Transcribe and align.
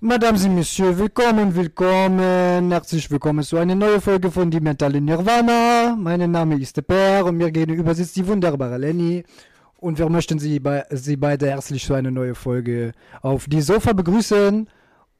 Madame 0.00 0.36
et 0.36 0.48
Messieurs, 0.50 0.98
willkommen, 0.98 1.54
willkommen. 1.56 2.70
Herzlich 2.70 3.10
willkommen 3.10 3.42
zu 3.42 3.56
einer 3.56 3.74
neuen 3.74 3.98
Folge 4.02 4.30
von 4.30 4.50
Die 4.50 4.60
Mentale 4.60 5.00
Nirvana. 5.00 5.96
Mein 5.98 6.30
Name 6.30 6.60
ist 6.60 6.86
Per 6.86 7.24
und 7.24 7.38
mir 7.38 7.50
gegenüber 7.50 7.94
sitzt 7.94 8.14
die 8.16 8.26
wunderbare 8.26 8.76
Lenny. 8.76 9.24
Und 9.78 9.98
wir 9.98 10.06
möchten 10.10 10.38
Sie, 10.38 10.60
bei, 10.60 10.84
Sie 10.90 11.16
beide 11.16 11.48
herzlich 11.48 11.86
zu 11.86 11.94
einer 11.94 12.10
neuen 12.10 12.34
Folge 12.34 12.92
auf 13.22 13.46
die 13.48 13.62
Sofa 13.62 13.94
begrüßen. 13.94 14.68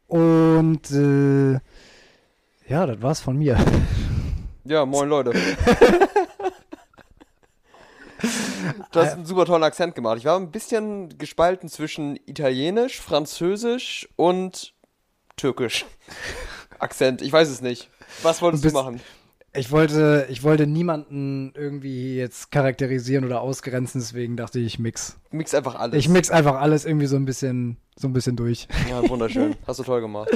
Und 0.08 0.90
äh, 0.90 1.52
ja, 2.68 2.86
das 2.86 3.00
war's 3.00 3.20
von 3.20 3.38
mir. 3.38 3.56
Ja, 4.64 4.84
moin 4.84 5.08
Leute. 5.08 5.32
Du 8.92 9.00
hast 9.00 9.12
einen 9.14 9.26
super 9.26 9.44
tollen 9.44 9.62
Akzent 9.62 9.94
gemacht. 9.94 10.18
Ich 10.18 10.24
war 10.24 10.38
ein 10.38 10.50
bisschen 10.50 11.16
gespalten 11.18 11.68
zwischen 11.68 12.16
Italienisch, 12.26 13.00
Französisch 13.00 14.08
und 14.16 14.74
Türkisch. 15.36 15.84
Akzent, 16.78 17.22
ich 17.22 17.32
weiß 17.32 17.48
es 17.48 17.60
nicht. 17.60 17.90
Was 18.22 18.42
wolltest 18.42 18.64
du, 18.64 18.66
bist- 18.66 18.74
machen? 18.74 19.00
Ich 19.54 19.70
wollte, 19.70 20.26
ich 20.28 20.42
wollte 20.42 20.66
niemanden 20.66 21.52
irgendwie 21.54 22.16
jetzt 22.16 22.50
charakterisieren 22.52 23.24
oder 23.24 23.40
ausgrenzen, 23.40 24.02
deswegen 24.02 24.36
dachte 24.36 24.58
ich, 24.58 24.66
ich 24.66 24.78
mix. 24.78 25.18
Mix 25.30 25.54
einfach 25.54 25.76
alles. 25.76 25.98
Ich 25.98 26.10
mix 26.10 26.30
einfach 26.30 26.56
alles 26.56 26.84
irgendwie 26.84 27.06
so 27.06 27.16
ein 27.16 27.24
bisschen, 27.24 27.78
so 27.96 28.06
ein 28.06 28.12
bisschen 28.12 28.36
durch. 28.36 28.68
Ja, 28.90 29.08
wunderschön. 29.08 29.56
Hast 29.66 29.78
du 29.80 29.84
toll 29.84 30.02
gemacht. 30.02 30.28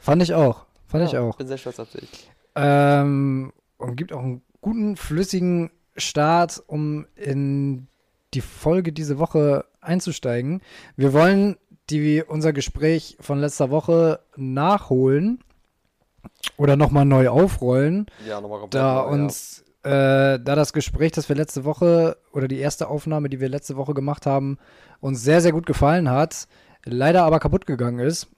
Fand 0.00 0.22
ich 0.22 0.34
auch. 0.34 0.66
Fand 0.88 1.04
ich 1.04 1.12
ja, 1.12 1.20
auch. 1.20 1.36
Bin 1.36 1.46
sehr 1.46 1.58
stolz 1.58 1.78
auf 1.78 1.90
dich. 1.90 2.30
Ähm, 2.56 3.52
und 3.78 3.96
gibt 3.96 4.12
auch 4.12 4.22
einen 4.22 4.42
guten, 4.60 4.96
flüssigen 4.96 5.70
Start, 5.96 6.62
um 6.66 7.06
in 7.16 7.86
die 8.34 8.40
Folge 8.40 8.92
diese 8.92 9.18
Woche 9.18 9.64
einzusteigen. 9.80 10.60
Wir 10.96 11.12
wollen 11.12 11.56
die, 11.90 12.22
unser 12.26 12.52
Gespräch 12.52 13.16
von 13.20 13.38
letzter 13.38 13.70
Woche 13.70 14.20
nachholen 14.36 15.40
oder 16.56 16.76
nochmal 16.76 17.04
neu 17.04 17.28
aufrollen, 17.28 18.06
Ja, 18.26 18.40
nochmal 18.40 18.60
komplett. 18.60 18.82
da 18.82 19.02
neu, 19.04 19.08
uns, 19.12 19.64
äh, 19.82 20.40
da 20.40 20.54
das 20.56 20.72
Gespräch, 20.72 21.12
das 21.12 21.28
wir 21.28 21.36
letzte 21.36 21.64
Woche 21.64 22.16
oder 22.32 22.48
die 22.48 22.58
erste 22.58 22.88
Aufnahme, 22.88 23.28
die 23.28 23.40
wir 23.40 23.48
letzte 23.48 23.76
Woche 23.76 23.94
gemacht 23.94 24.24
haben, 24.26 24.58
uns 25.00 25.22
sehr, 25.22 25.40
sehr 25.42 25.52
gut 25.52 25.66
gefallen 25.66 26.08
hat, 26.10 26.48
leider 26.84 27.24
aber 27.24 27.38
kaputt 27.38 27.66
gegangen 27.66 27.98
ist. 28.00 28.28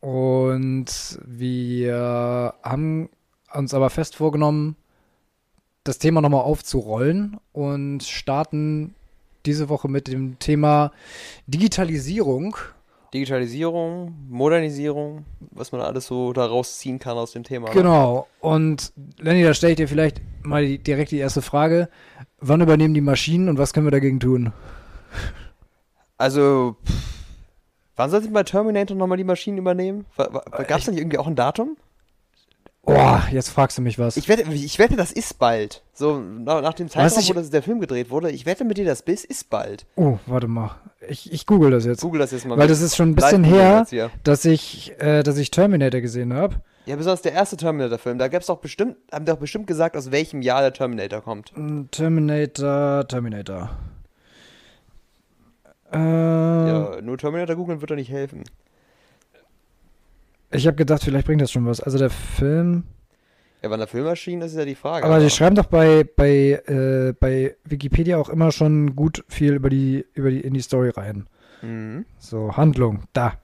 Und 0.00 1.20
wir 1.26 2.54
haben 2.62 3.10
uns 3.52 3.74
aber 3.74 3.90
fest 3.90 4.16
vorgenommen, 4.16 4.76
das 5.84 5.98
Thema 5.98 6.20
nochmal 6.20 6.42
aufzurollen 6.42 7.38
und 7.52 8.02
starten 8.02 8.94
diese 9.46 9.68
Woche 9.68 9.88
mit 9.88 10.08
dem 10.08 10.38
Thema 10.38 10.92
Digitalisierung. 11.46 12.56
Digitalisierung, 13.14 14.14
Modernisierung, 14.28 15.24
was 15.50 15.72
man 15.72 15.80
alles 15.80 16.06
so 16.06 16.32
daraus 16.32 16.78
ziehen 16.78 16.98
kann 16.98 17.16
aus 17.16 17.32
dem 17.32 17.42
Thema. 17.42 17.68
ne? 17.68 17.74
Genau. 17.74 18.28
Und 18.40 18.92
Lenny, 19.18 19.42
da 19.42 19.54
stelle 19.54 19.72
ich 19.72 19.78
dir 19.78 19.88
vielleicht 19.88 20.20
mal 20.42 20.64
die, 20.64 20.78
direkt 20.78 21.10
die 21.10 21.18
erste 21.18 21.42
Frage. 21.42 21.88
Wann 22.38 22.60
übernehmen 22.60 22.94
die 22.94 23.00
Maschinen 23.00 23.48
und 23.48 23.58
was 23.58 23.72
können 23.72 23.86
wir 23.86 23.90
dagegen 23.90 24.20
tun? 24.20 24.52
Also, 26.18 26.76
pff, 26.86 26.92
wann 27.96 28.10
sollten 28.10 28.32
bei 28.32 28.42
Terminator 28.44 28.96
nochmal 28.96 29.18
die 29.18 29.24
Maschinen 29.24 29.58
übernehmen? 29.58 30.04
Gab 30.16 30.78
es 30.78 30.84
da 30.84 30.92
nicht 30.92 31.00
irgendwie 31.00 31.18
auch 31.18 31.26
ein 31.26 31.34
Datum? 31.36 31.76
Oh, 32.92 33.18
jetzt 33.30 33.50
fragst 33.50 33.78
du 33.78 33.82
mich 33.82 33.98
was. 33.98 34.16
Ich 34.16 34.28
wette, 34.28 34.50
ich 34.52 34.78
wette, 34.78 34.96
das 34.96 35.12
ist 35.12 35.38
bald. 35.38 35.82
So, 35.92 36.18
nach, 36.18 36.74
dem 36.74 36.88
Zeitraum, 36.88 37.22
wo 37.28 37.32
das, 37.34 37.50
der 37.50 37.62
Film 37.62 37.80
gedreht 37.80 38.10
wurde, 38.10 38.30
ich 38.30 38.46
wette 38.46 38.64
mit 38.64 38.78
dir, 38.78 38.84
das 38.84 39.02
bis 39.02 39.24
ist 39.24 39.48
bald. 39.48 39.86
oh, 39.96 40.18
warte 40.26 40.48
mal. 40.48 40.72
Ich, 41.08 41.32
ich 41.32 41.46
google 41.46 41.70
das 41.70 41.84
jetzt. 41.84 42.00
Google 42.00 42.20
das 42.20 42.32
jetzt 42.32 42.46
mal. 42.46 42.58
Weil 42.58 42.68
das 42.68 42.80
ist 42.80 42.96
schon 42.96 43.10
ein 43.10 43.14
bisschen 43.14 43.44
her, 43.44 43.86
dass 44.24 44.44
ich, 44.44 44.92
äh, 44.98 45.22
dass 45.22 45.38
ich 45.38 45.50
Terminator 45.50 46.00
gesehen 46.00 46.32
habe. 46.34 46.56
Ja, 46.86 46.96
besonders 46.96 47.22
der 47.22 47.32
erste 47.32 47.56
Terminator-Film. 47.56 48.18
Da 48.18 48.28
gab's 48.28 48.46
doch 48.46 48.58
bestimmt, 48.58 48.96
haben 49.12 49.24
die 49.24 49.30
doch 49.30 49.38
bestimmt 49.38 49.66
gesagt, 49.66 49.96
aus 49.96 50.10
welchem 50.10 50.42
Jahr 50.42 50.60
der 50.62 50.72
Terminator 50.72 51.20
kommt. 51.20 51.52
Terminator, 51.92 53.06
Terminator. 53.06 53.70
Äh, 55.92 55.98
Ja, 55.98 57.00
nur 57.02 57.18
Terminator 57.18 57.54
googeln 57.54 57.80
wird 57.80 57.90
doch 57.90 57.96
nicht 57.96 58.10
helfen. 58.10 58.44
Ich 60.52 60.66
habe 60.66 60.76
gedacht, 60.76 61.02
vielleicht 61.04 61.26
bringt 61.26 61.40
das 61.40 61.52
schon 61.52 61.66
was. 61.66 61.80
Also 61.80 61.98
der 61.98 62.10
Film. 62.10 62.84
Ja, 63.62 63.70
wann 63.70 63.78
der 63.78 63.88
Film 63.88 64.06
erschien, 64.06 64.40
das 64.40 64.52
ist 64.52 64.58
ja 64.58 64.64
die 64.64 64.74
Frage. 64.74 65.04
Aber 65.04 65.20
die 65.20 65.30
schreiben 65.30 65.54
doch 65.54 65.66
bei, 65.66 66.04
bei, 66.04 66.62
äh, 66.66 67.12
bei 67.18 67.56
Wikipedia 67.64 68.16
auch 68.18 68.30
immer 68.30 68.52
schon 68.52 68.96
gut 68.96 69.24
viel 69.28 69.54
über 69.54 69.68
die, 69.68 70.06
über 70.14 70.30
die, 70.30 70.40
in 70.40 70.54
die 70.54 70.62
Story 70.62 70.90
rein. 70.90 71.28
Mhm. 71.60 72.06
So, 72.18 72.56
Handlung, 72.56 73.04
da. 73.12 73.34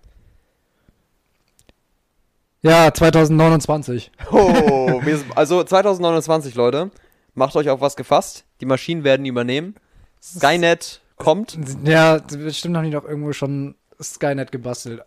Ja, 2.63 2.93
2029. 2.93 4.11
Oh, 4.33 5.01
also 5.35 5.63
2029, 5.63 6.55
Leute. 6.55 6.91
Macht 7.35 7.55
euch 7.55 7.69
auf 7.69 7.81
was 7.81 7.97
gefasst. 7.97 8.45
Die 8.61 8.67
Maschinen 8.67 9.05
werden 9.05 9.27
übernehmen. 9.27 9.77
Skynet 10.23 11.03
kommt. 11.17 11.59
Ja, 11.85 12.19
bestimmt 12.19 12.77
haben 12.77 12.85
die 12.85 12.91
doch 12.91 13.05
irgendwo 13.05 13.33
schon 13.33 13.77
Skynet 14.03 14.51
gebastelt. 14.51 15.03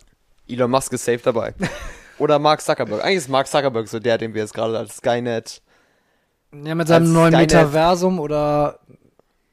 Elon 0.52 0.70
Musk 0.70 0.92
ist 0.92 1.04
safe 1.04 1.20
dabei. 1.22 1.54
Oder 2.18 2.38
Mark 2.38 2.60
Zuckerberg. 2.60 3.02
Eigentlich 3.04 3.18
ist 3.18 3.28
Mark 3.28 3.46
Zuckerberg 3.46 3.88
so 3.88 3.98
der, 3.98 4.18
den 4.18 4.34
wir 4.34 4.42
jetzt 4.42 4.52
gerade 4.54 4.76
als 4.76 4.96
Skynet. 4.96 5.62
Ja, 6.64 6.74
mit 6.74 6.88
seinem 6.88 7.12
neuen 7.12 7.32
Skynet- 7.34 7.40
Metaversum 7.54 8.18
oder 8.20 8.78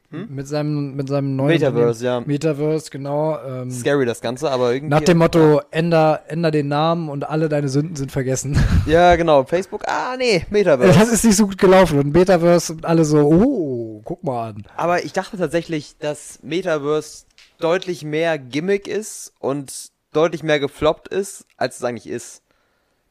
Hm? 0.10 0.28
mit 0.34 0.48
seinem, 0.48 0.96
mit 0.96 1.10
seinem 1.10 1.36
neuen 1.36 1.50
Metaverse, 1.50 2.06
ja. 2.06 2.22
Metaverse, 2.22 2.90
genau. 2.92 3.38
Ähm, 3.46 3.70
Scary 3.70 4.06
das 4.06 4.22
Ganze, 4.22 4.50
aber 4.50 4.72
irgendwie. 4.74 4.90
nach 4.96 5.02
dem 5.02 5.18
Motto, 5.18 5.60
änder, 5.70 6.22
änder 6.30 6.50
den 6.50 6.70
Namen 6.70 7.10
und 7.10 7.28
alle 7.28 7.50
deine 7.50 7.68
Sünden 7.68 7.98
sind 7.98 8.10
vergessen. 8.12 8.58
Ja, 8.86 9.18
genau. 9.18 9.44
Facebook. 9.44 9.84
Ah, 9.86 10.16
nee, 10.18 10.46
Metaverse. 10.50 10.98
Das 10.98 11.10
ist 11.10 11.26
nicht 11.26 11.36
so 11.36 11.46
gut 11.48 11.58
gelaufen. 11.58 12.00
Und 12.00 12.14
Metaverse 12.14 12.72
und 12.72 12.86
alle 12.86 13.04
so, 13.04 13.18
oh, 13.20 14.02
guck 14.06 14.24
mal 14.24 14.52
an. 14.52 14.64
Aber 14.78 15.04
ich 15.04 15.12
dachte 15.12 15.38
tatsächlich, 15.38 15.98
dass 16.00 16.40
Metaverse 16.42 17.26
deutlich 17.60 18.06
mehr 18.06 18.38
Gimmick 18.40 18.88
ist 18.88 19.34
und 19.40 19.90
deutlich 20.18 20.44
mehr 20.44 20.60
gefloppt 20.60 21.08
ist, 21.08 21.46
als 21.58 21.78
es 21.78 21.84
eigentlich 21.84 22.08
ist. 22.10 22.42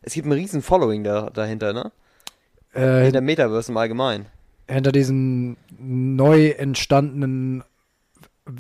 Es 0.03 0.13
gibt 0.15 0.27
einen 0.27 0.33
riesen 0.33 0.61
Following 0.63 1.05
da, 1.05 1.31
dahinter, 1.31 1.73
ne? 1.73 1.93
Äh, 2.75 3.07
In 3.07 3.13
der 3.13 3.23
Metaverse 3.23 3.73
im 3.73 3.77
Allgemeinen. 3.79 4.27
hinter 4.69 4.93
diesen 4.93 5.57
neu 5.79 6.49
entstandenen, 6.51 7.65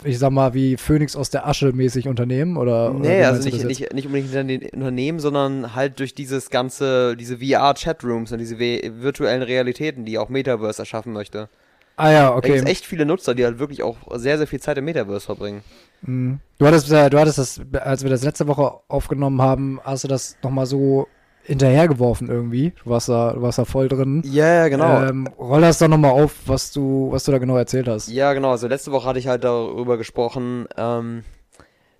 ich 0.05 0.19
sag 0.19 0.31
mal, 0.31 0.55
wie 0.55 0.77
Phoenix 0.77 1.15
aus 1.15 1.31
der 1.31 1.47
Asche 1.47 1.73
mäßig 1.73 2.09
Unternehmen 2.09 2.57
oder? 2.57 2.91
oder 2.95 2.99
Nee, 3.01 3.23
also 3.25 3.43
meinst 3.43 3.62
du 3.62 3.67
nicht, 3.67 3.81
nicht, 3.81 3.93
nicht 3.95 4.07
unbedingt 4.07 4.31
hinter 4.33 4.45
den 4.45 4.69
Unternehmen, 4.81 5.21
sondern 5.21 5.75
halt 5.75 5.99
durch 6.01 6.15
dieses 6.15 6.51
ganze, 6.51 7.17
diese 7.17 7.39
VR-Chatrooms 7.39 8.33
und 8.33 8.39
diese 8.39 8.57
vi- 8.57 8.91
virtuellen 9.03 9.43
Realitäten, 9.43 10.05
die 10.05 10.19
auch 10.19 10.28
Metaverse 10.28 10.83
erschaffen 10.83 11.13
möchte. 11.13 11.49
Ah 11.97 12.11
ja, 12.11 12.28
Da 12.31 12.34
gibt 12.41 12.47
okay. 12.47 12.57
es 12.59 12.65
echt 12.65 12.84
viele 12.84 13.07
Nutzer, 13.07 13.34
die 13.34 13.45
halt 13.45 13.59
wirklich 13.59 13.83
auch 13.83 13.97
sehr, 14.17 14.39
sehr 14.39 14.47
viel 14.47 14.61
Zeit 14.61 14.77
im 14.78 14.84
Metaverse 14.87 15.25
verbringen. 15.27 15.63
Mhm. 16.03 16.41
Du 16.59 16.67
hattest, 16.67 16.91
äh, 16.91 17.11
du 17.11 17.19
hattest 17.19 17.39
das, 17.39 17.61
als 17.81 18.03
wir 18.03 18.11
das 18.11 18.25
letzte 18.25 18.47
Woche 18.47 18.81
aufgenommen 18.89 19.43
haben, 19.43 19.81
hast 19.84 20.05
du 20.05 20.09
das 20.09 20.37
nochmal 20.43 20.67
so 20.67 21.07
hinterhergeworfen 21.47 22.29
irgendwie. 22.29 22.73
Du 22.83 22.91
warst 22.91 23.09
da, 23.09 23.33
du 23.33 23.43
warst 23.43 23.59
da 23.59 23.65
voll 23.65 23.89
drin. 23.89 24.23
Ja, 24.25 24.47
ja, 24.47 24.69
genau. 24.69 25.05
Ähm, 25.05 25.29
roll 25.39 25.61
das 25.61 25.79
doch 25.79 25.89
nochmal 25.89 26.11
auf, 26.11 26.34
was 26.47 26.73
du, 26.73 27.09
was 27.11 27.25
du 27.25 27.33
da 27.33 27.39
genau 27.39 27.57
erzählt 27.57 27.89
hast. 27.89 28.09
Ja, 28.09 28.33
genau. 28.33 28.51
Also 28.51 28.67
letzte 28.67 28.93
Woche 28.93 29.09
hatte 29.09 29.19
ich 29.19 29.29
halt 29.29 29.45
darüber 29.45 29.97
gesprochen, 29.97 30.67
ähm, 30.77 31.23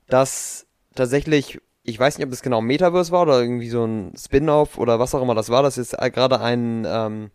dass 0.09 0.67
tatsächlich, 0.95 1.61
ich 1.85 1.99
weiß 1.99 2.19
nicht, 2.19 2.25
ob 2.25 2.31
das 2.31 2.43
genau 2.43 2.61
Metaverse 2.61 3.13
war 3.13 3.23
oder 3.23 3.41
irgendwie 3.41 3.69
so 3.69 3.85
ein 3.85 4.13
Spin-off 4.17 4.79
oder 4.79 4.99
was 4.99 5.15
auch 5.15 5.23
immer 5.23 5.35
das 5.35 5.51
war, 5.51 5.63
dass 5.63 5.77
jetzt 5.77 5.97
gerade 5.97 6.41
ein, 6.41 6.85
ähm, 6.89 7.31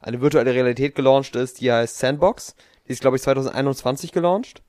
eine 0.00 0.20
virtuelle 0.20 0.52
Realität 0.52 0.94
gelauncht 0.94 1.36
ist, 1.36 1.60
die 1.60 1.70
heißt 1.70 1.98
Sandbox. 1.98 2.56
Die 2.88 2.92
ist, 2.92 3.00
glaube 3.00 3.16
ich, 3.16 3.22
2021 3.22 4.10
gelauncht. 4.10 4.62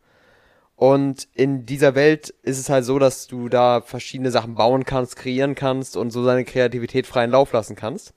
Und 0.83 1.29
in 1.33 1.65
dieser 1.65 1.95
Welt 1.95 2.33
ist 2.41 2.59
es 2.59 2.67
halt 2.67 2.83
so, 2.83 2.99
dass 2.99 3.27
du 3.27 3.47
da 3.47 3.79
verschiedene 3.79 4.31
Sachen 4.31 4.55
bauen 4.55 4.83
kannst, 4.83 5.15
kreieren 5.15 5.55
kannst 5.55 5.95
und 5.95 6.11
so 6.11 6.25
seine 6.25 6.43
Kreativität 6.43 7.07
freien 7.07 7.31
Lauf 7.31 7.53
lassen 7.53 7.77
kannst. 7.77 8.13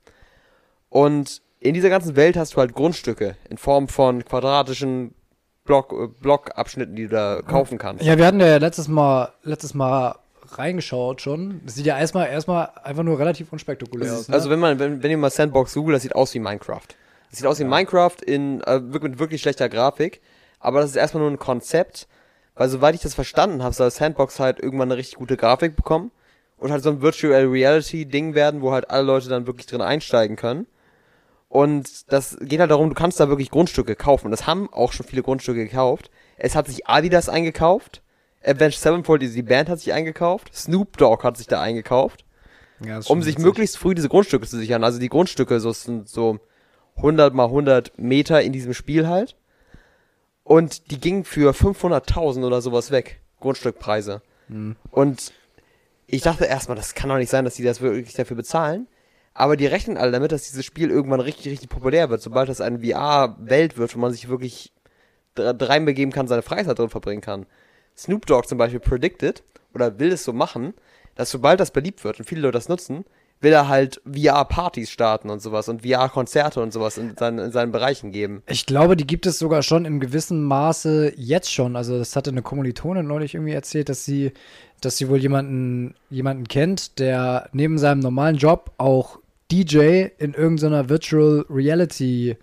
Und 0.89 1.41
in 1.61 1.73
dieser 1.75 1.87
ganzen 1.87 2.17
Welt 2.17 2.35
hast 2.35 2.55
du 2.55 2.57
halt 2.57 2.73
Grundstücke 2.73 3.37
in 3.49 3.57
Form 3.57 3.87
von 3.87 4.25
quadratischen 4.25 5.15
Block, 5.63 5.93
äh, 5.93 6.07
Blockabschnitten, 6.07 6.93
die 6.93 7.03
du 7.03 7.07
da 7.07 7.41
kaufen 7.41 7.77
kannst. 7.77 8.03
Ja, 8.03 8.17
wir 8.17 8.25
hatten 8.25 8.41
ja 8.41 8.57
letztes 8.57 8.89
Mal, 8.89 9.31
letztes 9.43 9.73
Mal 9.73 10.17
reingeschaut 10.49 11.21
schon. 11.21 11.61
Das 11.63 11.75
sieht 11.75 11.85
ja 11.85 11.97
erstmal, 11.97 12.27
erstmal 12.27 12.71
einfach 12.83 13.03
nur 13.03 13.17
relativ 13.17 13.53
unspektakulär 13.53 14.11
aus. 14.11 14.27
Ne? 14.27 14.33
Also 14.35 14.49
wenn 14.49 14.59
man, 14.59 14.77
wenn, 14.77 15.01
wenn 15.01 15.11
ihr 15.11 15.17
mal 15.17 15.29
Sandbox 15.29 15.73
googelt, 15.73 15.95
das 15.95 16.03
sieht 16.03 16.15
aus 16.15 16.33
wie 16.33 16.39
Minecraft. 16.39 16.87
Das 17.29 17.39
sieht 17.39 17.47
aus 17.47 17.61
wie 17.61 17.63
Minecraft 17.63 18.17
in 18.25 18.59
äh, 18.59 18.81
mit 18.81 19.19
wirklich 19.19 19.39
schlechter 19.39 19.69
Grafik, 19.69 20.19
aber 20.59 20.81
das 20.81 20.89
ist 20.89 20.97
erstmal 20.97 21.21
nur 21.21 21.31
ein 21.31 21.39
Konzept, 21.39 22.09
weil 22.57 22.69
soweit 22.69 22.95
ich 22.95 23.01
das 23.01 23.13
verstanden 23.13 23.63
habe, 23.63 23.73
soll 23.73 23.91
Sandbox 23.91 24.39
halt 24.39 24.59
irgendwann 24.59 24.91
eine 24.91 24.97
richtig 24.97 25.15
gute 25.15 25.37
Grafik 25.37 25.75
bekommen 25.75 26.11
und 26.57 26.71
halt 26.71 26.83
so 26.83 26.89
ein 26.89 27.01
Virtual 27.01 27.45
Reality 27.45 28.05
Ding 28.05 28.33
werden, 28.33 28.61
wo 28.61 28.71
halt 28.71 28.89
alle 28.89 29.03
Leute 29.03 29.29
dann 29.29 29.47
wirklich 29.47 29.67
drin 29.67 29.81
einsteigen 29.81 30.35
können. 30.35 30.67
Und 31.49 32.11
das 32.11 32.37
geht 32.41 32.59
halt 32.59 32.71
darum, 32.71 32.89
du 32.89 32.95
kannst 32.95 33.19
da 33.19 33.29
wirklich 33.29 33.51
Grundstücke 33.51 33.95
kaufen. 33.95 34.25
Und 34.25 34.31
das 34.31 34.47
haben 34.47 34.71
auch 34.73 34.91
schon 34.91 35.05
viele 35.05 35.23
Grundstücke 35.23 35.63
gekauft. 35.63 36.11
Es 36.35 36.55
hat 36.55 36.67
sich 36.67 36.87
Adidas 36.87 37.29
eingekauft. 37.29 38.01
Avenged 38.43 38.79
Sevenfold, 38.79 39.21
die 39.21 39.41
Band 39.43 39.69
hat 39.69 39.79
sich 39.79 39.93
eingekauft. 39.93 40.53
Snoop 40.53 40.97
Dogg 40.97 41.23
hat 41.23 41.37
sich 41.37 41.47
da 41.47 41.61
eingekauft. 41.61 42.25
Ja, 42.85 42.99
um 43.07 43.23
sich 43.23 43.35
witzig. 43.35 43.45
möglichst 43.45 43.77
früh 43.77 43.95
diese 43.95 44.09
Grundstücke 44.09 44.45
zu 44.45 44.57
sichern. 44.57 44.83
Also 44.83 44.99
die 44.99 45.09
Grundstücke 45.09 45.59
so 45.59 45.71
sind 45.71 46.09
so 46.09 46.39
100 46.97 47.33
mal 47.33 47.45
100 47.45 47.97
Meter 47.97 48.41
in 48.41 48.51
diesem 48.51 48.73
Spiel 48.73 49.07
halt. 49.07 49.35
Und 50.47 50.91
die 50.91 50.99
gingen 50.99 51.25
für 51.25 51.51
500.000 51.51 52.45
oder 52.45 52.61
sowas 52.61 52.89
weg. 52.89 53.19
Grundstückpreise. 53.41 54.21
Mhm. 54.47 54.77
Und 54.91 55.33
ich 56.05 56.21
dachte 56.21 56.45
erstmal, 56.45 56.77
das 56.77 56.95
kann 56.95 57.09
doch 57.09 57.17
nicht 57.17 57.29
sein, 57.29 57.43
dass 57.43 57.55
die 57.55 57.63
das 57.63 57.81
wirklich 57.81 58.13
dafür 58.13 58.37
bezahlen. 58.37 58.87
Aber 59.33 59.57
die 59.57 59.65
rechnen 59.65 59.97
alle 59.97 60.13
damit, 60.13 60.31
dass 60.31 60.47
dieses 60.47 60.63
Spiel 60.63 60.89
irgendwann 60.89 61.19
richtig, 61.19 61.51
richtig 61.51 61.67
populär 61.67 62.09
wird. 62.09 62.21
Sobald 62.21 62.47
das 62.47 62.61
eine 62.61 62.79
VR-Welt 62.79 63.77
wird, 63.77 63.93
wo 63.93 63.99
man 63.99 64.13
sich 64.13 64.29
wirklich 64.29 64.71
reinbegeben 65.37 66.13
kann, 66.13 66.29
seine 66.29 66.43
Freizeit 66.43 66.79
drin 66.79 66.89
verbringen 66.89 67.21
kann. 67.21 67.45
Snoop 67.97 68.25
Dogg 68.25 68.47
zum 68.47 68.57
Beispiel 68.57 68.79
predicted 68.79 69.43
oder 69.73 69.99
will 69.99 70.13
es 70.13 70.23
so 70.23 70.31
machen, 70.31 70.75
dass 71.15 71.29
sobald 71.29 71.59
das 71.59 71.71
beliebt 71.71 72.05
wird 72.05 72.19
und 72.19 72.25
viele 72.25 72.39
Leute 72.39 72.53
das 72.53 72.69
nutzen, 72.69 73.03
will 73.41 73.53
er 73.53 73.67
halt 73.67 74.01
VR-Partys 74.05 74.89
starten 74.89 75.29
und 75.29 75.41
sowas 75.41 75.69
und 75.69 75.83
VR-Konzerte 75.83 76.61
und 76.61 76.73
sowas 76.73 76.97
in 76.97 77.15
seinen, 77.15 77.39
in 77.39 77.51
seinen 77.51 77.71
Bereichen 77.71 78.11
geben. 78.11 78.41
Ich 78.47 78.65
glaube, 78.65 78.95
die 78.97 79.05
gibt 79.05 79.25
es 79.25 79.37
sogar 79.37 79.61
schon 79.63 79.85
in 79.85 79.99
gewissem 79.99 80.43
Maße 80.43 81.13
jetzt 81.15 81.53
schon. 81.53 81.75
Also 81.75 81.97
das 81.97 82.15
hatte 82.15 82.31
eine 82.31 82.41
Kommilitonin 82.41 83.05
neulich 83.05 83.35
irgendwie 83.35 83.53
erzählt, 83.53 83.89
dass 83.89 84.05
sie, 84.05 84.31
dass 84.81 84.97
sie 84.97 85.09
wohl 85.09 85.19
jemanden, 85.19 85.95
jemanden 86.09 86.47
kennt, 86.47 86.99
der 86.99 87.49
neben 87.53 87.77
seinem 87.77 87.99
normalen 87.99 88.37
Job 88.37 88.71
auch 88.77 89.19
DJ 89.51 90.07
in 90.17 90.33
irgendeiner 90.33 90.89
Virtual 90.89 91.45
Reality 91.49 92.37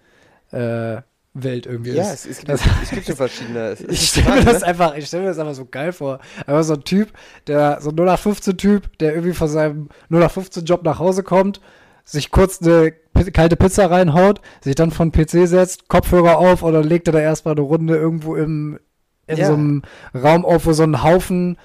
äh, 0.52 1.02
Welt 1.34 1.66
irgendwie 1.66 1.92
Ja, 1.92 2.04
ist. 2.12 2.26
es, 2.26 2.26
es, 2.26 2.36
gibt, 2.38 2.48
Das- 2.50 2.60
es 2.84 2.90
gibt 2.90 3.06
schon 3.06 3.16
verschiedene. 3.16 3.58
es- 3.70 3.80
es 3.80 3.86
Ich 3.90 4.08
stelle 4.10 4.26
mir 4.28 4.32
krank, 4.36 4.46
das 4.52 4.60
ne? 4.62 4.66
einfach, 4.68 4.96
ich 4.96 5.06
stelle 5.06 5.22
mir 5.24 5.28
das 5.30 5.38
einfach 5.38 5.54
so 5.54 5.64
geil 5.66 5.92
vor. 5.92 6.20
Aber 6.46 6.62
so 6.62 6.74
ein 6.74 6.84
Typ, 6.84 7.12
der, 7.48 7.78
so 7.80 7.90
ein 7.90 7.96
0815 7.96 8.56
Typ, 8.56 8.98
der 8.98 9.14
irgendwie 9.14 9.34
von 9.34 9.48
seinem 9.48 9.88
0815 10.10 10.64
Job 10.64 10.84
nach 10.84 10.98
Hause 10.98 11.22
kommt, 11.24 11.60
sich 12.04 12.30
kurz 12.30 12.60
eine 12.62 12.92
kalte 13.32 13.56
Pizza 13.56 13.90
reinhaut, 13.90 14.40
sich 14.62 14.74
dann 14.74 14.90
von 14.90 15.10
PC 15.10 15.46
setzt, 15.48 15.88
Kopfhörer 15.88 16.38
auf 16.38 16.60
dann 16.60 16.84
legt 16.84 17.08
er 17.08 17.12
da 17.12 17.20
erstmal 17.20 17.54
eine 17.54 17.62
Runde 17.62 17.96
irgendwo 17.96 18.36
im, 18.36 18.78
in 19.26 19.36
Ja. 19.38 19.46
so 19.46 19.54
einem 19.54 19.82
Raum 20.14 20.44
auf, 20.44 20.66
wo 20.66 20.72
so 20.72 20.82
ein 20.82 21.02
Haufen 21.02 21.56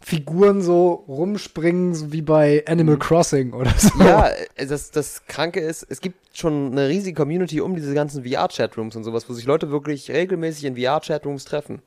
Figuren 0.00 0.60
so 0.62 1.04
rumspringen, 1.08 1.94
so 1.94 2.12
wie 2.12 2.22
bei 2.22 2.62
Animal 2.68 2.96
Crossing 2.98 3.52
oder 3.54 3.72
so. 3.76 3.90
Mhm. 3.96 4.06
Ja, 4.06 4.28
äh, 4.56 4.66
das, 4.66 4.90
das 4.90 5.26
Kranke 5.26 5.60
ist, 5.60 5.84
es 5.88 6.00
gibt 6.00 6.18
schon 6.38 6.72
eine 6.72 6.88
riesige 6.88 7.14
Community 7.20 7.60
um 7.60 7.74
diese 7.74 7.94
ganzen 7.94 8.24
VR-Chatrooms 8.24 8.96
und 8.96 9.04
sowas, 9.04 9.28
wo 9.28 9.32
sich 9.34 9.44
Leute 9.46 9.70
wirklich 9.70 10.10
regelmäßig 10.10 10.64
in 10.64 10.76
VR-Chatrooms 10.76 11.44
treffen. 11.44 11.82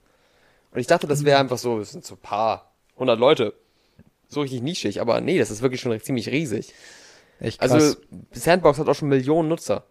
Und 0.71 0.79
ich 0.79 0.87
dachte, 0.87 1.07
das 1.07 1.21
Mhm. 1.21 1.25
wäre 1.25 1.39
einfach 1.39 1.57
so, 1.57 1.79
es 1.79 1.91
sind 1.91 2.05
so 2.05 2.15
ein 2.15 2.21
paar 2.21 2.71
hundert 2.97 3.19
Leute. 3.19 3.53
So 4.27 4.41
richtig 4.41 4.61
nischig, 4.61 5.01
aber 5.01 5.21
nee, 5.21 5.39
das 5.39 5.49
ist 5.49 5.61
wirklich 5.61 5.81
schon 5.81 5.99
ziemlich 6.01 6.29
riesig. 6.29 6.73
Echt 7.39 7.59
krass. 7.59 7.71
Also, 7.71 7.95
Sandbox 8.31 8.77
hat 8.77 8.87
auch 8.87 8.93
schon 8.95 9.09
Millionen 9.09 9.49
Nutzer. 9.49 9.85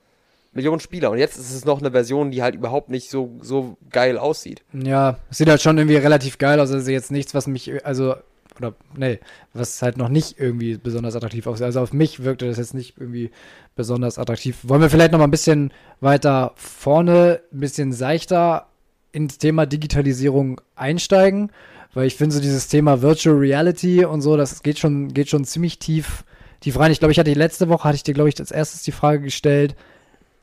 Millionen 0.52 0.81
Spieler. 0.81 1.10
Und 1.10 1.19
jetzt 1.19 1.37
ist 1.37 1.52
es 1.52 1.64
noch 1.64 1.81
eine 1.81 1.90
Version, 1.90 2.31
die 2.31 2.43
halt 2.43 2.55
überhaupt 2.55 2.88
nicht 2.88 3.10
so, 3.10 3.37
so 3.40 3.76
geil 3.90 4.16
aussieht. 4.19 4.62
Ja, 4.72 5.19
sieht 5.31 5.49
halt 5.49 5.60
schon 5.60 5.76
irgendwie 5.76 5.96
relativ 5.96 6.38
geil 6.38 6.58
aus. 6.60 6.70
Also 6.70 6.90
jetzt 6.90 7.10
nichts, 7.10 7.34
was 7.34 7.46
mich, 7.46 7.84
also, 7.84 8.14
oder, 8.58 8.75
nee, 8.96 9.19
was 9.52 9.81
halt 9.82 9.96
noch 9.96 10.08
nicht 10.08 10.38
irgendwie 10.38 10.76
besonders 10.76 11.16
attraktiv 11.16 11.46
aussieht. 11.46 11.64
Also 11.64 11.81
auf 11.81 11.93
mich 11.93 12.25
wirkte 12.25 12.46
das 12.46 12.58
jetzt 12.58 12.75
nicht 12.75 12.99
irgendwie 12.99 13.31
besonders 13.76 14.19
attraktiv. 14.19 14.58
Wollen 14.62 14.81
wir 14.81 14.90
vielleicht 14.90 15.12
noch 15.12 15.19
mal 15.19 15.26
ein 15.26 15.31
bisschen 15.31 15.72
weiter 16.00 16.52
vorne, 16.56 17.40
ein 17.52 17.60
bisschen 17.60 17.93
seichter 17.93 18.66
ins 19.12 19.38
Thema 19.38 19.66
Digitalisierung 19.66 20.60
einsteigen? 20.76 21.50
Weil 21.94 22.06
ich 22.06 22.16
finde 22.16 22.34
so 22.37 22.40
dieses 22.40 22.69
Thema 22.69 23.02
Virtual 23.02 23.37
Reality 23.37 24.05
und 24.05 24.20
so, 24.20 24.37
das 24.37 24.62
geht 24.62 24.78
schon, 24.78 25.14
geht 25.14 25.28
schon 25.28 25.44
ziemlich 25.44 25.78
tief, 25.78 26.25
tief 26.60 26.78
rein. 26.78 26.93
Ich 26.93 26.99
glaube, 26.99 27.12
ich 27.12 27.19
hatte 27.19 27.31
die 27.31 27.38
letzte 27.38 27.69
Woche, 27.69 27.84
hatte 27.84 27.96
ich 27.96 28.02
dir, 28.02 28.14
glaube 28.14 28.28
ich, 28.28 28.38
als 28.38 28.50
erstes 28.50 28.82
die 28.82 28.93
Frage 28.93 29.22
gestellt, 29.22 29.75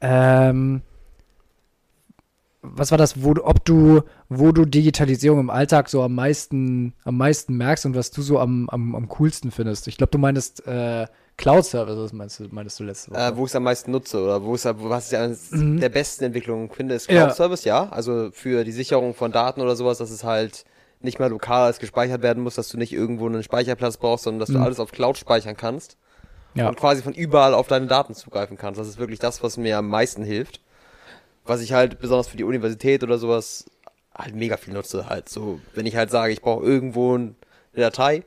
ähm, 0.01 0.81
was 2.73 2.91
war 2.91 2.97
das, 2.97 3.23
wo, 3.23 3.33
du- 3.33 3.43
ob 3.45 3.63
du, 3.65 4.01
wo 4.29 4.51
du 4.51 4.65
Digitalisierung 4.65 5.39
im 5.39 5.49
Alltag 5.49 5.89
so 5.89 6.01
am 6.01 6.15
meisten, 6.15 6.93
am 7.03 7.17
meisten 7.17 7.55
merkst 7.57 7.85
und 7.85 7.95
was 7.95 8.11
du 8.11 8.21
so 8.21 8.39
am, 8.39 8.69
am, 8.69 8.95
am 8.95 9.07
coolsten 9.09 9.51
findest? 9.51 9.87
Ich 9.87 9.97
glaube, 9.97 10.11
du 10.11 10.17
meinst 10.17 10.65
äh, 10.67 11.05
Cloud-Services, 11.37 12.13
meinst 12.13 12.39
du, 12.39 12.47
meinst 12.51 12.79
du 12.79 12.83
letzte 12.83 13.11
Woche? 13.11 13.19
Äh, 13.19 13.35
wo 13.37 13.43
ich 13.45 13.51
es 13.51 13.55
am 13.55 13.63
meisten 13.63 13.91
nutze 13.91 14.21
oder 14.23 14.41
wo 14.43 14.55
es 14.55 14.65
was 14.65 15.11
ich 15.11 15.17
eines 15.17 15.51
Mhm. 15.51 15.79
der 15.79 15.89
besten 15.89 16.23
Entwicklungen 16.25 16.69
finde, 16.69 16.95
ist 16.95 17.09
Ja. 17.11 17.23
Cloud 17.25 17.35
Service, 17.35 17.63
ja. 17.65 17.89
Also 17.89 18.29
für 18.31 18.63
die 18.63 18.71
Sicherung 18.71 19.13
von 19.13 19.31
Daten 19.31 19.61
oder 19.61 19.75
sowas, 19.75 19.97
dass 19.97 20.11
es 20.11 20.23
halt 20.23 20.63
nicht 21.01 21.19
mehr 21.19 21.29
lokal 21.29 21.65
als 21.65 21.79
gespeichert 21.79 22.21
werden 22.23 22.41
muss, 22.41 22.55
dass 22.55 22.69
du 22.69 22.77
nicht 22.77 22.93
irgendwo 22.93 23.27
einen 23.27 23.43
Speicherplatz 23.43 23.97
brauchst, 23.97 24.23
sondern 24.23 24.39
dass 24.39 24.49
du 24.49 24.57
Mhm. 24.57 24.63
alles 24.63 24.79
auf 24.79 24.91
Cloud 24.91 25.17
speichern 25.17 25.55
kannst 25.57 25.97
ja. 26.55 26.67
und 26.69 26.77
quasi 26.77 27.01
von 27.03 27.13
überall 27.13 27.53
auf 27.53 27.67
deine 27.67 27.85
Daten 27.87 28.15
zugreifen 28.15 28.57
kannst. 28.57 28.79
Das 28.79 28.87
ist 28.87 28.97
wirklich 28.97 29.19
das, 29.19 29.43
was 29.43 29.57
mir 29.57 29.77
am 29.77 29.89
meisten 29.89 30.23
hilft. 30.23 30.61
Was 31.45 31.61
ich 31.61 31.73
halt 31.73 31.99
besonders 31.99 32.27
für 32.27 32.37
die 32.37 32.43
Universität 32.43 33.03
oder 33.03 33.17
sowas 33.17 33.65
halt 34.13 34.35
mega 34.35 34.57
viel 34.57 34.73
nutze. 34.73 35.07
Halt 35.09 35.29
so, 35.29 35.59
wenn 35.73 35.85
ich 35.85 35.95
halt 35.95 36.09
sage, 36.09 36.31
ich 36.33 36.41
brauche 36.41 36.63
irgendwo 36.65 37.13
eine 37.15 37.35
Datei, 37.75 38.23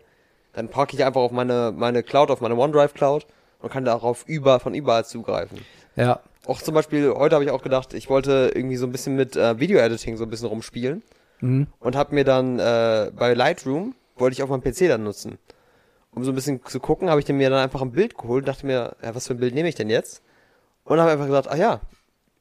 dann 0.53 0.69
packe 0.69 0.95
ich 0.97 1.05
einfach 1.05 1.21
auf 1.21 1.33
meine, 1.33 1.73
meine 1.77 2.03
Cloud, 2.03 2.31
auf 2.31 2.41
meine 2.41 2.57
OneDrive 2.57 2.95
Cloud 2.95 3.27
und 3.61 3.73
kann 3.73 3.85
darauf 3.85 4.25
über, 4.27 4.61
von 4.61 4.75
überall 4.75 5.05
zugreifen. 5.05 5.59
ja. 5.97 6.21
Auch 6.47 6.63
zum 6.63 6.73
Beispiel, 6.73 7.13
heute 7.13 7.35
habe 7.35 7.45
ich 7.45 7.51
auch 7.51 7.63
gedacht, 7.63 7.93
ich 7.93 8.09
wollte 8.09 8.53
irgendwie 8.55 8.77
so 8.77 8.87
ein 8.87 8.93
bisschen 8.93 9.17
mit 9.17 9.37
äh, 9.37 9.61
Video-Editing 9.61 10.17
so 10.17 10.25
ein 10.25 10.31
bisschen 10.31 10.49
rumspielen 10.49 11.03
Mhm. 11.41 11.67
und 11.79 11.95
habe 11.95 12.15
mir 12.15 12.25
dann 12.25 12.59
äh, 12.59 13.11
bei 13.15 13.35
Lightroom, 13.35 13.95
wollte 14.17 14.33
ich 14.35 14.43
auf 14.43 14.49
meinem 14.49 14.63
PC 14.63 14.89
dann 14.89 15.05
nutzen. 15.05 15.39
Um 16.11 16.25
so 16.25 16.33
ein 16.33 16.35
bisschen 16.35 16.65
zu 16.65 16.81
gucken, 16.81 17.11
habe 17.11 17.21
ich 17.21 17.29
mir 17.29 17.51
dann 17.51 17.59
einfach 17.59 17.83
ein 17.83 17.93
Bild 17.93 18.17
geholt 18.17 18.43
und 18.43 18.49
dachte 18.49 18.65
mir, 18.67 18.97
ja, 19.03 19.15
was 19.15 19.27
für 19.27 19.35
ein 19.35 19.41
Bild 19.41 19.55
nehme 19.55 19.69
ich 19.69 19.75
denn 19.75 19.91
jetzt? 19.91 20.23
Und 20.85 20.99
habe 20.99 21.11
einfach 21.11 21.27
gesagt, 21.27 21.49
ah 21.49 21.55
ja, 21.57 21.81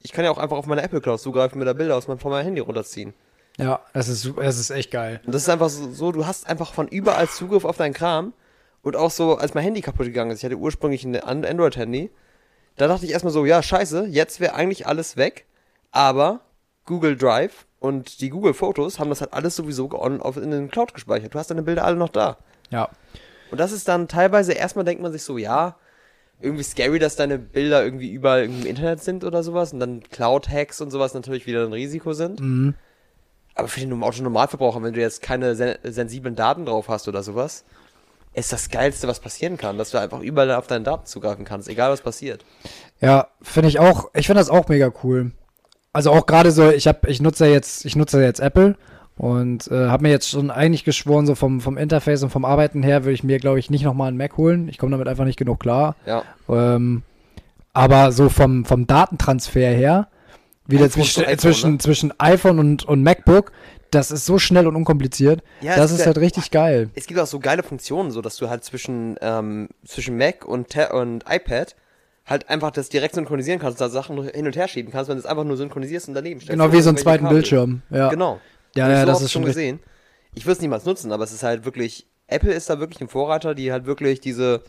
ich 0.04 0.12
kann 0.12 0.26
ja 0.26 0.32
auch 0.32 0.38
einfach 0.38 0.58
auf 0.58 0.66
meine 0.66 0.82
Apple 0.82 1.02
Cloud 1.02 1.20
zugreifen 1.20 1.60
mir 1.60 1.66
da 1.66 1.74
Bilder 1.74 1.96
aus 1.96 2.08
meinem, 2.08 2.20
von 2.20 2.32
meinem 2.32 2.46
Handy 2.46 2.62
runterziehen. 2.62 3.14
Ja, 3.58 3.80
das 3.94 4.08
ist, 4.08 4.32
das 4.38 4.60
ist 4.60 4.70
echt 4.70 4.92
geil. 4.92 5.20
Und 5.26 5.34
das 5.34 5.44
ist 5.44 5.50
einfach 5.50 5.70
so, 5.70 5.92
so, 5.92 6.12
du 6.12 6.28
hast 6.28 6.48
einfach 6.48 6.74
von 6.74 6.88
überall 6.88 7.28
Zugriff 7.28 7.66
auf 7.66 7.78
deinen 7.78 7.94
Kram. 7.94 8.34
Und 8.84 8.96
auch 8.96 9.12
so, 9.12 9.36
als 9.36 9.54
mein 9.54 9.64
Handy 9.64 9.82
kaputt 9.82 10.06
gegangen 10.06 10.32
ist, 10.32 10.40
ich 10.40 10.46
hatte 10.46 10.56
ursprünglich 10.56 11.04
ein 11.04 11.20
An- 11.20 11.44
Android-Handy, 11.44 12.12
da 12.78 12.88
dachte 12.88 13.06
ich 13.06 13.12
erstmal 13.12 13.34
so, 13.34 13.44
ja, 13.46 13.62
scheiße, 13.64 14.06
jetzt 14.06 14.40
wäre 14.40 14.54
eigentlich 14.54 14.86
alles 14.86 15.18
weg, 15.18 15.46
aber 15.92 16.42
Google 16.86 17.18
Drive 17.18 17.66
und 17.80 18.22
die 18.22 18.30
Google 18.30 18.54
Fotos 18.54 19.00
haben 19.00 19.10
das 19.10 19.20
halt 19.20 19.34
alles 19.34 19.56
sowieso 19.56 19.90
on, 19.92 20.22
auf, 20.22 20.38
in 20.38 20.52
den 20.52 20.70
Cloud 20.70 20.94
gespeichert. 20.94 21.34
Du 21.34 21.40
hast 21.40 21.50
deine 21.50 21.64
Bilder 21.64 21.84
alle 21.84 21.98
noch 21.98 22.10
da. 22.10 22.38
Ja. 22.70 22.90
Und 23.52 23.60
das 23.60 23.72
ist 23.72 23.88
dann 23.88 24.08
teilweise, 24.08 24.54
erstmal 24.54 24.86
denkt 24.86 25.02
man 25.02 25.12
sich 25.12 25.24
so, 25.24 25.38
ja, 25.38 25.76
irgendwie 26.40 26.64
scary, 26.64 27.00
dass 27.00 27.16
deine 27.16 27.40
Bilder 27.40 27.84
irgendwie 27.84 28.12
überall 28.12 28.44
im 28.44 28.66
Internet 28.66 29.02
sind 29.02 29.24
oder 29.24 29.44
sowas 29.44 29.74
und 29.74 29.80
dann 29.80 30.02
Cloud-Hacks 30.02 30.82
und 30.82 30.92
sowas 30.92 31.14
natürlich 31.14 31.48
wieder 31.48 31.66
ein 31.66 31.74
Risiko 31.74 32.14
sind. 32.14 32.40
Mhm. 32.40 32.76
Aber 33.56 33.68
für 33.68 33.80
den 33.80 34.04
Autonormalverbraucher, 34.04 34.84
wenn 34.84 34.94
du 34.94 35.02
jetzt 35.02 35.24
keine 35.24 35.56
sen 35.56 35.78
sensiblen 35.84 36.36
Daten 36.36 36.66
drauf 36.66 36.90
hast 36.90 37.08
oder 37.08 37.24
sowas, 37.24 37.66
ist 38.34 38.54
das 38.54 38.70
Geilste, 38.70 39.08
was 39.08 39.20
passieren 39.20 39.58
kann, 39.58 39.80
dass 39.80 39.90
du 39.90 39.98
einfach 40.00 40.22
überall 40.22 40.52
auf 40.52 40.68
deine 40.68 40.84
Daten 40.84 41.08
zugreifen 41.08 41.44
kannst, 41.44 41.68
egal 41.68 41.92
was 41.92 42.02
passiert. 42.02 42.46
Ja, 43.02 43.30
finde 43.42 43.70
ich 43.70 43.80
auch, 43.80 44.12
ich 44.14 44.28
finde 44.28 44.42
das 44.42 44.52
auch 44.52 44.68
mega 44.68 44.92
cool. 45.04 45.32
Also 45.92 46.12
auch 46.12 46.28
gerade 46.28 46.52
so, 46.52 46.70
ich 46.70 46.88
habe, 46.88 47.10
ich 47.10 47.20
nutze 47.20 47.48
jetzt, 47.48 47.84
ich 47.86 47.96
nutze 47.96 48.22
jetzt 48.22 48.40
Apple 48.40 48.76
und 49.18 49.68
äh, 49.72 49.88
habe 49.88 50.04
mir 50.04 50.10
jetzt 50.10 50.30
schon 50.30 50.52
eigentlich 50.52 50.84
geschworen, 50.84 51.26
so 51.26 51.34
vom, 51.36 51.60
vom 51.60 51.78
Interface 51.78 52.24
und 52.24 52.30
vom 52.30 52.46
Arbeiten 52.46 52.84
her 52.84 53.04
würde 53.04 53.14
ich 53.14 53.24
mir, 53.24 53.40
glaube 53.40 53.60
ich, 53.60 53.70
nicht 53.70 53.84
nochmal 53.84 54.10
einen 54.10 54.18
Mac 54.18 54.38
holen. 54.38 54.70
Ich 54.70 54.78
komme 54.78 54.92
damit 54.92 55.08
einfach 55.08 55.26
nicht 55.26 55.40
genug 55.40 55.60
klar. 55.60 55.96
Ja. 56.06 56.24
Ähm, 56.50 57.02
aber 57.74 58.12
so 58.12 58.30
vom, 58.30 58.66
vom 58.66 58.86
Datentransfer 58.88 59.70
her, 59.70 60.08
wieder 60.68 60.90
zwischen, 60.90 61.24
iPhone, 61.24 61.38
zwischen, 61.40 61.72
ne? 61.74 61.78
zwischen 61.80 62.14
iPhone 62.20 62.60
und, 62.60 62.84
und 62.86 63.02
MacBook, 63.04 63.52
das 63.92 64.12
ist 64.12 64.26
so 64.26 64.38
schnell 64.38 64.68
und 64.68 64.76
unkompliziert. 64.76 65.42
Ja, 65.62 65.76
das 65.78 65.92
ist 65.92 66.00
ist 66.02 66.06
halt 66.06 66.18
ja- 66.18 66.24
richtig 66.24 66.52
geil. 66.52 66.90
Es 66.94 67.08
gibt 67.08 67.20
auch 67.20 67.28
so 67.28 67.40
geile 67.40 67.64
Funktionen, 67.64 68.12
so 68.12 68.22
dass 68.22 68.36
du 68.38 68.50
halt 68.50 68.64
zwischen, 68.64 69.16
ähm, 69.22 69.70
zwischen 69.86 70.18
Mac 70.18 70.46
und, 70.46 70.76
und 70.92 71.24
iPad 71.30 71.76
halt 72.26 72.50
einfach 72.50 72.72
das 72.72 72.90
direkt 72.90 73.16
synchronisieren 73.16 73.60
kannst, 73.60 73.80
da 73.80 73.88
Sachen 73.88 74.22
hin 74.24 74.46
und 74.46 74.56
her 74.56 74.68
schieben 74.68 74.92
kannst, 74.92 75.10
wenn 75.10 75.16
du 75.16 75.22
es 75.22 75.26
einfach 75.26 75.46
nur 75.46 75.56
synchronisierst 75.56 76.10
und 76.10 76.14
daneben 76.14 76.42
stellst. 76.42 76.60
Genau 76.60 76.74
wie 76.74 76.82
so 76.82 76.90
einen 76.90 76.98
zweiten. 76.98 77.30
Bildschirm. 77.30 77.82
Ja, 77.90 78.10
Genau. 78.10 78.40
Ja, 78.78 78.90
ja 78.90 79.02
so 79.02 79.06
das 79.08 79.22
ist 79.22 79.32
schon 79.32 79.46
gesehen. 79.46 79.80
Ich 80.34 80.46
würde 80.46 80.54
es 80.54 80.62
niemals 80.62 80.86
nutzen, 80.86 81.12
aber 81.12 81.24
es 81.24 81.32
ist 81.32 81.44
halt 81.44 81.66
wirklich, 81.66 82.08
Apple 82.28 82.54
ist 82.54 82.70
da 82.70 82.80
wirklich 82.80 83.02
ein 83.02 83.08
Vorreiter, 83.08 83.56
die 83.56 83.72
halt 83.72 83.86
wirklich 83.86 84.20
diese, 84.20 84.62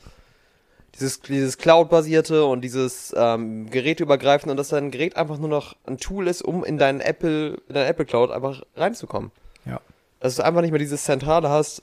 dieses, 0.95 1.21
dieses 1.21 1.59
Cloud-basierte 1.59 2.45
und 2.45 2.63
dieses 2.63 3.15
ähm, 3.17 3.69
geräteübergreifende 3.71 4.53
und 4.53 4.57
dass 4.57 4.69
dein 4.69 4.91
Gerät 4.91 5.17
einfach 5.17 5.39
nur 5.39 5.49
noch 5.49 5.77
ein 5.87 5.99
Tool 5.99 6.27
ist, 6.27 6.43
um 6.43 6.65
in 6.65 6.79
deinen 6.79 7.01
Apple, 7.01 7.61
in 7.69 7.75
deine 7.75 7.87
Apple 7.87 8.07
Cloud 8.07 8.31
einfach 8.31 8.63
reinzukommen. 8.77 9.31
Ja. 9.65 9.81
Dass 10.21 10.37
du 10.37 10.45
einfach 10.45 10.63
nicht 10.63 10.71
mehr 10.71 10.79
dieses 10.79 11.05
Zentrale 11.05 11.49
hast, 11.49 11.83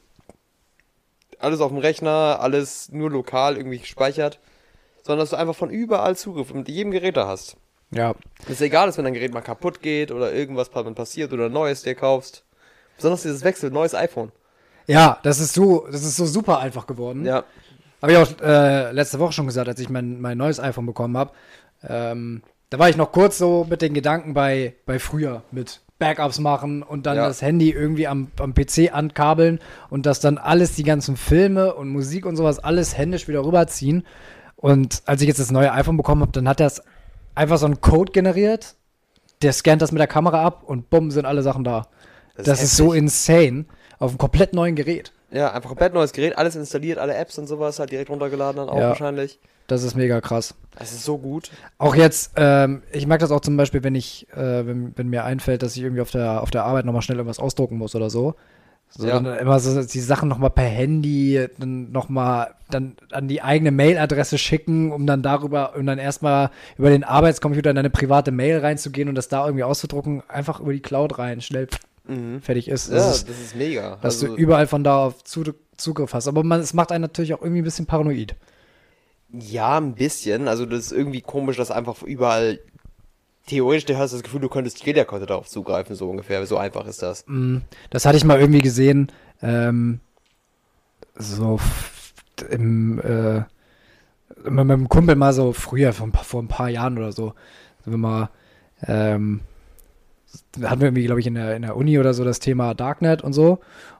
alles 1.39 1.62
auf 1.62 1.70
dem 1.72 1.77
Rechner, 1.77 2.39
alles 2.39 2.91
nur 2.91 3.12
lokal 3.12 3.58
irgendwie 3.58 3.79
gespeichert, 3.79 4.39
sondern 5.03 5.24
dass 5.24 5.29
du 5.29 5.36
einfach 5.36 5.55
von 5.55 5.70
überall 5.70 6.15
Zugriff 6.15 6.53
mit 6.53 6.67
jedem 6.67 6.91
Gerät 6.91 7.17
da 7.17 7.27
hast. 7.27 7.58
Ja, 7.96 8.14
Dass 8.42 8.50
es 8.56 8.62
egal 8.62 8.90
ist, 8.90 8.98
wenn 8.98 9.06
dein 9.06 9.14
Gerät 9.14 9.34
mal 9.34 9.42
kaputt 9.42 9.82
geht 9.82 10.12
oder 10.12 10.34
irgendwas 10.34 10.70
passiert 10.70 11.32
oder 11.34 11.50
neues 11.50 11.82
dir 11.84 11.96
kaufst. 11.96 12.44
Besonders 12.98 13.24
dieses 13.24 13.44
Wechsel, 13.44 13.72
neues 13.72 13.96
iPhone. 13.96 14.32
ja, 14.88 15.20
das 15.24 15.40
ist 15.40 15.54
so, 15.54 15.88
das 15.92 16.04
ist 16.04 16.18
so 16.18 16.25
super 16.25 16.60
einfach 16.60 16.88
geworden. 16.88 17.25
Ja. 17.25 17.44
Habe 18.02 18.12
ich 18.12 18.18
auch 18.18 18.28
äh, 18.42 18.92
letzte 18.92 19.20
Woche 19.20 19.32
schon 19.34 19.48
gesagt, 19.48 19.68
als 19.68 19.80
ich 19.80 19.90
mein, 19.90 20.22
mein 20.22 20.38
neues 20.38 20.60
iPhone 20.60 20.86
bekommen 20.86 21.18
habe. 21.18 21.32
Ähm, 21.88 22.42
da 22.70 22.80
war 22.80 22.90
ich 22.90 22.98
noch 22.98 23.12
kurz 23.12 23.38
so 23.38 23.66
mit 23.70 23.82
den 23.82 23.94
Gedanken 23.94 24.34
bei, 24.34 24.75
bei 24.86 25.00
früher 25.00 25.44
mit 25.52 25.82
Backups 25.98 26.40
machen 26.40 26.84
und 26.84 27.06
dann 27.06 27.16
Ja. 27.16 27.28
das 27.28 27.42
Handy 27.42 27.72
irgendwie 27.72 28.08
am, 28.08 28.28
am 28.40 28.54
PC 28.54 28.94
ankabeln 28.94 29.60
und 29.90 30.06
das 30.06 30.20
dann 30.20 30.38
alles, 30.38 30.75
die 30.75 30.84
ganzen 30.84 31.16
Filme 31.16 31.74
und 31.74 31.88
Musik 31.90 32.25
und 32.25 32.36
sowas, 32.36 32.60
alles 32.60 32.98
händisch 32.98 33.28
wieder 33.30 33.46
rüberziehen. 33.46 34.06
Und 34.58 35.04
als 35.06 35.22
ich 35.22 35.28
jetzt 35.28 35.40
das 35.40 35.52
neue 35.52 35.72
iPhone 35.72 35.96
bekommen 35.98 36.22
habe, 36.22 36.32
dann 36.34 36.48
hat 36.50 36.60
das 36.60 36.84
einfach 37.36 37.58
so 37.58 37.65
einen 37.65 37.82
Code 37.82 38.12
generiert, 38.12 38.75
der 39.42 39.54
scannt 39.54 39.82
das 39.82 39.92
mit 39.92 40.00
der 40.00 40.08
Kamera 40.08 40.44
ab 40.44 40.63
und 40.65 40.89
bumm, 40.89 41.12
sind 41.12 41.25
alle 41.25 41.44
Sachen 41.44 41.63
da. 41.63 41.88
Das 42.36 42.46
Das, 42.46 42.60
ist 42.60 42.72
ist 42.72 42.77
so 42.77 42.94
insane. 42.94 43.65
Auf 44.00 44.12
einem 44.12 44.18
komplett 44.18 44.54
neuen 44.54 44.75
Gerät. 44.75 45.13
Ja, 45.32 45.51
einfach 45.54 45.70
komplett 45.70 45.94
neues 45.94 46.12
Gerät, 46.12 46.38
alles 46.38 46.56
installiert, 46.56 46.98
alle 46.98 47.15
Apps 47.15 47.38
und 47.38 47.48
sowas 47.48 47.80
halt 47.80 47.92
direkt 47.92 48.10
runtergeladen 48.10 48.58
dann 48.58 48.70
auch 48.70 48.77
Ja. 48.77 48.89
wahrscheinlich. 48.89 49.39
Das 49.68 49.84
ist 49.84 49.96
mega 49.96 50.22
krass. 50.22 50.54
Das 50.77 50.92
ist 50.92 51.04
so 51.04 51.18
gut. 51.18 51.50
Auch 51.77 51.96
jetzt, 51.96 52.34
ähm, 52.36 52.84
ich 52.92 53.08
merke 53.08 53.22
das 53.22 53.32
auch 53.32 53.39
zum 53.39 53.58
Beispiel, 53.58 53.84
wenn 53.84 53.96
ich, 53.96 54.27
äh, 54.34 54.68
wenn, 54.68 54.94
wenn 54.96 55.08
mir 55.08 55.24
einfällt, 55.24 55.63
dass 55.63 55.75
ich 55.75 55.82
irgendwie 55.82 56.01
auf 56.01 56.12
der, 56.12 56.42
auf 56.44 56.51
der 56.51 56.65
Arbeit 56.65 56.86
nochmal 56.86 57.01
schnell 57.01 57.18
irgendwas 57.18 57.39
ausdrucken 57.39 57.77
muss 57.77 57.96
oder 57.96 58.10
so. 58.10 58.36
So, 58.98 59.08
Ja. 59.08 59.20
dann 59.20 59.38
immer 59.40 59.60
so 59.60 59.84
die 59.84 60.00
Sachen 60.00 60.30
nochmal 60.30 60.52
per 60.52 60.64
Handy, 60.64 61.48
dann 61.58 61.92
nochmal 61.92 62.54
dann 62.70 62.96
an 63.12 63.28
die 63.28 63.42
eigene 63.42 63.72
Mailadresse 63.72 64.38
schicken, 64.38 64.92
um 64.94 65.06
dann 65.06 65.22
darüber, 65.22 65.75
um 65.75 65.86
dann 65.86 66.00
erstmal 66.00 66.50
über 66.78 66.90
den 66.90 67.04
Arbeitscomputer 67.04 67.72
in 67.72 67.75
deine 67.75 67.90
private 67.90 68.32
Mail 68.32 68.60
reinzugehen 68.60 69.10
und 69.10 69.16
das 69.16 69.28
da 69.28 69.46
irgendwie 69.46 69.64
auszudrucken, 69.66 70.24
einfach 70.30 70.62
über 70.62 70.72
die 70.72 70.80
Cloud 70.82 71.20
rein, 71.20 71.42
schnell 71.42 71.68
Mhm. 72.08 72.40
fertig 72.42 72.68
ist. 72.70 72.88
Ja, 72.90 72.96
Das 72.96 73.18
ist 73.18 73.30
das 73.30 73.40
ist 73.42 73.56
mega. 73.56 73.98
dass 74.02 74.22
Also, 74.24 74.28
du 74.28 74.36
überall 74.36 74.68
von 74.68 74.84
da 74.84 75.06
auf 75.06 75.24
Zu- 75.24 75.54
Zugriff 75.75 76.14
hast. 76.14 76.28
Aber 76.28 76.44
man, 76.44 76.62
es 76.62 76.74
macht 76.74 76.92
einen 76.92 77.02
natürlich 77.02 77.34
auch 77.34 77.42
irgendwie 77.42 77.62
ein 77.62 77.66
bisschen 77.66 77.88
paranoid. 77.88 78.36
ja, 79.32 79.78
ein 79.78 79.96
bisschen. 79.96 80.48
Also 80.48 80.66
das 80.66 80.86
ist 80.86 80.92
irgendwie 80.94 81.22
komisch, 81.22 81.58
dass 81.58 81.72
einfach 81.72 82.02
überall 82.04 82.60
theoretisch 83.46 83.86
du 83.86 83.98
hast 83.98 84.14
das 84.14 84.24
Gefühl, 84.24 84.42
du 84.42 84.50
könntest 84.50 84.86
jeder 84.86 85.06
konnte 85.06 85.25
darauf 85.25 85.48
zugreifen, 85.48 85.96
so 85.96 86.10
ungefähr. 86.10 86.46
So 86.46 86.58
einfach 86.58 86.86
ist 86.88 87.02
das. 87.02 87.24
Mm, 87.28 87.58
Das 87.90 88.06
hatte 88.06 88.18
ich 88.18 88.24
mal 88.24 88.40
irgendwie 88.40 88.62
gesehen, 88.62 89.12
ähm, 89.42 90.00
so 91.16 91.60
im, 92.50 93.00
äh, 93.00 93.44
mit 94.44 94.66
meinem 94.66 94.90
Kumpel 94.90 95.16
mal 95.16 95.34
so 95.34 95.54
früher, 95.54 95.94
vor 95.94 96.08
ein 96.08 96.12
paar, 96.12 96.24
vor 96.24 96.42
ein 96.42 96.48
paar 96.48 96.70
Jahren 96.70 96.98
oder 96.98 97.12
so, 97.12 97.34
sind 97.84 97.94
wir 97.94 97.98
mal, 97.98 98.30
ähm, 98.86 99.42
hatten 100.62 100.82
wir 100.82 100.88
irgendwie, 100.88 101.06
glaube 101.06 101.22
ich, 101.22 101.28
in 101.28 101.36
der, 101.36 101.56
in 101.56 101.62
der 101.62 101.78
Uni 101.78 101.98
oder 101.98 102.14
so 102.14 102.24
das 102.24 102.40
Thema 102.40 102.74
Darknet 102.74 103.24
und 103.24 103.34
so. 103.34 103.60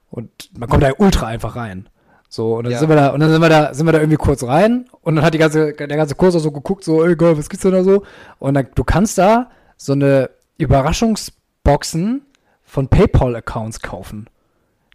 Und 0.10 0.30
man 0.58 0.70
kommt 0.70 0.84
da 0.84 0.92
ultra 0.98 1.28
einfach 1.28 1.56
rein. 1.56 1.90
So, 2.36 2.56
und 2.58 2.66
dann 2.66 2.74
Ja. 2.74 2.80
sind 2.80 2.90
wir 2.90 2.98
da, 2.98 3.10
und 3.12 3.22
dann 3.22 3.30
sind 3.32 3.42
wir 3.42 3.48
da, 3.48 3.74
sind 3.74 3.86
wir 3.86 3.94
da 3.94 4.00
irgendwie 4.00 4.18
kurz 4.18 4.44
rein 4.44 4.90
und 5.02 5.16
dann 5.16 5.24
hat 5.24 5.34
die 5.34 5.38
ganze, 5.38 5.72
der 5.72 5.88
ganze 5.88 6.16
Kurs 6.16 6.36
auch 6.36 6.40
so 6.40 6.52
geguckt, 6.52 6.84
so, 6.84 7.02
ey, 7.06 7.16
geil, 7.16 7.38
was 7.38 7.48
gibt's 7.48 7.64
denn 7.64 7.72
da 7.72 7.82
so? 7.82 8.04
Und 8.40 8.56
dann, 8.56 8.68
du 8.76 8.84
kannst 8.84 9.18
da 9.18 9.50
so 9.78 9.94
eine 9.94 10.30
Überraschungsboxen 10.58 12.24
von 12.64 12.88
PayPal-Accounts 12.90 13.80
kaufen. 13.80 14.28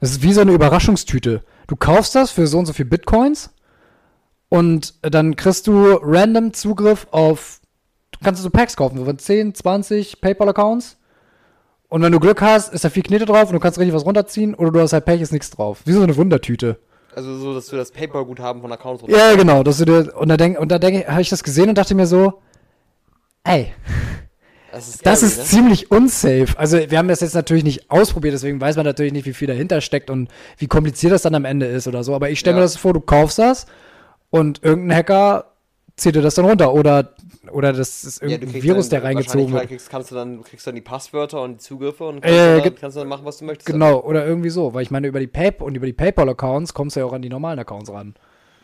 Das 0.00 0.10
ist 0.10 0.22
wie 0.22 0.34
so 0.34 0.42
eine 0.42 0.52
Überraschungstüte. 0.52 1.42
Du 1.66 1.76
kaufst 1.76 2.14
das 2.14 2.30
für 2.30 2.46
so 2.46 2.58
und 2.58 2.66
so 2.66 2.74
viel 2.74 2.84
Bitcoins 2.84 3.54
und 4.50 4.94
dann 5.02 5.34
kriegst 5.34 5.66
du 5.66 5.98
random 6.02 6.52
Zugriff 6.52 7.06
auf, 7.10 7.60
du 8.10 8.18
kannst 8.22 8.42
so 8.42 8.50
Packs 8.50 8.76
kaufen, 8.76 8.98
so 8.98 9.06
von 9.06 9.18
10, 9.18 9.54
20 9.54 10.20
PayPal-Accounts. 10.20 10.98
Und 11.88 12.02
wenn 12.02 12.12
du 12.12 12.20
Glück 12.20 12.42
hast, 12.42 12.70
ist 12.74 12.84
da 12.84 12.90
viel 12.90 13.02
Knete 13.02 13.24
drauf 13.24 13.48
und 13.48 13.54
du 13.54 13.60
kannst 13.60 13.78
richtig 13.78 13.94
was 13.94 14.04
runterziehen 14.04 14.54
oder 14.54 14.70
du 14.72 14.80
hast 14.80 14.92
halt 14.92 15.06
Pech, 15.06 15.22
ist 15.22 15.32
nichts 15.32 15.48
drauf. 15.50 15.80
Wie 15.86 15.92
so 15.92 16.02
eine 16.02 16.16
Wundertüte. 16.16 16.78
Also 17.14 17.36
so, 17.38 17.54
dass 17.54 17.66
du 17.66 17.76
das 17.76 17.90
Paper-Guthaben 17.90 18.62
von 18.62 18.70
Accounts 18.72 19.02
Ja, 19.08 19.34
genau. 19.34 19.62
Dass 19.62 19.78
du 19.78 19.84
dir, 19.84 20.12
und 20.16 20.28
da 20.28 20.36
denk, 20.36 20.58
und 20.58 20.70
da 20.70 20.78
denke 20.78 21.06
habe 21.08 21.22
ich 21.22 21.28
das 21.28 21.42
gesehen 21.42 21.68
und 21.68 21.76
dachte 21.76 21.94
mir 21.94 22.06
so, 22.06 22.34
ey, 23.44 23.72
Das 24.72 24.88
ist, 24.88 25.04
das 25.04 25.18
scary, 25.20 25.30
ist 25.32 25.38
ne? 25.38 25.44
ziemlich 25.44 25.90
unsafe. 25.90 26.46
Also 26.56 26.78
wir 26.90 26.98
haben 26.98 27.08
das 27.08 27.20
jetzt 27.20 27.34
natürlich 27.34 27.64
nicht 27.64 27.90
ausprobiert, 27.90 28.34
deswegen 28.34 28.60
weiß 28.60 28.76
man 28.76 28.86
natürlich 28.86 29.12
nicht, 29.12 29.26
wie 29.26 29.32
viel 29.34 29.48
dahinter 29.48 29.80
steckt 29.80 30.08
und 30.10 30.28
wie 30.58 30.68
kompliziert 30.68 31.12
das 31.12 31.22
dann 31.22 31.34
am 31.34 31.44
Ende 31.44 31.66
ist 31.66 31.88
oder 31.88 32.04
so. 32.04 32.14
Aber 32.14 32.30
ich 32.30 32.38
stelle 32.38 32.54
mir 32.54 32.60
Ja. 32.60 32.66
das 32.66 32.76
vor, 32.76 32.92
du 32.92 33.00
kaufst 33.00 33.38
das 33.40 33.66
und 34.30 34.62
irgendein 34.62 34.96
Hacker 34.98 35.46
zieht 35.96 36.14
dir 36.14 36.22
das 36.22 36.36
dann 36.36 36.44
runter 36.44 36.72
oder 36.72 37.14
oder 37.52 37.72
das 37.72 38.04
ist 38.04 38.20
Ja, 38.22 38.28
irgendein 38.28 38.50
kriegst 38.52 38.64
Virus, 38.66 38.88
dann, 38.88 39.00
der 39.00 39.08
reingezogen 39.08 39.52
wird. 39.52 39.68
Kriegst, 39.68 39.90
kannst 39.90 40.10
du 40.10 40.14
dann, 40.14 40.42
kriegst 40.42 40.66
dann 40.66 40.74
die 40.74 40.80
Passwörter 40.80 41.42
und 41.42 41.52
die 41.54 41.58
Zugriffe 41.58 42.04
und 42.04 42.18
Äh, 42.18 42.20
kannst, 42.22 42.38
dann, 42.38 42.62
ge- 42.62 42.72
kannst 42.80 42.96
dann 42.96 43.08
machen, 43.08 43.24
was 43.24 43.38
du 43.38 43.44
möchtest. 43.44 43.66
Genau, 43.66 44.00
oder 44.00 44.26
irgendwie 44.26 44.50
so. 44.50 44.74
Weil 44.74 44.82
ich 44.82 44.90
meine, 44.90 45.06
über 45.06 45.20
die 45.20 45.26
PayPal 45.26 45.66
und 45.66 45.74
über 45.76 45.86
die 45.86 45.92
PayPal-Accounts 45.92 46.74
kommst 46.74 46.96
du 46.96 47.00
ja 47.00 47.06
auch 47.06 47.12
an 47.12 47.22
die 47.22 47.28
normalen 47.28 47.58
Accounts 47.58 47.90
ran, 47.92 48.14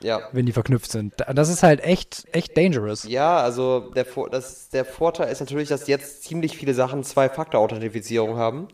Ja. 0.00 0.21
wenn 0.33 0.47
die 0.47 0.52
verknüpft 0.52 0.90
sind. 0.90 1.14
Da- 1.16 1.33
Das 1.33 1.49
ist 1.49 1.62
halt 1.62 1.83
echt, 1.85 2.26
echt 2.33 2.57
dangerous. 2.57 3.05
Ja, 3.05 3.38
also 3.38 3.90
der, 3.95 4.05
Vor 4.05 4.31
das, 4.31 4.69
der 4.71 4.85
Vorteil 4.85 5.31
ist 5.33 5.40
natürlich, 5.40 5.69
dass 5.69 5.87
jetzt 5.87 6.23
ziemlich 6.25 6.57
viele 6.57 6.75
Sachen 6.75 7.02
Zwei-Faktor-Authentifizierung 7.05 8.37
haben. 8.37 8.69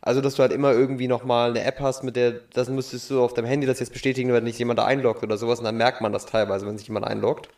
Also, 0.00 0.20
dass 0.20 0.36
du 0.36 0.42
halt 0.42 0.52
immer 0.52 0.72
irgendwie 0.72 1.08
nochmal 1.08 1.50
eine 1.50 1.64
App 1.64 1.80
hast, 1.80 2.04
mit 2.04 2.14
der, 2.14 2.32
das 2.54 2.68
müsstest 2.68 3.10
du 3.10 3.20
auf 3.20 3.34
deinem 3.34 3.46
Handy 3.46 3.66
das 3.66 3.80
jetzt 3.80 3.92
bestätigen, 3.92 4.32
wenn 4.32 4.44
nicht 4.44 4.58
jemand 4.58 4.78
da 4.78 4.84
einloggt 4.84 5.24
oder 5.24 5.36
sowas. 5.36 5.58
Und 5.58 5.64
dann 5.64 5.76
merkt 5.76 6.00
man 6.00 6.12
das 6.12 6.24
teilweise, 6.24 6.66
wenn 6.68 6.78
sich 6.78 6.86
jemand 6.86 7.04
einloggt. 7.04 7.48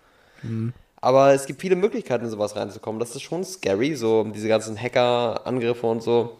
Aber 1.00 1.33
es 1.33 1.47
gibt 1.47 1.61
viele 1.62 1.76
Möglichkeiten, 1.76 2.25
in 2.25 2.30
sowas 2.30 2.57
reinzukommen. 2.57 3.00
Das 3.00 3.14
ist 3.14 3.23
schon 3.23 3.42
scary, 3.45 3.95
so 3.95 4.25
diese 4.25 4.49
ganzen 4.49 4.76
Hacker-Angriffe 4.80 5.87
und 5.87 6.02
so. 6.02 6.37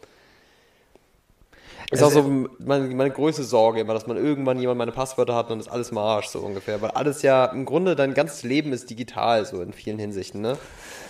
Ist 1.91 2.01
Es- 2.01 2.03
auch 2.03 2.13
so 2.13 2.47
meine, 2.59 2.95
meine 2.95 3.11
größte 3.11 3.43
Sorge 3.43 3.81
immer, 3.81 3.95
dass 3.95 4.07
man 4.07 4.17
irgendwann 4.17 4.59
jemand 4.61 4.79
meine 4.79 4.93
Passwörter 4.93 5.35
hat 5.35 5.47
und 5.47 5.51
dann 5.51 5.61
ist 5.61 5.69
alles 5.69 5.91
im 5.91 5.99
Arsch, 5.99 6.27
so 6.29 6.39
ungefähr. 6.41 6.81
Weil 6.83 6.91
alles 6.91 7.23
ja, 7.23 7.47
im 7.47 7.65
Grunde, 7.65 7.97
dein 7.97 8.15
ganzes 8.15 8.43
Leben 8.45 8.73
ist 8.73 8.91
digital, 8.91 9.45
so 9.47 9.61
in 9.63 9.73
vielen 9.73 9.99
Hinsichten, 9.99 10.41
ne? 10.41 10.57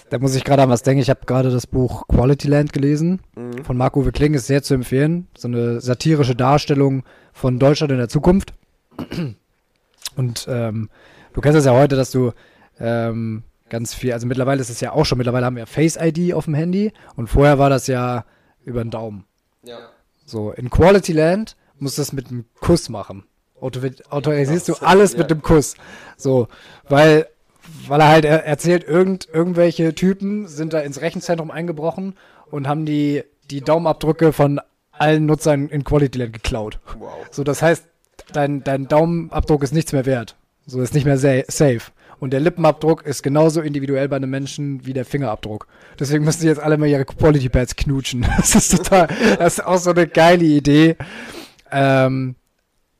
Da 0.09 0.19
muss 0.19 0.35
ich 0.35 0.42
gerade 0.45 0.62
an 0.62 0.71
was 0.71 0.83
denken. 0.83 1.02
Ich 1.02 1.11
habe 1.11 1.26
gerade 1.26 1.50
das 1.50 1.66
Buch 1.66 2.07
Quality 2.09 2.49
Land 2.49 2.73
gelesen. 2.73 3.21
Mhm. 3.37 3.64
Von 3.64 3.76
Marc-Uwe 3.76 4.11
Kling 4.12 4.35
ist 4.35 4.47
sehr 4.47 4.62
zu 4.62 4.75
empfehlen. 4.75 5.28
So 5.37 5.49
eine 5.49 5.80
satirische 5.80 6.35
Darstellung 6.35 7.04
von 7.33 7.59
Deutschland 7.59 7.92
in 7.92 7.99
der 7.99 8.09
Zukunft. 8.09 8.52
Und 10.16 10.47
ähm, 10.49 10.88
du 11.35 11.40
kennst 11.40 11.59
es 11.59 11.64
ja 11.64 11.73
heute, 11.73 11.95
dass 11.97 12.11
du 12.11 12.33
ähm, 12.81 13.43
ganz 13.69 13.95
viel, 13.95 14.13
also 14.13 14.27
mittlerweile 14.27 14.61
ist 14.61 14.71
es 14.71 14.81
ja 14.81 14.93
auch 14.93 15.07
schon, 15.07 15.19
mittlerweile 15.19 15.47
haben 15.47 15.57
wir 15.57 15.67
Face 15.67 15.97
ID 15.97 16.35
auf 16.35 16.47
dem 16.47 16.55
Handy 16.55 16.93
und 17.17 17.29
vorher 17.29 17.59
war 17.59 17.71
das 17.71 17.87
ja 17.87 18.25
über 18.65 18.83
den 18.83 18.91
Daumen. 18.91 19.25
Ja. 19.63 19.79
So, 20.25 20.53
in 20.53 20.71
Quality 20.71 21.13
Land 21.13 21.57
musst 21.79 21.99
du 21.99 22.03
das 22.03 22.13
mit 22.13 22.29
einem 22.29 22.45
Kuss 22.61 22.89
machen. 22.89 23.25
Auto 23.61 23.81
autorisierst 24.09 24.69
du 24.69 24.75
alles 24.77 25.17
mit 25.17 25.31
dem 25.31 25.43
Kuss. 25.43 25.75
So, 26.17 26.49
weil, 26.89 27.27
weil 27.87 28.01
er 28.01 28.09
halt 28.09 28.25
er 28.25 28.45
erzählt, 28.45 28.85
irgend, 28.85 29.29
irgendwelche 29.31 29.95
Typen 29.95 30.49
sind 30.49 30.73
da 30.73 30.81
ins 30.81 31.01
Rechenzentrum 31.01 31.51
eingebrochen 31.51 32.17
und 32.51 32.69
haben 32.69 32.87
die, 32.87 33.23
die 33.51 33.61
Daumenabdrücke 33.61 34.33
von 34.33 34.61
allen 34.93 35.27
Nutzern 35.27 35.69
in 35.69 35.85
Quality 35.85 36.19
Land 36.19 36.33
geklaut. 36.33 36.79
Wow. 36.99 37.13
So, 37.31 37.45
das 37.45 37.61
heißt, 37.61 37.85
dein, 38.33 38.65
dein 38.65 38.89
Daumenabdruck 38.89 39.63
ist 39.63 39.73
nichts 39.73 39.93
mehr 39.93 40.07
wert. 40.07 40.37
So, 40.67 40.81
ist 40.81 40.95
nicht 40.95 41.05
mehr 41.05 41.19
sa 41.19 41.43
safe. 41.49 41.91
Und 42.21 42.33
der 42.33 42.41
Lippenabdruck 42.41 43.05
ist 43.07 43.23
genauso 43.23 43.61
individuell 43.62 44.09
bei 44.09 44.17
einem 44.17 44.31
Menschen 44.31 44.87
wie 44.87 44.93
der 44.93 45.05
Fingerabdruck. 45.05 45.67
Deswegen 45.99 46.25
müssen 46.25 46.43
die 46.43 46.47
jetzt 46.49 46.61
alle 46.61 46.77
mal 46.79 46.87
ihre 46.87 47.05
Quality 47.07 47.49
Pads 47.49 47.75
knutschen. 47.77 48.27
Das 48.37 48.55
ist 48.55 48.77
total, 48.77 49.09
das 49.39 49.55
ist 49.59 49.65
auch 49.65 49.79
so 49.79 49.91
eine 49.91 50.07
geile 50.07 50.45
Idee. 50.45 50.97
Ähm, 51.73 52.37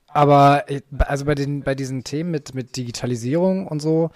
aber 0.09 0.65
also 0.99 1.25
bei 1.27 1.35
den, 1.35 1.63
bei 1.63 1.75
diesen 1.75 2.03
Themen 2.03 2.31
mit, 2.31 2.55
mit 2.55 2.77
Digitalisierung 2.77 3.67
und 3.69 3.81
so, 3.81 4.11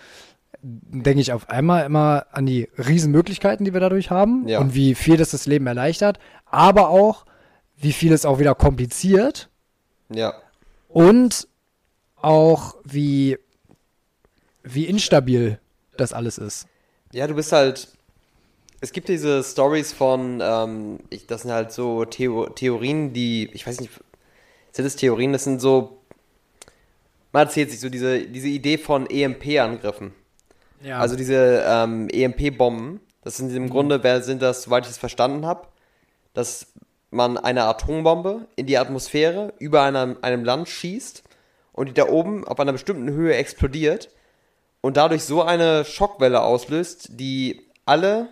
denke 0.63 1.21
ich 1.21 1.33
auf 1.33 1.49
einmal 1.51 1.85
immer 1.85 2.27
an 2.33 2.47
die 2.47 2.69
Riesenmöglichkeiten, 2.79 3.65
die 3.67 3.75
wir 3.75 3.81
dadurch 3.81 4.11
haben 4.11 4.49
Ja. 4.49 4.59
und 4.61 4.75
wie 4.75 4.95
viel 4.95 5.17
das 5.19 5.31
das 5.31 5.47
Leben 5.47 5.67
erleichtert, 5.67 6.19
aber 6.47 6.89
auch, 6.89 7.27
wie 7.77 7.93
viel 7.93 8.13
es 8.13 8.25
auch 8.25 8.39
wieder 8.39 8.55
kompliziert 8.55 9.51
Ja. 10.13 10.33
und 10.89 11.47
auch 12.17 12.77
wie, 12.85 13.37
wie 14.65 14.87
instabil 14.87 15.61
das 15.97 16.13
alles 16.13 16.39
ist. 16.39 16.67
Ja, 17.13 17.27
du 17.27 17.35
bist 17.35 17.53
halt. 17.53 17.89
Es 18.81 18.93
gibt 18.93 19.09
diese 19.09 19.43
Stories 19.43 19.93
von, 19.93 20.43
ähm, 20.43 20.99
ich, 21.09 21.27
das 21.27 21.43
sind 21.43 21.53
halt 21.53 21.73
so 21.73 22.05
Theo 22.05 22.47
Theorien, 22.51 23.13
die, 23.13 23.49
ich 23.53 23.67
weiß 23.67 23.81
nicht, 23.81 23.93
sind 24.73 24.85
es 24.85 24.97
Theorien, 24.97 25.33
das 25.33 25.45
sind 25.45 25.61
so, 25.61 26.03
man 27.33 27.45
erzählt 27.47 27.71
sich 27.71 27.81
so 27.81 27.89
diese, 27.89 28.27
diese 28.27 28.49
Idee 28.49 28.77
von 28.77 29.09
EMP-Angriffen. 29.09 30.13
Ja. 30.83 30.99
Also 30.99 31.17
diese 31.17 31.65
ähm, 31.67 32.09
EMP-Bomben, 32.11 33.01
das 33.23 33.39
sind 33.39 33.55
im 33.55 33.71
Grunde, 33.71 34.03
wer 34.03 34.23
sind 34.23 34.43
das, 34.43 34.65
soweit 34.65 34.85
ich 34.85 34.91
es 34.91 34.99
verstanden 34.99 35.47
habe, 35.47 35.69
dass 36.35 36.67
man 37.11 37.39
eine 37.39 37.65
Atombombe 37.65 38.49
in 38.57 38.67
die 38.67 38.77
Atmosphäre 38.77 39.55
über 39.59 39.83
einem, 39.83 40.19
einem 40.21 40.45
Land 40.45 40.69
schießt 40.69 41.23
und 41.73 41.89
die 41.89 41.95
da 41.95 42.09
oben 42.09 42.47
auf 42.47 42.61
einer 42.61 42.73
bestimmten 42.73 43.11
Höhe 43.11 43.35
explodiert 43.35 44.11
und 44.85 44.99
dadurch 44.99 45.25
so 45.25 45.41
eine 45.41 45.87
Schockwelle 45.87 46.43
auslöst, 46.43 47.09
die 47.13 47.63
alle 47.87 48.29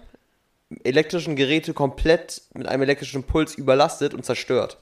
elektrischen 0.84 1.34
Geräte 1.34 1.72
komplett 1.72 2.42
mit 2.52 2.68
einem 2.68 2.82
elektrischen 2.82 3.22
Puls 3.24 3.54
überlastet 3.54 4.12
und 4.12 4.26
zerstört. 4.26 4.76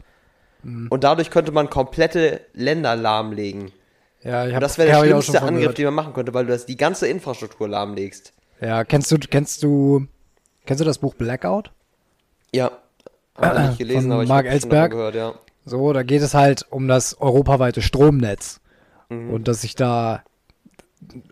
Und 0.65 1.05
dadurch 1.05 1.31
könnte 1.31 1.53
man 1.53 1.71
komplette 1.71 2.41
Länder 2.55 2.97
lahmlegen. 2.97 3.71
Ja, 4.25 4.43
ich 4.47 4.49
Und 4.49 4.55
hab, 4.57 4.63
das 4.63 4.79
wäre 4.79 4.91
der 4.91 4.99
schlimmste 5.05 5.43
Angriff, 5.43 5.61
gehört. 5.61 5.79
den 5.79 5.85
man 5.85 5.95
machen 5.95 6.13
könnte, 6.13 6.35
weil 6.35 6.45
du 6.47 6.51
das 6.51 6.67
die 6.67 6.77
ganze 6.77 7.07
Infrastruktur 7.07 7.69
lahmlegst. 7.69 8.33
Ja, 8.61 8.83
kennst 8.83 9.13
du, 9.13 9.19
kennst 9.19 9.63
du, 9.63 10.09
kennst 10.67 10.81
du 10.81 10.85
das 10.85 10.99
Buch 10.99 11.15
Blackout? 11.15 11.71
Ja. 12.53 12.73
Habe 13.37 13.61
ich 13.63 13.69
nicht 13.69 13.79
gelesen, 13.79 14.03
Von 14.03 14.13
aber 14.13 14.23
ich 14.25 14.29
Mark 14.29 14.47
Ellsberg? 14.47 14.91
gehört, 14.91 15.15
ja. 15.15 15.35
So, 15.65 15.93
da 15.93 16.03
geht 16.03 16.23
es 16.23 16.35
halt 16.35 16.67
um 16.69 16.89
das 16.89 17.21
europaweite 17.21 17.81
Stromnetz. 17.81 18.61
Mhm. 19.09 19.31
Und 19.31 19.47
dass 19.47 19.61
sich 19.61 19.77
da 19.77 20.25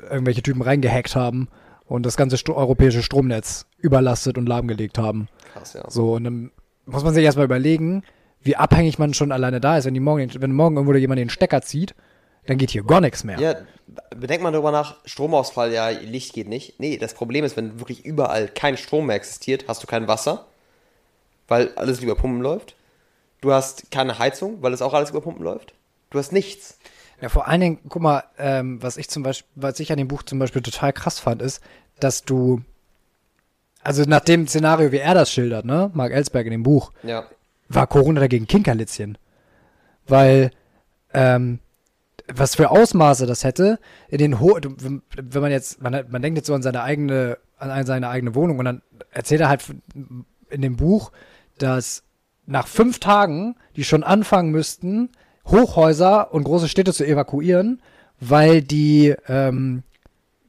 irgendwelche 0.02 0.42
Typen 0.42 0.62
reingehackt 0.62 1.16
haben 1.16 1.48
und 1.86 2.04
das 2.04 2.16
ganze 2.16 2.36
Sto 2.36 2.54
europäische 2.54 3.02
Stromnetz 3.02 3.66
überlastet 3.78 4.38
und 4.38 4.46
lahmgelegt 4.46 4.98
haben. 4.98 5.28
Krass, 5.52 5.74
ja. 5.74 5.88
So, 5.88 6.14
und 6.14 6.24
dann 6.24 6.50
muss 6.86 7.04
man 7.04 7.14
sich 7.14 7.24
erstmal 7.24 7.46
überlegen, 7.46 8.02
wie 8.42 8.56
abhängig 8.56 8.98
man 8.98 9.14
schon 9.14 9.32
alleine 9.32 9.60
da 9.60 9.78
ist. 9.78 9.84
Wenn, 9.84 9.94
die 9.94 10.00
morgen, 10.00 10.30
wenn 10.40 10.52
morgen 10.52 10.76
irgendwo 10.76 10.94
jemand 10.94 11.18
den 11.18 11.30
Stecker 11.30 11.62
zieht, 11.62 11.94
dann 12.46 12.56
geht 12.58 12.70
hier 12.70 12.82
gar 12.82 13.00
nichts 13.00 13.24
mehr. 13.24 13.38
Ja, 13.38 13.56
bedenkt 14.16 14.42
mal 14.42 14.52
darüber 14.52 14.70
nach, 14.70 14.96
Stromausfall, 15.04 15.72
ja, 15.72 15.88
Licht 15.90 16.32
geht 16.32 16.48
nicht. 16.48 16.80
Nee, 16.80 16.96
das 16.96 17.14
Problem 17.14 17.44
ist, 17.44 17.56
wenn 17.56 17.78
wirklich 17.78 18.04
überall 18.04 18.48
kein 18.48 18.76
Strom 18.76 19.06
mehr 19.06 19.16
existiert, 19.16 19.66
hast 19.68 19.82
du 19.82 19.86
kein 19.86 20.08
Wasser, 20.08 20.46
weil 21.46 21.74
alles 21.76 22.00
über 22.00 22.14
Pumpen 22.14 22.40
läuft. 22.40 22.74
Du 23.40 23.52
hast 23.52 23.90
keine 23.90 24.18
Heizung, 24.18 24.62
weil 24.62 24.72
es 24.72 24.82
auch 24.82 24.94
alles 24.94 25.10
über 25.10 25.20
Pumpen 25.20 25.44
läuft. 25.44 25.74
Du 26.10 26.18
hast 26.18 26.32
nichts. 26.32 26.77
Ja, 27.20 27.28
vor 27.28 27.48
allen 27.48 27.60
Dingen, 27.60 27.78
guck 27.88 28.02
mal, 28.02 28.24
ähm, 28.38 28.82
was 28.82 28.96
ich 28.96 29.08
zum 29.08 29.22
Beispiel, 29.22 29.48
was 29.56 29.80
ich 29.80 29.90
an 29.90 29.98
dem 29.98 30.08
Buch 30.08 30.22
zum 30.22 30.38
Beispiel 30.38 30.62
total 30.62 30.92
krass 30.92 31.18
fand, 31.18 31.42
ist, 31.42 31.60
dass 31.98 32.22
du, 32.22 32.62
also 33.82 34.04
nach 34.04 34.20
dem 34.20 34.46
Szenario, 34.46 34.92
wie 34.92 34.98
er 34.98 35.14
das 35.14 35.32
schildert, 35.32 35.64
ne, 35.64 35.90
Mark 35.94 36.12
Ellsberg 36.12 36.46
in 36.46 36.52
dem 36.52 36.62
Buch, 36.62 36.92
Ja. 37.02 37.24
war 37.68 37.86
Corona 37.88 38.20
dagegen 38.20 38.46
Kinkerlitzchen. 38.46 39.18
Weil, 40.06 40.50
ähm, 41.12 41.58
was 42.32 42.54
für 42.54 42.70
Ausmaße 42.70 43.26
das 43.26 43.42
hätte, 43.42 43.78
in 44.08 44.18
den 44.18 44.38
Ho 44.40 44.58
wenn 44.60 45.42
man 45.42 45.50
jetzt, 45.50 45.80
man, 45.82 46.04
man 46.08 46.22
denkt 46.22 46.36
jetzt 46.38 46.46
so 46.46 46.54
an 46.54 46.62
seine 46.62 46.82
eigene, 46.82 47.38
an 47.58 47.86
seine 47.86 48.08
eigene 48.10 48.34
Wohnung 48.34 48.58
und 48.58 48.64
dann 48.66 48.82
erzählt 49.10 49.40
er 49.40 49.48
halt 49.48 49.64
in 50.50 50.62
dem 50.62 50.76
Buch, 50.76 51.10
dass 51.58 52.04
nach 52.46 52.66
fünf 52.68 53.00
Tagen 53.00 53.56
die 53.76 53.84
schon 53.84 54.04
anfangen 54.04 54.50
müssten, 54.50 55.10
Hochhäuser 55.50 56.32
und 56.32 56.44
große 56.44 56.68
Städte 56.68 56.92
zu 56.92 57.06
evakuieren, 57.06 57.80
weil 58.20 58.62
die, 58.62 59.14
ähm, 59.28 59.82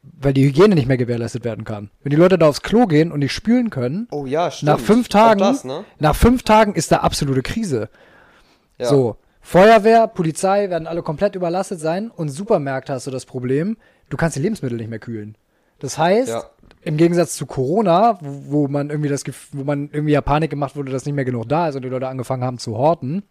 weil 0.03 0.33
die 0.33 0.45
Hygiene 0.45 0.75
nicht 0.75 0.87
mehr 0.87 0.97
gewährleistet 0.97 1.43
werden 1.43 1.63
kann. 1.65 1.89
Wenn 2.03 2.09
die 2.11 2.15
Leute 2.15 2.37
da 2.37 2.47
aufs 2.47 2.61
Klo 2.61 2.85
gehen 2.87 3.11
und 3.11 3.19
nicht 3.19 3.33
spülen 3.33 3.69
können, 3.69 4.07
Oh 4.11 4.25
ja, 4.25 4.49
stimmt. 4.51 4.67
nach 4.71 4.79
fünf 4.79 5.07
Tagen, 5.09 5.39
Das, 5.39 5.63
ne? 5.63 5.83
nach 5.99 6.15
fünf 6.15 6.43
Tagen 6.43 6.73
ist 6.75 6.91
da 6.91 6.97
absolute 6.97 7.41
Krise. 7.41 7.89
Ja. 8.77 8.87
So, 8.87 9.17
Feuerwehr, 9.41 10.07
Polizei 10.07 10.69
werden 10.69 10.87
alle 10.87 11.01
komplett 11.01 11.35
überlastet 11.35 11.79
sein 11.79 12.11
und 12.11 12.29
Supermärkte 12.29 12.93
hast 12.93 13.07
du 13.07 13.11
das 13.11 13.25
Problem, 13.25 13.77
du 14.09 14.17
kannst 14.17 14.35
die 14.35 14.41
Lebensmittel 14.41 14.77
nicht 14.77 14.89
mehr 14.89 14.99
kühlen. 14.99 15.35
Das 15.79 15.97
heißt, 15.97 16.29
Ja. 16.29 16.43
im 16.81 16.97
Gegensatz 16.97 17.35
zu 17.35 17.45
Corona, 17.45 18.17
wo, 18.21 18.63
wo 18.63 18.67
man 18.67 18.89
irgendwie 18.89 19.09
das, 19.09 19.23
wo 19.53 19.63
man 19.63 19.89
irgendwie 19.91 20.11
ja 20.13 20.21
Panik 20.21 20.49
gemacht 20.49 20.75
wurde, 20.75 20.91
dass 20.91 21.05
nicht 21.05 21.15
mehr 21.15 21.25
genug 21.25 21.47
da 21.47 21.69
ist 21.69 21.75
und 21.75 21.83
die 21.83 21.89
Leute 21.89 22.07
angefangen 22.09 22.43
haben 22.43 22.57
zu 22.57 22.77
horten, 22.77 23.23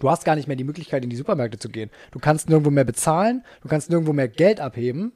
du 0.00 0.10
hast 0.10 0.24
gar 0.24 0.34
nicht 0.34 0.48
mehr 0.48 0.56
die 0.56 0.64
Möglichkeit, 0.64 1.04
in 1.04 1.10
die 1.10 1.16
Supermärkte 1.16 1.58
zu 1.58 1.68
gehen. 1.68 1.90
Du 2.10 2.18
kannst 2.18 2.48
nirgendwo 2.48 2.70
mehr 2.70 2.84
bezahlen, 2.84 3.44
du 3.62 3.68
kannst 3.68 3.90
nirgendwo 3.90 4.12
mehr 4.12 4.28
Geld 4.28 4.60
abheben. 4.60 5.12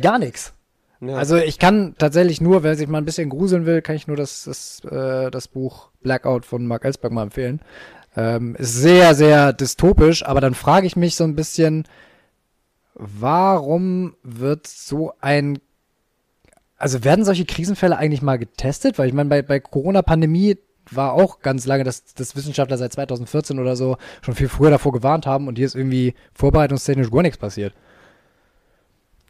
Gar 0.00 0.18
nichts. 0.18 0.54
Ja. 1.00 1.16
Also 1.16 1.36
ich 1.36 1.58
kann 1.58 1.96
tatsächlich 1.98 2.40
nur, 2.40 2.62
wer 2.62 2.76
sich 2.76 2.86
mal 2.86 2.98
ein 2.98 3.04
bisschen 3.04 3.28
gruseln 3.28 3.66
will, 3.66 3.82
kann 3.82 3.96
ich 3.96 4.06
nur 4.06 4.16
das, 4.16 4.44
das, 4.44 4.84
äh, 4.84 5.30
das 5.30 5.48
Buch 5.48 5.90
Blackout 6.02 6.46
von 6.46 6.64
Mark 6.64 6.84
Ellsberg 6.84 7.12
mal 7.12 7.24
empfehlen. 7.24 7.60
Ähm, 8.16 8.54
ist 8.56 8.74
sehr, 8.74 9.14
sehr 9.14 9.52
dystopisch, 9.52 10.24
aber 10.24 10.40
dann 10.40 10.54
frage 10.54 10.86
ich 10.86 10.96
mich 10.96 11.16
so 11.16 11.24
ein 11.24 11.34
bisschen, 11.34 11.88
warum 12.94 14.14
wird 14.22 14.66
so 14.68 15.12
ein, 15.20 15.58
also 16.76 17.02
werden 17.02 17.24
solche 17.24 17.46
Krisenfälle 17.46 17.96
eigentlich 17.96 18.22
mal 18.22 18.38
getestet? 18.38 18.96
Weil 18.98 19.08
ich 19.08 19.14
meine, 19.14 19.30
bei, 19.30 19.42
bei 19.42 19.58
Corona-Pandemie 19.58 20.58
war 20.94 21.12
auch 21.12 21.40
ganz 21.40 21.66
lange, 21.66 21.84
dass, 21.84 22.14
dass 22.14 22.36
Wissenschaftler 22.36 22.78
seit 22.78 22.92
2014 22.92 23.58
oder 23.58 23.76
so 23.76 23.96
schon 24.22 24.34
viel 24.34 24.48
früher 24.48 24.70
davor 24.70 24.92
gewarnt 24.92 25.26
haben 25.26 25.48
und 25.48 25.56
hier 25.56 25.66
ist 25.66 25.74
irgendwie 25.74 26.14
vorbereitungstechnisch 26.34 27.10
gar 27.10 27.22
nichts 27.22 27.38
passiert. 27.38 27.74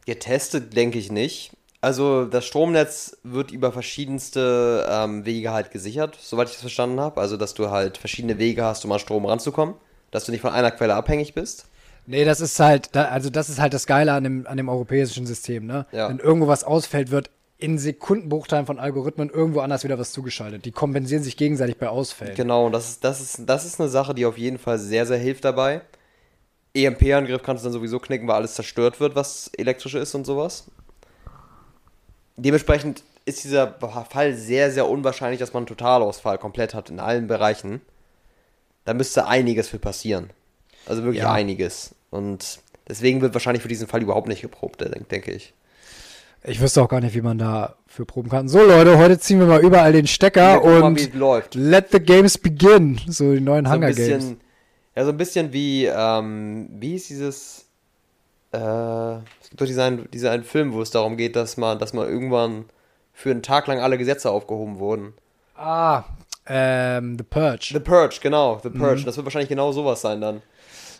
Getestet 0.06 0.76
denke 0.76 0.98
ich 0.98 1.12
nicht. 1.12 1.52
Also 1.80 2.26
das 2.26 2.44
Stromnetz 2.44 3.16
wird 3.24 3.50
über 3.50 3.72
verschiedenste 3.72 4.86
ähm, 4.88 5.26
Wege 5.26 5.52
halt 5.52 5.72
gesichert, 5.72 6.16
soweit 6.20 6.48
ich 6.48 6.54
das 6.54 6.60
verstanden 6.60 7.00
habe. 7.00 7.20
Also 7.20 7.36
dass 7.36 7.54
du 7.54 7.70
halt 7.70 7.98
verschiedene 7.98 8.38
Wege 8.38 8.64
hast, 8.64 8.84
um 8.84 8.92
an 8.92 9.00
Strom 9.00 9.26
ranzukommen. 9.26 9.74
Dass 10.12 10.24
du 10.24 10.32
nicht 10.32 10.42
von 10.42 10.52
einer 10.52 10.70
Quelle 10.70 10.94
abhängig 10.94 11.34
bist. 11.34 11.66
Nee, 12.06 12.24
das 12.24 12.40
ist 12.40 12.58
halt, 12.60 12.96
also 12.96 13.30
das 13.30 13.48
ist 13.48 13.60
halt 13.60 13.74
das 13.74 13.86
Geile 13.86 14.12
an 14.12 14.24
dem, 14.24 14.46
an 14.46 14.56
dem 14.56 14.68
europäischen 14.68 15.26
System, 15.26 15.66
ne? 15.66 15.86
Ja. 15.92 16.08
Wenn 16.08 16.18
irgendwo 16.18 16.48
was 16.48 16.64
ausfällt, 16.64 17.10
wird 17.10 17.30
in 17.62 17.78
Sekundenbruchteilen 17.78 18.66
von 18.66 18.78
Algorithmen 18.80 19.30
irgendwo 19.30 19.60
anders 19.60 19.84
wieder 19.84 19.98
was 19.98 20.12
zugeschaltet. 20.12 20.64
Die 20.64 20.72
kompensieren 20.72 21.22
sich 21.22 21.36
gegenseitig 21.36 21.76
bei 21.78 21.88
Ausfällen. 21.88 22.34
Genau, 22.34 22.66
und 22.66 22.72
das 22.72 22.88
ist, 22.90 23.04
das, 23.04 23.20
ist, 23.20 23.42
das 23.46 23.64
ist 23.64 23.80
eine 23.80 23.88
Sache, 23.88 24.14
die 24.14 24.26
auf 24.26 24.36
jeden 24.36 24.58
Fall 24.58 24.78
sehr, 24.78 25.06
sehr 25.06 25.18
hilft 25.18 25.44
dabei. 25.44 25.82
EMP-Angriff 26.74 27.42
kannst 27.42 27.62
du 27.62 27.66
dann 27.66 27.72
sowieso 27.72 28.00
knicken, 28.00 28.26
weil 28.26 28.36
alles 28.36 28.54
zerstört 28.54 28.98
wird, 28.98 29.14
was 29.14 29.48
elektrisch 29.56 29.94
ist 29.94 30.14
und 30.14 30.24
sowas. 30.24 30.64
Dementsprechend 32.36 33.04
ist 33.26 33.44
dieser 33.44 33.74
Fall 34.10 34.34
sehr, 34.34 34.72
sehr 34.72 34.88
unwahrscheinlich, 34.88 35.38
dass 35.38 35.52
man 35.52 35.60
einen 35.60 35.66
Totalausfall 35.68 36.38
komplett 36.38 36.74
hat 36.74 36.90
in 36.90 36.98
allen 36.98 37.28
Bereichen. 37.28 37.80
Da 38.84 38.94
müsste 38.94 39.28
einiges 39.28 39.68
für 39.68 39.78
passieren. 39.78 40.30
Also 40.86 41.04
wirklich 41.04 41.22
Ja. 41.22 41.32
einiges. 41.32 41.94
Und 42.10 42.58
deswegen 42.88 43.20
wird 43.20 43.34
wahrscheinlich 43.34 43.62
für 43.62 43.68
diesen 43.68 43.86
Fall 43.86 44.02
überhaupt 44.02 44.26
nicht 44.26 44.42
geprobt, 44.42 44.80
denke 44.80 45.04
denke 45.04 45.30
ich. 45.30 45.54
Ich 46.44 46.60
wüsste 46.60 46.82
auch 46.82 46.88
gar 46.88 47.00
nicht, 47.00 47.14
wie 47.14 47.20
man 47.20 47.38
da 47.38 47.76
für 47.86 48.04
proben 48.04 48.28
kann. 48.28 48.48
So, 48.48 48.60
Leute, 48.62 48.98
heute 48.98 49.18
ziehen 49.18 49.38
wir 49.38 49.46
mal 49.46 49.60
überall 49.64 49.92
den 49.92 50.08
Stecker 50.08 50.60
mal, 50.60 50.82
und 50.82 51.14
läuft. 51.14 51.54
let 51.54 51.92
the 51.92 52.00
games 52.00 52.36
begin. 52.36 53.00
So 53.06 53.32
die 53.32 53.40
neuen 53.40 53.64
so 53.64 53.72
Hunger 53.72 53.88
bisschen, 53.88 54.18
Games. 54.18 54.36
ja, 54.96 55.04
so 55.04 55.10
ein 55.10 55.16
bisschen 55.16 55.52
wie, 55.52 55.86
ähm, 55.86 56.68
wie 56.72 56.96
ist 56.96 57.10
dieses, 57.10 57.66
äh, 58.52 58.58
es 58.58 59.50
gibt 59.50 59.60
doch 59.60 59.66
diesen, 59.66 60.10
diesen 60.10 60.28
einen 60.30 60.42
Film, 60.42 60.72
wo 60.72 60.82
es 60.82 60.90
darum 60.90 61.16
geht, 61.16 61.36
dass 61.36 61.56
man, 61.56 61.78
dass 61.78 61.92
man 61.92 62.08
irgendwann 62.08 62.64
für 63.12 63.30
einen 63.30 63.42
Tag 63.42 63.68
lang 63.68 63.78
alle 63.78 63.96
Gesetze 63.96 64.28
aufgehoben 64.30 64.78
wurden. 64.80 65.14
Ah, 65.54 66.02
ähm, 66.46 67.16
The 67.18 67.24
Purge. 67.24 67.70
The 67.72 67.78
Purge, 67.78 68.18
genau, 68.20 68.58
The 68.60 68.70
Purge. 68.70 69.04
Das 69.04 69.16
wird 69.16 69.26
wahrscheinlich 69.26 69.48
genau 69.48 69.70
sowas 69.70 70.00
sein 70.00 70.20
dann. 70.20 70.42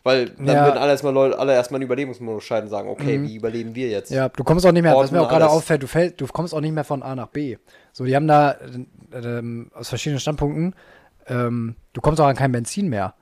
Weil 0.04 0.30
dann 0.30 0.46
Ja. 0.46 0.64
würden 0.66 0.78
alle 0.78 0.90
erstmal 0.90 1.12
Leute, 1.12 1.38
alle 1.38 1.52
erstmal 1.54 1.80
in 1.80 1.86
Überlebensmodus 1.86 2.42
schalten 2.42 2.66
und 2.66 2.70
sagen, 2.70 2.88
okay, 2.88 3.22
wie 3.22 3.36
überleben 3.36 3.74
wir 3.74 3.88
jetzt? 3.88 4.10
Ja, 4.10 4.28
du 4.28 4.42
kommst 4.42 4.66
auch 4.66 4.72
nicht 4.72 4.82
mehr, 4.82 4.92
was 4.92 4.98
Orten 5.02 5.14
mir 5.14 5.22
auch 5.22 5.28
gerade 5.28 5.48
auffällt, 5.48 5.82
du, 5.82 5.86
fäll, 5.86 6.10
du 6.10 6.26
kommst 6.26 6.54
auch 6.54 6.60
nicht 6.60 6.72
mehr 6.74 6.82
von 6.84 7.02
A 7.02 7.14
nach 7.14 7.28
B. 7.28 7.56
So, 7.92 8.04
die 8.04 8.16
haben 8.16 8.26
da 8.26 8.52
äh, 9.12 9.16
ähm, 9.16 9.70
aus 9.74 9.88
verschiedenen 9.90 10.18
Standpunkten, 10.18 10.74
ähm, 11.28 11.76
du 11.92 12.00
kommst 12.00 12.20
auch 12.20 12.26
an 12.26 12.34
kein 12.36 12.50
Benzin 12.50 12.88
mehr. 12.88 13.14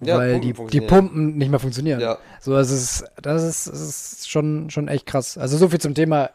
Ja, 0.00 0.18
weil 0.18 0.40
Pumpen 0.40 0.66
die, 0.68 0.80
die. 0.80 0.86
Pumpen 0.86 1.36
nicht 1.36 1.50
mehr 1.50 1.60
funktionieren. 1.60 2.00
Ja. 2.00 2.18
So, 2.40 2.52
das 2.52 2.70
ist, 2.70 3.04
das 3.22 3.42
ist, 3.44 3.68
das 3.68 3.80
ist 3.80 4.28
schon, 4.28 4.68
schon 4.70 4.88
echt 4.88 5.06
krass. 5.06 5.38
Also 5.38 5.56
so 5.56 5.68
viel 5.68 5.80
zum 5.80 5.94
Thema 5.94 6.30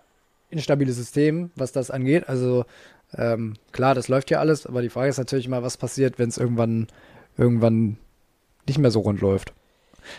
instabiles 0.49 0.95
System, 0.95 1.51
was 1.55 1.73
das 1.73 1.91
angeht. 1.91 2.29
Also 2.29 2.63
ähm, 3.17 3.55
klar, 3.73 3.95
das 3.95 4.07
läuft 4.07 4.31
ja 4.31 4.39
alles, 4.39 4.65
aber 4.65 4.81
die 4.81 4.89
Frage 4.89 5.09
ist 5.09 5.17
natürlich 5.17 5.45
immer, 5.45 5.61
was 5.61 5.75
passiert, 5.77 6.19
wenn 6.19 6.29
es 6.29 6.37
irgendwann, 6.37 6.87
irgendwann 7.37 7.97
nicht 8.65 8.79
mehr 8.79 8.91
so 8.91 9.01
rund 9.01 9.19
läuft. 9.19 9.53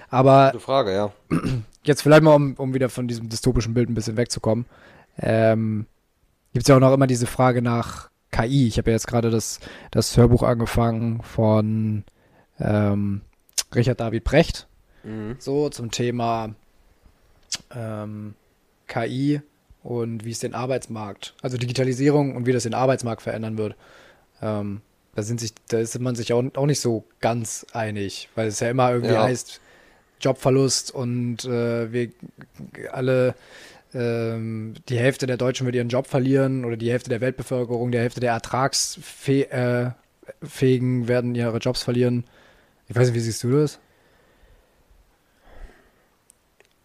Aber 0.08 0.50
Gute 0.52 0.64
Frage, 0.64 0.92
ja. 0.94 1.12
jetzt 1.84 2.02
vielleicht 2.02 2.22
mal, 2.22 2.34
um, 2.34 2.54
um 2.54 2.74
wieder 2.74 2.88
von 2.88 3.08
diesem 3.08 3.28
dystopischen 3.28 3.74
Bild 3.74 3.88
ein 3.88 3.94
bisschen 3.94 4.16
wegzukommen, 4.16 4.66
ähm, 5.18 5.86
gibt 6.52 6.64
es 6.64 6.68
ja 6.68 6.76
auch 6.76 6.80
noch 6.80 6.92
immer 6.92 7.06
diese 7.06 7.26
Frage 7.26 7.62
nach 7.62 8.10
KI. 8.32 8.66
Ich 8.68 8.78
habe 8.78 8.90
ja 8.90 8.94
jetzt 8.96 9.06
gerade 9.06 9.30
das, 9.30 9.60
das 9.90 10.16
Hörbuch 10.16 10.42
angefangen 10.42 11.22
von 11.22 12.04
ähm, 12.58 13.20
Richard 13.74 14.00
David 14.00 14.24
Brecht, 14.24 14.66
Mhm. 15.02 15.36
so 15.38 15.70
zum 15.70 15.90
Thema 15.90 16.50
ähm, 17.74 18.34
KI 18.86 19.40
und 19.82 20.24
wie 20.24 20.30
es 20.30 20.40
den 20.40 20.54
Arbeitsmarkt, 20.54 21.34
also 21.42 21.56
Digitalisierung 21.56 22.36
und 22.36 22.46
wie 22.46 22.52
das 22.52 22.64
den 22.64 22.74
Arbeitsmarkt 22.74 23.22
verändern 23.22 23.56
wird. 23.58 23.76
Ähm, 24.42 24.82
da 25.14 25.22
sind 25.22 25.40
sich, 25.40 25.52
da 25.68 25.78
ist 25.78 25.98
man 25.98 26.14
sich 26.14 26.32
auch, 26.32 26.44
auch 26.54 26.66
nicht 26.66 26.80
so 26.80 27.04
ganz 27.20 27.66
einig, 27.72 28.28
weil 28.34 28.48
es 28.48 28.60
ja 28.60 28.68
immer 28.70 28.90
irgendwie 28.92 29.14
Ja. 29.14 29.22
heißt 29.24 29.60
Jobverlust 30.20 30.92
und 30.92 31.44
äh, 31.44 31.92
wir 31.92 32.10
alle 32.92 33.34
ähm, 33.92 34.74
die 34.88 34.98
Hälfte 34.98 35.26
der 35.26 35.36
Deutschen 35.36 35.66
wird 35.66 35.76
ihren 35.76 35.88
Job 35.88 36.06
verlieren 36.06 36.64
oder 36.64 36.76
die 36.76 36.90
Hälfte 36.90 37.10
der 37.10 37.20
Weltbevölkerung, 37.20 37.90
die 37.90 37.98
Hälfte 37.98 38.20
der 38.20 38.32
Ertragsfähigen 38.32 39.94
äh, 41.04 41.08
werden 41.08 41.34
ihre 41.34 41.58
Jobs 41.58 41.82
verlieren. 41.82 42.24
Ich 42.88 42.96
weiß 42.96 43.08
nicht, 43.08 43.16
wie 43.16 43.20
siehst 43.20 43.42
du 43.42 43.52
das? 43.52 43.78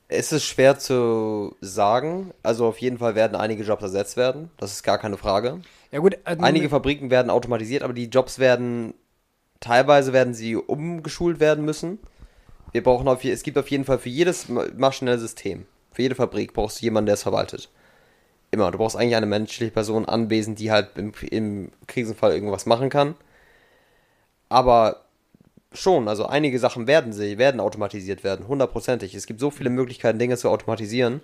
Es 0.07 0.31
ist 0.31 0.45
schwer 0.45 0.77
zu 0.77 1.55
sagen. 1.61 2.31
Also 2.43 2.67
auf 2.67 2.77
jeden 2.77 2.99
Fall 2.99 3.15
werden 3.15 3.35
einige 3.35 3.63
Jobs 3.63 3.83
ersetzt 3.83 4.17
werden. 4.17 4.49
Das 4.57 4.71
ist 4.71 4.83
gar 4.83 4.97
keine 4.97 5.17
Frage. 5.17 5.61
Ja 5.91 5.99
gut, 5.99 6.13
äh, 6.13 6.37
Einige 6.39 6.69
Fabriken 6.69 7.09
werden 7.09 7.29
automatisiert, 7.29 7.83
aber 7.83 7.93
die 7.93 8.05
Jobs 8.05 8.39
werden, 8.39 8.93
teilweise 9.59 10.13
werden 10.13 10.33
sie 10.33 10.55
umgeschult 10.55 11.39
werden 11.39 11.65
müssen. 11.65 11.99
Wir 12.75 12.83
brauchen 12.83 13.07
auf, 13.07 13.23
es 13.23 13.43
gibt 13.43 13.57
auf 13.57 13.71
jeden 13.71 13.85
Fall 13.85 13.99
für 13.99 14.09
jedes 14.09 14.49
maschinelle 14.49 15.17
System, 15.17 15.65
für 15.93 16.01
jede 16.01 16.13
Fabrik 16.13 16.51
brauchst 16.51 16.81
du 16.81 16.83
jemanden, 16.83 17.05
der 17.05 17.13
es 17.13 17.23
verwaltet. 17.23 17.69
Immer. 18.51 18.69
Du 18.69 18.77
brauchst 18.77 18.97
eigentlich 18.97 19.15
eine 19.15 19.27
menschliche 19.27 19.71
Person 19.71 20.03
anwesend, 20.03 20.59
die 20.59 20.71
halt 20.71 20.89
im, 20.97 21.13
im 21.31 21.71
Krisenfall 21.87 22.33
irgendwas 22.33 22.65
machen 22.65 22.89
kann. 22.89 23.15
Aber 24.49 25.05
schon, 25.71 26.09
also 26.09 26.25
einige 26.25 26.59
Sachen 26.59 26.85
werden 26.85 27.13
sie, 27.13 27.37
werden 27.37 27.61
automatisiert 27.61 28.25
werden, 28.25 28.49
hundertprozentig. 28.49 29.15
Es 29.15 29.25
gibt 29.25 29.39
so 29.39 29.51
viele 29.51 29.69
Möglichkeiten, 29.69 30.19
Dinge 30.19 30.35
zu 30.35 30.49
automatisieren. 30.49 31.21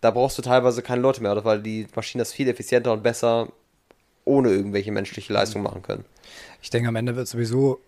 Da 0.00 0.10
brauchst 0.10 0.38
du 0.38 0.42
teilweise 0.42 0.82
keine 0.82 1.02
Leute 1.02 1.22
mehr, 1.22 1.44
weil 1.44 1.62
die 1.62 1.86
Maschinen 1.94 2.18
das 2.18 2.32
viel 2.32 2.48
effizienter 2.48 2.92
und 2.92 3.04
besser 3.04 3.46
ohne 4.24 4.50
irgendwelche 4.50 4.90
menschliche 4.90 5.32
Leistung 5.32 5.62
machen 5.62 5.82
können. 5.82 6.04
Ich 6.60 6.70
denke, 6.70 6.88
am 6.88 6.96
Ende 6.96 7.14
wird 7.14 7.28
sowieso 7.28 7.78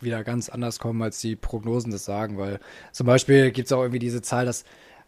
wieder 0.00 0.24
ganz 0.24 0.48
anders 0.48 0.78
kommen, 0.78 1.02
als 1.02 1.20
die 1.20 1.36
Prognosen 1.36 1.92
das 1.92 2.04
sagen, 2.04 2.38
weil 2.38 2.60
zum 2.92 3.06
Beispiel 3.06 3.50
gibt 3.50 3.66
es 3.66 3.72
auch 3.72 3.82
irgendwie 3.82 3.98
diese 3.98 4.22
Zahl, 4.22 4.46
dass, 4.46 4.64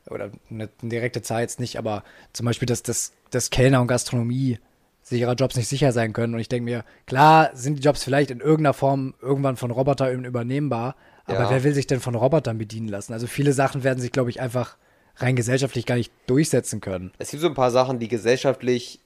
oder 0.09 0.31
eine 0.51 0.69
direkte 0.83 1.23
Zahl 1.23 1.43
jetzt 1.43 1.61
nicht, 1.61 1.79
aber 1.79 2.05
zum 2.33 2.47
Beispiel, 2.47 2.67
dass 2.67 2.83
das, 2.83 3.13
das 3.31 3.51
Kellner 3.51 3.81
und 3.81 3.89
Gastronomie 3.89 4.59
sich 5.03 5.21
ihrer 5.21 5.35
Jobs 5.35 5.57
nicht 5.57 5.69
sicher 5.69 5.93
sein 5.93 6.13
können. 6.13 6.35
Und 6.35 6.41
ich 6.41 6.49
denke 6.49 6.65
mir, 6.65 6.85
klar 7.07 7.51
sind 7.55 7.79
die 7.79 7.83
Jobs 7.83 8.05
vielleicht 8.05 8.31
in 8.31 8.41
irgendeiner 8.41 8.75
Form 8.75 9.15
irgendwann 9.21 9.57
von 9.57 9.71
Robotern 9.71 10.25
übernehmbar, 10.25 10.97
aber 11.25 11.45
ja. 11.45 11.51
wer 11.51 11.65
will 11.65 11.75
sich 11.75 11.87
denn 11.87 12.01
von 12.01 12.15
Robotern 12.15 12.59
bedienen 12.59 12.89
lassen? 12.89 13.13
Also 13.13 13.27
viele 13.27 13.53
Sachen 13.53 13.85
werden 13.85 14.01
sich, 14.01 14.13
glaube 14.13 14.31
ich, 14.31 14.41
einfach 14.41 14.77
rein 15.17 15.37
gesellschaftlich 15.37 15.87
gar 15.87 15.97
nicht 15.97 16.13
durchsetzen 16.27 16.81
können. 16.81 17.13
Es 17.19 17.31
gibt 17.31 17.43
so 17.43 17.49
ein 17.49 17.55
paar 17.55 17.71
Sachen, 17.71 17.99
die 17.99 18.09
gesellschaftlich, 18.09 19.01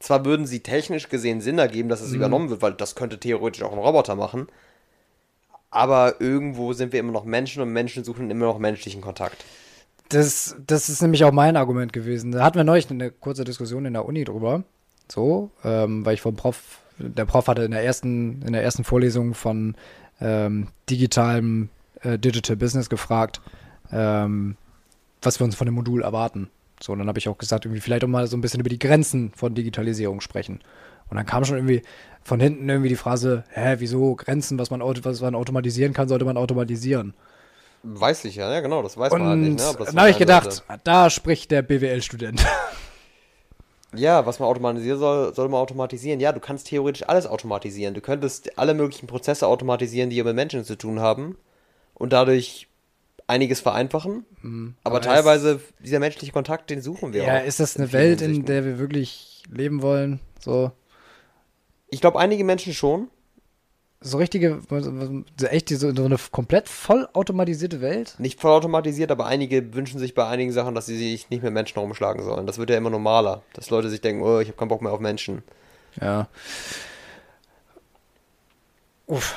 zwar 0.00 0.24
würden 0.24 0.46
sie 0.46 0.60
technisch 0.60 1.08
gesehen 1.08 1.40
Sinn 1.40 1.58
ergeben, 1.58 1.88
dass 1.88 2.00
es 2.00 2.10
mhm. 2.10 2.16
übernommen 2.16 2.50
wird, 2.50 2.62
weil 2.62 2.74
das 2.74 2.94
könnte 2.94 3.18
theoretisch 3.18 3.62
auch 3.62 3.72
ein 3.72 3.78
Roboter 3.78 4.16
machen, 4.16 4.48
aber 5.72 6.20
irgendwo 6.20 6.74
sind 6.74 6.92
wir 6.92 7.00
immer 7.00 7.12
noch 7.12 7.24
Menschen 7.24 7.62
und 7.62 7.72
Menschen 7.72 8.04
suchen 8.04 8.30
immer 8.30 8.46
noch 8.46 8.58
menschlichen 8.58 9.00
Kontakt. 9.00 9.44
Das, 10.10 10.54
das 10.66 10.90
ist 10.90 11.00
nämlich 11.00 11.24
auch 11.24 11.32
mein 11.32 11.56
Argument 11.56 11.92
gewesen. 11.92 12.32
Da 12.32 12.44
hatten 12.44 12.58
wir 12.58 12.64
neulich 12.64 12.90
eine 12.90 13.10
kurze 13.10 13.44
Diskussion 13.44 13.86
in 13.86 13.94
der 13.94 14.04
Uni 14.04 14.24
drüber. 14.24 14.62
So, 15.10 15.50
ähm, 15.64 16.04
weil 16.04 16.14
ich 16.14 16.20
vom 16.20 16.36
Prof, 16.36 16.80
der 16.98 17.24
Prof 17.24 17.48
hatte 17.48 17.62
in 17.62 17.70
der 17.70 17.82
ersten, 17.82 18.42
in 18.42 18.52
der 18.52 18.62
ersten 18.62 18.84
Vorlesung 18.84 19.34
von 19.34 19.74
ähm, 20.20 20.68
digitalem 20.90 21.70
äh, 22.02 22.18
Digital 22.18 22.56
Business 22.56 22.90
gefragt, 22.90 23.40
ähm, 23.90 24.56
was 25.22 25.40
wir 25.40 25.44
uns 25.44 25.56
von 25.56 25.66
dem 25.66 25.74
Modul 25.74 26.02
erwarten. 26.02 26.50
So, 26.82 26.92
und 26.92 26.98
dann 26.98 27.08
habe 27.08 27.18
ich 27.18 27.28
auch 27.28 27.38
gesagt, 27.38 27.64
irgendwie 27.64 27.80
vielleicht 27.80 28.04
auch 28.04 28.08
mal 28.08 28.26
so 28.26 28.36
ein 28.36 28.42
bisschen 28.42 28.60
über 28.60 28.68
die 28.68 28.78
Grenzen 28.78 29.32
von 29.34 29.54
Digitalisierung 29.54 30.20
sprechen. 30.20 30.60
Und 31.12 31.16
dann 31.16 31.26
kam 31.26 31.44
schon 31.44 31.58
irgendwie 31.58 31.82
von 32.24 32.40
hinten 32.40 32.66
irgendwie 32.66 32.88
die 32.88 32.96
Phrase, 32.96 33.44
hä, 33.50 33.74
wieso 33.80 34.14
Grenzen, 34.14 34.58
was 34.58 34.70
man, 34.70 34.80
was 34.80 35.20
man 35.20 35.34
automatisieren 35.34 35.92
kann, 35.92 36.08
sollte 36.08 36.24
man 36.24 36.38
automatisieren. 36.38 37.12
Weiß 37.82 38.24
ich 38.24 38.36
ja, 38.36 38.50
ja 38.50 38.60
genau, 38.60 38.82
das 38.82 38.96
weiß 38.96 39.12
und 39.12 39.18
man 39.18 39.28
halt 39.28 39.38
nicht. 39.40 39.58
Ne? 39.58 39.84
Dann 39.84 40.00
habe 40.00 40.08
ich 40.08 40.16
gedacht, 40.16 40.50
Seite. 40.50 40.80
da 40.84 41.10
spricht 41.10 41.50
der 41.50 41.60
BWL-Student. 41.60 42.42
Ja, 43.94 44.24
was 44.24 44.38
man 44.38 44.48
automatisieren 44.48 44.98
soll, 44.98 45.34
soll 45.34 45.50
man 45.50 45.60
automatisieren. 45.60 46.18
Ja, 46.18 46.32
du 46.32 46.40
kannst 46.40 46.68
theoretisch 46.68 47.06
alles 47.06 47.26
automatisieren. 47.26 47.92
Du 47.92 48.00
könntest 48.00 48.58
alle 48.58 48.72
möglichen 48.72 49.06
Prozesse 49.06 49.46
automatisieren, 49.46 50.08
die 50.08 50.22
mit 50.22 50.34
Menschen 50.34 50.64
zu 50.64 50.76
tun 50.76 51.00
haben 51.00 51.36
und 51.92 52.14
dadurch 52.14 52.68
einiges 53.26 53.60
vereinfachen. 53.60 54.24
Mhm, 54.40 54.76
aber, 54.82 54.96
aber 54.96 55.04
teilweise 55.04 55.60
dieser 55.80 55.98
menschliche 55.98 56.32
Kontakt, 56.32 56.70
den 56.70 56.80
suchen 56.80 57.12
wir 57.12 57.24
ja, 57.24 57.26
auch. 57.26 57.32
Ja, 57.34 57.38
ist 57.40 57.60
das 57.60 57.76
eine 57.76 57.92
Welt, 57.92 58.22
in 58.22 58.46
der 58.46 58.64
wir 58.64 58.78
wirklich 58.78 59.42
leben 59.50 59.82
wollen? 59.82 60.20
So. 60.40 60.72
Ich 61.92 62.00
glaube, 62.00 62.18
einige 62.18 62.42
Menschen 62.42 62.72
schon. 62.72 63.08
So 64.00 64.16
richtige, 64.16 64.60
so 65.38 65.46
echt 65.46 65.68
so, 65.68 65.94
so 65.94 66.04
eine 66.04 66.16
komplett 66.32 66.66
vollautomatisierte 66.66 67.82
Welt? 67.82 68.14
Nicht 68.18 68.40
vollautomatisiert, 68.40 69.10
aber 69.10 69.26
einige 69.26 69.74
wünschen 69.74 70.00
sich 70.00 70.14
bei 70.14 70.26
einigen 70.26 70.52
Sachen, 70.52 70.74
dass 70.74 70.86
sie 70.86 70.96
sich 70.96 71.28
nicht 71.28 71.42
mit 71.42 71.52
Menschen 71.52 71.78
rumschlagen 71.78 72.24
sollen. 72.24 72.46
Das 72.46 72.56
wird 72.56 72.70
ja 72.70 72.78
immer 72.78 72.88
normaler, 72.88 73.42
dass 73.52 73.68
Leute 73.68 73.90
sich 73.90 74.00
denken, 74.00 74.22
oh, 74.22 74.40
ich 74.40 74.48
habe 74.48 74.56
keinen 74.56 74.68
Bock 74.68 74.80
mehr 74.80 74.90
auf 74.90 75.00
Menschen. 75.00 75.42
Ja. 76.00 76.28
Uff. 79.06 79.34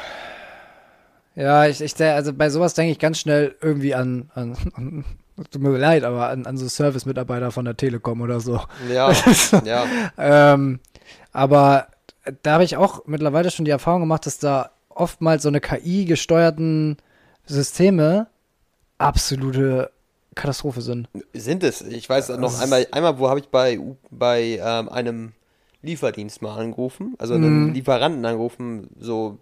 Ja, 1.36 1.68
ich, 1.68 1.82
ich 1.82 2.02
also 2.02 2.32
bei 2.32 2.50
sowas 2.50 2.74
denke 2.74 2.94
ich 2.94 3.00
ganz 3.00 3.20
schnell 3.20 3.54
irgendwie 3.62 3.94
an, 3.94 4.32
an, 4.34 4.58
an 4.76 5.06
tut 5.52 5.62
mir 5.62 5.78
leid, 5.78 6.06
aber 6.06 6.30
an, 6.30 6.46
an 6.46 6.58
so 6.58 6.70
Service-Mitarbeiter 6.70 7.52
von 7.52 7.66
der 7.66 7.76
Telekom 7.76 8.22
oder 8.22 8.40
so. 8.40 8.62
Ja, 8.90 9.12
ja. 9.66 9.86
ähm, 10.18 10.80
aber 11.34 11.88
da 12.44 12.54
habe 12.54 12.64
ich 12.64 12.78
auch 12.78 13.06
mittlerweile 13.06 13.52
schon 13.52 13.66
die 13.66 13.72
Erfahrung 13.72 14.02
gemacht, 14.02 14.26
dass 14.26 14.40
da 14.40 14.72
oftmals 14.90 15.44
so 15.44 15.50
eine 15.50 15.62
KI-gesteuerten 15.62 16.98
Systeme 17.46 18.28
absolute 18.98 19.92
Katastrophe 20.36 20.82
sind. 20.82 21.08
Sind 21.34 21.64
es. 21.64 21.82
Ich 21.82 22.10
weiß 22.10 22.30
noch 22.30 22.52
das 22.52 22.62
einmal, 22.62 22.88
einmal, 22.92 23.20
wo 23.20 23.30
habe 23.30 23.40
ich 23.40 23.48
bei, 23.48 23.80
bei 24.12 24.60
ähm, 24.62 24.90
einem 24.90 25.34
Lieferdienst 25.82 26.42
mal 26.42 26.58
angerufen, 26.58 27.16
also 27.20 27.36
einen 27.36 27.68
mm. 27.68 27.74
Lieferanten 27.74 28.26
angerufen, 28.26 28.90
so 29.00 29.38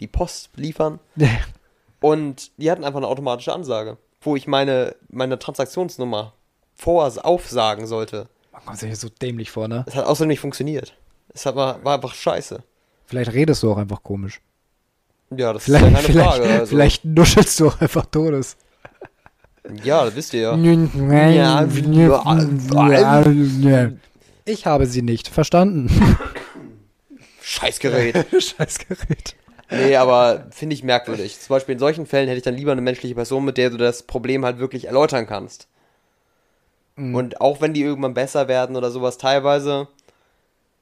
die 0.00 0.08
Post 0.08 0.50
liefern. 0.56 0.98
und 2.00 2.50
die 2.58 2.70
hatten 2.70 2.84
einfach 2.84 2.98
eine 2.98 3.08
automatische 3.08 3.52
Ansage, 3.52 3.96
wo 4.20 4.36
ich 4.36 4.46
meine, 4.46 4.94
meine 5.08 5.38
Transaktionsnummer 5.38 6.32
vor 6.74 7.10
aufsagen 7.24 7.86
sollte. 7.86 8.28
Man 8.52 8.64
kommt 8.64 8.78
sich 8.78 8.98
so 8.98 9.08
dämlich 9.08 9.50
vor, 9.50 9.68
ne? 9.68 9.84
Das 9.86 9.94
hat 9.94 10.06
außerdem 10.06 10.28
nicht 10.28 10.40
funktioniert. 10.40 10.94
Es 11.32 11.44
war, 11.46 11.82
war 11.84 11.94
einfach 11.94 12.14
scheiße. 12.14 12.62
Vielleicht 13.06 13.32
redest 13.32 13.62
du 13.62 13.72
auch 13.72 13.76
einfach 13.76 14.02
komisch. 14.02 14.40
Ja, 15.36 15.52
das 15.52 15.64
vielleicht, 15.64 15.84
ist 15.86 15.90
ja 15.90 15.96
keine 15.96 16.06
vielleicht, 16.06 16.28
Frage. 16.28 16.50
Also. 16.50 16.66
Vielleicht 16.66 17.04
nuschelst 17.04 17.60
du 17.60 17.68
auch 17.68 17.80
einfach 17.80 18.06
Todes. 18.06 18.56
Ja, 19.82 20.04
das 20.04 20.14
wisst 20.14 20.32
ihr 20.34 20.42
ja. 20.42 20.56
Ich 24.44 24.66
habe 24.66 24.86
sie 24.86 25.02
nicht 25.02 25.28
verstanden. 25.28 25.90
Scheißgerät. 27.42 28.26
Scheißgerät. 28.42 29.36
Nee, 29.70 29.96
aber 29.96 30.46
finde 30.50 30.74
ich 30.74 30.84
merkwürdig. 30.84 31.40
Zum 31.40 31.54
Beispiel 31.54 31.72
in 31.72 31.78
solchen 31.80 32.06
Fällen 32.06 32.28
hätte 32.28 32.38
ich 32.38 32.44
dann 32.44 32.54
lieber 32.54 32.70
eine 32.72 32.80
menschliche 32.80 33.16
Person, 33.16 33.44
mit 33.44 33.58
der 33.58 33.70
du 33.70 33.76
das 33.76 34.04
Problem 34.04 34.44
halt 34.44 34.58
wirklich 34.58 34.84
erläutern 34.86 35.26
kannst. 35.26 35.66
Mhm. 36.94 37.14
Und 37.14 37.40
auch 37.40 37.60
wenn 37.60 37.74
die 37.74 37.82
irgendwann 37.82 38.14
besser 38.14 38.46
werden 38.46 38.76
oder 38.76 38.92
sowas, 38.92 39.18
teilweise 39.18 39.88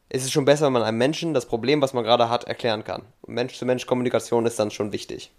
ist 0.08 0.24
es 0.24 0.30
schon 0.30 0.44
besser, 0.44 0.66
wenn 0.66 0.72
man 0.72 0.82
einem 0.82 0.98
Menschen 0.98 1.34
das 1.34 1.46
Problem, 1.46 1.80
was 1.80 1.92
man 1.92 2.04
gerade 2.04 2.28
hat, 2.28 2.44
erklären 2.44 2.84
kann. 2.84 3.02
Mensch-zu-Mensch-Kommunikation 3.26 4.46
ist 4.46 4.58
dann 4.58 4.70
schon 4.70 4.92
wichtig. 4.92 5.32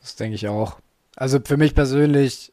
Das 0.00 0.16
denke 0.16 0.34
ich 0.34 0.48
auch. 0.48 0.78
Also 1.16 1.38
für 1.44 1.56
mich 1.56 1.74
persönlich 1.74 2.52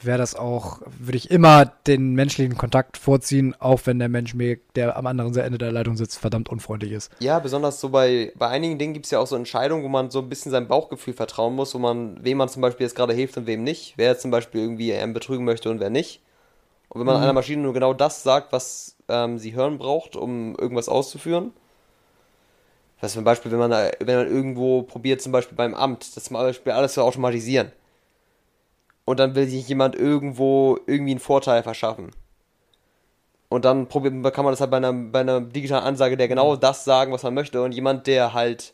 wäre 0.00 0.18
das 0.18 0.34
auch, 0.34 0.80
würde 0.98 1.16
ich 1.16 1.30
immer 1.30 1.64
den 1.64 2.14
menschlichen 2.14 2.56
Kontakt 2.56 2.96
vorziehen, 2.96 3.54
auch 3.58 3.80
wenn 3.84 3.98
der 3.98 4.08
Mensch 4.08 4.34
mir, 4.34 4.58
der 4.74 4.96
am 4.96 5.06
anderen 5.06 5.34
Ende 5.36 5.58
der 5.58 5.72
Leitung 5.72 5.96
sitzt, 5.96 6.18
verdammt 6.18 6.48
unfreundlich 6.48 6.92
ist. 6.92 7.10
Ja, 7.20 7.38
besonders 7.38 7.80
so 7.80 7.88
bei, 7.88 8.32
bei 8.36 8.48
einigen 8.48 8.78
Dingen 8.78 8.92
gibt 8.92 9.06
es 9.06 9.12
ja 9.12 9.18
auch 9.18 9.26
so 9.26 9.36
Entscheidungen, 9.36 9.84
wo 9.84 9.88
man 9.88 10.10
so 10.10 10.20
ein 10.20 10.28
bisschen 10.28 10.52
seinem 10.52 10.68
Bauchgefühl 10.68 11.14
vertrauen 11.14 11.54
muss, 11.54 11.74
wo 11.74 11.78
man, 11.78 12.22
wem 12.22 12.38
man 12.38 12.48
zum 12.48 12.62
Beispiel 12.62 12.84
jetzt 12.84 12.96
gerade 12.96 13.14
hilft 13.14 13.36
und 13.36 13.46
wem 13.46 13.64
nicht, 13.64 13.94
wer 13.96 14.10
jetzt 14.10 14.22
zum 14.22 14.30
Beispiel 14.30 14.60
irgendwie 14.60 14.92
einen 14.92 15.14
betrügen 15.14 15.44
möchte 15.44 15.70
und 15.70 15.80
wer 15.80 15.90
nicht. 15.90 16.20
Und 16.96 17.00
wenn 17.00 17.06
man 17.08 17.16
mhm. 17.18 17.24
einer 17.24 17.32
Maschine 17.34 17.60
nur 17.60 17.74
genau 17.74 17.92
das 17.92 18.22
sagt, 18.22 18.52
was 18.52 18.96
ähm, 19.08 19.38
sie 19.38 19.54
hören 19.54 19.76
braucht, 19.76 20.16
um 20.16 20.56
irgendwas 20.56 20.88
auszuführen. 20.88 21.52
Was 23.02 23.12
zum 23.12 23.22
Beispiel, 23.22 23.52
wenn 23.52 23.58
man, 23.58 23.70
wenn 23.70 24.16
man 24.16 24.26
irgendwo 24.26 24.80
probiert, 24.80 25.20
zum 25.20 25.30
Beispiel 25.30 25.58
beim 25.58 25.74
Amt, 25.74 26.16
das 26.16 26.24
zum 26.24 26.38
Beispiel 26.38 26.72
alles 26.72 26.94
zu 26.94 27.02
automatisieren. 27.02 27.70
Und 29.04 29.20
dann 29.20 29.34
will 29.34 29.46
sich 29.46 29.68
jemand 29.68 29.94
irgendwo 29.94 30.78
irgendwie 30.86 31.10
einen 31.10 31.20
Vorteil 31.20 31.62
verschaffen. 31.62 32.12
Und 33.50 33.66
dann 33.66 33.88
probiert, 33.88 34.14
kann 34.32 34.46
man 34.46 34.52
das 34.52 34.62
halt 34.62 34.70
bei 34.70 34.78
einer, 34.78 34.94
bei 34.94 35.20
einer 35.20 35.42
digitalen 35.42 35.84
Ansage, 35.84 36.16
der 36.16 36.28
genau 36.28 36.56
das 36.56 36.86
sagen, 36.86 37.12
was 37.12 37.24
man 37.24 37.34
möchte. 37.34 37.60
Und 37.60 37.72
jemand, 37.72 38.06
der 38.06 38.32
halt, 38.32 38.72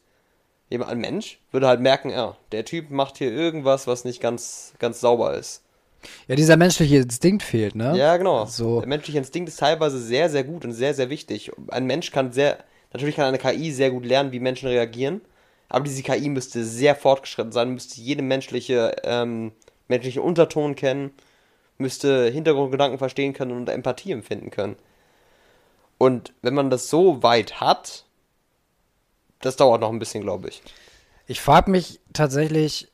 jemand, 0.70 0.92
ein 0.92 1.00
Mensch, 1.00 1.40
würde 1.50 1.66
halt 1.66 1.80
merken, 1.80 2.10
ja, 2.10 2.36
der 2.52 2.64
Typ 2.64 2.90
macht 2.90 3.18
hier 3.18 3.32
irgendwas, 3.32 3.88
was 3.88 4.04
nicht 4.04 4.20
ganz, 4.20 4.74
ganz 4.78 5.00
sauber 5.00 5.34
ist. 5.34 5.64
Ja, 6.28 6.34
dieser 6.34 6.56
menschliche 6.56 6.96
Instinkt 6.96 7.42
fehlt, 7.42 7.74
ne? 7.74 7.96
Ja, 7.96 8.16
genau. 8.16 8.44
So. 8.46 8.80
Der 8.80 8.88
menschliche 8.88 9.18
Instinkt 9.18 9.48
ist 9.48 9.58
teilweise 9.58 10.00
sehr, 10.00 10.30
sehr 10.30 10.44
gut 10.44 10.64
und 10.64 10.72
sehr, 10.72 10.94
sehr 10.94 11.10
wichtig. 11.10 11.52
Ein 11.68 11.86
Mensch 11.86 12.10
kann 12.10 12.32
sehr, 12.32 12.58
natürlich 12.92 13.16
kann 13.16 13.26
eine 13.26 13.38
KI 13.38 13.72
sehr 13.72 13.90
gut 13.90 14.04
lernen, 14.04 14.32
wie 14.32 14.40
Menschen 14.40 14.68
reagieren, 14.68 15.20
aber 15.68 15.84
diese 15.84 16.02
KI 16.02 16.28
müsste 16.28 16.64
sehr 16.64 16.94
fortgeschritten 16.94 17.52
sein, 17.52 17.70
müsste 17.70 18.00
jede 18.00 18.22
menschliche, 18.22 18.96
ähm, 19.04 19.52
menschliche 19.88 20.22
Unterton 20.22 20.74
kennen, 20.74 21.12
müsste 21.78 22.30
Hintergrundgedanken 22.30 22.98
verstehen 22.98 23.32
können 23.32 23.52
und 23.52 23.68
Empathie 23.68 24.12
empfinden 24.12 24.50
können. 24.50 24.76
Und 25.98 26.32
wenn 26.42 26.54
man 26.54 26.70
das 26.70 26.90
so 26.90 27.22
weit 27.22 27.60
hat, 27.60 28.04
das 29.40 29.56
dauert 29.56 29.80
noch 29.80 29.90
ein 29.90 29.98
bisschen, 29.98 30.22
glaube 30.22 30.48
ich. 30.48 30.62
Ich 31.26 31.40
frage 31.40 31.70
mich 31.70 32.00
tatsächlich, 32.12 32.91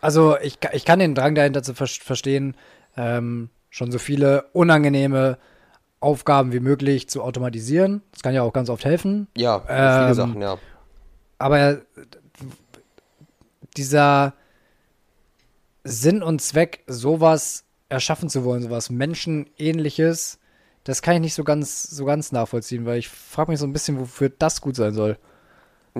also 0.00 0.38
ich, 0.38 0.58
ich 0.72 0.84
kann 0.84 0.98
den 0.98 1.14
Drang 1.14 1.34
dahinter 1.34 1.62
zu 1.62 1.74
ver 1.74 1.86
verstehen, 1.86 2.56
ähm, 2.96 3.50
schon 3.70 3.92
so 3.92 3.98
viele 3.98 4.44
unangenehme 4.52 5.38
Aufgaben 6.00 6.52
wie 6.52 6.60
möglich 6.60 7.08
zu 7.08 7.22
automatisieren. 7.22 8.02
Das 8.12 8.22
kann 8.22 8.34
ja 8.34 8.42
auch 8.42 8.52
ganz 8.52 8.70
oft 8.70 8.84
helfen. 8.84 9.28
Ja, 9.36 9.60
viele 9.60 10.08
ähm, 10.08 10.14
Sachen, 10.14 10.40
ja. 10.40 10.58
Aber 11.38 11.78
dieser, 13.76 14.34
Sinn 15.88 16.22
und 16.22 16.42
Zweck, 16.42 16.84
sowas 16.86 17.64
erschaffen 17.88 18.28
zu 18.28 18.44
wollen, 18.44 18.62
sowas 18.62 18.90
Menschenähnliches, 18.90 20.38
das 20.84 21.02
kann 21.02 21.14
ich 21.14 21.20
nicht 21.20 21.34
so 21.34 21.44
ganz, 21.44 21.82
so 21.84 22.04
ganz 22.04 22.32
nachvollziehen, 22.32 22.84
weil 22.86 22.98
ich 22.98 23.08
frage 23.08 23.50
mich 23.50 23.60
so 23.60 23.66
ein 23.66 23.72
bisschen, 23.72 23.98
wofür 23.98 24.30
das 24.30 24.60
gut 24.60 24.76
sein 24.76 24.94
soll. 24.94 25.18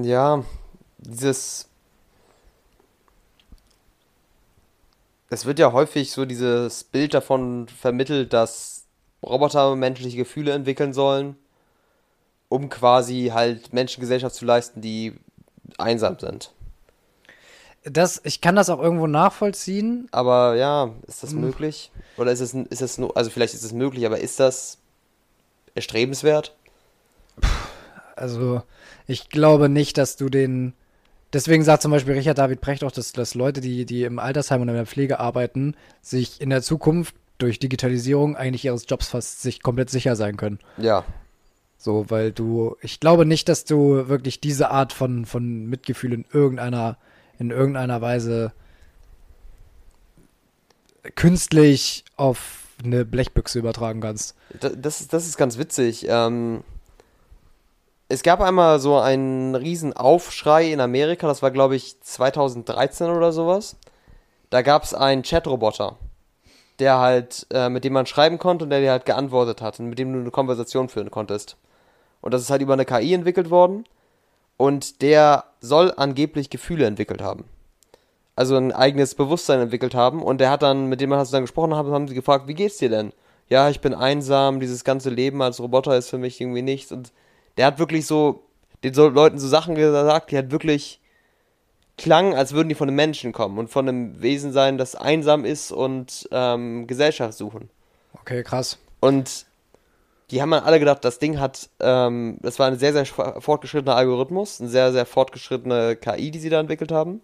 Ja, 0.01 0.45
dieses. 0.99 1.69
Es 5.31 5.45
wird 5.45 5.59
ja 5.59 5.73
häufig 5.73 6.13
so 6.13 6.25
dieses 6.25 6.85
Bild 6.85 7.15
davon 7.15 7.69
vermittelt, 7.69 8.33
dass 8.33 8.87
Roboter 9.23 9.77
menschliche 9.77 10.17
Gefühle 10.17 10.53
entwickeln 10.53 10.93
sollen, 10.93 11.37
um 12.49 12.69
quasi 12.69 13.31
halt 13.35 13.73
Menschengesellschaft 13.73 14.35
zu 14.35 14.45
leisten, 14.45 14.81
die 14.81 15.15
einsam 15.77 16.19
sind. 16.19 16.53
Das, 17.85 18.21
ich 18.25 18.41
kann 18.41 18.57
das 18.57 18.71
auch 18.71 18.81
irgendwo 18.81 19.07
nachvollziehen. 19.07 20.09
Aber 20.11 20.57
ja, 20.57 20.91
ist 21.07 21.23
das 21.23 21.33
hm. 21.33 21.41
möglich? 21.41 21.91
Oder 22.17 22.33
ist 22.33 22.41
es, 22.41 22.55
ist 22.55 22.83
es 22.83 22.99
nur, 22.99 23.17
also 23.17 23.31
vielleicht 23.31 23.55
ist 23.55 23.65
es 23.65 23.73
möglich, 23.73 24.05
aber 24.07 24.19
ist 24.19 24.41
das 24.41 24.79
erstrebenswert? 25.75 26.55
Also, 28.17 28.63
ich 29.07 29.29
glaube 29.31 29.69
nicht, 29.69 29.97
dass 29.97 30.17
du 30.17 30.29
den. 30.29 30.75
Deswegen 31.33 31.63
sagt 31.63 31.83
zum 31.83 31.91
Beispiel 31.91 32.15
Richard 32.15 32.39
David 32.39 32.61
Brecht 32.61 32.83
auch, 32.85 32.91
dass, 32.91 33.13
dass 33.13 33.35
Leute, 33.35 33.61
die, 33.61 33.85
die 33.85 34.05
im 34.05 34.19
Altersheim 34.19 34.63
und 34.63 34.69
in 34.69 34.75
der 34.75 34.87
Pflege 34.87 35.21
arbeiten, 35.21 35.75
sich 36.01 36.41
in 36.41 36.51
der 36.51 36.63
Zukunft 36.63 37.15
durch 37.37 37.59
Digitalisierung 37.59 38.37
eigentlich 38.37 38.65
ihres 38.65 38.87
Jobs 38.89 39.09
fast 39.09 39.43
sich 39.43 39.63
komplett 39.63 39.91
sicher 39.91 40.17
sein 40.17 40.37
können. 40.37 40.59
Ja. 40.79 41.05
So, 41.77 42.07
weil 42.09 42.33
du, 42.33 42.77
ich 42.81 42.99
glaube 42.99 43.25
nicht, 43.25 43.49
dass 43.49 43.65
du 43.65 44.09
wirklich 44.09 44.41
diese 44.41 44.71
Art 44.71 44.93
von, 44.93 45.27
von 45.27 45.67
Mitgefühl 45.67 46.13
in 46.13 46.25
irgendeiner, 46.33 46.97
in 47.39 47.51
irgendeiner 47.51 48.01
Weise 48.01 48.53
künstlich 51.15 52.05
auf 52.17 52.67
eine 52.83 53.05
Blechbüchse 53.05 53.59
übertragen 53.59 54.01
kannst. 54.01 54.35
Das, 54.61 55.09
das 55.09 55.27
ist 55.27 55.37
ganz 55.37 55.59
witzig. 55.59 56.07
Ähm, 56.09 56.65
es 58.09 58.23
gab 58.23 58.41
einmal 58.41 58.81
so 58.81 58.99
einen 58.99 59.55
riesen 59.55 59.93
Aufschrei 59.93 60.73
in 60.73 60.81
Amerika, 60.81 61.27
das 61.27 61.43
war 61.43 61.51
glaube 61.51 61.77
ich 61.77 62.01
2013 62.01 63.11
oder 63.11 63.33
sowas. 63.33 63.77
Da 64.51 64.63
gab 64.63 64.83
es 64.85 64.95
einen 64.95 65.23
Chatroboter, 65.23 65.97
der 66.79 66.99
halt, 66.99 67.47
äh, 67.53 67.69
mit 67.69 67.85
dem 67.85 67.93
man 67.93 68.07
schreiben 68.07 68.39
konnte 68.39 68.65
und 68.65 68.71
der 68.71 68.81
dir 68.81 68.93
halt 68.93 69.05
geantwortet 69.05 69.61
hat 69.61 69.79
und 69.79 69.91
mit 69.91 69.99
dem 69.99 70.13
du 70.13 70.21
eine 70.21 70.31
Konversation 70.31 70.89
führen 70.89 71.11
konntest. 71.11 71.59
Und 72.23 72.33
das 72.33 72.41
ist 72.43 72.51
halt 72.51 72.63
über 72.63 72.73
eine 72.73 72.87
KI 72.87 73.13
entwickelt 73.13 73.51
worden 73.51 73.85
und 74.57 75.03
der 75.03 75.45
soll 75.61 75.93
angeblich 75.95 76.49
Gefühle 76.49 76.87
entwickelt 76.87 77.21
haben. 77.21 77.45
Also 78.37 78.57
ein 78.57 78.73
eigenes 78.73 79.15
Bewusstsein 79.15 79.61
entwickelt 79.61 79.95
haben 79.95 80.23
und 80.23 80.41
der 80.41 80.51
hat 80.51 80.63
dann, 80.63 80.87
mit 80.87 81.03
dem 81.03 81.11
man 81.11 81.27
dann 81.31 81.43
gesprochen 81.43 81.77
hat, 81.77 81.87
haben 81.87 82.09
sie 82.09 82.15
gefragt, 82.15 82.49
wie 82.49 82.55
geht's 82.55 82.79
dir 82.79 82.89
denn? 82.89 83.13
Ja, 83.49 83.69
ich 83.69 83.81
bin 83.81 83.95
einsam, 83.95 84.61
dieses 84.61 84.85
ganze 84.85 85.11
Leben 85.11 85.43
als 85.43 85.61
Roboter 85.61 85.97
ist 85.97 86.09
für 86.09 86.19
mich 86.19 86.41
irgendwie 86.41 86.63
nichts 86.63 86.91
und 86.93 87.13
der 87.59 87.67
hat 87.67 87.79
wirklich 87.79 88.07
so 88.07 88.49
den 88.85 88.95
so 88.95 89.09
Leuten 89.09 89.39
so 89.39 89.49
Sachen 89.49 89.75
gesagt, 89.75 90.31
die 90.31 90.39
hat 90.39 90.51
wirklich 90.51 91.01
klang, 91.99 92.35
als 92.35 92.53
würden 92.53 92.69
die 92.69 92.75
von 92.75 92.89
einem 92.89 92.97
Menschen 92.97 93.33
kommen 93.33 93.59
und 93.59 93.69
von 93.69 93.89
einem 93.89 94.23
Wesen 94.23 94.53
sein, 94.53 94.79
das 94.79 94.95
einsam 94.95 95.45
ist 95.45 95.73
und 95.73 96.29
ähm, 96.31 96.87
Gesellschaft 96.87 97.37
suchen. 97.37 97.69
Okay, 98.15 98.45
krass. 98.45 98.79
Und 99.01 99.47
die 100.31 100.41
haben 100.41 100.51
dann 100.51 100.63
alle 100.63 100.79
gedacht, 100.79 101.05
das 101.05 101.19
Ding 101.19 101.41
hat, 101.41 101.69
ähm, 101.81 102.39
das 102.41 102.59
war 102.59 102.69
ein 102.69 102.79
sehr, 102.79 102.93
sehr 102.93 103.07
fortgeschrittener 103.07 103.97
Algorithmus, 103.97 104.61
eine 104.61 104.71
sehr, 104.71 104.93
sehr 104.93 105.07
fortgeschrittene 105.07 105.97
KI, 105.97 106.31
die 106.31 106.39
sie 106.39 106.51
da 106.51 106.61
entwickelt 106.61 106.93
haben. 106.93 107.21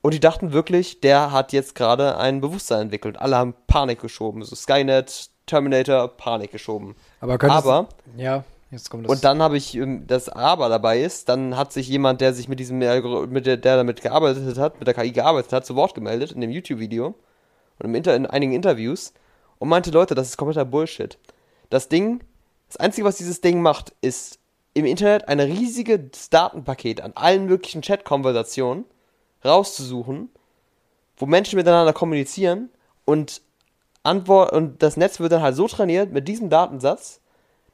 Und 0.00 0.14
die 0.14 0.20
dachten 0.20 0.52
wirklich, 0.52 1.00
der 1.00 1.30
hat 1.30 1.52
jetzt 1.52 1.74
gerade 1.74 2.16
ein 2.16 2.40
Bewusstsein 2.40 2.82
entwickelt. 2.82 3.18
Alle 3.18 3.36
haben 3.36 3.54
Panik 3.66 4.00
geschoben. 4.00 4.42
So 4.42 4.56
Skynet, 4.56 5.30
Terminator, 5.46 6.08
Panik 6.08 6.52
geschoben. 6.52 6.94
Aber, 7.20 7.42
aber 7.42 7.88
ja, 8.16 8.44
jetzt 8.70 8.90
kommt 8.90 9.04
das. 9.04 9.12
Und 9.12 9.24
dann 9.24 9.42
habe 9.42 9.56
ich 9.56 9.74
ähm, 9.74 10.06
das 10.06 10.28
Aber 10.28 10.68
dabei 10.68 11.00
ist, 11.00 11.28
dann 11.28 11.56
hat 11.56 11.72
sich 11.72 11.88
jemand, 11.88 12.20
der 12.20 12.34
sich 12.34 12.48
mit 12.48 12.60
diesem 12.60 12.78
mit 12.78 13.46
der, 13.46 13.56
der 13.56 13.76
damit 13.76 14.02
gearbeitet 14.02 14.58
hat, 14.58 14.78
mit 14.78 14.86
der 14.86 14.94
KI 14.94 15.12
gearbeitet 15.12 15.52
hat, 15.52 15.66
zu 15.66 15.76
Wort 15.76 15.94
gemeldet 15.94 16.32
in 16.32 16.40
dem 16.40 16.50
YouTube-Video 16.50 17.14
und 17.78 17.86
im 17.86 17.94
Inter 17.94 18.14
in 18.14 18.26
einigen 18.26 18.52
Interviews 18.52 19.12
und 19.58 19.68
meinte, 19.68 19.90
Leute, 19.90 20.14
das 20.14 20.28
ist 20.28 20.36
kompletter 20.36 20.64
Bullshit. 20.64 21.18
Das 21.70 21.88
Ding, 21.88 22.22
das 22.68 22.78
Einzige, 22.78 23.06
was 23.06 23.16
dieses 23.16 23.40
Ding 23.40 23.62
macht, 23.62 23.92
ist 24.00 24.38
im 24.74 24.84
Internet 24.84 25.28
ein 25.28 25.40
riesiges 25.40 26.30
Datenpaket 26.30 27.00
an 27.00 27.12
allen 27.14 27.46
möglichen 27.46 27.82
Chat-Konversationen 27.82 28.84
rauszusuchen, 29.44 30.30
wo 31.16 31.26
Menschen 31.26 31.56
miteinander 31.56 31.92
kommunizieren 31.92 32.70
und 33.04 33.42
Antwort 34.02 34.52
und 34.52 34.82
das 34.82 34.96
Netz 34.96 35.20
wird 35.20 35.32
dann 35.32 35.42
halt 35.42 35.56
so 35.56 35.68
trainiert 35.68 36.12
mit 36.12 36.28
diesem 36.28 36.50
Datensatz, 36.50 37.20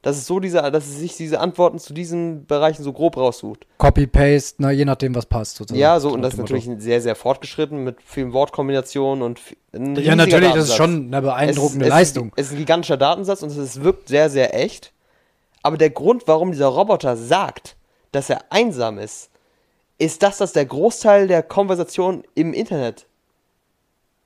dass 0.01 0.17
es 0.17 0.27
so 0.27 0.39
diese, 0.39 0.61
dass 0.71 0.87
es 0.87 0.97
sich 0.97 1.17
diese 1.17 1.39
Antworten 1.39 1.77
zu 1.77 1.93
diesen 1.93 2.45
Bereichen 2.45 2.83
so 2.83 2.93
grob 2.93 3.17
raussucht. 3.17 3.65
Copy-Paste, 3.79 4.55
na, 4.59 4.71
je 4.71 4.85
nachdem, 4.85 5.13
was 5.13 5.25
passt. 5.25 5.57
Sozusagen. 5.57 5.79
Ja, 5.79 5.99
so, 5.99 6.09
und 6.09 6.21
das 6.21 6.33
ist 6.33 6.39
natürlich 6.39 6.69
sehr, 6.77 7.01
sehr 7.01 7.15
fortgeschritten 7.15 7.83
mit 7.83 7.97
vielen 8.05 8.31
Wortkombinationen 8.31 9.21
und 9.21 9.41
Ja, 9.73 10.15
natürlich, 10.15 10.53
das 10.53 10.69
ist 10.69 10.75
schon 10.75 11.07
eine 11.07 11.21
beeindruckende 11.21 11.85
es, 11.85 11.91
es 11.91 11.97
Leistung. 11.97 12.31
Es 12.37 12.47
ist 12.47 12.53
ein 12.53 12.59
gigantischer 12.59 12.97
Datensatz 12.97 13.43
und 13.43 13.49
es 13.49 13.83
wirkt 13.83 14.07
sehr, 14.07 14.29
sehr 14.29 14.53
echt. 14.57 14.93
Aber 15.63 15.77
der 15.77 15.89
Grund, 15.89 16.23
warum 16.27 16.51
dieser 16.51 16.67
Roboter 16.67 17.17
sagt, 17.17 17.75
dass 18.13 18.29
er 18.29 18.43
einsam 18.49 18.97
ist, 18.97 19.29
ist 19.97 20.23
das, 20.23 20.37
dass 20.37 20.53
der 20.53 20.65
Großteil 20.65 21.27
der 21.27 21.43
Konversation 21.43 22.23
im 22.35 22.53
Internet, 22.53 23.05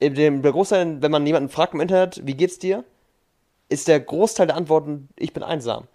der 0.10 0.32
Großteil, 0.32 1.02
wenn 1.02 1.12
man 1.12 1.26
jemanden 1.26 1.50
fragt 1.50 1.74
im 1.74 1.82
Internet, 1.82 2.22
wie 2.26 2.36
geht's 2.36 2.60
dir, 2.60 2.84
ist 3.70 3.88
der 3.88 4.00
Großteil 4.00 4.48
der 4.48 4.56
Antworten, 4.56 5.10
ich 5.16 5.34
bin 5.34 5.44
einsam. 5.44 5.88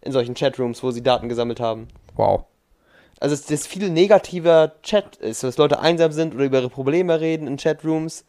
In 0.00 0.12
solchen 0.12 0.34
Chatrooms, 0.34 0.82
wo 0.82 0.90
sie 0.90 1.02
Daten 1.02 1.28
gesammelt 1.28 1.60
haben. 1.60 1.88
Wow. 2.16 2.44
Also, 3.20 3.36
dass 3.36 3.46
das 3.46 3.66
viel 3.68 3.88
negativer 3.88 4.72
Chat 4.82 5.16
ist, 5.16 5.44
dass 5.44 5.56
Leute 5.56 5.78
einsam 5.78 6.10
sind 6.10 6.34
oder 6.34 6.44
über 6.44 6.58
ihre 6.58 6.68
Probleme 6.68 7.20
reden 7.20 7.46
in 7.46 7.56
Chatrooms. 7.56 8.24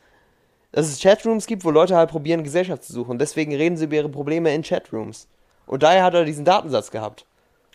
Dass 0.71 0.87
es 0.87 1.01
Chatrooms 1.01 1.47
gibt, 1.47 1.65
wo 1.65 1.71
Leute 1.71 1.95
halt 1.95 2.11
probieren, 2.11 2.43
Gesellschaft 2.43 2.83
zu 2.83 2.93
suchen. 2.93 3.17
Deswegen 3.17 3.55
reden 3.55 3.75
sie 3.75 3.85
über 3.85 3.95
ihre 3.95 4.09
Probleme 4.09 4.53
in 4.53 4.61
Chatrooms. 4.61 5.27
Und 5.65 5.83
daher 5.83 6.03
hat 6.03 6.13
er 6.13 6.25
diesen 6.25 6.45
Datensatz 6.45 6.91
gehabt. 6.91 7.25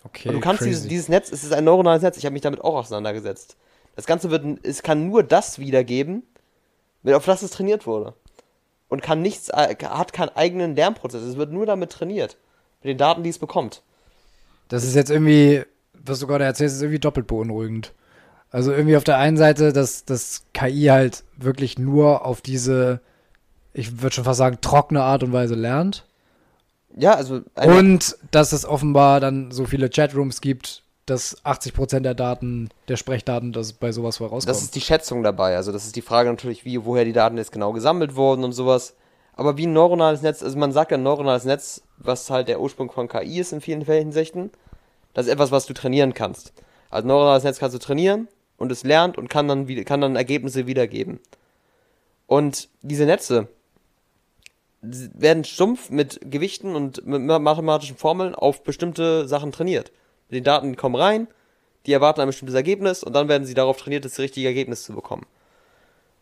Okay. 0.04 0.28
Und 0.28 0.36
du 0.36 0.40
kannst 0.40 0.64
dieses, 0.64 0.86
dieses, 0.86 1.08
Netz, 1.08 1.32
es 1.32 1.42
ist 1.42 1.52
ein 1.52 1.64
neuronales 1.64 2.02
Netz, 2.02 2.16
ich 2.16 2.24
habe 2.24 2.32
mich 2.32 2.42
damit 2.42 2.62
auch 2.62 2.76
auseinandergesetzt. 2.76 3.56
Das 3.96 4.06
Ganze 4.06 4.30
wird, 4.30 4.44
es 4.62 4.82
kann 4.82 5.08
nur 5.08 5.22
das 5.24 5.58
wiedergeben, 5.58 6.22
auf 7.04 7.24
das 7.24 7.42
es 7.42 7.50
trainiert 7.50 7.86
wurde 7.86 8.14
und 8.88 9.02
kann 9.02 9.22
nichts, 9.22 9.48
äh, 9.50 9.74
hat 9.84 10.12
keinen 10.12 10.30
eigenen 10.30 10.74
Lernprozess. 10.74 11.22
Es 11.22 11.36
wird 11.36 11.52
nur 11.52 11.66
damit 11.66 11.90
trainiert. 11.90 12.36
Mit 12.82 12.90
den 12.90 12.98
Daten, 12.98 13.22
die 13.22 13.30
es 13.30 13.38
bekommt. 13.38 13.82
Das 14.68 14.84
ist 14.84 14.94
jetzt 14.94 15.10
irgendwie, 15.10 15.64
was 15.92 16.20
du 16.20 16.26
gerade 16.26 16.44
erzählst, 16.44 16.76
ist 16.76 16.82
irgendwie 16.82 17.00
doppelt 17.00 17.26
beunruhigend. 17.26 17.92
Also 18.50 18.72
irgendwie 18.72 18.96
auf 18.96 19.04
der 19.04 19.18
einen 19.18 19.36
Seite, 19.36 19.72
dass 19.72 20.04
das 20.04 20.42
KI 20.54 20.86
halt 20.86 21.24
wirklich 21.36 21.78
nur 21.78 22.24
auf 22.24 22.40
diese, 22.40 23.00
ich 23.74 24.00
würde 24.00 24.14
schon 24.14 24.24
fast 24.24 24.38
sagen, 24.38 24.58
trockene 24.60 25.02
Art 25.02 25.22
und 25.22 25.32
Weise 25.32 25.54
lernt. 25.54 26.06
Ja, 26.96 27.14
also. 27.14 27.42
Und 27.56 28.16
dass 28.30 28.52
es 28.52 28.64
offenbar 28.64 29.20
dann 29.20 29.50
so 29.50 29.66
viele 29.66 29.90
Chatrooms 29.90 30.40
gibt, 30.40 30.82
dass 31.10 31.42
80% 31.44 32.00
der 32.00 32.14
Daten, 32.14 32.68
der 32.88 32.96
Sprechdaten, 32.96 33.52
dass 33.52 33.72
bei 33.72 33.92
sowas 33.92 34.18
vorauskommt. 34.18 34.48
Das 34.48 34.62
ist 34.62 34.74
die 34.74 34.80
Schätzung 34.80 35.22
dabei. 35.22 35.56
Also 35.56 35.72
das 35.72 35.86
ist 35.86 35.96
die 35.96 36.02
Frage 36.02 36.28
natürlich, 36.30 36.64
wie, 36.64 36.84
woher 36.84 37.04
die 37.04 37.12
Daten 37.12 37.38
jetzt 37.38 37.52
genau 37.52 37.72
gesammelt 37.72 38.16
wurden 38.16 38.44
und 38.44 38.52
sowas. 38.52 38.94
Aber 39.34 39.56
wie 39.56 39.66
ein 39.66 39.72
neuronales 39.72 40.22
Netz, 40.22 40.42
also 40.42 40.58
man 40.58 40.72
sagt 40.72 40.90
ja 40.90 40.98
ein 40.98 41.02
neuronales 41.02 41.44
Netz, 41.44 41.82
was 41.96 42.28
halt 42.30 42.48
der 42.48 42.60
Ursprung 42.60 42.90
von 42.90 43.08
KI 43.08 43.38
ist 43.38 43.52
in 43.52 43.60
vielen 43.60 43.84
Hinsichten, 43.84 44.50
das 45.14 45.26
ist 45.26 45.32
etwas, 45.32 45.50
was 45.50 45.66
du 45.66 45.74
trainieren 45.74 46.12
kannst. 46.12 46.52
Also 46.90 47.06
ein 47.06 47.08
neuronales 47.08 47.44
Netz 47.44 47.58
kannst 47.58 47.74
du 47.74 47.78
trainieren 47.78 48.28
und 48.56 48.72
es 48.72 48.84
lernt 48.84 49.16
und 49.16 49.28
kann 49.28 49.48
dann, 49.48 49.66
kann 49.84 50.00
dann 50.00 50.16
Ergebnisse 50.16 50.66
wiedergeben. 50.66 51.20
Und 52.26 52.68
diese 52.82 53.04
Netze 53.04 53.48
werden 54.80 55.44
stumpf 55.44 55.90
mit 55.90 56.20
Gewichten 56.30 56.74
und 56.76 57.06
mit 57.06 57.22
mathematischen 57.22 57.96
Formeln 57.96 58.34
auf 58.34 58.62
bestimmte 58.62 59.26
Sachen 59.26 59.52
trainiert 59.52 59.92
die 60.30 60.42
Daten 60.42 60.76
kommen 60.76 60.96
rein, 60.96 61.28
die 61.86 61.92
erwarten 61.92 62.20
ein 62.20 62.26
bestimmtes 62.26 62.54
Ergebnis 62.54 63.02
und 63.02 63.14
dann 63.14 63.28
werden 63.28 63.46
sie 63.46 63.54
darauf 63.54 63.78
trainiert, 63.78 64.04
das 64.04 64.18
richtige 64.18 64.48
Ergebnis 64.48 64.84
zu 64.84 64.92
bekommen. 64.94 65.26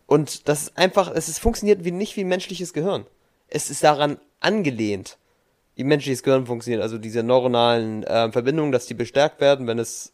Und 0.07 0.49
das 0.49 0.63
ist 0.63 0.79
einfach, 0.79 1.11
es 1.13 1.29
ist, 1.29 1.39
funktioniert 1.39 1.85
wie, 1.85 1.91
nicht 1.91 2.17
wie 2.17 2.23
ein 2.23 2.29
menschliches 2.29 2.73
Gehirn. 2.73 3.07
Es 3.49 3.71
ist 3.71 3.83
daran 3.83 4.19
angelehnt, 4.41 5.19
wie 5.75 5.85
menschliches 5.85 6.23
Gehirn 6.23 6.47
funktioniert. 6.47 6.83
Also 6.83 6.99
diese 6.99 7.23
neuronalen 7.23 8.05
äh, 8.05 8.31
Verbindungen, 8.31 8.73
dass 8.73 8.87
die 8.87 8.95
bestärkt 8.95 9.41
werden, 9.41 9.67
wenn 9.67 9.79
es, 9.79 10.13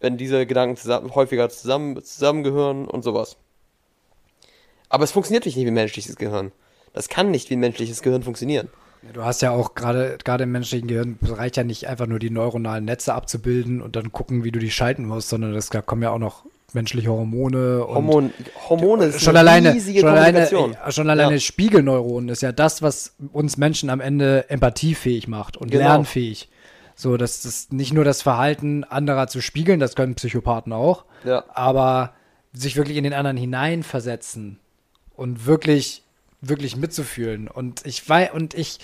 wenn 0.00 0.16
diese 0.16 0.46
Gedanken 0.46 0.76
zusammen, 0.76 1.14
häufiger 1.14 1.48
zusammen, 1.50 2.02
zusammengehören 2.02 2.86
und 2.86 3.02
sowas. 3.02 3.36
Aber 4.88 5.02
es 5.02 5.10
funktioniert 5.10 5.44
nicht 5.46 5.56
wie 5.56 5.66
ein 5.66 5.74
menschliches 5.74 6.16
Gehirn. 6.16 6.52
Das 6.92 7.08
kann 7.08 7.32
nicht 7.32 7.50
wie 7.50 7.56
ein 7.56 7.60
menschliches 7.60 8.02
Gehirn 8.02 8.22
funktionieren. 8.22 8.70
Du 9.12 9.22
hast 9.24 9.42
ja 9.42 9.50
auch 9.50 9.74
gerade 9.74 10.18
gerade 10.24 10.44
im 10.44 10.52
menschlichen 10.52 10.88
Gehirn 10.88 11.18
reicht 11.22 11.56
ja 11.56 11.64
nicht 11.64 11.86
einfach 11.88 12.06
nur 12.06 12.18
die 12.18 12.30
neuronalen 12.30 12.84
Netze 12.84 13.14
abzubilden 13.14 13.82
und 13.82 13.96
dann 13.96 14.12
gucken, 14.12 14.44
wie 14.44 14.50
du 14.50 14.58
die 14.58 14.70
schalten 14.70 15.04
musst, 15.06 15.28
sondern 15.28 15.52
das, 15.52 15.68
da 15.68 15.82
kommen 15.82 16.02
ja 16.02 16.10
auch 16.10 16.18
noch 16.18 16.44
menschliche 16.72 17.08
Hormone 17.10 17.84
und 17.84 17.94
Hormon, 17.94 18.32
Hormone 18.68 19.04
ist 19.06 19.20
schon 19.22 19.36
eine 19.36 19.48
alleine, 19.50 19.74
riesige 19.74 20.00
schon 20.00 20.08
alleine, 20.08 20.50
äh, 20.50 20.92
schon 20.92 21.08
alleine 21.10 21.34
Ja. 21.34 21.40
Spiegelneuronen 21.40 22.28
ist 22.30 22.42
ja 22.42 22.50
das, 22.52 22.82
was 22.82 23.14
uns 23.32 23.56
Menschen 23.56 23.90
am 23.90 24.00
Ende 24.00 24.48
empathiefähig 24.50 25.28
macht 25.28 25.56
und 25.56 25.70
Genau. 25.70 25.84
lernfähig. 25.84 26.48
So, 26.96 27.16
dass 27.16 27.42
das 27.42 27.70
nicht 27.70 27.92
nur 27.92 28.04
das 28.04 28.22
Verhalten 28.22 28.84
anderer 28.84 29.26
zu 29.28 29.40
spiegeln, 29.40 29.80
das 29.80 29.94
können 29.96 30.14
Psychopathen 30.14 30.72
auch, 30.72 31.04
Ja. 31.24 31.44
aber 31.54 32.12
sich 32.52 32.76
wirklich 32.76 32.96
in 32.96 33.04
den 33.04 33.12
anderen 33.14 33.36
hineinversetzen 33.36 34.58
und 35.16 35.46
wirklich, 35.46 36.03
wirklich 36.48 36.76
mitzufühlen. 36.76 37.48
Und 37.48 37.82
ich 37.84 38.06
weiß, 38.08 38.30
und 38.32 38.54
ich, 38.54 38.78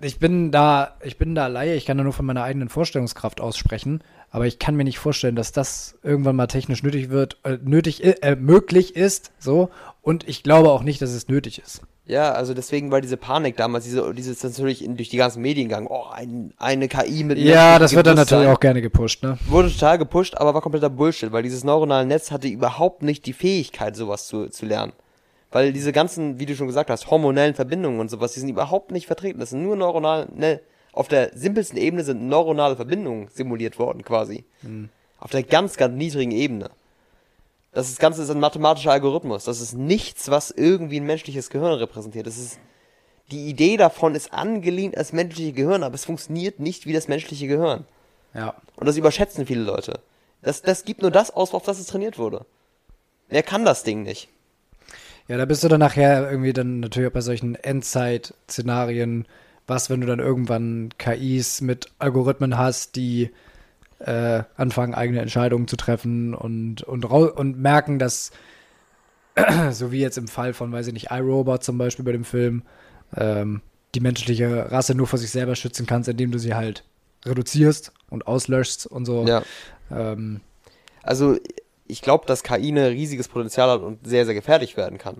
ich 0.00 0.18
bin 0.18 0.50
da, 0.52 0.96
ich 1.02 1.16
bin 1.18 1.34
da 1.34 1.46
Laie, 1.46 1.74
ich 1.74 1.86
kann 1.86 1.96
da 1.98 2.04
nur 2.04 2.12
von 2.12 2.26
meiner 2.26 2.42
eigenen 2.42 2.68
Vorstellungskraft 2.68 3.40
aussprechen, 3.40 4.02
aber 4.30 4.46
ich 4.46 4.58
kann 4.58 4.76
mir 4.76 4.84
nicht 4.84 4.98
vorstellen, 4.98 5.36
dass 5.36 5.52
das 5.52 5.96
irgendwann 6.02 6.36
mal 6.36 6.46
technisch 6.48 6.82
nötig 6.82 7.08
wird, 7.10 7.38
äh, 7.44 7.58
nötig, 7.64 8.04
i- 8.04 8.16
äh, 8.22 8.36
möglich 8.36 8.96
ist, 8.96 9.32
so. 9.38 9.70
Und 10.02 10.28
ich 10.28 10.42
glaube 10.42 10.70
auch 10.70 10.82
nicht, 10.82 11.00
dass 11.02 11.10
es 11.10 11.28
nötig 11.28 11.58
ist. 11.64 11.80
Ja, 12.08 12.30
also 12.32 12.54
deswegen 12.54 12.92
war 12.92 13.00
diese 13.00 13.16
Panik 13.16 13.56
damals, 13.56 13.82
diese, 13.84 14.14
dieses 14.14 14.40
natürlich 14.44 14.84
in, 14.84 14.96
durch 14.96 15.08
die 15.08 15.16
ganzen 15.16 15.42
Medien 15.42 15.68
gegangen, 15.68 15.88
oh, 15.90 16.04
ein, 16.12 16.52
eine 16.56 16.86
KI 16.86 17.24
mit 17.24 17.36
Ja, 17.38 17.80
das 17.80 17.96
wird 17.96 18.06
dann 18.06 18.14
natürlich 18.16 18.46
auch 18.46 18.60
gerne 18.60 18.80
gepusht, 18.80 19.24
ne? 19.24 19.38
Wurde 19.48 19.72
total 19.72 19.98
gepusht, 19.98 20.36
aber 20.36 20.54
war 20.54 20.60
kompletter 20.60 20.88
Bullshit, 20.90 21.32
weil 21.32 21.42
dieses 21.42 21.64
neuronale 21.64 22.06
Netz 22.06 22.30
hatte 22.30 22.46
überhaupt 22.46 23.02
nicht 23.02 23.26
die 23.26 23.32
Fähigkeit, 23.32 23.96
sowas 23.96 24.28
zu, 24.28 24.48
zu 24.50 24.66
lernen. 24.66 24.92
Weil 25.52 25.72
diese 25.72 25.92
ganzen, 25.92 26.38
wie 26.38 26.46
du 26.46 26.56
schon 26.56 26.66
gesagt 26.66 26.90
hast, 26.90 27.10
hormonellen 27.10 27.54
Verbindungen 27.54 28.00
und 28.00 28.10
sowas, 28.10 28.32
die 28.32 28.40
sind 28.40 28.48
überhaupt 28.48 28.90
nicht 28.90 29.06
vertreten. 29.06 29.38
Das 29.40 29.50
sind 29.50 29.62
nur 29.62 29.76
neuronal, 29.76 30.28
ne, 30.34 30.60
auf 30.92 31.08
der 31.08 31.30
simpelsten 31.36 31.78
Ebene 31.78 32.04
sind 32.04 32.26
neuronale 32.26 32.74
Verbindungen 32.76 33.28
simuliert 33.28 33.78
worden, 33.78 34.02
quasi. 34.02 34.44
Auf 35.20 35.30
der 35.30 35.42
ganz, 35.42 35.76
ganz 35.76 35.94
niedrigen 35.94 36.32
Ebene. 36.32 36.70
Das 37.72 37.88
ist- 37.88 38.00
Ganze 38.00 38.22
ist 38.22 38.30
ein 38.30 38.40
mathematischer 38.40 38.92
Algorithmus. 38.92 39.44
Das 39.44 39.60
ist 39.60 39.74
nichts, 39.74 40.30
was 40.30 40.50
irgendwie 40.50 40.98
ein 41.00 41.06
menschliches 41.06 41.50
Gehirn 41.50 41.74
repräsentiert. 41.74 42.26
Das 42.26 42.38
ist, 42.38 42.58
die 43.30 43.46
Idee 43.48 43.76
davon 43.76 44.14
ist 44.14 44.32
angelehnt 44.32 44.96
als 44.96 45.12
menschliche 45.12 45.52
Gehirn, 45.52 45.82
aber 45.82 45.94
es 45.94 46.04
funktioniert 46.06 46.58
nicht 46.60 46.86
wie 46.86 46.92
das 46.92 47.08
menschliche 47.08 47.46
Gehirn. 47.46 47.84
Ja. 48.34 48.54
Und 48.76 48.86
das 48.86 48.96
überschätzen 48.96 49.46
viele 49.46 49.62
Leute. 49.62 50.00
Das, 50.42 50.62
das 50.62 50.84
gibt 50.84 51.02
nur 51.02 51.10
das 51.10 51.30
aus, 51.30 51.54
auf 51.54 51.64
das 51.64 51.78
es 51.78 51.86
trainiert 51.86 52.18
wurde. 52.18 52.46
Wer 53.28 53.42
kann 53.42 53.64
das 53.64 53.82
Ding 53.82 54.02
nicht? 54.02 54.28
Ja, 55.28 55.36
da 55.36 55.44
bist 55.44 55.64
du 55.64 55.68
dann 55.68 55.80
nachher 55.80 56.30
irgendwie 56.30 56.52
dann 56.52 56.80
natürlich 56.80 57.08
auch 57.08 57.12
bei 57.14 57.20
solchen 57.20 57.56
Endzeit-Szenarien, 57.56 59.26
was, 59.66 59.90
wenn 59.90 60.00
du 60.00 60.06
dann 60.06 60.20
irgendwann 60.20 60.90
KIs 60.98 61.60
mit 61.60 61.86
Algorithmen 61.98 62.56
hast, 62.56 62.94
die 62.96 63.30
äh, 63.98 64.42
anfangen, 64.56 64.94
eigene 64.94 65.20
Entscheidungen 65.20 65.66
zu 65.66 65.76
treffen 65.76 66.34
und, 66.34 66.82
und, 66.82 67.04
und 67.04 67.58
merken, 67.58 67.98
dass, 67.98 68.30
so 69.70 69.92
wie 69.92 70.00
jetzt 70.00 70.18
im 70.18 70.28
Fall 70.28 70.52
von, 70.54 70.72
weiß 70.72 70.86
ich 70.88 70.92
nicht, 70.92 71.10
iRobot 71.10 71.64
zum 71.64 71.78
Beispiel 71.78 72.04
bei 72.04 72.12
dem 72.12 72.24
Film, 72.24 72.62
ähm, 73.16 73.62
die 73.94 74.00
menschliche 74.00 74.70
Rasse 74.70 74.94
nur 74.94 75.06
vor 75.06 75.18
sich 75.18 75.30
selber 75.30 75.56
schützen 75.56 75.86
kannst, 75.86 76.08
indem 76.08 76.30
du 76.30 76.38
sie 76.38 76.54
halt 76.54 76.84
reduzierst 77.24 77.92
und 78.10 78.26
auslöschst 78.26 78.86
und 78.86 79.06
so. 79.06 79.26
Ja. 79.26 79.42
Ähm, 79.90 80.40
Also, 81.02 81.36
ich 81.88 82.02
glaube, 82.02 82.26
dass 82.26 82.42
KI 82.42 82.70
ein 82.70 82.78
riesiges 82.78 83.28
Potenzial 83.28 83.68
hat 83.70 83.82
und 83.82 84.06
sehr, 84.06 84.24
sehr 84.24 84.34
gefährlich 84.34 84.76
werden 84.76 84.98
kann. 84.98 85.18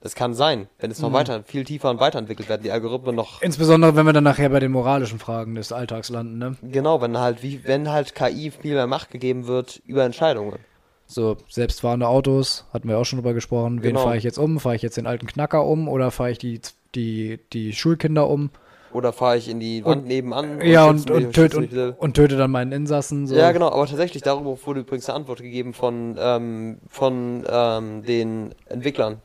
Das 0.00 0.14
kann 0.14 0.34
sein, 0.34 0.68
wenn 0.78 0.90
es 0.90 1.00
noch 1.00 1.12
weiter, 1.12 1.42
viel 1.42 1.64
tiefer 1.64 1.90
und 1.90 1.98
weiterentwickelt 1.98 2.48
werden, 2.48 2.62
die 2.62 2.70
Algorithmen 2.70 3.14
noch. 3.16 3.42
insbesondere, 3.42 3.96
wenn 3.96 4.06
wir 4.06 4.12
dann 4.12 4.24
nachher 4.24 4.50
bei 4.50 4.60
den 4.60 4.70
moralischen 4.70 5.18
Fragen 5.18 5.54
des 5.56 5.72
Alltags 5.72 6.10
landen, 6.10 6.38
ne? 6.38 6.56
Genau, 6.62 7.00
wenn 7.00 7.18
halt, 7.18 7.42
wie, 7.42 7.64
wenn 7.64 7.90
halt 7.90 8.14
KI 8.14 8.50
viel 8.52 8.74
mehr 8.74 8.86
Macht 8.86 9.10
gegeben 9.10 9.46
wird 9.46 9.82
über 9.86 10.04
Entscheidungen. 10.04 10.58
So, 11.06 11.36
selbstfahrende 11.48 12.06
Autos, 12.08 12.66
hatten 12.72 12.88
wir 12.88 12.98
auch 12.98 13.04
schon 13.04 13.18
drüber 13.18 13.32
gesprochen. 13.34 13.82
Wen 13.82 13.90
Genau. 13.94 14.02
fahre 14.04 14.16
ich 14.16 14.24
jetzt 14.24 14.38
um? 14.38 14.60
Fahre 14.60 14.76
ich 14.76 14.82
jetzt 14.82 14.96
den 14.96 15.06
alten 15.06 15.26
Knacker 15.26 15.64
um 15.64 15.88
oder 15.88 16.10
fahre 16.10 16.30
ich 16.30 16.38
die, 16.38 16.60
die, 16.94 17.40
die 17.52 17.72
Schulkinder 17.72 18.28
um? 18.28 18.50
Oder 18.96 19.12
fahre 19.12 19.36
ich 19.36 19.48
in 19.50 19.60
die 19.60 19.84
Wand 19.84 20.06
nebenan 20.06 20.58
ja, 20.62 20.88
schütze 20.88 21.12
und, 21.12 21.16
mich- 21.18 21.26
und, 21.26 21.32
töt, 21.34 21.52
schütze 21.52 21.60
mich 21.60 21.72
und, 21.72 21.98
und 21.98 22.14
töte 22.14 22.36
dann 22.38 22.50
meinen 22.50 22.72
Insassen. 22.72 23.26
So. 23.26 23.34
Ja, 23.36 23.52
genau, 23.52 23.68
aber 23.68 23.86
tatsächlich, 23.86 24.22
darüber 24.22 24.56
wurde 24.64 24.80
übrigens 24.80 25.06
eine 25.10 25.16
Antwort 25.16 25.40
gegeben 25.42 25.74
von, 25.74 26.16
ähm, 26.18 26.78
von 26.88 27.44
ähm, 27.46 28.02
den 28.04 28.54
Entwicklern. 28.70 29.20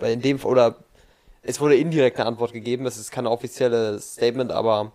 In 0.00 0.22
dem, 0.22 0.42
oder 0.44 0.76
es 1.42 1.60
wurde 1.60 1.76
indirekt 1.76 2.18
eine 2.18 2.26
Antwort 2.26 2.54
gegeben, 2.54 2.84
das 2.84 2.96
ist 2.96 3.10
kein 3.12 3.26
offizielles 3.26 4.14
Statement, 4.14 4.50
aber 4.50 4.92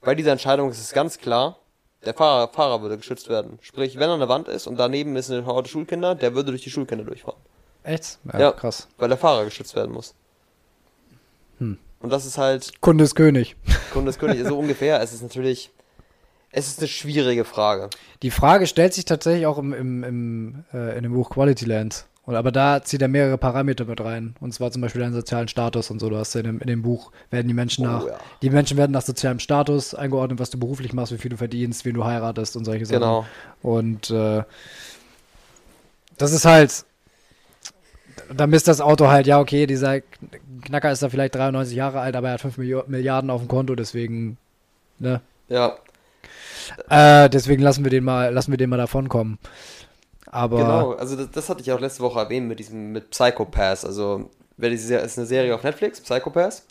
bei 0.00 0.16
dieser 0.16 0.32
Entscheidung 0.32 0.68
ist 0.70 0.80
es 0.80 0.92
ganz 0.92 1.18
klar, 1.18 1.58
der 2.04 2.12
Fahrer, 2.14 2.48
Fahrer 2.48 2.82
würde 2.82 2.96
geschützt 2.96 3.28
werden. 3.28 3.58
Sprich, 3.62 3.94
wenn 4.00 4.08
er 4.08 4.14
an 4.14 4.18
der 4.20 4.28
Wand 4.28 4.48
ist 4.48 4.66
und 4.66 4.78
daneben 4.80 5.14
ist 5.14 5.30
eine 5.30 5.46
Horde 5.46 5.68
Schulkinder, 5.68 6.16
der 6.16 6.34
würde 6.34 6.50
durch 6.50 6.62
die 6.62 6.70
Schulkinder 6.70 7.04
durchfahren. 7.04 7.38
Echt? 7.84 8.18
Ja, 8.32 8.40
Ja. 8.40 8.50
krass. 8.52 8.88
Weil 8.98 9.08
der 9.10 9.18
Fahrer 9.18 9.44
geschützt 9.44 9.76
werden 9.76 9.92
muss. 9.92 10.12
Hm. 11.58 11.78
Und 12.00 12.10
das 12.10 12.26
ist 12.26 12.38
halt 12.38 12.80
Kunde 12.80 13.04
ist 13.04 13.14
König. 13.14 13.56
Kunde 13.92 14.10
des 14.10 14.18
Königs, 14.18 14.48
so 14.48 14.58
ungefähr. 14.58 15.00
Es 15.00 15.12
ist 15.12 15.22
natürlich, 15.22 15.70
es 16.50 16.68
ist 16.68 16.78
eine 16.78 16.88
schwierige 16.88 17.44
Frage. 17.44 17.90
Die 18.22 18.30
Frage 18.30 18.66
stellt 18.66 18.94
sich 18.94 19.04
tatsächlich 19.04 19.46
auch 19.46 19.58
im, 19.58 19.72
im, 19.72 20.04
im, 20.04 20.64
äh, 20.72 20.96
in 20.96 21.02
dem 21.02 21.12
Buch 21.14 21.30
Quality 21.30 21.64
Land. 21.64 22.06
Und, 22.26 22.34
aber 22.34 22.50
da 22.50 22.82
zieht 22.82 23.02
er 23.02 23.08
mehrere 23.08 23.38
Parameter 23.38 23.84
mit 23.84 24.00
rein. 24.00 24.34
Und 24.40 24.52
zwar 24.52 24.72
zum 24.72 24.82
Beispiel 24.82 25.00
deinen 25.00 25.14
sozialen 25.14 25.46
Status 25.46 25.90
und 25.90 26.00
so. 26.00 26.10
Du 26.10 26.16
hast 26.16 26.34
ja 26.34 26.40
in 26.40 26.46
dem, 26.46 26.60
in 26.60 26.66
dem 26.66 26.82
Buch 26.82 27.12
werden 27.30 27.46
die 27.46 27.54
Menschen 27.54 27.86
Oh, 27.86 27.90
nach, 27.90 28.06
ja. 28.06 28.18
die 28.42 28.50
Menschen 28.50 28.76
werden 28.76 28.92
nach 28.92 29.02
sozialem 29.02 29.38
Status 29.38 29.94
eingeordnet, 29.94 30.40
was 30.40 30.50
du 30.50 30.58
beruflich 30.58 30.92
machst, 30.92 31.12
wie 31.12 31.18
viel 31.18 31.30
du 31.30 31.36
verdienst, 31.36 31.84
wen 31.84 31.94
du 31.94 32.04
heiratest 32.04 32.56
und 32.56 32.64
solche 32.64 32.84
Sachen. 32.84 33.00
Genau. 33.00 33.26
Und 33.62 34.10
äh, 34.10 34.42
das 36.18 36.32
ist 36.32 36.46
halt, 36.46 36.85
da 38.34 38.46
misst 38.46 38.68
das 38.68 38.80
Auto 38.80 39.08
halt, 39.08 39.26
ja, 39.26 39.40
okay, 39.40 39.66
dieser 39.66 40.00
Knacker 40.62 40.90
ist 40.90 41.02
da 41.02 41.08
vielleicht 41.08 41.34
93 41.34 41.76
Jahre 41.76 42.00
alt, 42.00 42.16
aber 42.16 42.28
er 42.28 42.34
hat 42.34 42.40
5 42.40 42.58
Millio- 42.58 42.84
Milliarden 42.86 43.30
auf 43.30 43.40
dem 43.40 43.48
Konto, 43.48 43.74
deswegen, 43.74 44.36
ne? 44.98 45.20
Ja, 45.48 45.76
Äh, 46.88 47.28
deswegen 47.30 47.62
lassen 47.62 47.84
wir 47.84 47.90
den 47.90 48.04
mal, 48.04 48.32
lassen 48.32 48.50
wir 48.50 48.58
den 48.58 48.70
mal 48.70 48.76
davonkommen. 48.76 49.38
Aber 50.26 50.58
Genau, 50.58 50.92
also 50.92 51.16
das, 51.16 51.30
das 51.30 51.48
hatte 51.48 51.62
ich 51.62 51.70
auch 51.72 51.80
letzte 51.80 52.02
Woche 52.02 52.18
erwähnt 52.18 52.48
mit 52.48 52.58
diesem, 52.58 52.92
mit 52.92 53.10
Psychopaths. 53.10 53.84
Also, 53.84 54.30
wer 54.56 54.70
diese 54.70 54.96
ist 54.96 55.18
eine 55.18 55.26
Serie 55.26 55.54
auf 55.54 55.62
Netflix, 55.62 56.00
Psychopaths. 56.00 56.66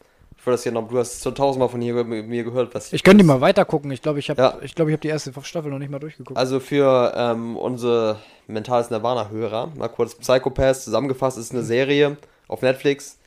Ich 0.45 0.47
wollte 0.47 0.57
das 0.57 0.63
hier 0.63 0.73
noch, 0.73 0.87
du 0.87 0.99
hast 0.99 1.23
schon 1.23 1.33
tausendmal 1.33 1.69
von 1.69 1.81
hier 1.81 2.03
mit 2.03 2.27
mir 2.27 2.43
gehört, 2.43 2.75
was 2.75 2.93
ich 2.93 3.01
könnte 3.01 3.23
die 3.23 3.27
mal 3.27 3.41
weiter 3.41 3.65
gucken. 3.65 3.89
Ich 3.89 4.03
glaube, 4.03 4.19
ich 4.19 4.29
habe, 4.29 4.39
Ja. 4.39 4.59
ich 4.61 4.75
glaube, 4.75 4.91
ich 4.91 4.93
habe 4.93 5.01
die 5.01 5.07
erste 5.07 5.33
Staffel 5.41 5.71
noch 5.71 5.79
nicht 5.79 5.89
mal 5.89 5.97
durchgeguckt. 5.97 6.37
Also 6.37 6.59
für 6.59 7.13
ähm, 7.17 7.57
unsere 7.57 8.17
mentales 8.45 8.91
Nirvana-Hörer, 8.91 9.71
mal 9.75 9.87
kurz 9.87 10.13
Psychopaths 10.13 10.83
zusammengefasst, 10.83 11.39
ist 11.39 11.51
eine 11.51 11.63
Serie 11.63 12.17
auf 12.47 12.61
Netflix, 12.61 13.17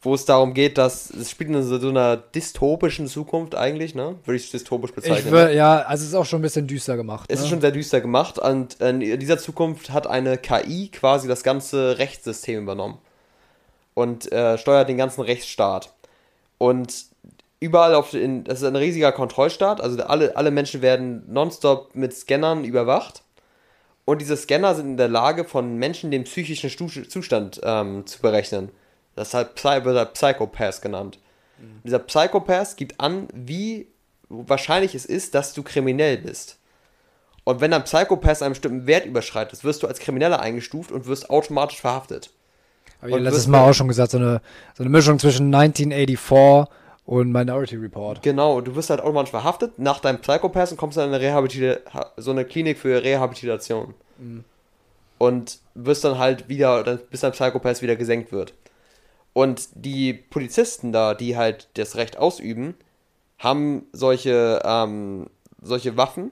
wo 0.00 0.14
es 0.14 0.24
darum 0.24 0.54
geht, 0.54 0.78
dass 0.78 1.10
es 1.10 1.30
spielt 1.30 1.50
in 1.50 1.62
so, 1.62 1.78
so 1.78 1.90
einer 1.90 2.16
dystopischen 2.16 3.06
Zukunft 3.06 3.54
eigentlich, 3.54 3.94
ne? 3.94 4.14
Würde 4.24 4.36
ich 4.36 4.46
es 4.46 4.50
dystopisch 4.52 4.92
bezeichnen. 4.92 5.26
ich 5.26 5.30
will, 5.30 5.54
ja, 5.54 5.80
also 5.80 6.04
es 6.04 6.08
ist 6.08 6.14
auch 6.14 6.24
schon 6.24 6.38
ein 6.38 6.42
bisschen 6.42 6.66
düster 6.66 6.96
gemacht. 6.96 7.26
Es 7.30 7.40
ne? 7.40 7.44
ist 7.44 7.50
schon 7.50 7.60
sehr 7.60 7.72
düster 7.72 8.00
gemacht 8.00 8.38
und 8.38 8.80
in 8.80 9.20
dieser 9.20 9.36
Zukunft 9.36 9.90
hat 9.90 10.06
eine 10.06 10.38
KI 10.38 10.88
quasi 10.88 11.28
das 11.28 11.42
ganze 11.42 11.98
Rechtssystem 11.98 12.62
übernommen 12.62 12.96
und 13.92 14.32
äh, 14.32 14.56
steuert 14.56 14.88
den 14.88 14.96
ganzen 14.96 15.20
Rechtsstaat. 15.20 15.92
Und 16.62 17.06
überall 17.58 17.96
auf 17.96 18.12
den, 18.12 18.44
das 18.44 18.60
ist 18.62 18.68
ein 18.68 18.76
riesiger 18.76 19.10
Kontrollstaat, 19.10 19.80
also 19.80 20.00
alle, 20.04 20.36
alle 20.36 20.52
Menschen 20.52 20.80
werden 20.80 21.24
nonstop 21.26 21.96
mit 21.96 22.14
Scannern 22.14 22.62
überwacht. 22.62 23.24
Und 24.04 24.20
diese 24.20 24.36
Scanner 24.36 24.76
sind 24.76 24.90
in 24.90 24.96
der 24.96 25.08
Lage, 25.08 25.44
von 25.44 25.74
Menschen 25.74 26.12
den 26.12 26.22
psychischen 26.22 26.70
Zustand 26.70 27.60
ähm, 27.64 28.06
zu 28.06 28.22
berechnen. 28.22 28.70
Das 29.16 29.34
halt 29.34 29.56
Psy 29.56 29.84
wird 29.84 29.96
halt 29.98 30.14
Psychopath 30.14 30.80
genannt. 30.82 31.18
Dieser 31.82 31.98
Psychopath 31.98 32.76
gibt 32.76 33.00
an, 33.00 33.26
wie 33.34 33.88
wahrscheinlich 34.28 34.94
es 34.94 35.04
ist, 35.04 35.34
dass 35.34 35.54
du 35.54 35.64
kriminell 35.64 36.18
bist. 36.18 36.60
Und 37.42 37.60
wenn 37.60 37.72
ein 37.72 37.82
Psychopath 37.82 38.40
einen 38.40 38.52
bestimmten 38.52 38.86
Wert 38.86 39.04
überschreitet, 39.04 39.64
wirst 39.64 39.82
du 39.82 39.88
als 39.88 39.98
Krimineller 39.98 40.38
eingestuft 40.38 40.92
und 40.92 41.06
wirst 41.06 41.28
automatisch 41.28 41.80
verhaftet. 41.80 42.30
Habe 43.02 43.10
ich 43.10 43.16
und 43.16 43.24
letztes 43.24 43.48
Mal 43.48 43.68
auch 43.68 43.74
schon 43.74 43.88
gesagt, 43.88 44.12
so 44.12 44.18
eine, 44.18 44.40
so 44.74 44.84
eine 44.84 44.90
Mischung 44.90 45.18
zwischen 45.18 45.52
1984 45.52 46.72
und 47.04 47.32
Minority 47.32 47.74
Report. 47.76 48.22
Genau, 48.22 48.60
du 48.60 48.76
wirst 48.76 48.90
halt 48.90 49.00
automatisch 49.00 49.30
verhaftet 49.30 49.76
nach 49.78 49.98
deinem 49.98 50.20
Psychopath 50.20 50.70
und 50.70 50.76
kommst 50.76 50.96
dann 50.96 51.08
in 51.08 51.14
eine 51.16 51.24
Rehabilita 51.24 52.12
so 52.16 52.30
eine 52.30 52.44
Klinik 52.44 52.78
für 52.78 53.02
Rehabilitation. 53.02 53.94
Und 55.18 55.58
wirst 55.74 56.04
dann 56.04 56.18
halt 56.18 56.48
wieder, 56.48 56.82
bis 57.10 57.20
dein 57.20 57.32
Psychopath 57.32 57.82
wieder 57.82 57.96
gesenkt 57.96 58.30
wird. 58.30 58.54
Und 59.32 59.68
die 59.74 60.12
Polizisten 60.12 60.92
da, 60.92 61.14
die 61.14 61.36
halt 61.36 61.68
das 61.74 61.96
Recht 61.96 62.18
ausüben, 62.18 62.74
haben 63.38 63.86
solche, 63.92 64.60
ähm, 64.64 65.26
solche 65.60 65.96
Waffen, 65.96 66.30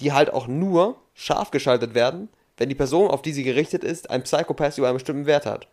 die 0.00 0.12
halt 0.12 0.32
auch 0.32 0.48
nur 0.48 0.96
scharf 1.14 1.52
geschaltet 1.52 1.94
werden, 1.94 2.28
wenn 2.56 2.68
die 2.68 2.74
Person, 2.74 3.10
auf 3.10 3.22
die 3.22 3.32
sie 3.32 3.44
gerichtet 3.44 3.84
ist, 3.84 4.10
ein 4.10 4.24
Psychopath 4.24 4.78
über 4.78 4.88
einen 4.88 4.96
bestimmten 4.96 5.26
Wert 5.26 5.46
hat. 5.46 5.68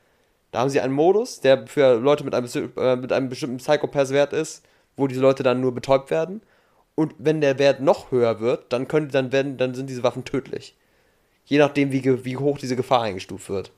Da 0.52 0.60
haben 0.60 0.70
sie 0.70 0.82
einen 0.82 0.94
Modus, 0.94 1.40
der 1.40 1.66
für 1.68 1.96
Leute 1.96 2.24
mit 2.24 2.36
einem, 2.36 2.48
äh, 2.78 2.96
mit 2.96 3.14
einem 3.14 3.30
bestimmten 3.30 3.58
Psychopath-Wert 3.58 4.34
ist, 4.34 4.64
wo 4.98 5.08
diese 5.08 5.22
Leute 5.22 5.44
dann 5.44 5.62
nur 5.62 5.74
betäubt 5.74 6.12
werden. 6.12 6.42
Und 6.96 7.14
wenn 7.18 7.40
der 7.42 7.58
Wert 7.58 7.80
noch 7.80 8.12
höher 8.12 8.42
wird, 8.42 8.72
dann 8.74 8.88
können, 8.88 9.10
dann 9.10 9.32
werden, 9.32 9.58
dann 9.58 9.74
sind 9.74 9.90
diese 9.90 10.04
Waffen 10.04 10.26
tödlich. 10.26 10.76
Je 11.46 11.58
nachdem, 11.58 11.92
wie, 11.92 12.26
wie 12.26 12.38
hoch 12.38 12.58
diese 12.58 12.76
Gefahr 12.76 13.02
eingestuft 13.04 13.50
wird. 13.50 13.72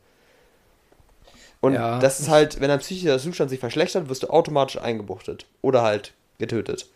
Und 1.62 1.74
Ja. 1.76 2.00
das 2.00 2.20
ist 2.20 2.30
halt, 2.30 2.60
wenn 2.60 2.68
dein 2.70 2.80
psychischer 2.80 3.18
Zustand 3.20 3.50
sich 3.50 3.60
verschlechtert, 3.60 4.10
wirst 4.10 4.24
du 4.24 4.28
automatisch 4.28 4.78
eingebuchtet. 4.82 5.46
Oder 5.62 5.84
halt 5.84 6.14
getötet. 6.40 6.88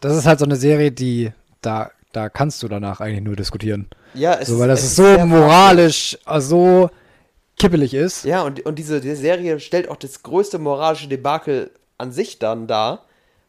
Das 0.00 0.16
ist 0.16 0.26
halt 0.26 0.40
so 0.40 0.44
eine 0.44 0.56
Serie, 0.56 0.90
die, 0.90 1.30
da, 1.62 1.90
da 2.12 2.28
kannst 2.28 2.62
du 2.62 2.68
danach 2.68 3.00
eigentlich 3.00 3.22
nur 3.22 3.36
diskutieren. 3.36 3.88
Ja, 4.14 4.34
es 4.34 4.48
So, 4.48 4.58
weil 4.58 4.68
das 4.68 4.82
ist 4.82 4.96
so 4.96 5.04
moralisch, 5.24 6.18
also 6.24 6.48
so 6.48 6.90
kippelig 7.58 7.94
ist. 7.94 8.24
Ja, 8.24 8.42
und, 8.42 8.64
und 8.66 8.78
diese, 8.78 9.00
diese 9.00 9.16
Serie 9.16 9.60
stellt 9.60 9.88
auch 9.88 9.96
das 9.96 10.22
größte 10.22 10.58
moralische 10.58 11.08
Debakel 11.08 11.70
an 11.98 12.12
sich 12.12 12.38
dann 12.38 12.66
dar, 12.66 13.04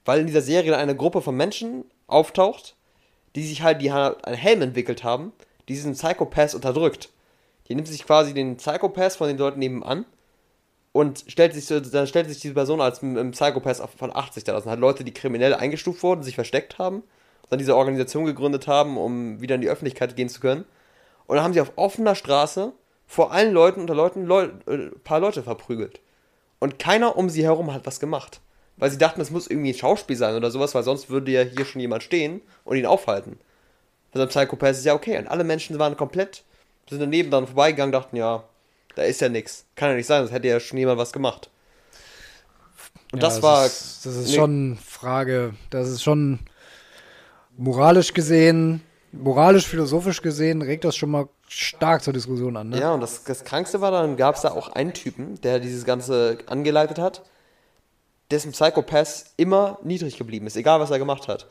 weil 0.05 0.19
in 0.19 0.27
dieser 0.27 0.41
Serie 0.41 0.77
eine 0.77 0.95
Gruppe 0.95 1.21
von 1.21 1.35
Menschen 1.35 1.85
auftaucht, 2.07 2.75
die 3.35 3.45
sich 3.45 3.63
halt, 3.63 3.81
die 3.81 3.91
halt 3.91 4.25
einen 4.25 4.37
Helm 4.37 4.61
entwickelt 4.61 5.03
haben, 5.03 5.31
die 5.67 5.73
diesen 5.73 5.93
Psychopath 5.93 6.53
unterdrückt. 6.53 7.09
Die 7.67 7.75
nimmt 7.75 7.87
sich 7.87 8.05
quasi 8.05 8.33
den 8.33 8.57
Psychopath 8.57 9.13
von 9.13 9.27
den 9.27 9.37
Leuten 9.37 9.59
nebenan 9.59 10.05
und 10.91 11.23
stellt 11.27 11.53
sich 11.53 11.67
dann 11.67 12.07
stellt 12.07 12.29
sich 12.29 12.39
diese 12.39 12.53
Person 12.53 12.81
als 12.81 13.01
ein 13.01 13.31
Psychopath 13.31 13.81
von 13.97 14.15
80 14.15 14.43
da. 14.43 14.53
Das 14.53 14.63
sind 14.63 14.69
halt 14.69 14.79
Leute, 14.79 15.03
die 15.03 15.13
kriminell 15.13 15.53
eingestuft 15.53 16.03
wurden, 16.03 16.23
sich 16.23 16.35
versteckt 16.35 16.77
haben, 16.77 17.03
dann 17.49 17.59
diese 17.59 17.75
Organisation 17.75 18.25
gegründet 18.25 18.67
haben, 18.67 18.97
um 18.97 19.41
wieder 19.41 19.55
in 19.55 19.61
die 19.61 19.69
Öffentlichkeit 19.69 20.15
gehen 20.15 20.29
zu 20.29 20.39
können. 20.39 20.65
Und 21.25 21.37
dann 21.37 21.43
haben 21.43 21.53
sie 21.53 21.61
auf 21.61 21.71
offener 21.77 22.15
Straße 22.15 22.73
vor 23.13 23.31
allen 23.31 23.53
Leuten 23.53 23.81
unter 23.81 23.93
Leuten 23.93 24.25
Leu 24.25 24.45
äh, 24.65 24.89
paar 25.03 25.19
Leute 25.19 25.43
verprügelt. 25.43 25.99
Und 26.57 26.79
keiner 26.79 27.15
um 27.15 27.29
sie 27.29 27.43
herum 27.43 27.71
hat 27.71 27.85
was 27.85 27.99
gemacht. 27.99 28.41
Weil 28.77 28.89
sie 28.89 28.97
dachten, 28.97 29.21
es 29.21 29.29
muss 29.29 29.45
irgendwie 29.45 29.69
ein 29.69 29.77
Schauspiel 29.77 30.15
sein 30.15 30.35
oder 30.35 30.49
sowas, 30.49 30.73
weil 30.73 30.81
sonst 30.81 31.11
würde 31.11 31.31
ja 31.31 31.43
hier 31.43 31.63
schon 31.63 31.79
jemand 31.79 32.01
stehen 32.01 32.41
und 32.65 32.75
ihn 32.75 32.87
aufhalten. 32.87 33.37
Bei 34.11 34.17
so 34.17 34.21
einem 34.23 34.29
Psychopath 34.29 34.71
ist 34.71 34.83
ja 34.85 34.95
okay. 34.95 35.15
Und 35.19 35.27
alle 35.27 35.43
Menschen 35.43 35.77
waren 35.77 35.95
komplett, 35.95 36.43
sind 36.89 37.01
daneben 37.01 37.29
dann 37.29 37.45
vorbeigegangen, 37.45 37.91
dachten, 37.91 38.15
ja, 38.15 38.45
da 38.95 39.03
ist 39.03 39.21
ja 39.21 39.29
nichts. 39.29 39.65
Kann 39.75 39.89
ja 39.91 39.95
nicht 39.95 40.07
sein, 40.07 40.21
sonst 40.23 40.33
hätte 40.33 40.47
ja 40.47 40.59
schon 40.59 40.79
jemand 40.79 40.97
was 40.97 41.13
gemacht. 41.13 41.51
Und 43.11 43.21
Ja, 43.21 43.29
das 43.29 43.43
war. 43.43 43.67
Ist, 43.67 44.07
das 44.07 44.15
ist 44.15 44.29
ne- 44.29 44.35
schon 44.35 44.77
Frage. 44.83 45.53
Das 45.69 45.87
ist 45.87 46.01
schon 46.01 46.39
moralisch 47.57 48.15
gesehen, 48.15 48.81
moralisch-philosophisch 49.13 50.21
gesehen, 50.21 50.61
regt 50.61 50.83
das 50.83 50.95
schon 50.95 51.11
mal 51.11 51.29
stark 51.47 52.03
zur 52.03 52.13
Diskussion 52.13 52.57
an. 52.57 52.69
Ne? 52.69 52.79
Ja, 52.79 52.93
und 52.93 53.01
das, 53.01 53.23
das 53.23 53.43
Krankste 53.43 53.79
war, 53.79 53.91
dann 53.91 54.17
gab 54.17 54.35
es 54.35 54.41
da 54.41 54.51
auch 54.51 54.69
einen 54.69 54.93
Typen, 54.93 55.39
der 55.41 55.59
dieses 55.59 55.85
Ganze 55.85 56.39
angeleitet 56.47 56.99
hat, 56.99 57.23
dessen 58.31 58.51
Psychopath 58.51 59.25
immer 59.37 59.77
niedrig 59.83 60.17
geblieben 60.17 60.47
ist, 60.47 60.57
egal 60.57 60.79
was 60.79 60.91
er 60.91 60.99
gemacht 60.99 61.27
hat. 61.27 61.47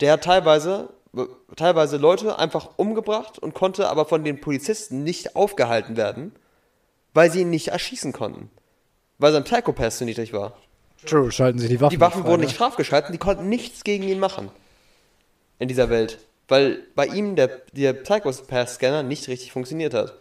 Der 0.00 0.12
hat 0.12 0.24
teilweise, 0.24 0.88
teilweise 1.56 1.96
Leute 1.96 2.38
einfach 2.38 2.70
umgebracht 2.76 3.38
und 3.38 3.54
konnte 3.54 3.88
aber 3.88 4.06
von 4.06 4.24
den 4.24 4.40
Polizisten 4.40 5.04
nicht 5.04 5.36
aufgehalten 5.36 5.96
werden, 5.96 6.32
weil 7.14 7.30
sie 7.30 7.42
ihn 7.42 7.50
nicht 7.50 7.68
erschießen 7.68 8.12
konnten. 8.12 8.50
Weil 9.18 9.32
sein 9.32 9.44
Psychopath 9.44 9.92
so 9.92 10.04
niedrig 10.04 10.32
war. 10.32 10.54
True, 11.06 11.30
schalten 11.30 11.58
sich 11.60 11.68
die 11.68 11.80
Waffen 11.80 11.94
Die 11.94 12.00
Waffen 12.00 12.22
frei, 12.22 12.30
wurden 12.30 12.40
ne? 12.40 12.46
nicht 12.46 12.56
strafgeschalten, 12.56 13.12
die 13.12 13.18
konnten 13.18 13.48
nichts 13.48 13.84
gegen 13.84 14.02
ihn 14.02 14.18
machen. 14.18 14.50
In 15.60 15.68
dieser 15.68 15.88
Welt. 15.90 16.18
Weil 16.48 16.80
bei 16.94 17.06
ihm 17.06 17.36
der, 17.36 17.50
der 17.72 17.92
Psychopath-Scanner 17.94 19.02
nicht 19.02 19.28
richtig 19.28 19.52
funktioniert 19.52 19.94
hat. 19.94 20.14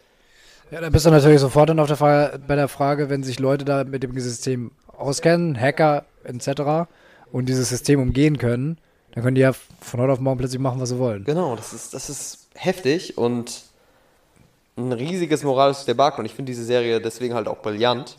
Ja, 0.71 0.81
da 0.81 0.89
bist 0.89 1.05
du 1.05 1.09
natürlich 1.09 1.41
sofort 1.41 1.69
dann 1.69 1.79
auf 1.79 1.87
der 1.87 1.97
Frage, 1.97 2.39
bei 2.39 2.55
der 2.55 2.67
Frage, 2.67 3.09
wenn 3.09 3.23
sich 3.23 3.39
Leute 3.39 3.65
da 3.65 3.83
mit 3.83 4.03
dem 4.03 4.17
System 4.19 4.71
auskennen, 4.87 5.59
Hacker 5.59 6.05
etc. 6.23 6.89
und 7.31 7.47
dieses 7.47 7.69
System 7.69 8.01
umgehen 8.01 8.37
können, 8.37 8.77
dann 9.13 9.23
können 9.23 9.35
die 9.35 9.41
ja 9.41 9.53
von 9.53 9.99
heute 9.99 10.13
auf 10.13 10.19
morgen 10.19 10.39
plötzlich 10.39 10.61
machen, 10.61 10.79
was 10.79 10.89
sie 10.89 10.97
wollen. 10.97 11.25
Genau, 11.25 11.55
das 11.55 11.73
ist, 11.73 11.93
das 11.93 12.09
ist 12.09 12.47
heftig 12.55 13.17
und 13.17 13.63
ein 14.75 14.91
riesiges 14.91 15.43
moralisches 15.43 15.85
Debakel. 15.85 16.21
Und 16.21 16.25
ich 16.25 16.33
finde 16.33 16.51
diese 16.51 16.63
Serie 16.63 16.99
deswegen 16.99 17.35
halt 17.35 17.47
auch 17.47 17.61
brillant, 17.61 18.17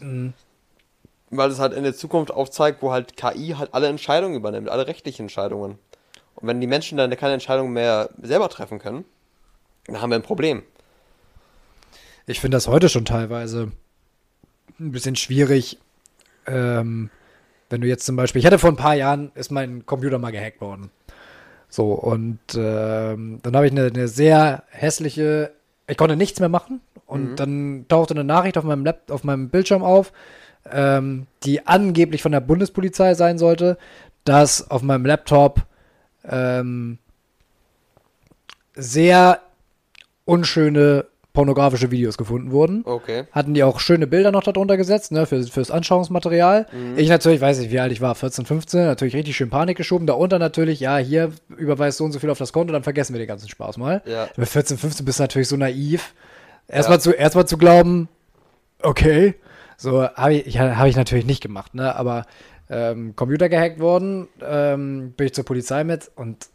weil 1.30 1.50
es 1.50 1.58
halt 1.58 1.72
in 1.72 1.82
der 1.82 1.94
Zukunft 1.94 2.30
aufzeigt, 2.30 2.82
wo 2.82 2.92
halt 2.92 3.16
KI 3.16 3.54
halt 3.58 3.74
alle 3.74 3.88
Entscheidungen 3.88 4.36
übernimmt, 4.36 4.68
alle 4.68 4.86
rechtlichen 4.86 5.22
Entscheidungen. 5.22 5.78
Und 6.34 6.48
wenn 6.48 6.60
die 6.60 6.66
Menschen 6.66 6.98
dann 6.98 7.10
keine 7.16 7.34
Entscheidungen 7.34 7.72
mehr 7.72 8.10
selber 8.22 8.48
treffen 8.48 8.78
können, 8.78 9.04
dann 9.86 10.00
haben 10.00 10.10
wir 10.10 10.16
ein 10.16 10.22
Problem. 10.22 10.62
Ich 12.26 12.40
finde 12.40 12.56
das 12.56 12.68
heute 12.68 12.88
schon 12.88 13.04
teilweise 13.04 13.72
ein 14.80 14.92
bisschen 14.92 15.16
schwierig, 15.16 15.78
ähm, 16.46 17.10
wenn 17.70 17.80
du 17.80 17.86
jetzt 17.86 18.06
zum 18.06 18.16
Beispiel, 18.16 18.40
ich 18.40 18.46
hatte 18.46 18.58
vor 18.58 18.70
ein 18.70 18.76
paar 18.76 18.94
Jahren, 18.94 19.30
ist 19.34 19.50
mein 19.50 19.86
Computer 19.86 20.18
mal 20.18 20.32
gehackt 20.32 20.60
worden. 20.60 20.90
So, 21.68 21.92
und 21.92 22.38
ähm, 22.54 23.40
dann 23.42 23.56
habe 23.56 23.66
ich 23.66 23.72
eine, 23.72 23.86
eine 23.86 24.08
sehr 24.08 24.62
hässliche, 24.70 25.52
ich 25.86 25.96
konnte 25.96 26.16
nichts 26.16 26.40
mehr 26.40 26.48
machen 26.48 26.80
und 27.06 27.36
dann 27.36 27.86
tauchte 27.88 28.14
eine 28.14 28.24
Nachricht 28.24 28.56
auf 28.58 28.64
meinem 28.64 28.84
Lap, 28.84 29.10
auf 29.10 29.24
meinem 29.24 29.48
Bildschirm 29.48 29.82
auf, 29.82 30.12
ähm, 30.70 31.26
die 31.42 31.66
angeblich 31.66 32.22
von 32.22 32.32
der 32.32 32.40
Bundespolizei 32.40 33.14
sein 33.14 33.38
sollte, 33.38 33.76
dass 34.24 34.70
auf 34.70 34.82
meinem 34.82 35.04
Laptop 35.04 35.66
ähm, 36.28 36.98
sehr 38.74 39.40
unschöne 40.24 41.06
pornografische 41.34 41.90
Videos 41.90 42.16
gefunden 42.16 42.52
wurden. 42.52 42.82
Okay. 42.84 43.24
Hatten 43.32 43.54
die 43.54 43.64
auch 43.64 43.80
schöne 43.80 44.06
Bilder 44.06 44.30
noch 44.30 44.44
darunter 44.44 44.76
gesetzt, 44.76 45.10
ne, 45.10 45.26
für, 45.26 45.42
fürs 45.42 45.72
Anschauungsmaterial. 45.72 46.66
Ich 46.96 47.08
natürlich, 47.08 47.40
weiß 47.40 47.58
nicht, 47.58 47.72
wie 47.72 47.80
alt 47.80 47.90
ich 47.90 48.00
war, 48.00 48.14
14, 48.14 48.46
15, 48.46 48.86
natürlich 48.86 49.16
richtig 49.16 49.36
schön 49.36 49.50
Panik 49.50 49.76
geschoben. 49.76 50.06
Darunter 50.06 50.38
natürlich, 50.38 50.78
ja, 50.78 50.96
hier 50.96 51.32
überweist 51.56 51.98
so 51.98 52.04
und 52.04 52.12
so 52.12 52.20
viel 52.20 52.30
auf 52.30 52.38
das 52.38 52.52
Konto, 52.52 52.72
dann 52.72 52.84
vergessen 52.84 53.14
wir 53.14 53.18
den 53.18 53.26
ganzen 53.26 53.48
Spaß 53.48 53.78
mal. 53.78 54.00
Ja. 54.06 54.28
Mit 54.36 54.48
14, 54.48 54.78
15 54.78 55.04
bist 55.04 55.18
du 55.18 55.24
natürlich 55.24 55.48
so 55.48 55.56
naiv. 55.56 56.14
Erstmal 56.68 57.00
zu, 57.00 57.10
erstmal 57.10 57.46
zu 57.46 57.58
glauben, 57.58 58.08
okay, 58.80 59.34
so 59.76 60.08
habe 60.08 60.34
ich, 60.34 60.54
ja, 60.54 60.76
hab 60.76 60.86
ich 60.86 60.96
natürlich 60.96 61.26
nicht 61.26 61.42
gemacht, 61.42 61.74
ne, 61.74 61.96
aber 61.96 62.26
ähm, 62.70 63.14
Computer 63.16 63.48
gehackt 63.48 63.78
worden, 63.80 64.28
ähm, 64.42 65.12
bin 65.16 65.26
ich 65.26 65.34
zur 65.34 65.44
Polizei 65.44 65.84
mit 65.84 66.10
und 66.16 66.48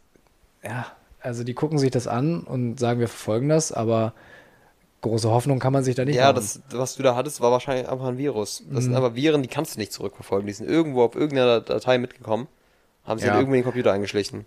ja, 0.62 0.86
also 1.20 1.44
die 1.44 1.54
gucken 1.54 1.78
sich 1.78 1.90
das 1.90 2.06
an 2.06 2.42
und 2.42 2.78
sagen, 2.80 3.00
wir 3.00 3.08
verfolgen 3.08 3.48
das, 3.48 3.72
aber 3.72 4.12
große 5.02 5.30
Hoffnung 5.30 5.58
kann 5.58 5.72
man 5.72 5.82
sich 5.84 5.94
da 5.94 6.04
nicht 6.04 6.16
Ja, 6.16 6.26
machen. 6.32 6.36
das, 6.36 6.60
was 6.72 6.96
du 6.96 7.02
da 7.02 7.16
hattest, 7.16 7.40
war 7.40 7.50
wahrscheinlich 7.50 7.88
einfach 7.88 8.06
ein 8.06 8.18
Virus. 8.18 8.62
Das 8.70 8.84
sind 8.84 8.94
aber 8.94 9.14
Viren, 9.14 9.42
die 9.42 9.48
kannst 9.48 9.74
du 9.76 9.78
nicht 9.80 9.92
zurückverfolgen. 9.92 10.46
Die 10.46 10.52
sind 10.52 10.68
irgendwo 10.68 11.02
auf 11.04 11.14
irgendeiner 11.14 11.60
Datei 11.60 11.96
mitgekommen, 11.98 12.48
haben 13.04 13.18
sich 13.18 13.26
Ja. 13.26 13.32
dann 13.32 13.40
irgendwie 13.40 13.58
in 13.58 13.62
den 13.62 13.64
Computer 13.64 13.92
eingeschlichen. 13.92 14.44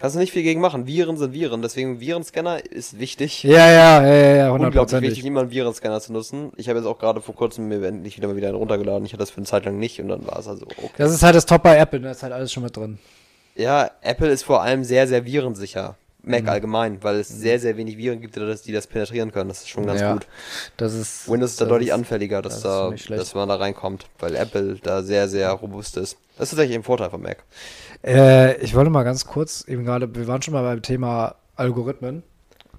Kannst 0.00 0.14
du 0.14 0.20
nicht 0.20 0.32
viel 0.32 0.44
gegen 0.44 0.60
machen. 0.60 0.86
Viren 0.86 1.16
sind 1.16 1.32
Viren, 1.32 1.60
deswegen 1.60 1.98
Virenscanner 1.98 2.64
ist 2.64 3.00
wichtig. 3.00 3.42
Ja, 3.42 3.50
ja, 3.50 3.66
ja, 3.66 4.02
ja, 4.06 4.06
ja, 4.06 4.32
Unglaublich 4.50 4.52
hundertprozentig. 4.52 5.10
wichtig, 5.10 5.24
immer 5.26 5.40
einen 5.40 5.50
Virenscanner 5.50 6.00
zu 6.00 6.12
nutzen. 6.12 6.52
Ich 6.56 6.68
habe 6.68 6.78
jetzt 6.78 6.86
auch 6.86 6.98
gerade 6.98 7.20
vor 7.20 7.34
kurzem 7.34 7.66
mir 7.66 7.84
endlich 7.84 8.16
wieder 8.16 8.28
mal 8.28 8.36
wieder 8.36 8.46
einen 8.46 8.56
runtergeladen. 8.56 9.04
Ich 9.04 9.12
hatte 9.12 9.22
das 9.22 9.30
für 9.30 9.38
eine 9.38 9.46
Zeit 9.46 9.64
lang 9.64 9.78
nicht 9.80 10.00
und 10.00 10.08
dann 10.08 10.24
war 10.24 10.38
es 10.38 10.46
also 10.46 10.66
okay. 10.66 10.90
Das 10.98 11.12
ist 11.12 11.24
halt 11.24 11.34
das 11.34 11.46
Top 11.46 11.64
bei 11.64 11.76
Apple, 11.76 12.00
da 12.00 12.12
ist 12.12 12.22
halt 12.22 12.32
alles 12.32 12.52
schon 12.52 12.62
mit 12.62 12.76
drin. 12.76 12.98
Ja, 13.56 13.90
Apple 14.02 14.28
ist 14.28 14.44
vor 14.44 14.62
allem 14.62 14.84
sehr, 14.84 15.08
sehr 15.08 15.24
virensicher. 15.24 15.96
Mac 16.28 16.46
allgemein, 16.48 17.02
weil 17.02 17.16
es 17.16 17.28
sehr, 17.28 17.58
sehr 17.58 17.76
wenig 17.76 17.96
Viren 17.96 18.20
gibt, 18.20 18.36
die 18.36 18.72
das, 18.72 18.86
penetrieren 18.86 19.32
können. 19.32 19.48
Das 19.48 19.60
ist 19.60 19.68
schon 19.68 19.86
ganz 19.86 20.00
ja, 20.00 20.12
gut. 20.12 20.26
Das 20.76 20.94
ist, 20.94 21.28
Windows 21.28 21.52
ist 21.52 21.60
da 21.60 21.64
deutlich 21.64 21.88
ist- 21.88 21.94
anfälliger, 21.94 22.42
dass, 22.42 22.60
das 22.60 23.08
da, 23.08 23.16
dass 23.16 23.34
man 23.34 23.48
da 23.48 23.56
reinkommt, 23.56 24.06
weil 24.18 24.34
Apple 24.36 24.76
da 24.82 25.02
sehr, 25.02 25.28
sehr 25.28 25.50
robust 25.50 25.96
ist. 25.96 26.18
Das 26.36 26.44
ist 26.44 26.50
tatsächlich 26.50 26.76
ein 26.76 26.84
Vorteil 26.84 27.10
von 27.10 27.22
Mac. 27.22 27.44
Äh, 28.04 28.56
ich 28.58 28.74
wollte 28.74 28.90
mal 28.90 29.02
ganz 29.02 29.24
kurz, 29.26 29.66
eben 29.66 29.84
gerade, 29.84 30.14
wir 30.14 30.26
waren 30.28 30.42
schon 30.42 30.54
mal 30.54 30.62
beim 30.62 30.82
Thema 30.82 31.34
Algorithmen. 31.56 32.22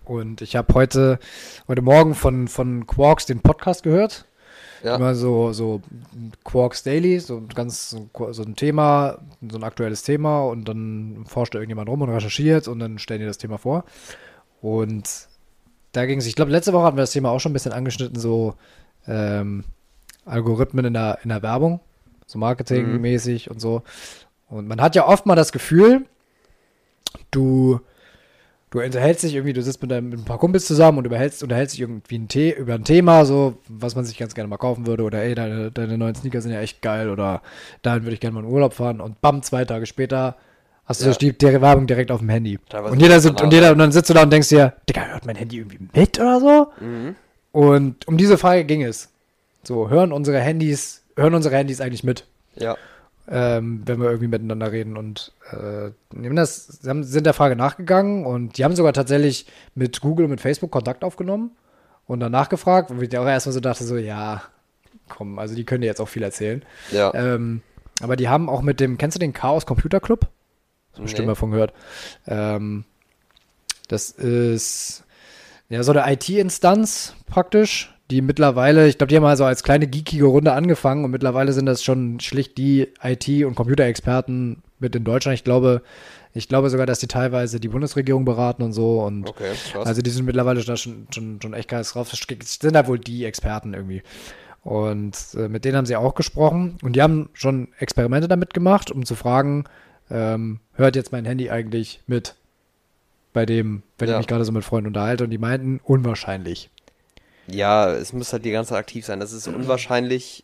Und 0.06 0.42
ich 0.42 0.56
habe 0.56 0.74
heute, 0.74 1.20
heute 1.68 1.82
Morgen 1.82 2.16
von, 2.16 2.48
von 2.48 2.88
Quarks 2.88 3.26
den 3.26 3.42
Podcast 3.42 3.84
gehört. 3.84 4.26
Ja. 4.84 4.96
Immer 4.96 5.16
so, 5.16 5.52
so 5.52 5.82
Quarks 6.44 6.84
Daily, 6.84 7.20
so 7.20 7.38
ein 7.38 7.50
ganz 7.50 7.90
so, 7.90 8.44
ein 8.44 8.56
Thema, 8.56 9.20
so 9.50 9.58
ein 9.58 9.64
aktuelles 9.64 10.04
Thema 10.04 10.44
und 10.44 10.66
dann 10.70 11.26
forscht 11.28 11.54
da 11.54 11.60
irgendjemand 11.60 11.90
rum 11.90 12.02
und 12.02 12.10
recherchiert 12.10 12.68
und 12.68 12.80
dann 12.80 13.00
stellen 13.00 13.20
die 13.20 13.26
das 13.26 13.38
Thema 13.38 13.58
vor. 13.58 13.84
Und 14.62 15.28
da 15.92 16.06
ging 16.06 16.20
es, 16.20 16.28
ich 16.28 16.36
glaube, 16.36 16.52
letzte 16.52 16.74
Woche 16.74 16.84
hatten 16.84 16.98
wir 16.98 17.04
das 17.04 17.12
Thema 17.12 17.32
auch 17.32 17.40
schon 17.40 17.52
ein 17.52 17.54
bisschen 17.54 17.72
angeschnitten, 17.72 18.20
so 18.20 18.56
ähm, 19.08 19.64
Algorithmen 20.26 20.86
in 20.86 20.94
der, 20.94 21.20
in 21.24 21.30
der 21.30 21.42
Werbung, 21.42 21.80
so 22.26 22.40
marketingmäßig 22.40 23.50
und 23.50 23.60
so. 23.60 23.84
Und 24.48 24.68
man 24.68 24.82
hat 24.82 24.96
ja 24.96 25.08
oft 25.08 25.26
mal 25.26 25.36
das 25.36 25.52
Gefühl, 25.52 26.06
du, 27.32 27.80
du 28.72 28.80
unterhältst 28.82 29.24
dich 29.24 29.34
irgendwie, 29.34 29.54
du 29.54 29.62
sitzt 29.62 29.82
mit, 29.82 29.92
deinem, 29.92 30.10
mit 30.10 30.20
ein 30.20 30.26
paar 30.26 30.38
Kumpels 30.38 30.66
zusammen 30.66 31.00
und 31.00 31.06
überhältst, 31.06 31.42
unterhältst 31.44 31.76
dich 31.76 31.82
irgendwie 31.82 32.18
ein 32.18 32.28
The 32.32 32.52
über 32.52 32.76
ein 32.76 32.84
Thema, 32.84 33.26
so, 33.26 33.58
was 33.68 33.96
man 33.96 34.06
sich 34.06 34.18
ganz 34.18 34.36
gerne 34.36 34.48
mal 34.48 34.58
kaufen 34.58 34.86
würde, 34.86 35.04
oder 35.04 35.24
ey, 35.24 35.36
deine, 35.36 35.72
deine 35.72 35.98
neuen 35.98 36.16
Sneaker 36.16 36.42
sind 36.42 36.52
ja 36.52 36.62
echt 36.62 36.82
geil, 36.82 37.10
oder 37.10 37.42
dahin 37.82 38.04
würde 38.04 38.14
ich 38.14 38.20
gerne 38.20 38.36
mal 38.36 38.44
in 38.44 38.52
Urlaub 38.52 38.74
fahren 38.74 39.02
und 39.02 39.22
bam, 39.22 39.42
zwei 39.44 39.66
Tage 39.66 39.86
später 39.86 40.36
hast 40.86 41.02
du 41.02 41.06
Ja. 41.06 41.14
so 41.14 41.20
die, 41.20 41.40
Werbung 41.62 41.88
direkt 41.88 42.12
auf 42.12 42.20
dem 42.20 42.30
Handy. 42.30 42.60
Teilweise 42.70 42.94
Und 42.94 43.02
jeder, 43.02 43.20
dem 43.20 43.36
und 43.36 43.54
jeder, 43.54 43.72
und 43.72 43.78
dann 43.78 43.92
sitzt 43.92 44.10
du 44.10 44.14
da 44.14 44.24
und 44.24 44.32
denkst 44.32 44.50
dir, 44.50 44.74
Digga, 44.88 45.06
hört 45.06 45.26
mein 45.26 45.36
Handy 45.36 45.58
irgendwie 45.58 45.80
mit 45.94 46.20
oder 46.20 46.40
so? 46.40 46.68
Mhm. 46.84 47.16
Und 47.52 48.08
um 48.08 48.18
diese 48.18 48.38
Frage 48.38 48.66
ging 48.66 48.84
es. 48.84 49.10
So, 49.64 49.90
hören 49.90 50.12
unsere 50.12 50.40
Handys, 50.40 51.04
hören 51.16 51.34
unsere 51.34 51.56
Handys 51.56 51.82
eigentlich 51.82 52.04
mit? 52.04 52.26
Ja. 52.56 52.78
Ähm, 53.30 53.84
wenn 53.86 54.00
wir 54.00 54.08
irgendwie 54.08 54.28
miteinander 54.28 54.72
reden. 54.72 54.98
Und 54.98 55.34
äh, 55.52 55.92
nehmen 56.14 56.36
das, 56.36 56.80
haben, 56.88 57.04
sind 57.04 57.26
der 57.26 57.34
Frage 57.34 57.56
nachgegangen 57.56 58.26
und 58.26 58.58
die 58.58 58.64
haben 58.66 58.76
sogar 58.76 58.94
tatsächlich 58.94 59.46
mit 59.76 60.02
Google 60.02 60.26
und 60.26 60.32
mit 60.32 60.42
Facebook 60.42 60.72
Kontakt 60.72 61.04
aufgenommen 61.04 61.52
und 62.08 62.20
danach 62.20 62.50
gefragt, 62.50 62.92
wo 62.94 63.02
ich 63.02 63.18
auch 63.18 63.28
erstmal 63.28 63.54
so 63.54 63.60
dachte, 63.60 63.84
so, 63.84 63.98
ja, 63.98 64.42
komm, 65.08 65.38
also 65.38 65.56
die 65.56 65.64
können 65.64 65.82
dir 65.82 65.88
jetzt 65.88 66.02
auch 66.02 66.10
viel 66.10 66.24
erzählen. 66.24 66.64
Ja. 66.92 67.14
Ähm, 67.14 67.62
aber 68.02 68.16
die 68.16 68.30
haben 68.30 68.50
auch 68.50 68.62
mit 68.62 68.80
dem, 68.80 68.98
kennst 68.98 69.16
du 69.16 69.20
den 69.20 69.34
Chaos 69.34 69.66
Computer 69.66 70.00
Club? 70.00 70.28
So 70.94 71.04
bestimmt 71.04 71.28
Nee. 71.28 71.32
mal 71.32 71.36
von 71.36 71.52
gehört. 71.52 71.74
Ähm, 72.26 72.86
das 73.88 74.10
ist 74.10 75.04
ja 75.70 75.84
so 75.84 75.92
eine 75.92 76.12
IT-Instanz 76.12 77.14
praktisch, 77.28 77.96
die 78.12 78.22
mittlerweile, 78.22 78.88
ich 78.88 78.98
glaube, 78.98 79.10
die 79.10 79.18
haben 79.18 79.26
also 79.26 79.46
als 79.46 79.64
kleine 79.64 79.88
geekige 79.88 80.26
Runde 80.26 80.54
angefangen 80.54 81.06
und 81.06 81.12
mittlerweile 81.12 81.54
sind 81.54 81.66
das 81.68 81.84
schon 81.84 82.20
schlicht 82.20 82.58
die 82.58 82.88
IT- 83.04 83.46
und 83.46 83.56
Computerexperten 83.56 84.64
mit 84.80 84.96
in 84.96 85.04
Deutschland. 85.04 85.36
Ich 85.36 85.44
glaube, 85.44 85.82
ich 86.34 86.48
glaube 86.48 86.70
sogar, 86.70 86.86
dass 86.86 87.00
die 87.00 87.08
teilweise 87.08 87.60
die 87.60 87.68
Bundesregierung 87.68 88.26
beraten 88.26 88.64
und 88.64 88.74
so 88.74 89.02
und 89.04 89.28
Okay, 89.30 89.52
also 89.84 90.02
die 90.02 90.10
sind 90.10 90.26
mittlerweile 90.26 90.64
da 90.64 90.76
schon, 90.78 91.08
schon, 91.14 91.40
schon 91.42 91.54
echt 91.54 91.70
krass 91.70 91.94
drauf. 91.94 92.10
Das 92.10 92.20
sind 92.60 92.74
da 92.76 92.88
wohl 92.88 93.00
die 93.00 93.26
Experten 93.26 93.74
irgendwie. 93.74 94.02
Und 94.64 95.16
äh, 95.36 95.48
mit 95.48 95.64
denen 95.66 95.78
haben 95.78 95.86
sie 95.86 95.96
auch 95.96 96.16
gesprochen 96.16 96.78
und 96.84 96.96
die 96.96 97.02
haben 97.02 97.30
schon 97.34 97.70
Experimente 97.80 98.28
damit 98.28 98.54
gemacht, 98.54 98.92
um 98.92 99.06
zu 99.06 99.16
fragen, 99.16 99.66
ähm, 100.12 100.60
hört 100.74 100.96
jetzt 100.96 101.12
mein 101.12 101.26
Handy 101.26 101.50
eigentlich 101.50 102.02
mit 102.08 102.36
bei 103.32 103.46
dem, 103.46 103.84
wenn 103.98 104.10
Ja. 104.10 104.16
ich 104.16 104.20
mich 104.20 104.28
gerade 104.28 104.44
so 104.44 104.52
mit 104.52 104.64
Freunden 104.64 104.88
unterhalte 104.88 105.24
und 105.24 105.30
die 105.30 105.38
meinten, 105.38 105.80
unwahrscheinlich. 105.84 106.70
Ja, 107.52 107.92
es 107.92 108.14
muss 108.14 108.32
halt 108.34 108.46
die 108.46 108.52
ganze 108.52 108.70
Zeit 108.70 108.80
aktiv 108.80 109.06
sein. 109.06 109.20
Das 109.20 109.32
ist 109.32 109.48
unwahrscheinlich. 109.48 110.44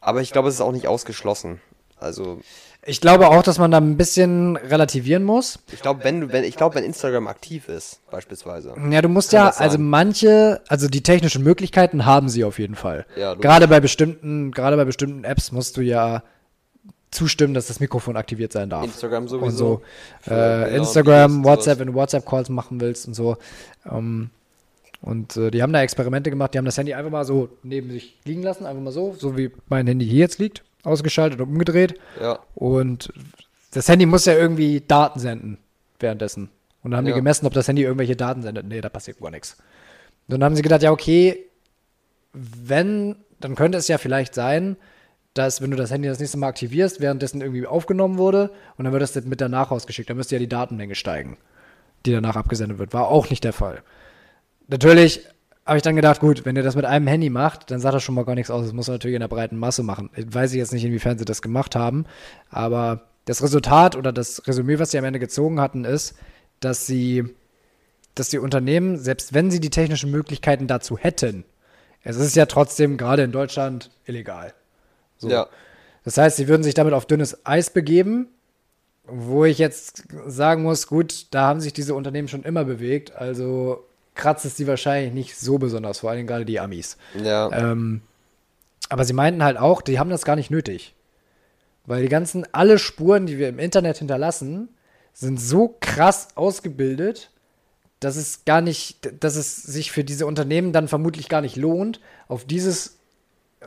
Aber 0.00 0.20
ich 0.20 0.32
glaube, 0.32 0.48
es 0.48 0.54
ist 0.56 0.60
auch 0.60 0.72
nicht 0.72 0.86
ausgeschlossen. 0.86 1.60
Also, 2.00 2.40
Ich 2.86 3.00
glaube 3.00 3.26
auch, 3.28 3.42
dass 3.42 3.58
man 3.58 3.72
da 3.72 3.78
ein 3.78 3.96
bisschen 3.96 4.56
relativieren 4.56 5.24
muss. 5.24 5.58
ich 5.72 5.82
glaube, 5.82 6.04
wenn, 6.04 6.20
du- 6.20 6.32
wenn, 6.32 6.44
ich 6.44 6.54
glaube, 6.56 6.76
wenn 6.76 6.84
Instagram 6.84 7.26
aktiv 7.26 7.68
ist, 7.68 7.98
beispielsweise. 8.10 8.72
Ja, 8.90 9.02
du 9.02 9.08
musst 9.08 9.32
ja, 9.32 9.48
also 9.50 9.78
manche, 9.78 10.62
also 10.68 10.86
die 10.86 11.02
technischen 11.02 11.42
Möglichkeiten 11.42 12.06
haben 12.06 12.28
sie 12.28 12.44
auf 12.44 12.60
jeden 12.60 12.76
Fall. 12.76 13.04
Ja, 13.16 13.34
du- 13.34 13.40
gerade 13.40 13.66
bei 13.66 13.80
bestimmten, 13.80 14.52
gerade 14.52 14.76
bei 14.76 14.84
bestimmten 14.84 15.24
Apps 15.24 15.50
musst 15.50 15.76
du 15.76 15.80
ja 15.80 16.22
zustimmen, 17.10 17.52
dass 17.54 17.66
das 17.66 17.80
Mikrofon 17.80 18.16
aktiviert 18.16 18.52
sein 18.52 18.70
darf. 18.70 18.84
Instagram 18.84 19.24
und 19.24 19.28
sowieso. 19.28 19.82
so. 20.24 20.32
Äh, 20.32 20.68
und 20.68 20.74
Instagram, 20.76 21.30
Videos 21.32 21.36
und 21.38 21.44
WhatsApp, 21.44 21.78
wenn 21.80 21.86
du 21.88 21.94
WhatsApp-Calls 21.94 22.48
machen 22.50 22.80
willst 22.80 23.08
und 23.08 23.14
so. 23.14 23.38
Ähm, 23.90 24.30
und 25.00 25.36
äh, 25.36 25.50
die 25.50 25.62
haben 25.62 25.72
da 25.72 25.80
Experimente 25.82 26.30
gemacht, 26.30 26.54
die 26.54 26.58
haben 26.58 26.64
das 26.64 26.76
Handy 26.78 26.94
einfach 26.94 27.10
mal 27.10 27.24
so 27.24 27.48
neben 27.62 27.90
sich 27.90 28.18
liegen 28.24 28.42
lassen, 28.42 28.66
einfach 28.66 28.82
mal 28.82 28.90
so, 28.92 29.14
so 29.14 29.36
wie 29.36 29.50
mein 29.68 29.86
Handy 29.86 30.06
hier 30.06 30.18
jetzt 30.20 30.38
liegt, 30.38 30.64
ausgeschaltet 30.82 31.40
und 31.40 31.48
umgedreht. 31.50 31.94
Ja, 32.20 32.40
Und 32.54 33.12
das 33.72 33.88
Handy 33.88 34.06
muss 34.06 34.24
ja 34.24 34.34
irgendwie 34.34 34.80
Daten 34.80 35.18
senden 35.20 35.58
währenddessen. 36.00 36.50
Und 36.82 36.90
dann 36.92 36.98
haben 36.98 37.06
Ja. 37.06 37.12
die 37.12 37.18
gemessen, 37.20 37.46
ob 37.46 37.52
das 37.52 37.68
Handy 37.68 37.82
irgendwelche 37.82 38.16
Daten 38.16 38.42
sendet. 38.42 38.66
Nee, 38.66 38.80
da 38.80 38.88
passiert 38.88 39.20
gar 39.20 39.30
nichts. 39.30 39.56
Dann 40.28 40.42
haben 40.44 40.56
sie 40.56 40.62
gedacht, 40.62 40.82
ja, 40.82 40.90
okay, 40.90 41.44
wenn, 42.32 43.16
dann 43.40 43.54
könnte 43.54 43.78
es 43.78 43.88
ja 43.88 43.98
vielleicht 43.98 44.34
sein, 44.34 44.76
dass, 45.34 45.60
wenn 45.62 45.70
du 45.70 45.76
das 45.76 45.90
Handy 45.90 46.08
das 46.08 46.18
nächste 46.18 46.38
Mal 46.38 46.48
aktivierst, 46.48 47.00
währenddessen 47.00 47.40
irgendwie 47.40 47.66
aufgenommen 47.66 48.18
wurde 48.18 48.50
und 48.76 48.84
dann 48.84 48.92
wird 48.92 49.02
das 49.02 49.14
mit 49.24 49.40
danach 49.40 49.70
rausgeschickt. 49.70 50.10
Dann 50.10 50.16
müsste 50.16 50.34
ja 50.34 50.38
die 50.40 50.48
Datenmenge 50.48 50.94
steigen, 50.94 51.36
die 52.06 52.12
danach 52.12 52.36
abgesendet 52.36 52.78
wird. 52.78 52.92
War 52.92 53.08
auch 53.08 53.30
nicht 53.30 53.44
der 53.44 53.52
Fall. 53.52 53.82
Natürlich 54.68 55.26
habe 55.66 55.76
ich 55.76 55.82
dann 55.82 55.96
gedacht, 55.96 56.20
gut, 56.20 56.44
wenn 56.44 56.56
ihr 56.56 56.62
das 56.62 56.76
mit 56.76 56.84
einem 56.84 57.06
Handy 57.06 57.28
macht, 57.28 57.70
dann 57.70 57.80
sagt 57.80 57.94
das 57.94 58.02
schon 58.02 58.14
mal 58.14 58.24
gar 58.24 58.34
nichts 58.34 58.50
aus. 58.50 58.64
Das 58.64 58.72
muss 58.72 58.86
man 58.86 58.94
natürlich 58.94 59.16
in 59.16 59.20
der 59.20 59.28
breiten 59.28 59.58
Masse 59.58 59.82
machen. 59.82 60.08
Ich 60.16 60.32
weiß 60.32 60.54
jetzt 60.54 60.72
nicht, 60.72 60.84
inwiefern 60.84 61.18
sie 61.18 61.26
das 61.26 61.42
gemacht 61.42 61.76
haben, 61.76 62.06
aber 62.48 63.02
das 63.26 63.42
Resultat 63.42 63.96
oder 63.96 64.12
das 64.12 64.46
Resümee, 64.46 64.78
was 64.78 64.90
sie 64.90 64.98
am 64.98 65.04
Ende 65.04 65.18
gezogen 65.18 65.60
hatten, 65.60 65.84
ist, 65.84 66.14
dass 66.60 66.86
sie, 66.86 67.34
dass 68.14 68.30
die 68.30 68.38
Unternehmen, 68.38 68.96
selbst 68.96 69.34
wenn 69.34 69.50
sie 69.50 69.60
die 69.60 69.70
technischen 69.70 70.10
Möglichkeiten 70.10 70.66
dazu 70.66 70.96
hätten, 70.96 71.44
es 72.02 72.16
ist 72.16 72.36
ja 72.36 72.46
trotzdem 72.46 72.96
gerade 72.96 73.22
in 73.22 73.32
Deutschland 73.32 73.90
illegal. 74.06 74.54
So. 75.18 75.28
ja. 75.28 75.48
Das 76.04 76.16
heißt, 76.16 76.38
sie 76.38 76.48
würden 76.48 76.62
sich 76.62 76.74
damit 76.74 76.94
auf 76.94 77.04
dünnes 77.04 77.44
Eis 77.44 77.70
begeben, 77.70 78.28
wo 79.04 79.44
ich 79.44 79.58
jetzt 79.58 80.04
sagen 80.26 80.62
muss, 80.62 80.86
gut, 80.86 81.26
da 81.32 81.42
haben 81.42 81.60
sich 81.60 81.74
diese 81.74 81.94
Unternehmen 81.94 82.28
schon 82.28 82.44
immer 82.44 82.64
bewegt, 82.64 83.14
also 83.14 83.87
kratzt 84.18 84.44
es 84.44 84.56
die 84.56 84.66
wahrscheinlich 84.66 85.14
nicht 85.14 85.38
so 85.38 85.56
besonders, 85.56 86.00
vor 86.00 86.10
allem 86.10 86.26
gerade 86.26 86.44
die 86.44 86.60
Amis. 86.60 86.98
Ja, 87.22 87.50
Ähm, 87.52 88.02
aber 88.90 89.04
sie 89.04 89.14
meinten 89.14 89.42
halt 89.42 89.56
auch, 89.56 89.80
die 89.80 89.98
haben 89.98 90.10
das 90.10 90.24
gar 90.24 90.36
nicht 90.36 90.50
nötig. 90.50 90.94
Weil 91.86 92.02
die 92.02 92.08
ganzen, 92.08 92.46
alle 92.52 92.78
Spuren, 92.78 93.24
die 93.24 93.38
wir 93.38 93.48
im 93.48 93.58
Internet 93.58 93.98
hinterlassen, 93.98 94.68
sind 95.14 95.40
so 95.40 95.76
krass 95.80 96.28
ausgebildet, 96.34 97.30
dass 98.00 98.16
es 98.16 98.44
gar 98.44 98.60
nicht, 98.60 99.22
dass 99.22 99.36
es 99.36 99.56
sich 99.56 99.90
für 99.90 100.04
diese 100.04 100.26
Unternehmen 100.26 100.72
dann 100.72 100.88
vermutlich 100.88 101.28
gar 101.28 101.40
nicht 101.40 101.56
lohnt, 101.56 102.00
auf 102.28 102.44
dieses 102.44 102.98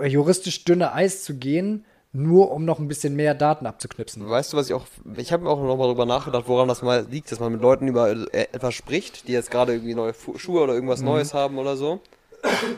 juristisch 0.04 0.64
dünne 0.64 0.94
Eis 0.94 1.24
zu 1.24 1.36
gehen, 1.36 1.86
nur 2.14 2.52
um 2.52 2.66
noch 2.66 2.80
ein 2.80 2.88
bisschen 2.88 3.16
mehr 3.16 3.34
Daten 3.34 3.66
abzuknipsen. 3.66 4.30
Weißt 4.30 4.52
du, 4.52 4.58
was 4.58 4.68
ich 4.68 4.74
auch. 4.74 4.86
Ich 5.16 5.32
habe 5.32 5.44
mir 5.44 5.50
auch 5.50 5.58
noch 5.62 5.78
mal 5.78 5.86
darüber 5.86 6.06
nachgedacht, 6.06 6.44
woran 6.48 6.68
das 6.68 6.82
mal 6.82 7.06
liegt, 7.10 7.32
dass 7.32 7.40
man 7.40 7.52
mit 7.54 7.62
Leuten 7.62 7.88
über 7.88 8.10
äh, 8.12 8.48
etwas 8.52 8.74
spricht, 8.74 9.28
die 9.28 9.32
jetzt 9.34 9.50
gerade 9.52 9.74
irgendwie 9.74 9.96
neue 9.96 10.14
Schuhe 10.36 10.62
oder 10.62 10.74
irgendwas 10.74 11.02
Neues 11.02 11.34
haben 11.34 11.58
oder 11.58 11.78
so. 11.78 11.94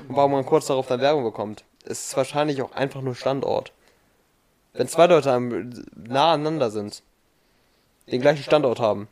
Und 0.08 0.16
warum 0.16 0.34
man 0.34 0.46
kurz 0.46 0.68
darauf 0.68 0.88
dann 0.88 1.00
Werbung 1.02 1.24
bekommt. 1.24 1.64
Es 1.86 2.08
ist 2.08 2.18
wahrscheinlich 2.18 2.62
auch 2.62 2.72
einfach 2.74 3.02
nur 3.02 3.16
Standort. 3.16 3.72
Wenn 4.74 4.88
zwei 4.88 5.08
Leute 5.08 5.30
nah 5.96 6.34
aneinander 6.34 6.70
sind, 6.72 7.02
den 8.12 8.22
gleichen 8.22 8.44
Standort 8.44 8.80
haben, 8.80 9.08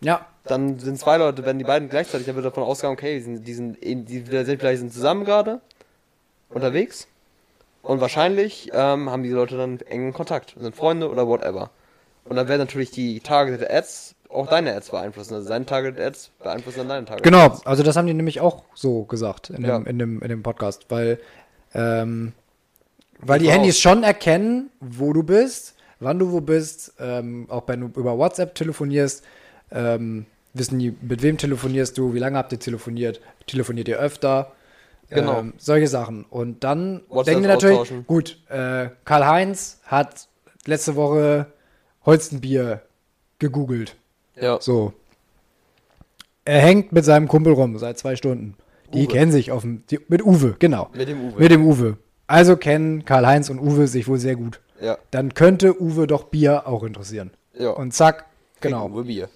Ja, 0.00 0.26
dann 0.44 0.78
sind 0.80 0.98
zwei 0.98 1.16
Leute, 1.18 1.44
wenn 1.44 1.58
die 1.58 1.64
beiden 1.64 1.88
gleichzeitig, 1.88 2.26
dann 2.26 2.34
wird 2.36 2.44
davon 2.46 2.64
ausgegangen, 2.64 2.96
okay, 2.98 3.14
die 3.18 3.22
sind, 3.22 3.46
die 3.46 3.54
sind, 3.54 3.76
in- 3.78 4.04
die 4.04 4.18
sind 4.24 4.58
vielleicht 4.60 4.80
sind 4.80 4.92
zusammen 4.92 5.24
gerade 5.24 5.60
unterwegs. 6.48 7.06
Und 7.82 8.00
wahrscheinlich 8.00 8.70
ähm, 8.72 9.10
haben 9.10 9.22
diese 9.22 9.34
Leute 9.34 9.56
dann 9.56 9.80
engen 9.80 10.12
Kontakt, 10.12 10.54
sind 10.58 10.74
Freunde 10.76 11.10
oder 11.10 11.26
whatever. 11.26 11.70
Und 12.24 12.36
dann 12.36 12.46
werden 12.48 12.60
natürlich 12.60 12.90
die 12.92 13.18
Targeted 13.20 13.68
Ads 13.68 14.14
auch 14.28 14.46
deine 14.46 14.74
Ads 14.74 14.90
beeinflussen. 14.90 15.34
Also 15.34 15.48
seine 15.48 15.66
Targeted 15.66 16.00
Ads 16.00 16.30
beeinflussen 16.42 16.78
dann 16.78 16.88
deine 16.88 17.06
Targeted 17.06 17.24
Genau, 17.24 17.46
Ads. 17.46 17.66
also 17.66 17.82
das 17.82 17.96
haben 17.96 18.06
die 18.06 18.14
nämlich 18.14 18.40
auch 18.40 18.62
so 18.74 19.04
gesagt 19.04 19.50
in, 19.50 19.64
Ja. 19.64 19.78
dem, 19.78 19.86
in, 19.86 19.98
dem, 19.98 20.22
in 20.22 20.28
dem 20.28 20.42
Podcast, 20.42 20.86
weil, 20.90 21.18
ähm, 21.74 22.32
weil 23.18 23.40
die. 23.40 23.50
Handys 23.50 23.78
schon 23.80 24.04
erkennen, 24.04 24.70
wo 24.80 25.12
du 25.12 25.22
bist, 25.24 25.74
wann 25.98 26.18
du 26.20 26.30
wo 26.30 26.40
bist, 26.40 26.94
ähm, 27.00 27.46
auch 27.50 27.64
wenn 27.66 27.80
du 27.80 27.86
über 28.00 28.16
WhatsApp 28.16 28.54
telefonierst, 28.54 29.24
ähm, 29.72 30.26
wissen 30.54 30.78
die, 30.78 30.94
mit 31.02 31.22
wem 31.22 31.36
telefonierst 31.36 31.98
du, 31.98 32.14
wie 32.14 32.18
lange 32.18 32.38
habt 32.38 32.52
ihr 32.52 32.58
telefoniert, 32.60 33.20
telefoniert 33.46 33.88
ihr 33.88 33.98
öfter, 33.98 34.52
Genau. 35.14 35.38
ähm, 35.40 35.52
solche 35.58 35.88
Sachen. 35.88 36.24
Und 36.24 36.64
dann 36.64 37.02
denken 37.26 37.42
die 37.42 37.48
natürlich, 37.48 37.92
gut, 38.06 38.38
äh, 38.48 38.88
Karl-Heinz 39.04 39.80
hat 39.84 40.28
letzte 40.66 40.96
Woche 40.96 41.46
Holstenbier 42.04 42.82
gegoogelt. 43.38 43.96
Ja. 44.40 44.60
So. 44.60 44.92
Er 46.44 46.60
hängt 46.60 46.92
mit 46.92 47.04
seinem 47.04 47.28
Kumpel 47.28 47.52
rum 47.52 47.78
seit 47.78 47.98
zwei 47.98 48.16
Stunden. 48.16 48.54
Die 48.92 49.06
Uwe. 49.06 49.12
kennen 49.12 49.32
sich 49.32 49.46
dem, 49.46 49.84
die, 49.90 50.00
mit 50.08 50.24
Uwe, 50.24 50.56
genau. 50.58 50.90
Mit 50.94 51.08
dem 51.08 51.20
Uwe. 51.20 51.40
Mit 51.40 51.50
dem 51.50 51.64
Uwe. 51.66 51.96
Also 52.26 52.56
kennen 52.56 53.04
Karl-Heinz 53.04 53.48
und 53.50 53.58
Uwe 53.58 53.86
sich 53.86 54.08
wohl 54.08 54.18
sehr 54.18 54.36
gut. 54.36 54.60
ja. 54.80 54.98
Dann 55.10 55.34
könnte 55.34 55.80
Uwe 55.80 56.06
doch 56.06 56.24
Bier 56.24 56.66
auch 56.66 56.82
interessieren. 56.82 57.30
Ja. 57.54 57.70
Und 57.70 57.92
zack, 57.92 58.26
genau. 58.60 58.88
Uwe 58.88 59.04
Bier. 59.04 59.28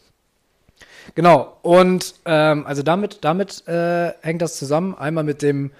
Genau. 1.14 1.56
Und 1.62 2.14
ähm, 2.24 2.66
also 2.66 2.82
damit, 2.82 3.18
damit 3.22 3.66
äh, 3.68 4.12
hängt 4.22 4.42
das 4.42 4.56
zusammen. 4.56 4.94
Einmal 4.94 5.24
mit 5.24 5.42
dem, 5.42 5.70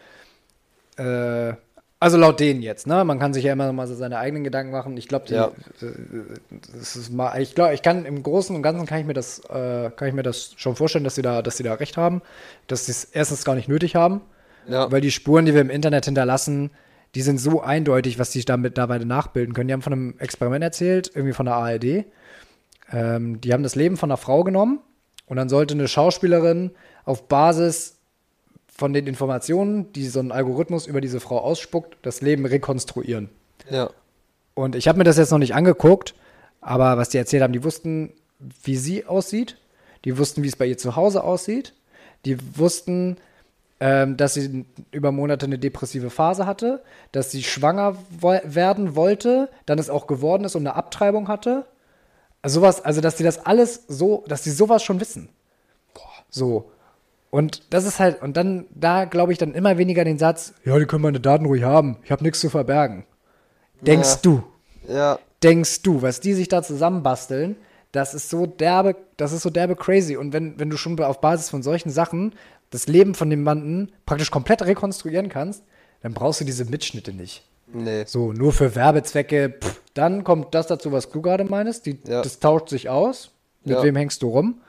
äh, 0.96 1.52
also 1.98 2.18
laut 2.18 2.40
denen 2.40 2.60
jetzt, 2.62 2.86
ne? 2.86 3.04
Man 3.04 3.18
kann 3.18 3.32
sich 3.32 3.44
ja 3.44 3.52
immer 3.54 3.66
noch 3.66 3.72
mal 3.72 3.86
so 3.86 3.94
seine 3.94 4.18
eigenen 4.18 4.44
Gedanken 4.44 4.70
machen. 4.70 4.96
Ich 4.98 5.08
glaube, 5.08 5.26
Ja. 5.32 5.50
äh, 5.80 7.10
mal, 7.10 7.40
ich 7.40 7.54
glaube, 7.54 7.74
ich 7.74 7.82
kann 7.82 8.04
im 8.04 8.22
Großen 8.22 8.54
und 8.54 8.62
Ganzen 8.62 8.86
kann 8.86 9.00
ich 9.00 9.06
mir 9.06 9.14
das, 9.14 9.40
äh, 9.48 9.90
kann 9.96 10.08
ich 10.08 10.14
mir 10.14 10.22
das 10.22 10.52
schon 10.56 10.76
vorstellen, 10.76 11.04
dass 11.04 11.14
sie 11.14 11.22
da, 11.22 11.40
dass 11.42 11.56
sie 11.56 11.62
da 11.62 11.74
recht 11.74 11.96
haben, 11.96 12.20
dass 12.66 12.86
sie 12.86 12.92
es 12.92 13.04
erstens 13.04 13.44
gar 13.44 13.54
nicht 13.54 13.68
nötig 13.68 13.96
haben, 13.96 14.20
Ja. 14.68 14.90
weil 14.92 15.00
die 15.00 15.10
Spuren, 15.10 15.46
die 15.46 15.54
wir 15.54 15.60
im 15.62 15.70
Internet 15.70 16.04
hinterlassen, 16.04 16.70
die 17.14 17.22
sind 17.22 17.38
so 17.38 17.62
eindeutig, 17.62 18.18
was 18.18 18.30
die 18.30 18.44
damit 18.44 18.76
dabei 18.76 18.98
nachbilden 18.98 19.54
können. 19.54 19.68
Die 19.68 19.72
haben 19.72 19.82
von 19.82 19.92
einem 19.94 20.14
Experiment 20.18 20.62
erzählt, 20.62 21.10
irgendwie 21.14 21.32
von 21.32 21.46
der 21.46 21.54
ARD. 21.54 22.04
Ähm, 22.92 23.40
die 23.40 23.52
haben 23.54 23.62
das 23.62 23.74
Leben 23.74 23.96
von 23.96 24.10
einer 24.10 24.18
Frau 24.18 24.44
genommen 24.44 24.80
und 25.26 25.36
dann 25.36 25.48
sollte 25.48 25.74
eine 25.74 25.88
Schauspielerin 25.88 26.70
auf 27.04 27.28
Basis 27.28 27.96
von 28.76 28.92
den 28.92 29.06
Informationen, 29.06 29.92
die 29.92 30.06
so 30.06 30.20
ein 30.20 30.32
Algorithmus 30.32 30.86
über 30.86 31.00
diese 31.00 31.20
Frau 31.20 31.38
ausspuckt, 31.38 31.96
das 32.02 32.20
Leben 32.20 32.44
rekonstruieren. 32.44 33.30
Ja. 33.70 33.90
Und 34.54 34.76
ich 34.76 34.88
habe 34.88 34.98
mir 34.98 35.04
das 35.04 35.16
jetzt 35.16 35.30
noch 35.30 35.38
nicht 35.38 35.54
angeguckt, 35.54 36.14
aber 36.60 36.96
was 36.96 37.08
die 37.08 37.18
erzählt 37.18 37.42
haben, 37.42 37.52
die 37.52 37.64
wussten, 37.64 38.12
wie 38.62 38.76
sie 38.76 39.06
aussieht, 39.06 39.56
die 40.04 40.18
wussten, 40.18 40.42
wie 40.42 40.48
es 40.48 40.56
bei 40.56 40.66
ihr 40.66 40.78
zu 40.78 40.96
Hause 40.96 41.24
aussieht, 41.24 41.74
die 42.24 42.38
wussten, 42.58 43.16
ähm, 43.80 44.16
dass 44.16 44.34
sie 44.34 44.64
über 44.90 45.12
Monate 45.12 45.46
eine 45.46 45.58
depressive 45.58 46.10
Phase 46.10 46.46
hatte, 46.46 46.82
dass 47.12 47.30
sie 47.30 47.42
schwanger 47.42 47.96
wo 48.10 48.38
werden 48.44 48.96
wollte, 48.96 49.48
dann 49.66 49.78
es 49.78 49.90
auch 49.90 50.06
geworden 50.06 50.44
ist 50.44 50.54
und 50.54 50.66
eine 50.66 50.76
Abtreibung 50.76 51.28
hatte. 51.28 51.66
Also 52.46 52.60
sowas, 52.60 52.84
also 52.84 53.00
dass 53.00 53.16
die 53.16 53.24
das 53.24 53.44
alles 53.44 53.82
so, 53.88 54.22
dass 54.28 54.42
die 54.42 54.50
sowas 54.50 54.84
schon 54.84 55.00
wissen. 55.00 55.30
Boah. 55.94 56.02
So. 56.30 56.70
Und 57.30 57.62
das 57.70 57.84
ist 57.84 57.98
halt, 57.98 58.22
und 58.22 58.36
dann, 58.36 58.66
da 58.72 59.04
glaube 59.04 59.32
ich 59.32 59.38
dann 59.38 59.52
immer 59.52 59.78
weniger 59.78 60.04
den 60.04 60.16
Satz, 60.16 60.54
ja, 60.64 60.78
die 60.78 60.86
können 60.86 61.02
meine 61.02 61.18
Daten 61.18 61.44
ruhig 61.46 61.64
haben, 61.64 61.96
ich 62.04 62.12
habe 62.12 62.22
nichts 62.22 62.38
zu 62.38 62.48
verbergen. 62.48 63.04
Denkst 63.80 64.08
Ja. 64.10 64.18
du, 64.22 64.42
Ja, 64.88 65.18
denkst 65.42 65.82
du, 65.82 66.02
was 66.02 66.20
die 66.20 66.34
sich 66.34 66.46
da 66.46 66.62
zusammenbasteln, 66.62 67.56
das 67.90 68.14
ist 68.14 68.30
so 68.30 68.46
derbe, 68.46 68.94
das 69.16 69.32
ist 69.32 69.42
so 69.42 69.50
derbe 69.50 69.74
crazy. 69.74 70.16
Und 70.16 70.32
wenn, 70.32 70.56
wenn 70.60 70.70
du 70.70 70.76
schon 70.76 70.98
auf 71.00 71.20
Basis 71.20 71.50
von 71.50 71.64
solchen 71.64 71.90
Sachen 71.90 72.32
das 72.70 72.86
Leben 72.86 73.16
von 73.16 73.28
jemandem 73.28 73.88
praktisch 74.06 74.30
komplett 74.30 74.62
rekonstruieren 74.62 75.28
kannst, 75.30 75.64
dann 76.00 76.14
brauchst 76.14 76.40
du 76.40 76.44
diese 76.44 76.64
Mitschnitte 76.64 77.12
nicht. 77.12 77.42
nee. 77.72 78.04
So, 78.06 78.32
nur 78.32 78.52
für 78.52 78.76
Werbezwecke, 78.76 79.52
pff, 79.60 79.80
dann 79.98 80.24
kommt 80.24 80.54
das 80.54 80.66
dazu, 80.66 80.92
was 80.92 81.10
du 81.10 81.22
gerade 81.22 81.44
meinst. 81.44 81.86
Die, 81.86 81.98
Ja. 82.06 82.22
Das 82.22 82.38
tauscht 82.40 82.68
sich 82.68 82.88
aus. 82.88 83.30
Mit 83.64 83.76
Ja. 83.76 83.82
wem 83.82 83.96
hängst 83.96 84.22
du 84.22 84.28
rum? 84.28 84.60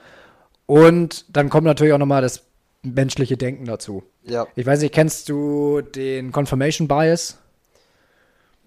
Und 0.65 1.25
dann 1.35 1.49
kommt 1.49 1.65
natürlich 1.65 1.93
auch 1.93 1.97
nochmal 1.97 2.21
das 2.21 2.43
menschliche 2.83 3.37
Denken 3.37 3.65
dazu. 3.65 4.03
Ja. 4.23 4.47
Ich 4.55 4.65
weiß 4.65 4.81
nicht, 4.81 4.93
kennst 4.93 5.29
du 5.29 5.81
den 5.81 6.31
Confirmation 6.31 6.87
Bias? 6.87 7.37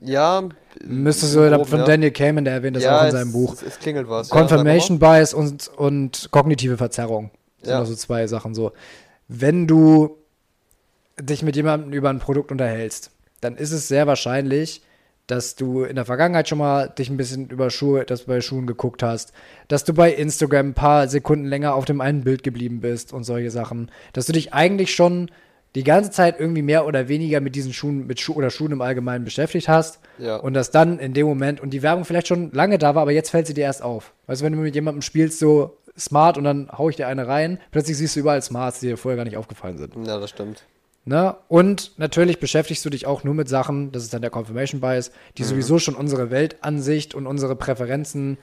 Ja. 0.01 0.49
Müsstest 0.85 1.33
so 1.33 1.43
du 1.49 1.55
grob, 1.57 1.69
von 1.69 1.81
ja. 1.81 1.85
Daniel 1.85 2.11
Kahneman, 2.11 2.45
der 2.45 2.55
erwähnt 2.55 2.77
das 2.77 2.85
ja, 2.85 2.97
auch 2.99 3.03
in 3.03 3.09
es- 3.09 3.13
seinem 3.13 3.33
Buch. 3.33 3.53
Es, 3.55 3.63
es 3.63 3.79
klingelt 3.79 4.09
was. 4.09 4.31
Confirmation 4.31 4.99
Bias 4.99 5.35
und, 5.35 5.69
und 5.77 6.29
kognitive 6.31 6.77
Verzerrung 6.79 7.31
sind 7.61 7.71
Ja. 7.73 7.79
also 7.81 7.95
zwei 7.95 8.27
Sachen 8.27 8.55
so. 8.55 8.73
Wenn 9.29 9.67
du 9.67 10.17
dich 11.21 11.43
mit 11.43 11.55
jemandem 11.57 11.93
über 11.93 12.09
ein 12.09 12.19
Produkt 12.19 12.51
unterhältst, 12.51 13.11
dann 13.43 13.57
ist 13.57 13.73
es 13.73 13.89
sehr 13.89 14.07
wahrscheinlich, 14.07 14.83
dass 15.31 15.55
du 15.57 15.83
in 15.85 15.97
der 15.97 16.05
Vergangenheit 16.05 16.49
schon 16.49 16.59
mal 16.59 16.89
dich 16.89 17.09
ein 17.11 17.17
bisschen 17.17 17.49
über 17.49 17.71
Schuhe, 17.71 18.05
dass 18.05 18.23
du 18.23 18.27
bei 18.29 18.41
Schuhen 18.41 18.67
geguckt 18.67 19.03
hast, 19.03 19.33
dass 19.69 19.85
du 19.85 19.95
bei 19.95 20.13
Instagram 20.13 20.69
ein 20.71 20.75
paar 20.75 21.09
Sekunden 21.09 21.47
länger 21.47 21.75
auf 21.75 21.85
dem 21.85 22.01
einen 22.01 22.23
Bild 22.25 22.43
geblieben 22.43 22.81
bist 22.81 23.13
und 23.13 23.25
solche 23.25 23.51
Sachen, 23.51 23.91
dass 24.13 24.27
du 24.27 24.33
dich 24.33 24.53
eigentlich 24.53 24.95
schon 24.95 25.31
die 25.77 25.85
ganze 25.85 26.11
Zeit 26.11 26.41
irgendwie 26.41 26.63
mehr 26.63 26.85
oder 26.85 27.07
weniger 27.07 27.41
mit 27.41 27.55
diesen 27.55 27.73
Schuhen, 27.73 28.07
mit 28.09 28.19
Schuh 28.21 28.35
oder 28.35 28.51
Schuhen 28.51 28.73
im 28.73 28.81
Allgemeinen 28.81 29.25
beschäftigt 29.25 29.69
hast 29.69 30.01
Ja. 30.19 30.37
und 30.37 30.55
dass 30.55 30.73
dann 30.73 30.99
in 30.99 31.15
dem 31.15 31.29
Moment 31.29 31.61
und 31.61 31.71
die 31.71 31.83
Werbung 31.83 32.05
vielleicht 32.05 32.27
schon 32.27 32.51
lange 32.53 32.77
da 32.79 32.97
war, 32.97 33.03
aber 33.03 33.13
jetzt 33.13 33.31
fällt 33.31 33.47
sie 33.47 33.55
dir 33.55 33.63
erst 33.65 33.83
auf. 33.83 34.13
Weißt 34.27 34.41
du, 34.41 34.47
wenn 34.47 34.53
du 34.53 34.59
mit 34.59 34.75
jemandem 34.75 35.03
spielst, 35.03 35.39
so 35.39 35.77
smart 35.97 36.37
und 36.39 36.45
dann 36.45 36.69
hau 36.77 36.89
ich 36.89 36.97
dir 36.97 37.07
eine 37.07 37.29
rein, 37.29 37.59
plötzlich 37.71 37.97
siehst 37.99 38.17
du 38.17 38.21
überall 38.21 38.43
Smarts, 38.43 38.81
die 38.81 38.89
dir 38.89 38.97
vorher 38.97 39.17
gar 39.17 39.25
nicht 39.25 39.37
aufgefallen 39.37 39.79
sind. 39.79 39.95
Ja, 40.09 40.19
das 40.19 40.31
stimmt. 40.31 40.65
Ne? 41.05 41.35
Und 41.49 41.93
natürlich 41.99 42.41
beschäftigst 42.41 42.85
du 42.85 42.91
dich 42.91 43.07
auch 43.07 43.25
nur 43.25 43.35
mit 43.35 43.49
Sachen, 43.49 43.91
das 43.91 44.03
ist 44.03 44.13
dann 44.13 44.21
der 44.23 44.31
Confirmation 44.31 44.81
Bias, 44.81 45.11
die 45.39 45.45
sowieso 45.45 45.79
schon 45.79 45.95
unsere 45.95 46.31
Weltansicht 46.31 47.15
und 47.15 47.27
unsere 47.27 47.57
Präferenzen 47.57 48.37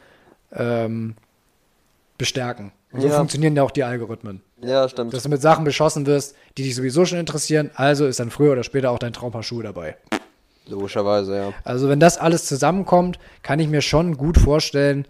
ähm, 0.51 1.16
bestärken. 2.18 2.72
Und 2.91 3.01
so 3.01 3.08
Ja. 3.08 3.18
funktionieren 3.18 3.55
ja 3.55 3.64
auch 3.64 3.72
die 3.72 3.84
Algorithmen. 3.84 4.41
Ja, 4.64 4.89
stimmt. 4.89 5.14
Dass 5.14 5.24
du 5.24 5.30
mit 5.30 5.41
Sachen 5.41 5.66
beschossen 5.66 6.05
wirst, 6.08 6.36
die 6.58 6.64
dich 6.64 6.76
sowieso 6.76 7.05
schon 7.05 7.20
interessieren, 7.20 7.70
also 7.76 8.08
ist 8.08 8.20
dann 8.20 8.32
früher 8.32 8.53
oder 8.53 8.64
später 8.64 8.89
auch 8.91 8.99
dein 8.99 9.14
Traumpaar 9.14 9.43
Schuhe 9.43 9.64
dabei. 9.64 9.97
Logischerweise, 10.68 11.36
ja. 11.38 11.53
Also 11.64 11.89
wenn 11.89 11.99
das 11.99 12.18
alles 12.18 12.45
zusammenkommt, 12.45 13.20
kann 13.43 13.60
ich 13.60 13.68
mir 13.68 13.82
schon 13.82 14.18
gut 14.18 14.38
vorstellen, 14.38 15.05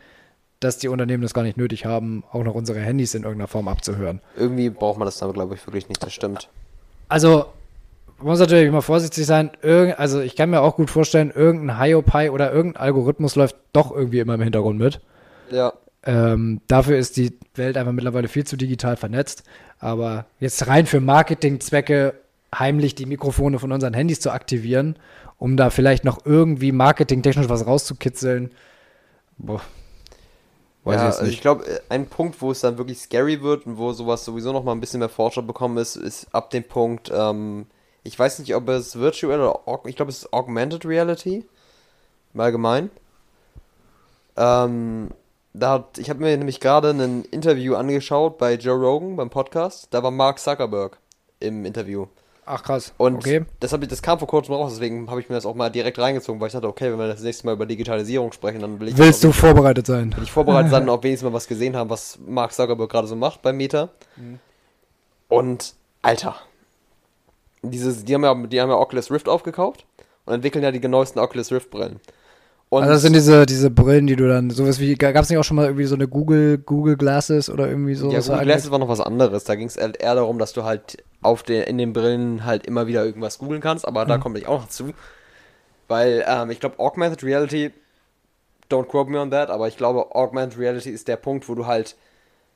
dass 0.59 0.79
die 0.79 0.87
Unternehmen 0.87 1.23
das 1.23 1.33
gar 1.33 1.43
nicht 1.43 1.57
nötig 1.57 1.85
haben, 1.85 2.23
auch 2.31 2.43
noch 2.43 2.55
unsere 2.55 2.79
Handys 2.79 3.13
in 3.15 3.23
irgendeiner 3.23 3.47
Form 3.47 3.67
abzuhören. 3.67 4.21
Irgendwie 4.35 4.69
braucht 4.69 4.97
man 4.99 5.05
das 5.05 5.17
dann, 5.17 5.31
glaube 5.33 5.55
ich, 5.55 5.65
wirklich 5.65 5.87
nicht. 5.87 6.03
Das 6.03 6.13
stimmt. 6.13 6.49
Also, 7.07 7.45
man 8.17 8.27
muss 8.27 8.39
natürlich 8.39 8.67
immer 8.67 8.81
vorsichtig 8.81 9.25
sein. 9.25 9.51
Irgend, 9.61 9.99
also 9.99 10.21
ich 10.21 10.35
kann 10.35 10.49
mir 10.49 10.61
auch 10.61 10.75
gut 10.75 10.89
vorstellen, 10.89 11.31
irgendein 11.33 11.79
Hiopai 11.79 12.31
oder 12.31 12.51
irgendein 12.51 12.81
Algorithmus 12.81 13.35
läuft 13.35 13.55
doch 13.73 13.91
irgendwie 13.91 14.19
immer 14.19 14.35
im 14.35 14.41
Hintergrund 14.41 14.79
mit. 14.79 14.99
Ja. 15.51 15.73
Ähm, 16.03 16.61
dafür 16.67 16.97
ist 16.97 17.17
die 17.17 17.37
Welt 17.55 17.77
einfach 17.77 17.91
mittlerweile 17.91 18.27
viel 18.27 18.45
zu 18.45 18.57
digital 18.57 18.97
vernetzt. 18.97 19.43
Aber 19.79 20.25
jetzt 20.39 20.67
rein 20.67 20.85
für 20.85 20.99
Marketingzwecke 20.99 22.15
heimlich 22.57 22.95
die 22.95 23.05
Mikrofone 23.05 23.59
von 23.59 23.71
unseren 23.71 23.93
Handys 23.93 24.19
zu 24.19 24.31
aktivieren, 24.31 24.95
um 25.37 25.57
da 25.57 25.69
vielleicht 25.69 26.05
noch 26.05 26.25
irgendwie 26.25 26.71
marketingtechnisch 26.71 27.49
was 27.49 27.67
rauszukitzeln. 27.67 28.51
Boah. 29.37 29.61
Weiß 30.87 30.95
ja, 30.95 31.01
ich 31.01 31.07
jetzt 31.07 31.19
also 31.19 31.31
ich 31.31 31.41
glaube, 31.41 31.81
ein 31.89 32.07
Punkt, 32.07 32.41
wo 32.41 32.51
es 32.51 32.61
dann 32.61 32.77
wirklich 32.77 32.99
scary 32.99 33.41
wird 33.41 33.65
und 33.65 33.77
wo 33.77 33.91
sowas 33.91 34.23
sowieso 34.23 34.53
noch 34.53 34.63
mal 34.63 34.71
ein 34.71 34.79
bisschen 34.79 34.99
mehr 34.99 35.09
Forscher 35.09 35.41
bekommen 35.41 35.77
ist, 35.77 35.97
ist 35.97 36.33
ab 36.33 36.49
dem 36.49 36.63
Punkt, 36.63 37.11
ähm, 37.13 37.65
ich 38.03 38.17
weiß 38.17 38.39
nicht, 38.39 38.55
ob 38.55 38.69
es 38.69 38.97
Virtual 38.97 39.41
oder, 39.41 39.81
ich 39.85 39.97
glaube, 39.97 40.11
es 40.11 40.19
ist 40.19 40.33
Augmented 40.33 40.85
Reality, 40.85 41.45
im 42.33 42.39
Allgemeinen. 42.39 42.89
Ähm, 44.37 45.09
da 45.53 45.71
hat, 45.71 45.97
ich 45.97 46.09
habe 46.09 46.21
mir 46.21 46.37
nämlich 46.37 46.61
gerade 46.61 46.91
ein 46.91 47.25
Interview 47.25 47.75
angeschaut 47.75 48.37
bei 48.37 48.53
Joe 48.53 48.79
Rogan 48.79 49.17
beim 49.17 49.29
Podcast, 49.29 49.87
da 49.91 50.03
war 50.03 50.11
Mark 50.11 50.39
Zuckerberg 50.39 50.99
im 51.41 51.65
Interview. 51.65 52.07
Ach 52.49 52.63
krass. 52.63 52.93
Und 52.95 53.17
okay. 53.17 53.43
das, 53.59 53.73
ich, 53.73 53.87
das 53.89 54.01
kam 54.01 54.19
vor 54.19 54.27
kurzem 54.29 54.55
raus, 54.55 54.71
deswegen 54.71 55.09
habe 55.09 55.19
ich 55.19 55.27
mir 55.27 55.35
das 55.35 55.45
auch 55.45 55.53
mal 55.53 55.69
direkt 55.69 55.99
reingezogen, 55.99 56.39
weil 56.39 56.47
ich 56.47 56.53
dachte, 56.53 56.69
okay, 56.69 56.89
wenn 56.89 56.97
wir 56.97 57.09
das 57.09 57.21
nächste 57.21 57.45
Mal 57.45 57.51
über 57.51 57.65
Digitalisierung 57.65 58.31
sprechen, 58.31 58.61
dann 58.61 58.79
will 58.79 58.87
ich 58.87 58.97
Willst 58.97 59.21
du 59.25 59.33
vorbereitet 59.33 59.85
sein? 59.85 60.15
will 60.15 60.23
ich 60.23 60.31
vorbereitet 60.31 60.71
sein 60.71 60.83
und 60.87 60.89
auch 60.89 61.03
wenigstens 61.03 61.29
mal 61.29 61.35
was 61.35 61.49
gesehen 61.49 61.75
haben, 61.75 61.89
was 61.89 62.17
Mark 62.25 62.53
Zuckerberg 62.53 62.89
gerade 62.89 63.07
so 63.07 63.17
macht 63.17 63.41
bei 63.41 63.51
Meta. 63.51 63.89
Und, 65.27 65.73
Alter, 66.01 66.37
dieses, 67.63 68.05
die 68.05 68.13
haben 68.13 68.23
ja, 68.23 68.33
die 68.33 68.61
haben 68.61 68.69
ja 68.69 68.77
Oculus 68.77 69.11
Rift 69.11 69.27
aufgekauft 69.27 69.85
und 70.25 70.33
entwickeln 70.33 70.63
ja 70.63 70.71
die 70.71 70.79
neuesten 70.87 71.19
Oculus 71.19 71.51
Rift 71.51 71.69
Brillen. 71.69 71.99
Und 72.69 72.83
Also 72.83 72.93
das 72.93 73.01
sind 73.01 73.13
diese, 73.13 73.45
diese 73.45 73.69
Brillen, 73.69 74.07
die 74.07 74.17
du 74.17 74.27
dann, 74.27 74.49
sowas 74.49 74.79
wie, 74.79 74.95
gab 74.95 75.15
es 75.15 75.29
nicht 75.29 75.39
auch 75.39 75.43
schon 75.43 75.55
mal 75.55 75.67
irgendwie 75.67 75.85
so 75.85 75.95
eine 75.95 76.07
Google, 76.07 76.57
Google 76.57 76.97
Glasses 76.97 77.49
oder 77.49 77.67
irgendwie 77.69 77.95
so? 77.95 78.11
ja, 78.11 78.19
Google? 78.19 78.43
Glasses 78.43 78.71
war 78.71 78.79
noch 78.79 78.89
was 78.89 78.99
anderes. 78.99 79.45
Da 79.45 79.55
ging 79.55 79.67
es 79.67 79.77
halt 79.77 80.01
eher 80.01 80.15
darum, 80.15 80.37
dass 80.37 80.51
du 80.51 80.63
halt 80.63 80.97
auf 81.21 81.43
den, 81.43 81.63
in 81.63 81.77
den 81.77 81.93
Brillen 81.93 82.43
halt 82.45 82.67
immer 82.67 82.87
wieder 82.87 83.05
irgendwas 83.05 83.37
googeln 83.37 83.61
kannst, 83.61 83.87
aber 83.87 84.05
da 84.05 84.17
komme 84.17 84.37
ich 84.37 84.47
auch 84.47 84.61
noch 84.61 84.69
zu. 84.69 84.93
Weil 85.87 86.25
ähm, 86.27 86.51
ich 86.51 86.59
glaube, 86.59 86.79
Augmented 86.79 87.23
Reality, 87.23 87.71
don't 88.69 88.87
quote 88.87 89.09
me 89.09 89.19
on 89.19 89.31
that, 89.31 89.49
aber 89.49 89.69
ich 89.69 89.77
glaube, 89.77 90.13
Augmented 90.13 90.59
Reality 90.59 90.89
ist 90.89 91.07
der 91.07 91.15
Punkt, 91.15 91.47
wo 91.47 91.55
du 91.55 91.65
halt 91.65 91.95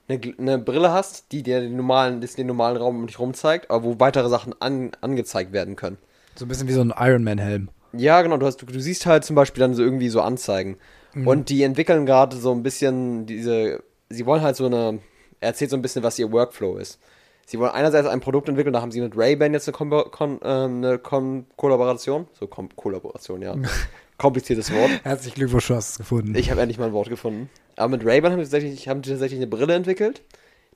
eine, 0.09 0.19
eine 0.37 0.59
Brille 0.59 0.91
hast, 0.91 1.31
die 1.31 1.41
dir 1.41 1.61
den 1.61 1.77
normalen, 1.77 2.19
den 2.19 2.47
normalen 2.47 2.75
Raum 2.75 2.97
um 2.97 3.07
dich 3.07 3.19
rum 3.19 3.33
zeigt, 3.33 3.71
aber 3.71 3.83
wo 3.85 3.99
weitere 3.99 4.27
Sachen 4.27 4.53
an, 4.59 4.91
angezeigt 4.99 5.53
werden 5.53 5.77
können. 5.77 5.97
So 6.35 6.45
ein 6.45 6.49
bisschen 6.49 6.67
wie 6.67 6.73
so 6.73 6.81
ein 6.81 6.93
Ironman-Helm. 6.97 7.69
Ja, 7.93 8.21
genau, 8.21 8.37
du, 8.37 8.45
hast, 8.45 8.57
du, 8.57 8.65
du 8.65 8.79
siehst 8.79 9.05
halt 9.05 9.25
zum 9.25 9.35
Beispiel 9.35 9.61
dann 9.61 9.73
so 9.73 9.83
irgendwie 9.83 10.09
so 10.09 10.21
Anzeigen. 10.21 10.77
Und 11.13 11.49
die 11.49 11.63
entwickeln 11.63 12.05
gerade 12.05 12.37
so 12.37 12.53
ein 12.53 12.63
bisschen 12.63 13.25
diese, 13.25 13.83
sie 14.09 14.25
wollen 14.25 14.41
halt 14.41 14.55
so 14.55 14.65
eine, 14.65 14.99
er 15.41 15.49
erzählt 15.49 15.71
so 15.71 15.77
ein 15.77 15.81
bisschen, 15.81 16.03
was 16.03 16.17
ihr 16.19 16.31
Workflow 16.31 16.77
ist. 16.77 16.99
Sie 17.45 17.59
wollen 17.59 17.71
einerseits 17.71 18.07
ein 18.07 18.21
Produkt 18.21 18.47
entwickeln, 18.47 18.71
da 18.71 18.81
haben 18.81 18.91
sie 18.91 19.01
mit 19.01 19.17
Ray-Ban 19.17 19.51
jetzt 19.51 19.67
eine, 19.67 19.73
Kombo, 19.73 20.03
kon, 20.05 20.39
ähm, 20.43 20.77
eine 20.77 20.99
kon 20.99 21.47
Kollaboration. 21.57 22.27
So, 22.39 22.47
Kom 22.47 22.73
Kollaboration, 22.75 23.41
ja. 23.41 23.55
Kompliziertes 24.17 24.71
Wort. 24.71 24.89
Herzlichen 25.03 25.35
Glückwunsch, 25.35 25.67
du 25.67 25.75
hast 25.75 25.89
es 25.91 25.97
gefunden. 25.97 26.35
Ich 26.35 26.49
habe 26.49 26.61
endlich 26.61 26.77
mal 26.77 26.85
ein 26.85 26.93
Wort 26.93 27.09
gefunden. 27.09 27.49
Aber 27.75 27.89
mit 27.89 28.05
Ray-Ban 28.05 28.31
haben 28.31 28.39
sie 28.39 28.51
tatsächlich, 28.51 28.87
haben 28.87 29.01
die 29.01 29.09
tatsächlich 29.09 29.39
eine 29.39 29.47
Brille 29.47 29.73
entwickelt, 29.73 30.21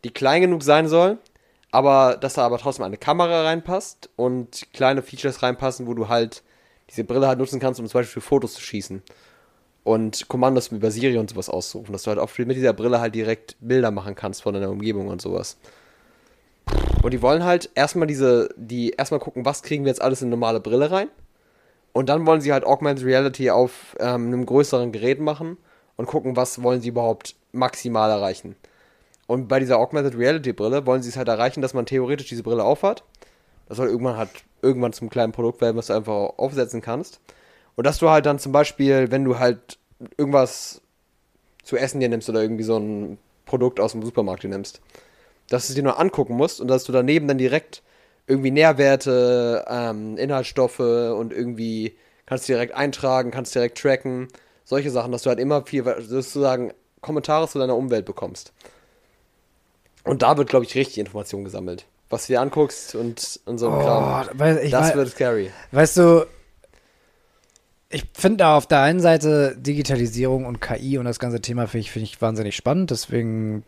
die 0.03 0.09
klein 0.09 0.41
genug 0.41 0.63
sein 0.63 0.89
soll, 0.89 1.19
aber 1.71 2.17
dass 2.17 2.33
da 2.33 2.45
aber 2.45 2.57
trotzdem 2.57 2.83
eine 2.83 2.97
Kamera 2.97 3.43
reinpasst 3.43 4.09
und 4.17 4.67
kleine 4.73 5.01
Features 5.01 5.43
reinpassen, 5.43 5.87
wo 5.87 5.93
du 5.93 6.09
halt 6.09 6.43
diese 6.89 7.03
Brille 7.03 7.27
halt 7.27 7.39
nutzen 7.39 7.59
kannst, 7.59 7.79
um 7.79 7.87
zum 7.87 7.99
Beispiel 7.99 8.21
Fotos 8.21 8.53
zu 8.53 8.61
schießen. 8.61 9.01
Und 9.83 10.27
Kommandos 10.27 10.69
über 10.69 10.89
Siri 10.89 11.17
und 11.17 11.29
sowas 11.29 11.49
auszurufen, 11.49 11.93
dass 11.93 12.03
du 12.03 12.09
halt 12.09 12.19
auch 12.19 12.35
mit 12.39 12.57
dieser 12.57 12.73
Brille 12.73 12.99
halt 12.99 13.13
direkt 13.13 13.55
Bilder 13.59 13.91
machen 13.91 14.15
kannst 14.15 14.41
von 14.41 14.53
deiner 14.53 14.71
Umgebung 14.71 15.09
und 15.09 15.21
sowas. 15.21 15.57
Und 17.03 17.13
die 17.13 17.21
wollen 17.21 17.43
halt 17.43 17.69
erstmal 17.75 18.07
diese, 18.07 18.49
die 18.57 18.91
erstmal 18.91 19.19
gucken, 19.19 19.45
was 19.45 19.61
kriegen 19.61 19.85
wir 19.85 19.89
jetzt 19.89 20.01
alles 20.01 20.23
in 20.23 20.29
normale 20.29 20.59
Brille 20.59 20.89
rein. 20.89 21.09
Und 21.93 22.09
dann 22.09 22.25
wollen 22.25 22.41
sie 22.41 22.51
halt 22.51 22.65
Augmented 22.65 23.05
Reality 23.05 23.51
auf 23.51 23.95
ähm, 23.99 24.27
einem 24.27 24.45
größeren 24.45 24.91
Gerät 24.91 25.19
machen 25.19 25.57
und 25.95 26.07
gucken, 26.07 26.35
was 26.35 26.63
wollen 26.63 26.81
sie 26.81 26.89
überhaupt 26.89 27.35
maximal 27.51 28.09
erreichen. 28.09 28.55
Und 29.27 29.47
bei 29.47 29.59
dieser 29.59 29.77
Augmented 29.77 30.17
Reality 30.17 30.53
Brille 30.53 30.85
wollen 30.85 31.01
sie 31.01 31.09
es 31.09 31.17
halt 31.17 31.27
erreichen, 31.27 31.61
dass 31.61 31.73
man 31.73 31.85
theoretisch 31.85 32.27
diese 32.27 32.43
Brille 32.43 32.63
aufhat. 32.63 33.03
Das 33.67 33.77
soll 33.77 33.87
irgendwann 33.87 34.17
halt 34.17 34.29
irgendwann 34.61 34.93
zum 34.93 35.09
kleinen 35.09 35.31
Produkt 35.31 35.61
werden, 35.61 35.77
was 35.77 35.87
du 35.87 35.93
einfach 35.93 36.33
aufsetzen 36.37 36.81
kannst. 36.81 37.19
Und 37.75 37.85
dass 37.85 37.99
du 37.99 38.09
halt 38.09 38.25
dann 38.25 38.39
zum 38.39 38.51
Beispiel, 38.51 39.11
wenn 39.11 39.23
du 39.23 39.37
halt 39.39 39.77
irgendwas 40.17 40.81
zu 41.63 41.77
essen 41.77 41.99
dir 41.99 42.09
nimmst 42.09 42.29
oder 42.29 42.41
irgendwie 42.41 42.63
so 42.63 42.77
ein 42.77 43.17
Produkt 43.45 43.79
aus 43.79 43.91
dem 43.91 44.03
Supermarkt 44.03 44.43
dir 44.43 44.49
nimmst, 44.49 44.81
dass 45.49 45.67
du 45.67 45.71
es 45.71 45.75
dir 45.75 45.83
nur 45.83 45.99
angucken 45.99 46.35
musst 46.35 46.61
und 46.61 46.67
dass 46.67 46.83
du 46.83 46.91
daneben 46.91 47.27
dann 47.27 47.37
direkt 47.37 47.83
irgendwie 48.27 48.51
Nährwerte, 48.51 49.65
ähm, 49.67 50.17
Inhaltsstoffe 50.17 50.79
und 50.79 51.31
irgendwie 51.31 51.95
kannst 52.25 52.49
du 52.49 52.53
direkt 52.53 52.73
eintragen, 52.73 53.31
kannst 53.31 53.53
direkt 53.53 53.77
tracken, 53.77 54.29
solche 54.63 54.89
Sachen, 54.89 55.11
dass 55.11 55.21
du 55.23 55.29
halt 55.29 55.39
immer 55.39 55.63
viel 55.65 55.83
sozusagen 56.01 56.73
Kommentare 57.01 57.47
zu 57.47 57.59
deiner 57.59 57.75
Umwelt 57.75 58.05
bekommst. 58.05 58.51
Und 60.03 60.23
da 60.23 60.37
wird, 60.37 60.49
glaube 60.49 60.65
ich, 60.65 60.75
richtig 60.75 60.97
Information 60.97 61.43
gesammelt. 61.43 61.85
Was 62.09 62.27
du 62.27 62.33
dir 62.33 62.41
anguckst 62.41 62.95
und, 62.95 63.39
und 63.45 63.57
so 63.57 63.67
ein 63.69 63.73
Oh, 63.79 63.83
Kram. 63.83 64.37
Das 64.69 64.95
wird 64.95 65.09
scary. 65.09 65.51
Weißt 65.71 65.97
du, 65.97 66.25
ich 67.89 68.05
finde 68.13 68.37
da 68.37 68.57
auf 68.57 68.67
der 68.67 68.81
einen 68.81 68.99
Seite 68.99 69.55
Digitalisierung 69.57 70.45
und 70.45 70.59
KI 70.61 70.97
und 70.97 71.05
das 71.05 71.19
ganze 71.19 71.41
Thema 71.41 71.67
finde 71.67 71.81
ich, 71.81 71.91
finde 71.91 72.05
ich 72.05 72.21
wahnsinnig 72.21 72.55
spannend. 72.55 72.91
Deswegen, 72.91 73.63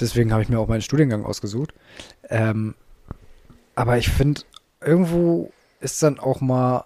deswegen 0.00 0.32
habe 0.32 0.42
ich 0.42 0.48
mir 0.48 0.58
auch 0.58 0.68
meinen 0.68 0.82
Studiengang 0.82 1.24
ausgesucht. 1.24 1.74
Ähm, 2.28 2.74
aber 3.74 3.98
ich 3.98 4.08
finde, 4.08 4.42
irgendwo 4.80 5.52
ist 5.80 6.02
dann 6.02 6.18
auch 6.18 6.40
mal 6.40 6.84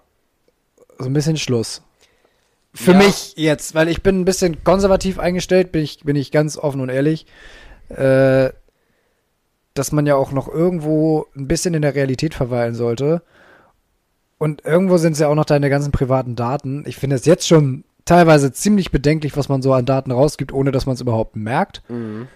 so 0.98 1.06
ein 1.06 1.12
bisschen 1.12 1.36
Schluss. 1.36 1.82
Für 2.74 2.92
Ja. 2.92 2.98
mich 2.98 3.34
jetzt, 3.36 3.74
weil 3.74 3.88
ich 3.88 4.02
bin 4.02 4.20
ein 4.20 4.24
bisschen 4.24 4.64
konservativ 4.64 5.18
eingestellt, 5.18 5.72
bin 5.72 5.82
ich, 5.82 6.00
bin 6.04 6.16
ich 6.16 6.30
ganz 6.32 6.56
offen 6.56 6.80
und 6.80 6.88
ehrlich. 6.88 7.26
Äh, 7.90 8.50
dass 9.74 9.92
man 9.92 10.06
ja 10.06 10.16
auch 10.16 10.32
noch 10.32 10.48
irgendwo 10.48 11.26
ein 11.36 11.48
bisschen 11.48 11.74
in 11.74 11.82
der 11.82 11.94
Realität 11.94 12.34
verweilen 12.34 12.74
sollte. 12.74 13.22
Und 14.38 14.64
irgendwo 14.64 14.96
sind 14.96 15.12
es 15.12 15.18
ja 15.20 15.28
auch 15.28 15.34
noch 15.34 15.44
deine 15.44 15.70
ganzen 15.70 15.92
privaten 15.92 16.34
Daten. 16.34 16.84
Ich 16.86 16.96
finde 16.96 17.16
es 17.16 17.24
jetzt 17.24 17.46
schon 17.46 17.84
teilweise 18.04 18.52
ziemlich 18.52 18.90
bedenklich, 18.90 19.36
was 19.36 19.48
man 19.48 19.62
so 19.62 19.72
an 19.72 19.86
Daten 19.86 20.10
rausgibt, 20.10 20.52
ohne 20.52 20.72
dass 20.72 20.86
man 20.86 20.94
es 20.94 21.00
überhaupt 21.00 21.36
merkt. 21.36 21.82
Mhm. 21.88 22.28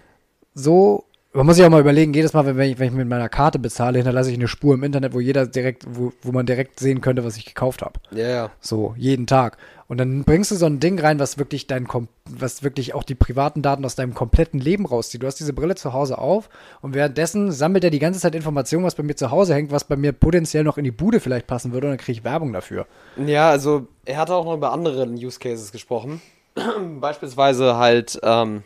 So, 0.55 1.05
man 1.37 1.47
muss 1.47 1.57
sich 1.57 1.65
auch 1.65 1.71
mal 1.71 1.81
überlegen, 1.81 2.15
jedes 2.15 2.33
Mal, 2.33 2.47
wenn 2.47 2.71
ich, 2.71 2.79
wenn 2.79 2.89
ich 2.89 2.95
mit 2.95 3.09
meiner 3.09 3.29
Karte 3.29 3.59
bezahle, 3.59 3.99
hinterlasse 3.99 4.31
ich 4.31 4.37
eine 4.37 4.49
Spur 4.49 4.75
im 4.75 4.83
Internet, 4.83 5.13
wo 5.13 5.21
jeder 5.21 5.47
direkt, 5.47 5.85
wo, 5.87 6.13
wo 6.23 6.33
man 6.33 6.47
direkt 6.47 6.81
sehen 6.81 7.03
könnte, 7.03 7.25
was 7.25 7.37
ich 7.37 7.45
gekauft 7.45 7.83
habe. 7.83 8.01
Ja, 8.11 8.29
ja. 8.29 8.51
So, 8.61 8.95
jeden 8.97 9.27
Tag. 9.27 9.59
Und 9.89 9.99
dann 9.99 10.25
bringst 10.25 10.51
du 10.51 10.57
so 10.57 10.67
ein 10.67 10.81
Ding 10.81 10.99
rein, 10.99 11.19
was 11.21 11.39
wirklich 11.39 11.67
dein, 11.67 11.87
was 12.25 12.63
wirklich 12.63 12.95
auch 12.95 13.05
die 13.05 13.15
privaten 13.15 13.63
Daten 13.63 13.85
aus 13.85 13.95
deinem 13.95 14.15
kompletten 14.15 14.59
Leben 14.59 14.87
rauszieht. 14.87 15.23
Du 15.23 15.27
hast 15.27 15.39
diese 15.39 15.53
Brille 15.53 15.75
zu 15.75 15.93
Hause 15.93 16.19
auf 16.19 16.49
und 16.81 16.95
währenddessen 16.95 17.53
sammelt 17.53 17.85
er 17.85 17.91
die 17.91 17.99
ganze 17.99 18.19
Zeit 18.19 18.35
Informationen, 18.35 18.85
was 18.85 18.95
bei 18.95 19.03
mir 19.03 19.15
zu 19.15 19.31
Hause 19.31 19.55
hängt, 19.55 19.71
was 19.71 19.85
bei 19.85 19.97
mir 19.97 20.13
potenziell 20.13 20.65
noch 20.65 20.79
in 20.79 20.85
die 20.85 20.91
Bude 20.91 21.21
vielleicht 21.21 21.47
passen 21.47 21.73
würde 21.73 21.87
und 21.87 21.93
dann 21.93 21.99
kriege 21.99 22.19
ich 22.19 22.25
Werbung 22.25 22.53
dafür. 22.53 22.87
Ja, 23.25 23.51
also 23.51 23.87
er 24.05 24.17
hatte 24.17 24.35
auch 24.35 24.45
noch 24.45 24.55
über 24.55 24.73
andere 24.73 25.07
Use 25.07 25.39
Cases 25.39 25.71
gesprochen. 25.71 26.21
Beispielsweise 27.01 27.77
halt 27.77 28.19
ähm, 28.23 28.63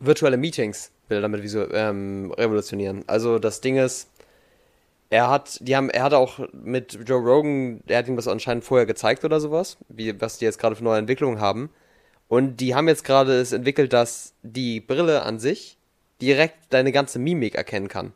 virtuelle 0.00 0.38
Meetings 0.38 0.90
will 1.08 1.18
er 1.18 1.22
damit 1.22 1.42
ähm, 1.72 2.32
revolutionieren. 2.36 3.04
Also 3.06 3.38
das 3.38 3.60
Ding 3.60 3.76
ist, 3.76 4.08
er 5.10 5.28
hat, 5.28 5.58
die 5.60 5.76
haben, 5.76 5.90
er 5.90 6.04
hat 6.04 6.14
auch 6.14 6.38
mit 6.52 6.98
Joe 7.06 7.20
Rogan, 7.20 7.82
der 7.86 7.98
hat 7.98 8.08
ihm 8.08 8.16
das 8.16 8.28
anscheinend 8.28 8.64
vorher 8.64 8.86
gezeigt 8.86 9.24
oder 9.24 9.40
sowas, 9.40 9.76
wie, 9.88 10.18
was 10.20 10.38
die 10.38 10.46
jetzt 10.46 10.58
gerade 10.58 10.74
für 10.74 10.84
neue 10.84 10.98
Entwicklungen 10.98 11.38
haben. 11.38 11.68
Und 12.28 12.56
die 12.62 12.74
haben 12.74 12.88
jetzt 12.88 13.04
gerade 13.04 13.38
es 13.38 13.52
entwickelt, 13.52 13.92
dass 13.92 14.32
die 14.42 14.80
Brille 14.80 15.22
an 15.22 15.38
sich 15.38 15.76
direkt 16.22 16.56
deine 16.70 16.92
ganze 16.92 17.18
Mimik 17.18 17.56
erkennen 17.56 17.88
kann. 17.88 18.14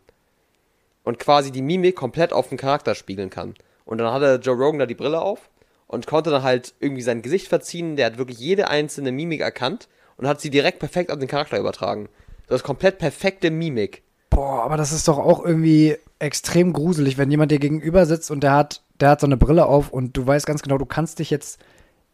Und 1.04 1.18
quasi 1.18 1.52
die 1.52 1.60
Mimik 1.60 1.96
komplett 1.96 2.32
auf 2.32 2.48
den 2.48 2.56
Charakter 2.56 2.94
spiegeln 2.94 3.28
kann. 3.28 3.54
Und 3.84 3.98
dann 3.98 4.12
hatte 4.12 4.40
Joe 4.42 4.56
Rogan 4.56 4.78
da 4.78 4.86
die 4.86 4.94
Brille 4.94 5.20
auf 5.20 5.50
und 5.86 6.06
konnte 6.06 6.30
dann 6.30 6.42
halt 6.42 6.72
irgendwie 6.80 7.02
sein 7.02 7.20
Gesicht 7.20 7.48
verziehen. 7.48 7.96
Der 7.96 8.06
hat 8.06 8.16
wirklich 8.16 8.38
jede 8.38 8.68
einzelne 8.68 9.12
Mimik 9.12 9.42
erkannt 9.42 9.88
und 10.16 10.26
hat 10.26 10.40
sie 10.40 10.48
direkt 10.48 10.78
perfekt 10.78 11.10
auf 11.10 11.18
den 11.18 11.28
Charakter 11.28 11.58
übertragen. 11.58 12.08
Du 12.46 12.54
hast 12.54 12.62
komplett 12.62 12.98
perfekte 12.98 13.50
Mimik. 13.50 14.02
Boah, 14.30 14.62
aber 14.62 14.76
das 14.76 14.92
ist 14.92 15.08
doch 15.08 15.18
auch 15.18 15.44
irgendwie 15.44 15.96
extrem 16.18 16.72
gruselig, 16.72 17.18
wenn 17.18 17.30
jemand 17.30 17.50
dir 17.52 17.58
gegenüber 17.58 18.06
sitzt 18.06 18.30
und 18.30 18.42
der 18.42 18.52
hat, 18.52 18.82
der 19.00 19.10
hat 19.10 19.20
so 19.20 19.26
eine 19.26 19.36
Brille 19.36 19.66
auf 19.66 19.90
und 19.90 20.16
du 20.16 20.26
weißt 20.26 20.46
ganz 20.46 20.62
genau, 20.62 20.78
du 20.78 20.86
kannst 20.86 21.18
dich 21.18 21.30
jetzt 21.30 21.58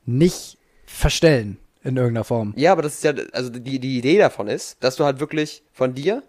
nicht 0.04 0.58
verstellen 0.86 1.58
in 1.84 1.96
irgendeiner 1.96 2.24
Form. 2.24 2.52
Ja, 2.56 2.72
aber 2.72 2.82
das 2.82 2.94
ist 2.94 3.04
ja, 3.04 3.12
also 3.32 3.50
die, 3.50 3.78
die 3.78 3.98
Idee 3.98 4.18
davon 4.18 4.48
ist, 4.48 4.76
dass 4.82 4.96
du 4.96 5.04
halt 5.04 5.20
wirklich 5.20 5.62
von 5.72 5.94
dir, 5.94 6.22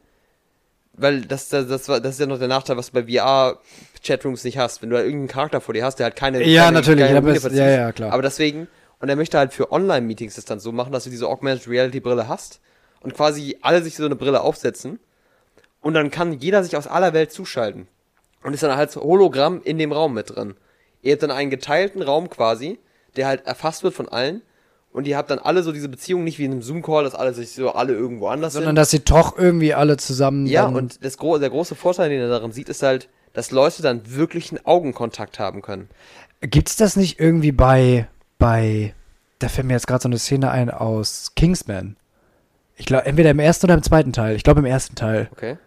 weil 0.94 1.22
das, 1.22 1.50
das, 1.50 1.68
das, 1.68 1.88
war- 1.90 2.00
das 2.00 2.16
ist 2.16 2.20
ja 2.20 2.26
noch 2.28 2.40
der 2.40 2.48
Nachteil, 2.48 2.78
was 2.78 2.92
du 2.92 3.02
bei 3.02 3.04
VR-Chatrooms 3.12 4.44
nicht 4.44 4.58
hast. 4.58 4.82
Wenn 4.82 4.90
du 4.90 4.96
halt 4.96 5.06
irgendeinen 5.06 5.30
Charakter 5.30 5.62
vor 5.62 5.74
dir 5.74 5.86
hast, 5.86 5.96
der 5.98 6.06
halt 6.06 6.16
keine. 6.16 6.44
Ja, 6.44 6.66
keine, 6.66 6.78
natürlich, 6.78 7.06
keine 7.06 7.36
verzieht. 7.40 7.60
ja, 7.60 7.70
ja, 7.70 7.92
klar. 7.92 8.12
Aber 8.14 8.22
deswegen, 8.22 8.68
und 9.00 9.10
er 9.10 9.16
möchte 9.16 9.38
halt 9.38 9.54
für 9.54 9.72
Online-Meetings 9.72 10.36
das 10.36 10.46
dann 10.46 10.60
so 10.60 10.72
machen, 10.72 10.92
dass 10.92 11.04
du 11.06 11.10
diese 11.10 11.28
Augmented 11.28 11.68
Reality-Brille 11.68 12.28
hast 12.28 12.60
und 13.04 13.14
quasi 13.14 13.58
alle 13.62 13.84
sich 13.84 13.96
so 13.96 14.06
eine 14.06 14.16
Brille 14.16 14.42
aufsetzen 14.42 15.00
und 15.82 15.94
dann 15.94 16.10
kann 16.10 16.40
jeder 16.40 16.64
sich 16.64 16.76
aus 16.76 16.88
aller 16.88 17.14
Welt 17.14 17.32
zuschalten 17.32 17.88
und 18.44 18.54
ist 18.54 18.64
dann 18.64 18.76
halt 18.76 18.92
so 18.92 19.02
Hologramm 19.02 19.62
in 19.64 19.78
dem 19.78 19.92
Raum 19.92 20.14
mit 20.14 20.36
drin. 20.36 20.56
Ihr 21.02 21.12
habt 21.12 21.24
dann 21.24 21.32
einen 21.32 21.50
geteilten 21.50 22.02
Raum 22.02 22.30
quasi, 22.30 22.80
der 23.16 23.28
halt 23.28 23.46
erfasst 23.46 23.84
wird 23.84 23.94
von 23.94 24.10
allen 24.10 24.42
und 24.94 25.08
ihr 25.08 25.18
habt 25.18 25.30
dann 25.30 25.40
alle 25.40 25.64
so 25.64 25.72
diese 25.72 25.90
Beziehung 25.90 26.24
nicht 26.24 26.40
wie 26.40 26.46
in 26.46 26.52
einem 26.52 26.62
Zoom-Call, 26.62 27.04
dass 27.04 27.16
alle 27.16 27.34
sich 27.34 27.52
so 27.52 27.72
alle 27.72 27.94
irgendwo 27.94 28.28
anders 28.28 28.54
Sondern 28.54 28.70
sind. 28.70 28.76
dass 28.78 28.92
sie 28.92 29.00
doch 29.00 29.38
irgendwie 29.38 29.74
alle 29.74 29.98
zusammen. 29.98 30.46
Ja, 30.46 30.66
und 30.66 31.04
das 31.04 31.18
gro 31.18 31.38
der 31.38 31.50
große 31.50 31.76
Vorteil, 31.76 32.10
den 32.10 32.22
er 32.22 32.30
darin 32.30 32.52
sieht, 32.52 32.70
ist 32.70 32.84
halt, 32.84 33.10
dass 33.34 33.52
Leute 33.52 33.82
dann 33.82 34.02
wirklich 34.06 34.52
einen 34.52 34.66
Augenkontakt 34.66 35.40
haben 35.40 35.62
können. 35.62 35.90
Gibt's 36.42 36.76
das 36.76 36.96
nicht 36.96 37.20
irgendwie 37.20 37.52
bei, 37.52 38.08
bei, 38.38 38.94
da 39.40 39.50
fällt 39.50 39.68
mir 39.68 39.74
jetzt 39.74 39.88
gerade 39.88 40.04
so 40.04 40.10
eine 40.10 40.20
Szene 40.20 40.52
ein 40.52 40.70
aus 40.70 41.32
Kingsman. 41.36 41.98
Ich 42.76 42.86
glaube, 42.86 43.06
entweder 43.06 43.30
im 43.32 43.40
ersten 43.40 43.68
oder 43.68 43.76
im 43.76 43.84
zweiten 43.84 44.14
Teil. 44.14 44.36
Ich 44.36 44.44
glaube 44.44 44.60
im 44.60 44.66
ersten 44.66 44.96
Teil. 44.96 45.30
Okay. 45.32 45.58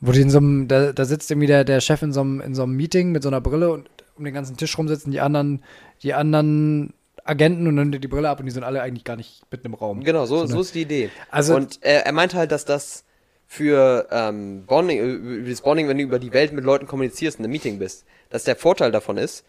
Wo 0.00 0.12
die 0.12 0.20
in 0.20 0.30
so 0.30 0.38
einem, 0.38 0.68
da, 0.68 0.92
da 0.92 1.04
sitzt 1.04 1.30
irgendwie 1.30 1.46
der, 1.46 1.64
der 1.64 1.80
Chef 1.80 2.02
in 2.02 2.12
so, 2.12 2.20
einem, 2.20 2.40
in 2.40 2.54
so 2.54 2.62
einem 2.62 2.72
Meeting 2.76 3.12
mit 3.12 3.22
so 3.22 3.28
einer 3.28 3.40
Brille 3.40 3.72
und 3.72 3.88
um 4.16 4.24
den 4.24 4.34
ganzen 4.34 4.56
Tisch 4.56 4.76
rum 4.78 4.88
sitzen 4.88 5.10
die 5.10 5.20
anderen, 5.20 5.62
die 6.02 6.14
anderen 6.14 6.94
Agenten 7.24 7.66
und 7.66 7.76
dann 7.76 7.90
nimmt 7.90 8.02
die 8.02 8.08
Brille 8.08 8.28
ab 8.28 8.38
und 8.38 8.46
die 8.46 8.52
sind 8.52 8.62
alle 8.62 8.82
eigentlich 8.82 9.04
gar 9.04 9.16
nicht 9.16 9.42
mit 9.50 9.64
im 9.64 9.74
Raum. 9.74 10.04
Genau, 10.04 10.26
so, 10.26 10.46
So 10.46 10.60
ist 10.60 10.74
die 10.74 10.82
Idee. 10.82 11.10
Also- 11.30 11.56
und 11.56 11.78
er, 11.82 12.06
er 12.06 12.12
meinte 12.12 12.36
halt, 12.36 12.52
dass 12.52 12.64
das 12.64 13.04
für 13.46 14.08
ähm, 14.10 14.64
Bonding, 14.66 14.98
äh, 14.98 15.12
über 15.38 15.50
das 15.50 15.60
Bonding, 15.60 15.88
wenn 15.88 15.98
du 15.98 16.04
über 16.04 16.18
die 16.18 16.32
Welt 16.32 16.52
mit 16.52 16.64
Leuten 16.64 16.86
kommunizierst 16.86 17.38
und 17.38 17.44
im 17.44 17.50
Meeting 17.50 17.78
bist, 17.78 18.04
dass 18.30 18.44
der 18.44 18.56
Vorteil 18.56 18.92
davon 18.92 19.16
ist, 19.16 19.44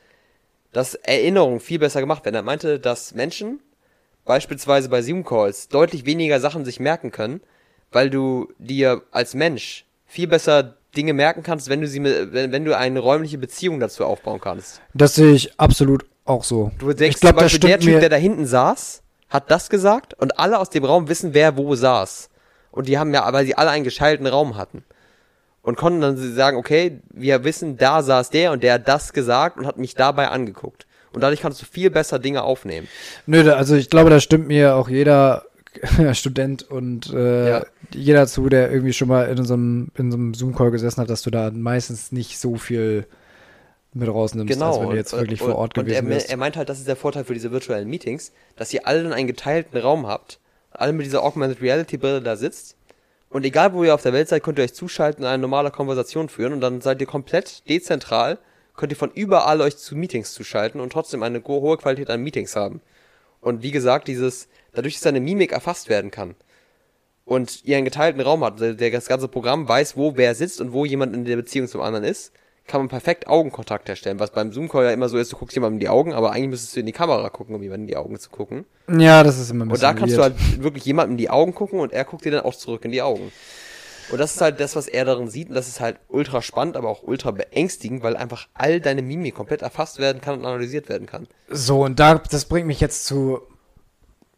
dass 0.71 0.95
Erinnerungen 0.95 1.59
viel 1.59 1.79
besser 1.79 1.99
gemacht 1.99 2.23
werden. 2.25 2.35
Er 2.35 2.43
meinte, 2.43 2.79
dass 2.79 3.15
Menschen 3.15 3.59
beispielsweise 4.27 4.89
bei 4.89 5.01
Zoom-Calls 5.01 5.69
deutlich 5.69 6.05
weniger 6.05 6.39
Sachen 6.39 6.65
sich 6.65 6.79
merken 6.79 7.11
können, 7.11 7.41
weil 7.91 8.09
du 8.09 8.49
dir 8.59 9.01
als 9.11 9.33
Mensch 9.33 9.85
viel 10.05 10.27
besser 10.27 10.75
Dinge 10.95 11.13
merken 11.13 11.43
kannst, 11.43 11.69
wenn 11.69 11.81
du 11.81 11.87
sie 11.87 12.03
wenn, 12.03 12.51
wenn 12.51 12.65
du 12.65 12.75
eine 12.77 12.99
räumliche 12.99 13.37
Beziehung 13.37 13.79
dazu 13.79 14.05
aufbauen 14.05 14.41
kannst. 14.41 14.81
Das 14.93 15.15
sehe 15.15 15.33
ich 15.33 15.59
absolut 15.59 16.05
auch 16.25 16.43
so. 16.43 16.71
Du 16.79 16.93
denkst 16.93 17.17
ich 17.17 17.21
glaube, 17.21 17.37
zum 17.37 17.45
Beispiel, 17.45 17.59
der 17.59 17.79
Typ, 17.79 17.99
der 17.99 18.09
da 18.09 18.15
hinten 18.15 18.45
saß, 18.45 19.01
hat 19.29 19.51
das 19.51 19.69
gesagt 19.69 20.13
und 20.15 20.39
alle 20.39 20.59
aus 20.59 20.69
dem 20.69 20.83
Raum 20.83 21.07
wissen, 21.07 21.33
wer 21.33 21.57
wo 21.57 21.75
saß. 21.75 22.29
Und 22.71 22.87
die 22.87 22.97
haben 22.97 23.13
ja, 23.13 23.31
weil 23.31 23.45
sie 23.45 23.55
alle 23.55 23.69
einen 23.69 23.83
gescheilten 23.83 24.27
Raum 24.27 24.57
hatten. 24.57 24.83
Und 25.61 25.77
konnten 25.77 25.99
dann 25.99 26.17
sagen, 26.17 26.57
okay, 26.57 27.01
wir 27.09 27.43
wissen, 27.43 27.77
da 27.77 28.01
saß 28.01 28.29
der 28.29 28.51
und 28.53 28.63
der 28.63 28.75
hat 28.75 28.87
das 28.87 29.11
gesagt 29.11 29.57
und 29.57 29.65
hat 29.65 29.77
mich 29.77 29.95
dabei 29.95 30.29
angeguckt. 30.29 30.86
Und 31.13 31.21
dadurch 31.21 31.41
kannst 31.41 31.61
du 31.61 31.65
viel 31.65 31.89
besser 31.89 32.19
Dinge 32.19 32.43
aufnehmen. 32.43 32.87
Nö, 33.25 33.51
also 33.53 33.75
ich 33.75 33.89
glaube, 33.89 34.09
da 34.09 34.19
stimmt 34.19 34.47
mir 34.47 34.75
auch 34.75 34.89
jeder 34.89 35.45
Student 36.13 36.69
und 36.69 37.11
äh, 37.13 37.49
Ja. 37.49 37.65
jeder 37.93 38.27
zu, 38.27 38.49
der 38.49 38.71
irgendwie 38.71 38.93
schon 38.93 39.07
mal 39.07 39.23
in 39.29 39.43
so 39.43 39.53
einem, 39.53 39.89
in 39.97 40.11
so 40.11 40.17
einem 40.17 40.33
Zoom-Call 40.33 40.71
gesessen 40.71 41.01
hat, 41.01 41.09
dass 41.09 41.21
du 41.21 41.29
da 41.31 41.51
meistens 41.51 42.11
nicht 42.11 42.39
so 42.39 42.55
viel 42.55 43.05
mit 43.93 44.09
rausnimmst, 44.09 44.53
Genau. 44.53 44.71
als 44.71 44.79
wenn 44.81 44.89
du 44.89 44.95
jetzt 44.95 45.13
und, 45.13 45.19
wirklich 45.21 45.41
und, 45.41 45.47
vor 45.51 45.57
Ort 45.57 45.77
und 45.77 45.85
gewesen 45.85 46.07
er, 46.07 46.15
bist. 46.15 46.29
er 46.29 46.37
meint 46.37 46.57
halt, 46.57 46.69
das 46.69 46.79
ist 46.79 46.87
der 46.87 46.95
Vorteil 46.95 47.23
für 47.23 47.33
diese 47.33 47.51
virtuellen 47.51 47.87
Meetings, 47.89 48.31
dass 48.55 48.73
ihr 48.73 48.85
alle 48.87 49.03
dann 49.03 49.13
einen 49.13 49.27
geteilten 49.27 49.77
Raum 49.79 50.05
habt, 50.07 50.39
alle 50.71 50.93
mit 50.93 51.05
dieser 51.05 51.23
Augmented 51.23 51.61
Reality 51.61 51.97
Brille 51.97 52.21
da 52.21 52.35
sitzt 52.35 52.75
und 53.29 53.45
egal 53.45 53.73
wo 53.73 53.83
ihr 53.83 53.93
auf 53.95 54.03
der 54.03 54.13
Welt 54.13 54.27
seid, 54.29 54.43
könnt 54.43 54.59
ihr 54.59 54.63
euch 54.65 54.73
zuschalten 54.73 55.23
und 55.23 55.29
eine 55.29 55.41
normale 55.41 55.71
Konversation 55.71 56.29
führen 56.29 56.53
und 56.53 56.61
dann 56.61 56.81
seid 56.81 57.01
ihr 57.01 57.07
komplett 57.07 57.67
dezentral, 57.69 58.37
könnt 58.77 58.93
ihr 58.93 58.97
von 58.97 59.11
überall 59.11 59.59
euch 59.59 59.75
zu 59.77 59.95
Meetings 59.97 60.33
zuschalten 60.33 60.79
und 60.79 60.93
trotzdem 60.93 61.23
eine 61.23 61.43
hohe 61.45 61.77
Qualität 61.77 62.09
an 62.09 62.21
Meetings 62.21 62.55
haben. 62.55 62.79
Und 63.41 63.63
wie 63.63 63.71
gesagt, 63.71 64.07
dieses, 64.07 64.47
dadurch, 64.73 64.93
dass 64.93 65.03
deine 65.03 65.19
Mimik 65.19 65.51
erfasst 65.51 65.89
werden 65.89 66.11
kann 66.11 66.35
und 67.25 67.63
ihr 67.65 67.75
einen 67.75 67.85
geteilten 67.85 68.21
Raum 68.21 68.43
habt, 68.43 68.61
der 68.61 68.73
der 68.73 68.91
das 68.91 69.07
ganze 69.07 69.27
Programm 69.27 69.67
weiß, 69.67 69.97
wo 69.97 70.15
wer 70.15 70.33
sitzt 70.35 70.61
und 70.61 70.71
wo 70.71 70.85
jemand 70.85 71.13
in 71.13 71.25
der 71.25 71.35
Beziehung 71.35 71.67
zum 71.67 71.81
anderen 71.81 72.05
ist, 72.05 72.31
kann 72.67 72.81
man 72.81 72.89
perfekt 72.89 73.27
Augenkontakt 73.27 73.87
herstellen, 73.87 74.19
was 74.19 74.31
beim 74.31 74.51
Zoom-Call 74.51 74.83
ja 74.85 74.91
immer 74.91 75.07
so 75.07 75.17
ist, 75.17 75.31
du 75.31 75.37
guckst 75.37 75.55
jemandem 75.55 75.75
in 75.77 75.79
die 75.79 75.89
Augen, 75.89 76.13
aber 76.13 76.31
eigentlich 76.33 76.49
müsstest 76.49 76.75
du 76.75 76.81
in 76.81 76.85
die 76.85 76.91
Kamera 76.91 77.29
gucken, 77.29 77.55
um 77.55 77.63
jemandem 77.63 77.83
in 77.83 77.87
die 77.87 77.95
Augen 77.97 78.19
zu 78.19 78.29
gucken. 78.29 78.65
ja, 78.89 79.23
das 79.23 79.39
ist 79.39 79.49
immer 79.51 79.63
ein 79.65 79.69
Und 79.69 79.73
bisschen 79.79 79.81
da 79.87 79.93
kannst 79.93 80.17
weird. 80.17 80.35
du 80.35 80.39
halt 80.41 80.63
wirklich 80.63 80.83
jemandem 80.85 81.13
in 81.13 81.17
die 81.17 81.29
Augen 81.29 81.55
gucken 81.55 81.79
und 81.79 81.93
er 81.93 82.03
guckt 82.03 82.25
dir 82.25 82.31
dann 82.31 82.43
auch 82.43 82.55
zurück 82.55 82.83
in 82.83 82.91
die 82.91 83.01
Augen. 83.01 83.31
Und 84.09 84.19
das 84.19 84.35
ist 84.35 84.41
halt 84.41 84.59
das, 84.59 84.75
was 84.75 84.87
er 84.87 85.05
darin 85.05 85.29
sieht 85.29 85.49
und 85.49 85.55
das 85.55 85.67
ist 85.67 85.79
halt 85.79 85.99
ultra 86.07 86.41
spannend, 86.41 86.77
aber 86.77 86.89
auch 86.89 87.03
ultra 87.03 87.31
beängstigend, 87.31 88.03
weil 88.03 88.15
einfach 88.15 88.47
all 88.53 88.79
deine 88.79 89.01
Mimik 89.01 89.35
komplett 89.35 89.61
erfasst 89.61 89.99
werden 89.99 90.21
kann 90.21 90.39
und 90.39 90.45
analysiert 90.45 90.87
werden 90.87 91.07
kann. 91.07 91.27
So, 91.49 91.83
und 91.83 91.99
da, 91.99 92.15
das 92.15 92.45
bringt 92.45 92.67
mich 92.67 92.79
jetzt 92.79 93.05
zu, 93.05 93.41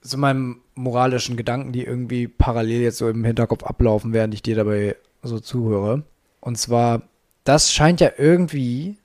zu 0.02 0.18
meinem 0.18 0.62
moralischen 0.76 1.38
Gedanken, 1.38 1.72
die 1.72 1.84
irgendwie 1.84 2.28
parallel 2.28 2.82
jetzt 2.82 2.98
so 2.98 3.10
im 3.10 3.24
Hinterkopf 3.24 3.64
ablaufen, 3.64 4.14
während 4.14 4.34
ich 4.34 4.42
dir 4.42 4.56
dabei 4.56 4.96
so 5.22 5.40
zuhöre. 5.40 6.04
Und 6.40 6.58
zwar, 6.58 7.04
das 7.44 7.72
scheint 7.72 8.02
ja 8.02 8.12
irgendwie, 8.18 8.98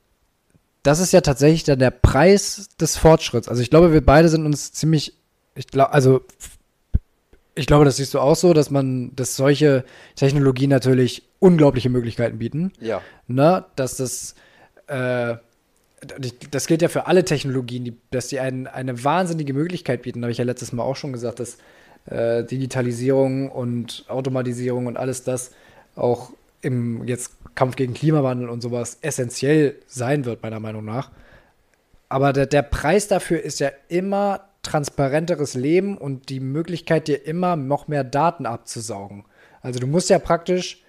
das 0.83 1.01
ist 1.01 1.13
ja 1.13 1.21
tatsächlich 1.21 1.65
dann 1.65 1.79
der 1.79 1.91
Preis 1.91 2.69
des 2.81 2.97
Fortschritts. 2.97 3.49
Also 3.49 3.61
ich 3.61 3.71
glaube, 3.71 3.93
wir 3.93 4.05
beide 4.05 4.29
sind 4.29 4.47
uns 4.47 4.73
ziemlich, 4.73 5.15
ich 5.55 5.67
glaube, 5.67 5.93
also 5.93 6.23
ich 7.55 7.67
glaube, 7.67 7.85
das 7.85 7.97
siehst 7.97 8.15
du 8.15 8.21
auch 8.21 8.37
so, 8.37 8.53
dass 8.53 8.71
man, 8.71 9.15
dass 9.15 9.37
solche 9.37 9.85
Technologien 10.17 10.71
natürlich 10.71 11.23
unglaubliche 11.39 11.91
Möglichkeiten 11.91 12.39
bieten. 12.39 12.73
Ja. 12.81 13.01
Ne? 13.29 13.65
Dass 13.77 13.97
das, 13.97 14.35
äh, 14.89 15.37
das 16.51 16.67
gilt 16.67 16.83
ja 16.83 16.89
für 16.89 17.07
alle 17.07 17.25
Technologien, 17.25 17.85
die, 17.85 17.97
dass 18.11 18.29
die 18.29 18.41
ein, 18.41 18.67
eine 18.67 19.05
wahnsinnige 19.05 19.55
Möglichkeit 19.55 20.03
bieten. 20.03 20.23
Habe 20.23 20.33
ich 20.33 20.39
ja 20.39 20.45
letztes 20.45 20.73
Mal 20.73 20.83
auch 20.83 20.97
schon 20.97 21.13
gesagt, 21.13 21.41
dass 21.41 21.59
äh, 22.07 22.45
Digitalisierung 22.45 23.51
und 23.51 24.05
Automatisierung 24.09 24.87
und 24.87 24.97
alles 24.97 25.23
das 25.23 25.53
auch 25.95 26.33
im 26.61 27.07
jetzt 27.07 27.37
Kampf 27.55 27.77
gegen 27.77 27.95
Klimawandel 27.95 28.49
und 28.49 28.63
sowas 28.63 28.99
essentiell 29.01 29.77
sein 29.87 30.25
wird, 30.25 30.43
meiner 30.43 30.61
Meinung 30.61 30.85
nach. 30.85 31.11
Aber 32.09 32.33
der, 32.33 32.47
der 32.47 32.63
Preis 32.63 33.07
dafür 33.07 33.41
ist 33.41 33.61
ja 33.61 33.71
immer 33.89 34.41
transparenteres 34.65 35.55
Leben 35.55 35.97
und 35.97 36.29
die 36.29 36.41
Möglichkeit, 36.41 37.07
dir 37.09 37.27
immer 37.27 37.55
noch 37.57 37.87
mehr 37.87 38.03
Daten 38.03 38.47
abzusaugen. 38.47 39.25
Also 39.63 39.79
du 39.79 39.87
musst 39.87 40.11
ja 40.11 40.19
praktisch, 40.19 40.83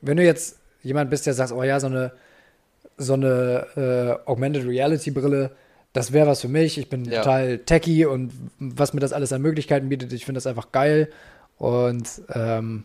wenn 0.00 0.16
du 0.16 0.24
jetzt 0.24 0.58
jemand 0.82 1.10
bist, 1.10 1.26
der 1.26 1.34
sagt, 1.34 1.52
oh 1.52 1.62
ja, 1.62 1.78
so 1.80 1.86
eine, 1.86 2.12
so 2.96 3.14
eine 3.14 4.18
äh, 4.26 4.28
Augmented 4.28 4.66
Reality 4.66 5.10
Brille, 5.10 5.52
das 5.92 6.12
wäre 6.12 6.26
was 6.26 6.40
für 6.40 6.48
mich. 6.48 6.78
Ich 6.78 6.88
bin 6.88 7.04
ja. 7.04 7.22
total 7.22 7.58
techy 7.58 8.06
und 8.06 8.32
was 8.58 8.92
mir 8.92 9.00
das 9.00 9.12
alles 9.12 9.32
an 9.32 9.42
Möglichkeiten 9.42 9.88
bietet, 9.88 10.12
ich 10.12 10.24
finde 10.24 10.38
das 10.38 10.46
einfach 10.46 10.72
geil. 10.72 11.08
Und 11.56 12.22
ähm, 12.32 12.84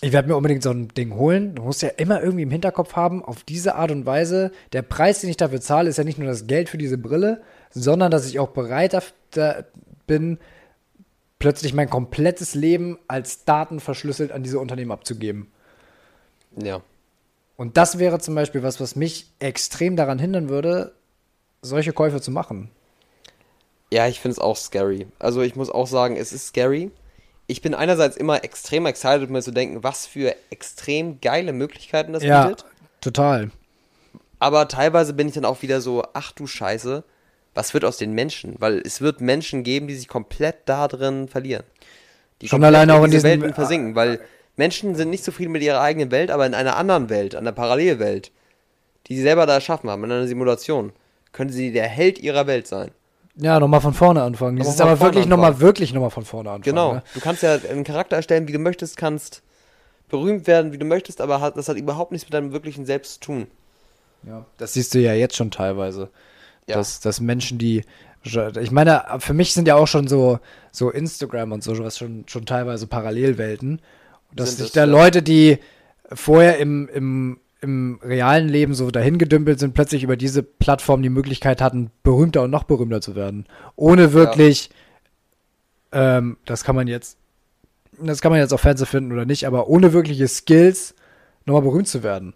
ich 0.00 0.12
werde 0.12 0.28
mir 0.28 0.36
unbedingt 0.36 0.62
so 0.62 0.70
ein 0.70 0.88
Ding 0.88 1.14
holen. 1.14 1.54
Du 1.54 1.62
musst 1.62 1.82
ja 1.82 1.88
immer 1.96 2.22
irgendwie 2.22 2.42
im 2.42 2.50
Hinterkopf 2.50 2.94
haben, 2.94 3.24
auf 3.24 3.44
diese 3.44 3.74
Art 3.74 3.90
und 3.90 4.06
Weise, 4.06 4.52
der 4.72 4.82
Preis, 4.82 5.20
den 5.20 5.30
ich 5.30 5.36
dafür 5.36 5.60
zahle, 5.60 5.88
ist 5.88 5.96
ja 5.96 6.04
nicht 6.04 6.18
nur 6.18 6.28
das 6.28 6.46
Geld 6.46 6.68
für 6.68 6.78
diese 6.78 6.98
Brille, 6.98 7.42
sondern 7.70 8.10
dass 8.10 8.26
ich 8.26 8.38
auch 8.38 8.48
bereit 8.48 8.96
bin, 10.06 10.38
plötzlich 11.38 11.74
mein 11.74 11.90
komplettes 11.90 12.54
Leben 12.54 12.98
als 13.08 13.44
Daten 13.44 13.80
verschlüsselt 13.80 14.32
an 14.32 14.42
diese 14.42 14.58
Unternehmen 14.58 14.92
abzugeben. 14.92 15.50
Ja. 16.56 16.80
Und 17.56 17.76
das 17.76 17.98
wäre 17.98 18.18
zum 18.18 18.34
Beispiel 18.34 18.62
was, 18.62 18.80
was 18.80 18.96
mich 18.96 19.30
extrem 19.38 19.96
daran 19.96 20.18
hindern 20.18 20.48
würde, 20.48 20.92
solche 21.62 21.92
Käufe 21.92 22.20
zu 22.20 22.30
machen. 22.30 22.70
Ja, 23.92 24.06
ich 24.08 24.20
finde 24.20 24.32
es 24.32 24.38
auch 24.38 24.56
scary. 24.56 25.06
Also 25.18 25.42
ich 25.42 25.56
muss 25.56 25.70
auch 25.70 25.86
sagen, 25.86 26.16
es 26.16 26.32
ist 26.32 26.48
scary 26.48 26.90
ich 27.46 27.62
bin 27.62 27.74
einerseits 27.74 28.16
immer 28.16 28.44
extrem 28.44 28.86
excited, 28.86 29.30
mir 29.30 29.42
zu 29.42 29.52
denken, 29.52 29.82
was 29.84 30.06
für 30.06 30.34
extrem 30.50 31.20
geile 31.20 31.52
Möglichkeiten 31.52 32.12
das 32.12 32.22
ja, 32.22 32.46
bietet. 32.46 32.64
Total. 33.00 33.50
Aber 34.38 34.68
teilweise 34.68 35.14
bin 35.14 35.28
ich 35.28 35.34
dann 35.34 35.44
auch 35.44 35.62
wieder 35.62 35.80
so, 35.80 36.02
ach 36.12 36.32
du 36.32 36.46
Scheiße, 36.46 37.04
was 37.56 37.74
wird 37.74 37.84
aus 37.84 37.96
den 37.96 38.12
Menschen? 38.12 38.54
Weil 38.58 38.78
es 38.84 39.00
wird 39.00 39.20
Menschen 39.20 39.64
geben, 39.64 39.88
die 39.88 39.94
sich 39.94 40.08
komplett 40.08 40.56
da 40.66 40.86
drin 40.88 41.26
verlieren. 41.26 41.64
Die 42.40 42.48
Schon 42.48 42.62
alleine 42.62 42.94
auch 42.94 43.04
in 43.04 43.10
diese 43.10 43.24
Welten 43.24 43.54
versinken, 43.54 43.94
weil 43.94 44.20
Menschen 44.56 44.94
sind 44.94 45.10
nicht 45.10 45.24
zufrieden 45.24 45.52
mit 45.52 45.62
ihrer 45.62 45.80
eigenen 45.80 46.10
Welt, 46.10 46.30
aber 46.30 46.44
in 46.46 46.54
einer 46.54 46.76
anderen 46.76 47.08
Welt, 47.08 47.34
einer 47.34 47.52
Parallelwelt, 47.52 48.30
die 49.06 49.16
sie 49.16 49.22
selber 49.22 49.46
da 49.46 49.54
erschaffen 49.54 49.88
haben, 49.88 50.04
in 50.04 50.12
einer 50.12 50.26
Simulation, 50.26 50.92
können 51.32 51.50
sie 51.50 51.72
der 51.72 51.88
Held 51.88 52.18
ihrer 52.18 52.46
Welt 52.46 52.66
sein. 52.66 52.90
Ja, 53.36 53.58
nochmal 53.58 53.80
von 53.80 53.94
vorne 53.94 54.22
anfangen. 54.22 54.58
Das 54.58 54.68
ist 54.68 54.80
aber 54.80 54.98
wirklich 55.00 55.26
nochmal, 55.26 55.60
wirklich 55.60 55.92
nochmal 55.92 56.10
von 56.10 56.24
vorne 56.24 56.50
anfangen. 56.50 56.74
Genau. 56.74 56.94
Ne? 56.94 57.02
Du 57.14 57.20
kannst 57.20 57.42
ja 57.42 57.54
einen 57.54 57.84
Charakter 57.84 58.16
erstellen, 58.16 58.48
wie 58.48 58.52
du 58.52 58.58
möchtest, 58.58 58.96
kannst 58.96 59.42
berühmt 60.08 60.46
werden, 60.46 60.72
wie 60.72 60.78
du 60.78 60.86
möchtest, 60.86 61.20
aber 61.20 61.52
das 61.54 61.68
hat 61.68 61.76
überhaupt 61.76 62.12
nichts 62.12 62.26
mit 62.26 62.34
deinem 62.34 62.52
wirklichen 62.52 62.86
Selbst 62.86 63.14
zu 63.14 63.20
tun. 63.20 63.46
Ja, 64.22 64.44
das 64.56 64.74
siehst 64.74 64.94
du 64.94 64.98
ja 64.98 65.12
jetzt 65.12 65.36
schon 65.36 65.50
teilweise. 65.50 66.10
Ja. 66.68 66.76
Dass, 66.76 67.00
dass 67.00 67.20
Menschen, 67.20 67.58
die. 67.58 67.84
Ich 68.24 68.72
meine, 68.72 69.04
für 69.20 69.34
mich 69.34 69.52
sind 69.52 69.68
ja 69.68 69.76
auch 69.76 69.86
schon 69.86 70.08
so, 70.08 70.40
so 70.72 70.90
Instagram 70.90 71.52
und 71.52 71.62
so 71.62 71.78
was 71.78 71.96
schon, 71.96 72.24
schon 72.26 72.44
teilweise 72.44 72.88
Parallelwelten. 72.88 73.80
Dass 74.34 74.56
sich 74.56 74.72
da 74.72 74.80
ja. 74.80 74.86
Leute, 74.86 75.22
die 75.22 75.58
vorher 76.12 76.58
im, 76.58 76.88
im 76.88 77.38
im 77.60 77.98
realen 78.02 78.48
Leben 78.48 78.74
so 78.74 78.90
dahin 78.90 79.18
gedümpelt 79.18 79.58
sind, 79.58 79.74
plötzlich 79.74 80.02
über 80.02 80.16
diese 80.16 80.42
Plattform 80.42 81.02
die 81.02 81.08
Möglichkeit 81.08 81.60
hatten, 81.60 81.90
berühmter 82.02 82.42
und 82.42 82.50
noch 82.50 82.64
berühmter 82.64 83.00
zu 83.00 83.16
werden. 83.16 83.46
Ohne 83.76 84.12
wirklich, 84.12 84.70
ja. 85.92 86.18
ähm, 86.18 86.36
das 86.44 86.64
kann 86.64 86.76
man 86.76 86.86
jetzt, 86.86 87.18
das 87.98 88.20
kann 88.20 88.30
man 88.30 88.40
jetzt 88.40 88.52
auf 88.52 88.60
Fernsehen 88.60 88.86
finden 88.86 89.12
oder 89.12 89.24
nicht, 89.24 89.46
aber 89.46 89.68
ohne 89.68 89.92
wirkliche 89.92 90.28
Skills 90.28 90.94
nochmal 91.46 91.62
berühmt 91.62 91.88
zu 91.88 92.02
werden. 92.02 92.34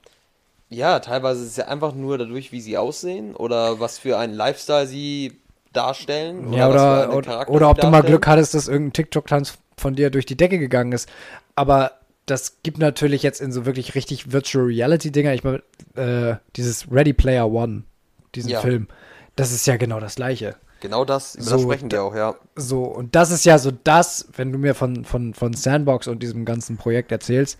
Ja, 0.70 1.00
teilweise 1.00 1.42
ist 1.42 1.50
es 1.50 1.56
ja 1.56 1.66
einfach 1.66 1.94
nur 1.94 2.16
dadurch, 2.16 2.52
wie 2.52 2.60
sie 2.60 2.78
aussehen 2.78 3.34
oder 3.34 3.80
was 3.80 3.98
für 3.98 4.16
einen 4.18 4.34
Lifestyle 4.34 4.86
sie 4.86 5.40
darstellen. 5.72 6.46
Oder 6.46 6.56
ja, 6.56 6.68
oder, 6.68 7.16
oder, 7.16 7.48
oder 7.48 7.70
ob 7.70 7.80
du 7.80 7.88
mal 7.88 8.02
Glück 8.02 8.26
hattest, 8.26 8.54
dass 8.54 8.68
irgendein 8.68 8.92
TikTok-Tanz 8.92 9.58
von 9.76 9.94
dir 9.94 10.10
durch 10.10 10.26
die 10.26 10.36
Decke 10.36 10.58
gegangen 10.58 10.92
ist. 10.92 11.08
Aber 11.56 11.92
das 12.26 12.58
gibt 12.62 12.78
natürlich 12.78 13.22
jetzt 13.22 13.40
in 13.40 13.50
so 13.50 13.66
wirklich 13.66 13.94
richtig 13.96 14.32
Virtual 14.32 14.64
Reality 14.64 15.10
Dinger, 15.10 15.34
ich 15.34 15.42
meine, 15.42 15.62
äh, 15.96 16.36
dieses 16.54 16.90
Ready 16.90 17.12
Player 17.12 17.50
One, 17.50 17.82
diesen 18.36 18.50
ja. 18.50 18.60
Film, 18.60 18.86
das 19.34 19.52
ist 19.52 19.66
ja 19.66 19.76
genau 19.76 19.98
das 19.98 20.14
gleiche. 20.14 20.54
Genau 20.80 21.04
das, 21.04 21.34
über 21.34 21.44
so, 21.44 21.50
das 21.56 21.62
sprechen 21.62 21.90
wir 21.90 22.02
auch, 22.02 22.14
ja. 22.14 22.36
So, 22.54 22.84
und 22.84 23.14
das 23.14 23.30
ist 23.30 23.44
ja 23.44 23.58
so 23.58 23.70
das, 23.70 24.28
wenn 24.36 24.52
du 24.52 24.58
mir 24.58 24.74
von, 24.74 25.04
von, 25.04 25.34
von 25.34 25.52
Sandbox 25.52 26.06
und 26.06 26.22
diesem 26.22 26.44
ganzen 26.44 26.76
Projekt 26.76 27.10
erzählst, 27.10 27.58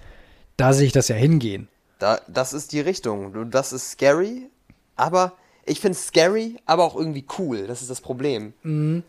da 0.57 0.73
sehe 0.73 0.87
ich 0.87 0.93
das 0.93 1.09
ja 1.09 1.17
hingehen. 1.17 1.69
Da, 2.01 2.21
das 2.27 2.53
ist 2.53 2.73
die 2.73 2.81
Richtung. 2.81 3.51
Das 3.51 3.73
ist 3.73 3.93
scary, 3.93 4.49
aber 4.97 5.35
ich 5.65 5.81
finde 5.81 5.97
es 5.97 6.09
scary, 6.09 6.57
aber 6.67 6.85
auch 6.85 6.97
irgendwie 6.97 7.25
cool. 7.39 7.69
Das 7.69 7.83
ist 7.83 7.91
das 7.91 8.01
Problem. 8.01 8.55
Mhm. 8.63 9.05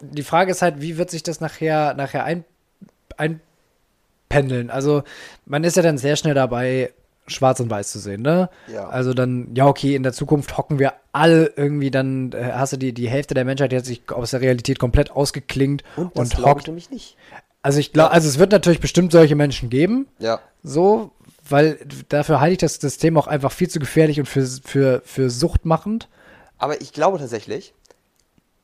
Die 0.00 0.22
Frage 0.22 0.52
ist 0.52 0.62
halt, 0.62 0.80
wie 0.80 0.96
wird 0.96 1.10
sich 1.10 1.22
das 1.22 1.40
nachher, 1.40 1.92
nachher 1.94 2.24
ein, 2.24 2.44
ein 3.18 3.40
pendeln. 4.28 4.70
Also 4.70 5.02
man 5.44 5.64
ist 5.64 5.76
ja 5.76 5.82
dann 5.82 5.98
sehr 5.98 6.16
schnell 6.16 6.34
dabei, 6.34 6.92
schwarz 7.26 7.60
und 7.60 7.68
weiß 7.68 7.90
zu 7.90 7.98
sehen, 7.98 8.22
ne? 8.22 8.48
Ja. 8.72 8.88
Also 8.88 9.12
dann, 9.12 9.48
ja, 9.54 9.66
okay, 9.66 9.94
in 9.94 10.02
der 10.02 10.12
Zukunft 10.12 10.56
hocken 10.56 10.78
wir 10.78 10.94
alle 11.12 11.52
irgendwie, 11.56 11.90
dann 11.90 12.32
äh, 12.32 12.52
hast 12.54 12.72
du 12.72 12.76
die, 12.76 12.92
die 12.92 13.08
Hälfte 13.08 13.34
der 13.34 13.44
Menschheit, 13.44 13.72
die 13.72 13.76
hat 13.76 13.84
sich 13.84 14.02
aus 14.10 14.30
der 14.30 14.40
Realität 14.40 14.78
komplett 14.78 15.10
ausgeklingt 15.10 15.82
und, 15.96 16.16
das 16.16 16.34
und 16.34 16.46
hockt. 16.46 16.66
nämlich 16.68 16.90
nicht. 16.90 17.16
Also 17.62 17.78
ich 17.78 17.92
glaube, 17.92 18.12
also 18.12 18.28
es 18.28 18.38
wird 18.38 18.52
natürlich 18.52 18.80
bestimmt 18.80 19.12
solche 19.12 19.34
Menschen 19.34 19.68
geben. 19.68 20.06
Ja. 20.18 20.40
So, 20.62 21.10
weil 21.50 21.78
dafür 22.08 22.40
halte 22.40 22.52
ich 22.52 22.58
das 22.58 22.74
System 22.74 23.16
auch 23.16 23.26
einfach 23.26 23.52
viel 23.52 23.68
zu 23.68 23.78
gefährlich 23.78 24.18
und 24.20 24.26
für, 24.26 24.46
für, 24.64 25.02
für 25.04 25.30
suchtmachend. 25.30 26.08
Aber 26.58 26.80
ich 26.80 26.92
glaube 26.92 27.18
tatsächlich, 27.18 27.74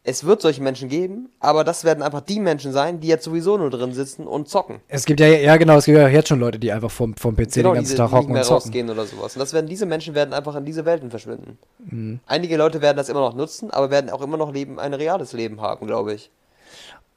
es 0.08 0.24
wird 0.24 0.40
solche 0.40 0.62
Menschen 0.62 0.88
geben, 0.88 1.30
aber 1.40 1.64
das 1.64 1.82
werden 1.82 2.02
einfach 2.02 2.20
die 2.20 2.38
Menschen 2.38 2.72
sein, 2.72 3.00
die 3.00 3.08
jetzt 3.08 3.24
sowieso 3.24 3.58
nur 3.58 3.70
drin 3.70 3.92
sitzen 3.92 4.26
und 4.26 4.48
zocken. 4.48 4.80
Es 4.86 5.04
gibt 5.04 5.18
ja, 5.18 5.26
ja 5.26 5.56
genau, 5.56 5.76
es 5.78 5.86
gibt 5.86 5.98
ja 5.98 6.06
jetzt 6.06 6.28
schon 6.28 6.38
Leute, 6.38 6.60
die 6.60 6.70
einfach 6.70 6.92
vom, 6.92 7.16
vom 7.16 7.34
PC 7.34 7.54
genau, 7.54 7.70
den 7.70 7.74
ganzen 7.76 7.90
diese, 7.90 7.96
Tag 7.96 8.12
hocken 8.12 8.36
und 8.36 8.44
zocken. 8.44 8.54
rausgehen 8.54 8.90
oder 8.90 9.04
sowas. 9.04 9.34
Und 9.34 9.40
das 9.40 9.52
werden, 9.52 9.66
diese 9.66 9.84
Menschen 9.84 10.14
werden 10.14 10.32
einfach 10.32 10.54
in 10.54 10.64
diese 10.64 10.84
Welten 10.84 11.10
verschwinden. 11.10 11.58
Mhm. 11.90 12.20
Einige 12.26 12.56
Leute 12.56 12.80
werden 12.80 12.96
das 12.96 13.08
immer 13.08 13.20
noch 13.20 13.34
nutzen, 13.34 13.72
aber 13.72 13.90
werden 13.90 14.10
auch 14.10 14.22
immer 14.22 14.36
noch 14.36 14.52
leben, 14.52 14.78
ein 14.78 14.94
reales 14.94 15.32
Leben 15.32 15.60
haben, 15.60 15.88
glaube 15.88 16.14
ich. 16.14 16.30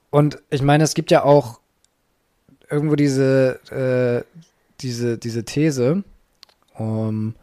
Und 0.10 0.42
ich 0.50 0.64
meine, 0.64 0.84
es 0.84 0.96
gibt 0.96 1.12
ja 1.12 1.24
auch 1.24 1.60
irgendwo 2.72 2.96
diese, 2.96 4.26
äh, 4.26 4.40
diese, 4.82 5.18
diese 5.18 5.46
These, 5.46 6.04
um, 6.76 7.36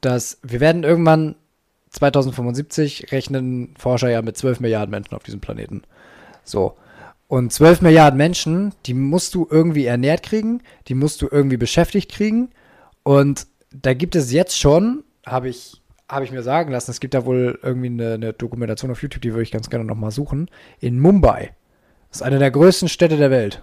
dass 0.00 0.38
wir 0.42 0.60
werden 0.60 0.84
irgendwann 0.84 1.36
2075 1.90 3.12
rechnen 3.12 3.74
Forscher 3.78 4.10
ja 4.10 4.20
mit 4.20 4.36
12 4.36 4.60
Milliarden 4.60 4.90
Menschen 4.90 5.14
auf 5.14 5.22
diesem 5.22 5.40
Planeten. 5.40 5.82
So. 6.42 6.76
Und 7.28 7.52
12 7.52 7.80
Milliarden 7.80 8.18
Menschen, 8.18 8.74
die 8.86 8.94
musst 8.94 9.34
du 9.34 9.46
irgendwie 9.50 9.86
ernährt 9.86 10.22
kriegen, 10.22 10.60
die 10.88 10.94
musst 10.94 11.22
du 11.22 11.28
irgendwie 11.30 11.56
beschäftigt 11.56 12.10
kriegen. 12.10 12.50
Und 13.02 13.46
da 13.70 13.94
gibt 13.94 14.14
es 14.14 14.32
jetzt 14.32 14.58
schon, 14.58 15.04
habe 15.24 15.48
ich, 15.48 15.80
hab 16.08 16.22
ich 16.22 16.32
mir 16.32 16.42
sagen 16.42 16.70
lassen, 16.70 16.90
es 16.90 17.00
gibt 17.00 17.14
da 17.14 17.24
wohl 17.24 17.58
irgendwie 17.62 17.86
eine, 17.86 18.14
eine 18.14 18.32
Dokumentation 18.32 18.90
auf 18.90 19.02
YouTube, 19.02 19.22
die 19.22 19.32
würde 19.32 19.42
ich 19.42 19.52
ganz 19.52 19.70
gerne 19.70 19.84
nochmal 19.84 20.10
suchen, 20.10 20.50
in 20.80 21.00
Mumbai. 21.00 21.52
Das 22.10 22.18
ist 22.18 22.22
eine 22.22 22.38
der 22.38 22.50
größten 22.50 22.88
Städte 22.88 23.16
der 23.16 23.30
Welt. 23.30 23.62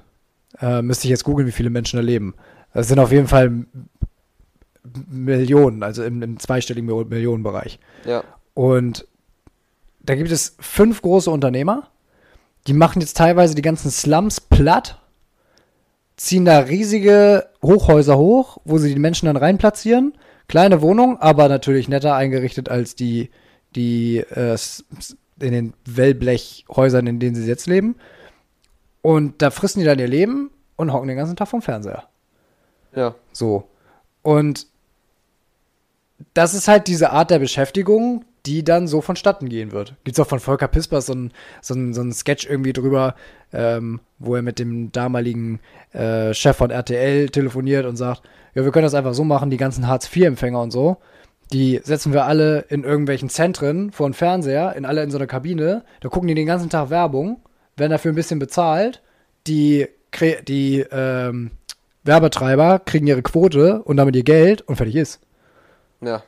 Äh, 0.60 0.82
müsste 0.82 1.06
ich 1.06 1.12
jetzt 1.12 1.24
googeln, 1.24 1.48
wie 1.48 1.54
viele 1.54 1.70
Menschen 1.70 1.98
da 1.98 2.04
leben. 2.04 2.36
Das 2.74 2.88
sind 2.88 3.00
auf 3.00 3.12
jeden 3.12 3.28
Fall 3.28 3.66
Millionen, 5.10 5.84
also 5.84 6.04
im, 6.04 6.22
im 6.22 6.40
zweistelligen 6.40 7.08
Millionenbereich. 7.08 7.80
Ja. 8.06 8.24
Und 8.54 9.08
da 10.02 10.16
gibt 10.16 10.32
es 10.32 10.56
fünf 10.60 11.02
große 11.02 11.30
Unternehmer, 11.30 11.88
die 12.68 12.74
machen 12.74 13.02
jetzt 13.02 13.18
teilweise 13.18 13.56
die 13.56 13.62
ganzen 13.62 13.92
Slums 13.92 14.42
platt, 14.42 15.00
ziehen 16.18 16.46
da 16.46 16.60
riesige 16.60 17.48
Hochhäuser 17.64 18.18
hoch, 18.18 18.58
wo 18.66 18.78
sie 18.78 18.94
die 18.94 19.00
Menschen 19.00 19.26
dann 19.26 19.38
reinplatzieren. 19.38 20.14
Kleine 20.48 20.82
Wohnung, 20.82 21.18
aber 21.20 21.48
natürlich 21.50 21.88
netter 21.88 22.16
eingerichtet 22.16 22.70
als 22.70 22.96
die, 22.96 23.30
die 23.76 24.18
äh, 24.18 24.58
in 25.40 25.52
den 25.52 25.74
Wellblechhäusern, 25.86 27.08
in 27.08 27.20
denen 27.20 27.36
sie 27.36 27.48
jetzt 27.48 27.68
leben. 27.68 27.96
Und 29.02 29.42
da 29.42 29.50
fristen 29.50 29.80
die 29.80 29.86
dann 29.86 30.00
ihr 30.00 30.08
Leben 30.08 30.52
und 30.76 30.94
hocken 30.94 31.08
den 31.08 31.18
ganzen 31.18 31.36
Tag 31.36 31.48
vom 31.48 31.62
Fernseher. 31.62 32.04
Ja. 32.96 33.16
So. 33.32 33.68
Und 34.22 34.68
das 36.34 36.54
ist 36.54 36.68
halt 36.68 36.88
diese 36.88 37.12
Art 37.12 37.32
der 37.32 37.40
Beschäftigung, 37.40 38.26
die 38.46 38.64
dann 38.64 38.88
so 38.88 39.02
vonstatten 39.02 39.50
gehen 39.50 39.72
wird. 39.72 39.96
Gibt 40.04 40.18
es 40.18 40.24
auch 40.24 40.30
von 40.30 40.40
Volker 40.40 40.68
Pispers 40.68 41.06
so 41.06 41.14
ein, 41.14 41.32
so 41.62 41.76
ein, 41.76 41.94
so 41.94 42.02
ein 42.02 42.12
Sketch 42.12 42.48
irgendwie 42.48 42.74
drüber, 42.74 43.16
ähm, 43.54 44.00
wo 44.18 44.36
er 44.36 44.42
mit 44.42 44.60
dem 44.60 44.92
damaligen 44.92 45.60
äh, 45.94 46.34
Chef 46.34 46.58
von 46.58 46.72
RTL 46.72 47.30
telefoniert 47.30 47.86
und 47.86 47.98
sagt, 47.98 48.24
ja, 48.56 48.64
wir 48.64 48.72
können 48.72 48.86
das 48.86 48.96
einfach 48.96 49.14
so 49.14 49.24
machen, 49.24 49.50
die 49.50 49.58
ganzen 49.58 49.88
Hartz-IV-Empfänger 49.88 50.62
und 50.62 50.72
so, 50.72 50.98
die 51.54 51.82
setzen 51.84 52.14
wir 52.14 52.26
alle 52.26 52.62
in 52.70 52.84
irgendwelchen 52.84 53.30
Zentren 53.30 53.92
vor 53.92 54.10
den 54.10 54.14
Fernseher, 54.14 54.76
in 54.76 54.86
alle 54.86 55.04
in 55.04 55.12
so 55.12 55.18
eine 55.18 55.28
Kabine, 55.28 55.84
da 56.00 56.10
gucken 56.10 56.28
die 56.28 56.36
den 56.36 56.48
ganzen 56.48 56.70
Tag 56.70 56.90
Werbung, 56.90 57.42
werden 57.82 57.92
dafür 57.92 58.14
ein 58.14 58.16
bisschen 58.16 58.40
bezahlt, 58.40 59.02
die, 59.48 59.88
die 60.48 60.86
ähm, 60.92 61.52
Werbetreiber 62.04 62.80
kriegen 62.80 63.08
ihre 63.08 63.22
Quote 63.22 63.82
und 63.84 63.98
damit 63.98 64.16
ihr 64.16 64.24
Geld 64.24 64.62
und 64.62 64.78
fertig 64.78 64.96
ist. 64.96 65.20
Ja. 66.00 66.24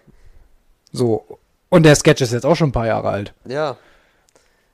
So. 0.92 1.40
Und 1.70 1.84
der 1.84 1.96
Sketch 1.96 2.22
ist 2.22 2.34
jetzt 2.34 2.46
auch 2.46 2.56
schon 2.56 2.70
ein 2.70 2.74
paar 2.74 2.88
Jahre 2.88 3.10
alt. 3.10 3.34
Ja. 3.46 3.78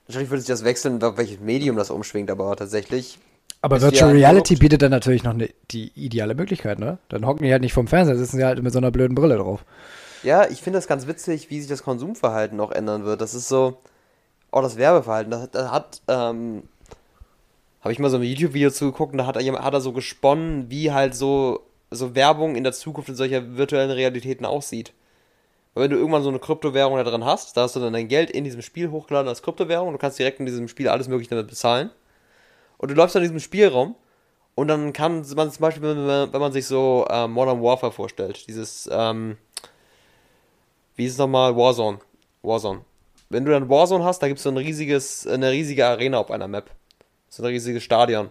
Wahrscheinlich 0.07 0.31
würde 0.31 0.41
sich 0.41 0.47
das 0.49 0.63
wechseln, 0.63 1.01
welches 1.01 1.39
Medium 1.39 1.75
das 1.75 1.91
umschwingt, 1.91 2.31
aber 2.31 2.55
tatsächlich. 2.55 3.19
Aber 3.61 3.81
Virtual 3.81 4.11
Reality 4.11 4.55
bietet 4.55 4.81
dann 4.81 4.91
natürlich 4.91 5.23
noch 5.23 5.33
ne, 5.33 5.49
die 5.71 5.91
ideale 5.95 6.33
Möglichkeit, 6.33 6.79
ne? 6.79 6.97
Dann 7.09 7.25
hocken 7.25 7.43
die 7.43 7.51
halt 7.51 7.61
nicht 7.61 7.73
vom 7.73 7.87
Fernseher, 7.87 8.17
sitzen 8.17 8.37
sie 8.37 8.45
halt 8.45 8.63
mit 8.63 8.73
so 8.73 8.79
einer 8.79 8.91
blöden 8.91 9.15
Brille 9.15 9.37
drauf. 9.37 9.65
Ja, 10.23 10.49
ich 10.49 10.61
finde 10.61 10.77
das 10.77 10.87
ganz 10.87 11.07
witzig, 11.07 11.49
wie 11.49 11.59
sich 11.59 11.69
das 11.69 11.83
Konsumverhalten 11.83 12.57
noch 12.57 12.71
ändern 12.71 13.05
wird. 13.05 13.21
Das 13.21 13.33
ist 13.33 13.47
so, 13.47 13.77
auch 14.51 14.61
das 14.61 14.77
Werbeverhalten. 14.77 15.31
Da, 15.31 15.47
da 15.47 15.71
hat, 15.71 16.01
ähm, 16.07 16.63
habe 17.81 17.91
ich 17.91 17.99
mal 17.99 18.09
so 18.09 18.17
ein 18.17 18.23
YouTube-Video 18.23 18.71
zugeguckt 18.71 19.13
und 19.13 19.19
da 19.19 19.25
hat 19.25 19.37
er, 19.37 19.63
hat 19.63 19.73
er 19.73 19.81
so 19.81 19.93
gesponnen, 19.93 20.69
wie 20.69 20.91
halt 20.91 21.15
so, 21.15 21.61
so 21.91 22.15
Werbung 22.15 22.55
in 22.55 22.63
der 22.63 22.73
Zukunft 22.73 23.09
in 23.09 23.15
solcher 23.15 23.57
virtuellen 23.57 23.91
Realitäten 23.91 24.45
aussieht. 24.45 24.93
Weil 25.73 25.83
wenn 25.83 25.91
du 25.91 25.97
irgendwann 25.97 26.23
so 26.23 26.29
eine 26.29 26.39
Kryptowährung 26.39 26.97
da 26.97 27.03
drin 27.03 27.25
hast, 27.25 27.55
da 27.55 27.61
hast 27.61 27.75
du 27.75 27.79
dann 27.79 27.93
dein 27.93 28.07
Geld 28.07 28.31
in 28.31 28.43
diesem 28.43 28.61
Spiel 28.61 28.91
hochgeladen 28.91 29.29
als 29.29 29.41
Kryptowährung, 29.41 29.91
du 29.91 29.97
kannst 29.97 30.19
direkt 30.19 30.39
in 30.39 30.45
diesem 30.45 30.67
Spiel 30.67 30.89
alles 30.89 31.07
mögliche 31.07 31.29
damit 31.29 31.47
bezahlen. 31.47 31.91
Und 32.77 32.91
du 32.91 32.95
läufst 32.95 33.15
dann 33.15 33.23
in 33.23 33.29
diesem 33.29 33.39
Spielraum 33.39 33.95
und 34.55 34.67
dann 34.67 34.93
kann 34.93 35.23
man 35.35 35.51
zum 35.51 35.61
Beispiel, 35.61 35.81
wenn 35.83 36.05
man, 36.05 36.33
wenn 36.33 36.41
man 36.41 36.51
sich 36.51 36.65
so 36.65 37.05
äh, 37.09 37.27
Modern 37.27 37.61
Warfare 37.61 37.91
vorstellt, 37.91 38.47
dieses, 38.47 38.89
ähm, 38.91 39.37
wie 40.95 41.05
ist 41.05 41.13
es 41.13 41.17
nochmal, 41.17 41.55
Warzone. 41.55 41.99
Warzone. 42.41 42.81
Wenn 43.29 43.45
du 43.45 43.51
dann 43.51 43.69
Warzone 43.69 44.03
hast, 44.03 44.21
da 44.21 44.27
gibt 44.27 44.39
es 44.39 44.43
so 44.43 44.49
ein 44.49 44.57
riesiges, 44.57 45.27
eine 45.27 45.51
riesige 45.51 45.85
Arena 45.85 46.17
auf 46.17 46.31
einer 46.31 46.47
Map. 46.47 46.69
So 47.29 47.43
ein 47.43 47.47
riesiges 47.47 47.83
Stadion. 47.83 48.29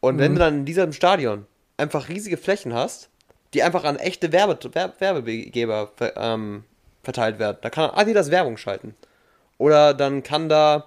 Und 0.00 0.16
mhm. 0.16 0.20
wenn 0.20 0.32
du 0.34 0.38
dann 0.38 0.54
in 0.58 0.64
diesem 0.64 0.92
Stadion 0.92 1.46
einfach 1.76 2.08
riesige 2.08 2.36
Flächen 2.36 2.72
hast, 2.72 3.08
die 3.54 3.62
einfach 3.62 3.84
an 3.84 3.96
echte 3.96 4.32
Werbe 4.32 4.58
Werbegeber 4.98 5.90
ähm, 6.16 6.64
verteilt 7.02 7.38
werden, 7.38 7.58
da 7.60 7.70
kann 7.70 7.90
Adidas 7.90 8.30
Werbung 8.30 8.56
schalten. 8.56 8.94
Oder 9.58 9.92
dann 9.94 10.22
kann 10.22 10.48
da 10.48 10.86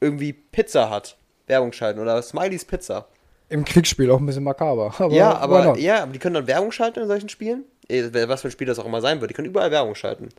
irgendwie 0.00 0.32
Pizza 0.32 0.90
hat 0.90 1.16
Werbung 1.46 1.72
schalten 1.72 2.00
oder 2.00 2.20
Smileys 2.22 2.64
Pizza. 2.64 3.06
Im 3.48 3.64
Kriegsspiel 3.64 4.10
auch 4.10 4.18
ein 4.18 4.26
bisschen 4.26 4.44
makaber. 4.44 4.94
Aber 4.98 5.12
ja, 5.12 5.36
aber, 5.36 5.78
ja, 5.78 6.02
aber 6.02 6.12
die 6.12 6.18
können 6.18 6.34
dann 6.34 6.46
Werbung 6.46 6.72
schalten 6.72 7.00
in 7.00 7.06
solchen 7.06 7.28
Spielen. 7.28 7.64
Eh, 7.88 8.08
was 8.26 8.40
für 8.40 8.48
ein 8.48 8.50
Spiel 8.50 8.66
das 8.66 8.78
auch 8.78 8.86
immer 8.86 9.00
sein 9.00 9.20
wird. 9.20 9.30
Die 9.30 9.34
können 9.34 9.48
überall 9.48 9.70
Werbung 9.70 9.94
schalten. 9.94 10.30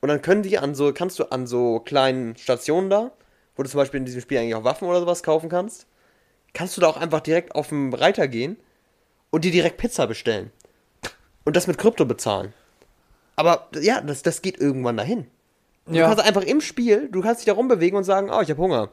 Und 0.00 0.08
dann 0.08 0.22
können 0.22 0.42
die 0.42 0.58
an 0.58 0.74
so, 0.74 0.92
kannst 0.92 1.18
du 1.18 1.24
an 1.24 1.46
so 1.46 1.80
kleinen 1.80 2.36
Stationen 2.36 2.90
da, 2.90 3.12
wo 3.56 3.62
du 3.62 3.68
zum 3.68 3.78
Beispiel 3.78 3.98
in 3.98 4.06
diesem 4.06 4.20
Spiel 4.20 4.38
eigentlich 4.38 4.54
auch 4.54 4.64
Waffen 4.64 4.86
oder 4.88 5.00
sowas 5.00 5.22
kaufen 5.22 5.48
kannst, 5.48 5.86
kannst 6.52 6.76
du 6.76 6.80
da 6.80 6.88
auch 6.88 6.96
einfach 6.96 7.20
direkt 7.20 7.54
auf 7.54 7.68
den 7.68 7.92
Reiter 7.92 8.28
gehen 8.28 8.56
und 9.30 9.44
dir 9.44 9.50
direkt 9.50 9.78
Pizza 9.78 10.06
bestellen. 10.06 10.52
Und 11.44 11.56
das 11.56 11.66
mit 11.66 11.78
Krypto 11.78 12.04
bezahlen. 12.04 12.52
Aber 13.36 13.68
ja, 13.80 14.00
das, 14.00 14.22
das 14.22 14.42
geht 14.42 14.58
irgendwann 14.58 14.96
dahin. 14.96 15.26
Du 15.86 15.94
ja. 15.94 16.06
kannst 16.08 16.24
einfach 16.24 16.42
im 16.42 16.60
Spiel, 16.60 17.08
du 17.10 17.20
kannst 17.20 17.40
dich 17.40 17.46
da 17.46 17.52
rumbewegen 17.52 17.96
und 17.96 18.04
sagen, 18.04 18.30
oh, 18.30 18.40
ich 18.40 18.50
habe 18.50 18.60
Hunger. 18.60 18.88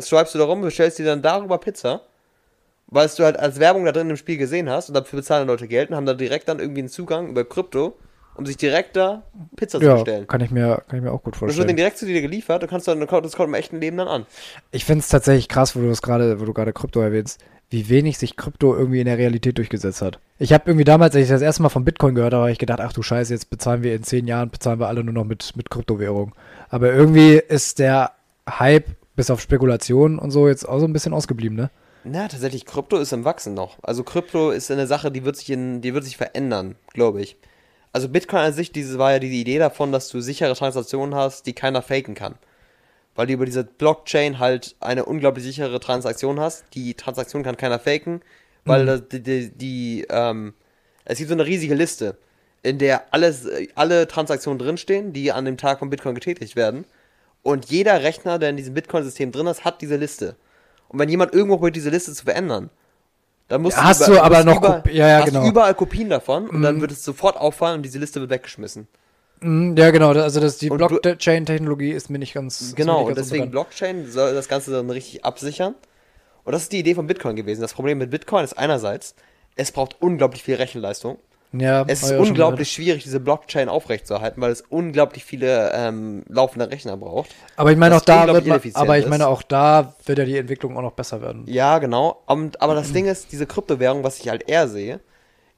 Swipest 0.00 0.34
du 0.34 0.38
da 0.38 0.44
rum, 0.44 0.60
bestellst 0.60 0.98
dir 0.98 1.06
dann 1.06 1.22
darüber 1.22 1.58
Pizza, 1.58 2.02
weil 2.88 3.08
du 3.08 3.24
halt 3.24 3.38
als 3.38 3.60
Werbung 3.60 3.84
da 3.84 3.92
drin 3.92 4.10
im 4.10 4.16
Spiel 4.16 4.36
gesehen 4.36 4.68
hast 4.68 4.88
und 4.88 4.94
dafür 4.94 5.18
bezahlen 5.18 5.46
Leute 5.46 5.68
Geld 5.68 5.90
und 5.90 5.96
haben 5.96 6.06
da 6.06 6.14
direkt 6.14 6.48
dann 6.48 6.58
irgendwie 6.58 6.80
einen 6.80 6.88
Zugang 6.88 7.28
über 7.28 7.44
Krypto 7.44 7.96
um 8.36 8.46
sich 8.46 8.56
direkt 8.56 8.96
da 8.96 9.22
Pizza 9.56 9.80
ja, 9.80 9.96
zu 9.96 10.04
bestellen. 10.04 10.26
Kann 10.26 10.40
ich, 10.40 10.50
mir, 10.50 10.82
kann 10.88 10.98
ich 10.98 11.04
mir 11.04 11.12
auch 11.12 11.22
gut 11.22 11.36
vorstellen. 11.36 11.48
Das 11.48 11.56
wird 11.58 11.68
dann 11.68 11.76
direkt 11.76 11.98
zu 11.98 12.06
dir 12.06 12.20
geliefert, 12.20 12.62
du 12.62 12.66
kannst 12.66 12.86
dann, 12.86 13.00
das 13.00 13.32
kommt 13.32 13.48
im 13.48 13.54
echten 13.54 13.80
Leben 13.80 13.96
dann 13.96 14.08
an. 14.08 14.26
Ich 14.70 14.84
finde 14.84 15.00
es 15.00 15.08
tatsächlich 15.08 15.48
krass, 15.48 15.74
wo 15.74 15.80
du 15.80 15.88
das 15.88 16.02
gerade, 16.02 16.40
wo 16.40 16.44
du 16.44 16.52
gerade 16.52 16.72
Krypto 16.72 17.00
erwähnst, 17.00 17.40
wie 17.70 17.88
wenig 17.88 18.18
sich 18.18 18.36
Krypto 18.36 18.76
irgendwie 18.76 19.00
in 19.00 19.06
der 19.06 19.18
Realität 19.18 19.58
durchgesetzt 19.58 20.02
hat. 20.02 20.20
Ich 20.38 20.52
habe 20.52 20.64
irgendwie 20.66 20.84
damals, 20.84 21.14
als 21.14 21.24
ich 21.24 21.30
das 21.30 21.42
erste 21.42 21.62
Mal 21.62 21.68
von 21.68 21.84
Bitcoin 21.84 22.14
gehört 22.14 22.32
habe, 22.32 22.42
habe 22.42 22.52
ich 22.52 22.58
gedacht, 22.58 22.80
ach 22.80 22.92
du 22.92 23.02
Scheiße, 23.02 23.32
jetzt 23.32 23.50
bezahlen 23.50 23.82
wir 23.82 23.94
in 23.94 24.02
zehn 24.02 24.26
Jahren, 24.26 24.50
bezahlen 24.50 24.78
wir 24.78 24.86
alle 24.86 25.02
nur 25.02 25.14
noch 25.14 25.24
mit, 25.24 25.56
mit 25.56 25.70
Kryptowährung. 25.70 26.34
Aber 26.68 26.92
irgendwie 26.92 27.34
ist 27.34 27.78
der 27.78 28.12
Hype 28.48 28.88
bis 29.16 29.30
auf 29.30 29.40
Spekulationen 29.40 30.18
und 30.18 30.30
so 30.30 30.46
jetzt 30.46 30.68
auch 30.68 30.78
so 30.78 30.84
ein 30.84 30.92
bisschen 30.92 31.14
ausgeblieben, 31.14 31.56
ne? 31.56 31.70
Na, 32.04 32.28
tatsächlich, 32.28 32.66
Krypto 32.66 32.98
ist 32.98 33.12
im 33.12 33.24
Wachsen 33.24 33.54
noch. 33.54 33.78
Also 33.82 34.04
Krypto 34.04 34.52
ist 34.52 34.70
eine 34.70 34.86
Sache, 34.86 35.10
die 35.10 35.24
wird 35.24 35.36
sich 35.36 35.50
in, 35.50 35.80
die 35.80 35.92
wird 35.92 36.04
sich 36.04 36.16
verändern, 36.16 36.76
glaube 36.92 37.20
ich 37.20 37.36
also 37.96 38.10
Bitcoin 38.10 38.42
an 38.42 38.52
sich, 38.52 38.72
diese 38.72 38.98
war 38.98 39.12
ja 39.12 39.18
die 39.18 39.40
Idee 39.40 39.58
davon, 39.58 39.90
dass 39.90 40.10
du 40.10 40.20
sichere 40.20 40.54
Transaktionen 40.54 41.14
hast, 41.14 41.46
die 41.46 41.54
keiner 41.54 41.80
faken 41.80 42.14
kann. 42.14 42.34
Weil 43.14 43.26
du 43.26 43.32
über 43.32 43.46
diese 43.46 43.64
Blockchain 43.64 44.38
halt 44.38 44.76
eine 44.80 45.06
unglaublich 45.06 45.46
sichere 45.46 45.80
Transaktion 45.80 46.38
hast. 46.38 46.66
Die 46.74 46.92
Transaktion 46.92 47.42
kann 47.42 47.56
keiner 47.56 47.78
faken, 47.78 48.20
weil 48.66 48.84
mhm. 48.84 49.08
die, 49.10 49.22
die, 49.22 49.50
die 49.50 50.06
ähm, 50.10 50.52
es 51.06 51.16
gibt 51.16 51.28
so 51.28 51.34
eine 51.34 51.46
riesige 51.46 51.74
Liste, 51.74 52.18
in 52.62 52.76
der 52.76 53.14
alles, 53.14 53.48
alle 53.76 54.06
Transaktionen 54.06 54.58
drinstehen, 54.58 55.14
die 55.14 55.32
an 55.32 55.46
dem 55.46 55.56
Tag 55.56 55.78
von 55.78 55.88
Bitcoin 55.88 56.14
getätigt 56.14 56.54
werden. 56.54 56.84
Und 57.42 57.70
jeder 57.70 58.02
Rechner, 58.02 58.38
der 58.38 58.50
in 58.50 58.58
diesem 58.58 58.74
Bitcoin-System 58.74 59.32
drin 59.32 59.46
ist, 59.46 59.64
hat 59.64 59.80
diese 59.80 59.96
Liste. 59.96 60.36
Und 60.88 60.98
wenn 60.98 61.08
jemand 61.08 61.32
irgendwo 61.32 61.56
probiert, 61.56 61.76
diese 61.76 61.88
Liste 61.88 62.12
zu 62.12 62.26
verändern, 62.26 62.68
da 63.48 63.58
musst 63.58 63.76
hast 63.80 64.06
du, 64.06 64.12
über, 64.12 64.24
aber 64.24 64.44
noch 64.44 64.58
über, 64.58 64.82
ja, 64.90 65.08
ja, 65.08 65.18
hast 65.18 65.26
genau. 65.26 65.46
überall 65.46 65.74
Kopien 65.74 66.10
davon 66.10 66.48
und 66.48 66.60
mm. 66.60 66.62
dann 66.62 66.76
mhm. 66.76 66.80
wird 66.80 66.90
es 66.90 67.04
sofort 67.04 67.36
auffallen 67.36 67.76
und 67.76 67.82
diese 67.82 67.98
Liste 67.98 68.20
wird 68.20 68.30
weggeschmissen. 68.30 68.88
Mm, 69.40 69.76
ja, 69.76 69.90
genau. 69.90 70.10
Also 70.10 70.40
das, 70.40 70.58
die 70.58 70.68
Blockchain-Technologie 70.68 71.92
ist 71.92 72.10
mir 72.10 72.18
nicht 72.18 72.34
ganz. 72.34 72.74
Genau, 72.74 72.98
nicht 72.98 73.08
ganz 73.08 73.18
und 73.18 73.24
deswegen 73.24 73.50
Blockchain 73.50 74.10
soll 74.10 74.34
das 74.34 74.48
Ganze 74.48 74.72
dann 74.72 74.90
richtig 74.90 75.24
absichern. 75.24 75.74
Und 76.44 76.52
das 76.52 76.62
ist 76.62 76.72
die 76.72 76.78
Idee 76.78 76.94
von 76.94 77.06
Bitcoin 77.06 77.36
gewesen. 77.36 77.60
Das 77.60 77.74
Problem 77.74 77.98
mit 77.98 78.10
Bitcoin 78.10 78.44
ist 78.44 78.56
einerseits, 78.56 79.14
es 79.56 79.72
braucht 79.72 79.96
unglaublich 80.00 80.42
viel 80.42 80.54
Rechenleistung. 80.54 81.18
Ja, 81.52 81.84
es 81.86 82.02
ist 82.02 82.12
unglaublich 82.12 82.70
schwierig, 82.70 83.04
diese 83.04 83.20
Blockchain 83.20 83.68
aufrechtzuerhalten, 83.68 84.42
weil 84.42 84.50
es 84.50 84.62
unglaublich 84.62 85.24
viele 85.24 85.72
ähm, 85.74 86.24
laufende 86.28 86.70
Rechner 86.70 86.96
braucht. 86.96 87.30
Aber 87.56 87.70
ich 87.70 87.78
meine 87.78 87.96
auch 87.96 88.00
da 88.00 88.26
wird 88.32 88.46
man, 88.46 88.60
aber 88.74 88.98
ich 88.98 89.06
meine 89.06 89.28
auch 89.28 89.42
da 89.42 89.94
wird 90.04 90.18
ja 90.18 90.24
die 90.24 90.36
Entwicklung 90.36 90.76
auch 90.76 90.82
noch 90.82 90.92
besser 90.92 91.22
werden. 91.22 91.44
Ja, 91.46 91.78
genau. 91.78 92.22
Und, 92.26 92.60
aber 92.60 92.74
das 92.74 92.92
Ding 92.94 93.06
ist, 93.06 93.32
diese 93.32 93.46
Kryptowährung, 93.46 94.02
was 94.04 94.18
ich 94.18 94.28
halt 94.28 94.48
eher 94.48 94.68
sehe, 94.68 95.00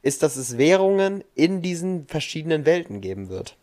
ist, 0.02 0.22
dass 0.22 0.36
es 0.36 0.58
Währungen 0.58 1.24
in 1.34 1.62
diesen 1.62 2.06
verschiedenen 2.06 2.64
Welten 2.66 3.00
geben 3.00 3.28
wird. 3.28 3.56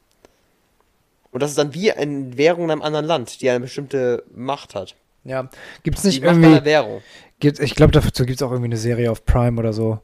Und 1.32 1.41
das 1.41 1.51
ist 1.51 1.57
dann 1.57 1.73
wie 1.73 1.91
eine 1.91 2.38
Währung 2.38 2.65
in 2.65 2.71
einem 2.71 2.82
anderen 2.82 3.05
Land, 3.05 3.41
die 3.41 3.49
eine 3.49 3.61
bestimmte 3.61 4.23
Macht 4.34 4.76
hat. 4.76 4.95
Ja, 5.23 5.49
gibt 5.84 5.97
es 5.97 6.03
nicht 6.03 6.21
die 6.21 6.26
irgendwie 6.26 6.63
Währung. 6.63 7.01
Gibt, 7.39 7.59
ich 7.59 7.76
glaube, 7.76 7.91
dazu 7.91 8.26
gibt 8.26 8.39
es 8.39 8.43
auch 8.43 8.51
irgendwie 8.51 8.69
eine 8.69 8.78
Serie 8.78 9.11
auf 9.11 9.26
Prime 9.26 9.59
oder 9.59 9.73
so. 9.73 9.99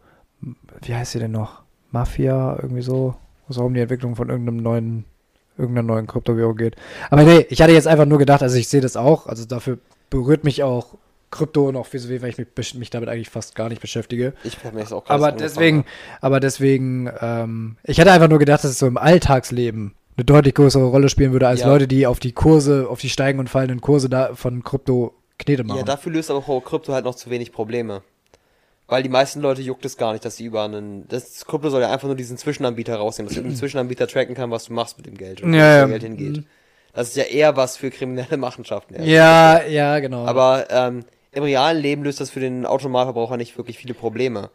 Wie 0.82 0.93
heißt 0.93 1.13
sie 1.13 1.19
denn 1.19 1.32
noch? 1.32 1.61
Mafia, 1.92 2.58
irgendwie 2.62 2.82
so, 2.82 3.16
wo 3.48 3.52
es 3.52 3.58
auch 3.58 3.66
um 3.66 3.74
die 3.74 3.82
Entwicklung 3.82 4.16
von 4.16 4.30
irgendeinem 4.30 4.58
neuen, 4.58 5.06
irgendeiner 5.58 5.88
neuen 5.88 6.08
Kryptowährung 6.08 6.56
geht. 6.56 6.76
Aber 7.10 7.24
nee, 7.24 7.46
ich 7.50 7.62
hatte 7.62 7.74
jetzt 7.74 7.88
einfach 7.88 8.06
nur 8.06 8.18
gedacht, 8.18 8.42
also 8.42 8.58
ich 8.58 8.68
sehe 8.68 8.82
das 8.82 8.96
auch, 8.96 9.28
also 9.28 9.46
dafür 9.46 9.80
berührt 10.10 10.44
mich 10.44 10.64
auch 10.64 10.96
Krypto 11.32 11.72
noch 11.72 11.86
viel 11.86 12.00
so 12.00 12.10
viel, 12.10 12.22
weil 12.22 12.30
ich 12.30 12.38
mich, 12.38 12.76
mich 12.76 12.89
damit 12.89 13.10
eigentlich 13.10 13.30
fast 13.30 13.56
gar 13.56 13.70
nicht 13.70 13.82
beschäftige. 13.82 14.34
Ich 14.44 14.58
habe 14.64 14.76
mir 14.76 14.82
das 14.82 14.92
auch 14.92 15.06
Aber 15.08 15.32
deswegen, 15.32 15.86
aber 16.20 16.39
deswegen, 16.39 17.10
ähm, 17.22 17.78
ich 17.84 18.00
hatte 18.00 18.12
einfach 18.12 18.28
nur 18.28 18.39
gedacht, 18.39 18.64
dass 18.64 18.72
es 18.72 18.80
so 18.80 18.86
im 18.86 18.98
Alltagsleben 18.98 19.96
eine 20.18 20.26
deutlich 20.26 20.54
größere 20.54 20.84
Rolle 20.84 21.08
spielen 21.08 21.32
würde, 21.32 21.48
als 21.48 21.62
ja. 21.62 21.68
Leute, 21.68 21.88
die 21.88 22.06
auf 22.06 22.20
die 22.20 22.34
Kurse, 22.34 22.88
auf 22.89 23.00
die 23.00 23.10
steigenden 23.10 23.46
und 23.46 23.50
fallenden 23.50 23.80
Kurse 23.80 24.10
da 24.10 24.36
von 24.36 24.64
Krypto 24.64 25.14
Knete 25.39 25.64
machen. 25.64 25.78
Ja, 25.78 25.84
dafür 25.84 26.12
löst 26.12 26.30
aber 26.30 26.42
Krypto 26.62 26.94
halt 26.94 27.06
noch 27.06 27.16
zu 27.16 27.30
wenig 27.30 27.52
Probleme. 27.52 28.04
Weil 28.92 29.04
die 29.04 29.10
meisten 29.10 29.39
Leute 29.39 29.62
juckt 29.62 29.86
es 29.86 29.96
gar 29.96 30.12
nicht, 30.12 30.26
dass 30.26 30.36
sie 30.36 30.44
über 30.44 30.66
einen. 30.66 31.08
Das 31.08 31.46
Krypto 31.46 31.70
soll 31.70 31.82
ja 31.82 31.94
einfach 31.94 32.10
nur 32.10 32.18
diesen 32.18 32.36
Zwischenanbieter 32.36 32.98
rausnehmen, 32.98 33.30
dass 33.30 33.38
irgendein 33.38 33.58
Zwischenanbieter 33.58 34.06
tracken 34.06 34.36
kann, 34.36 34.52
was 34.52 34.66
du 34.66 34.74
machst 34.74 34.98
mit 34.98 35.06
dem 35.06 35.18
Geld 35.18 35.42
und 35.42 35.54
ja, 35.54 35.78
wo 35.78 35.82
das 35.84 35.89
Geld 35.92 36.04
hingeht. 36.04 36.44
Das 36.92 37.08
ist 37.08 37.16
ja 37.16 37.24
eher 37.24 37.56
was 37.56 37.78
für 37.78 37.89
kriminelle 37.89 38.36
Machenschaften. 38.36 39.02
Ja, 39.02 39.64
ja, 39.64 40.00
genau. 40.00 40.26
Aber 40.26 40.68
ähm, 40.70 41.06
im 41.32 41.44
realen 41.44 41.82
Leben 41.82 42.04
löst 42.04 42.20
das 42.20 42.32
für 42.32 42.42
den 42.42 42.66
Automalverbraucher 42.66 43.38
nicht 43.38 43.58
wirklich 43.58 43.78
viele 43.78 43.94
Probleme. 43.94 44.50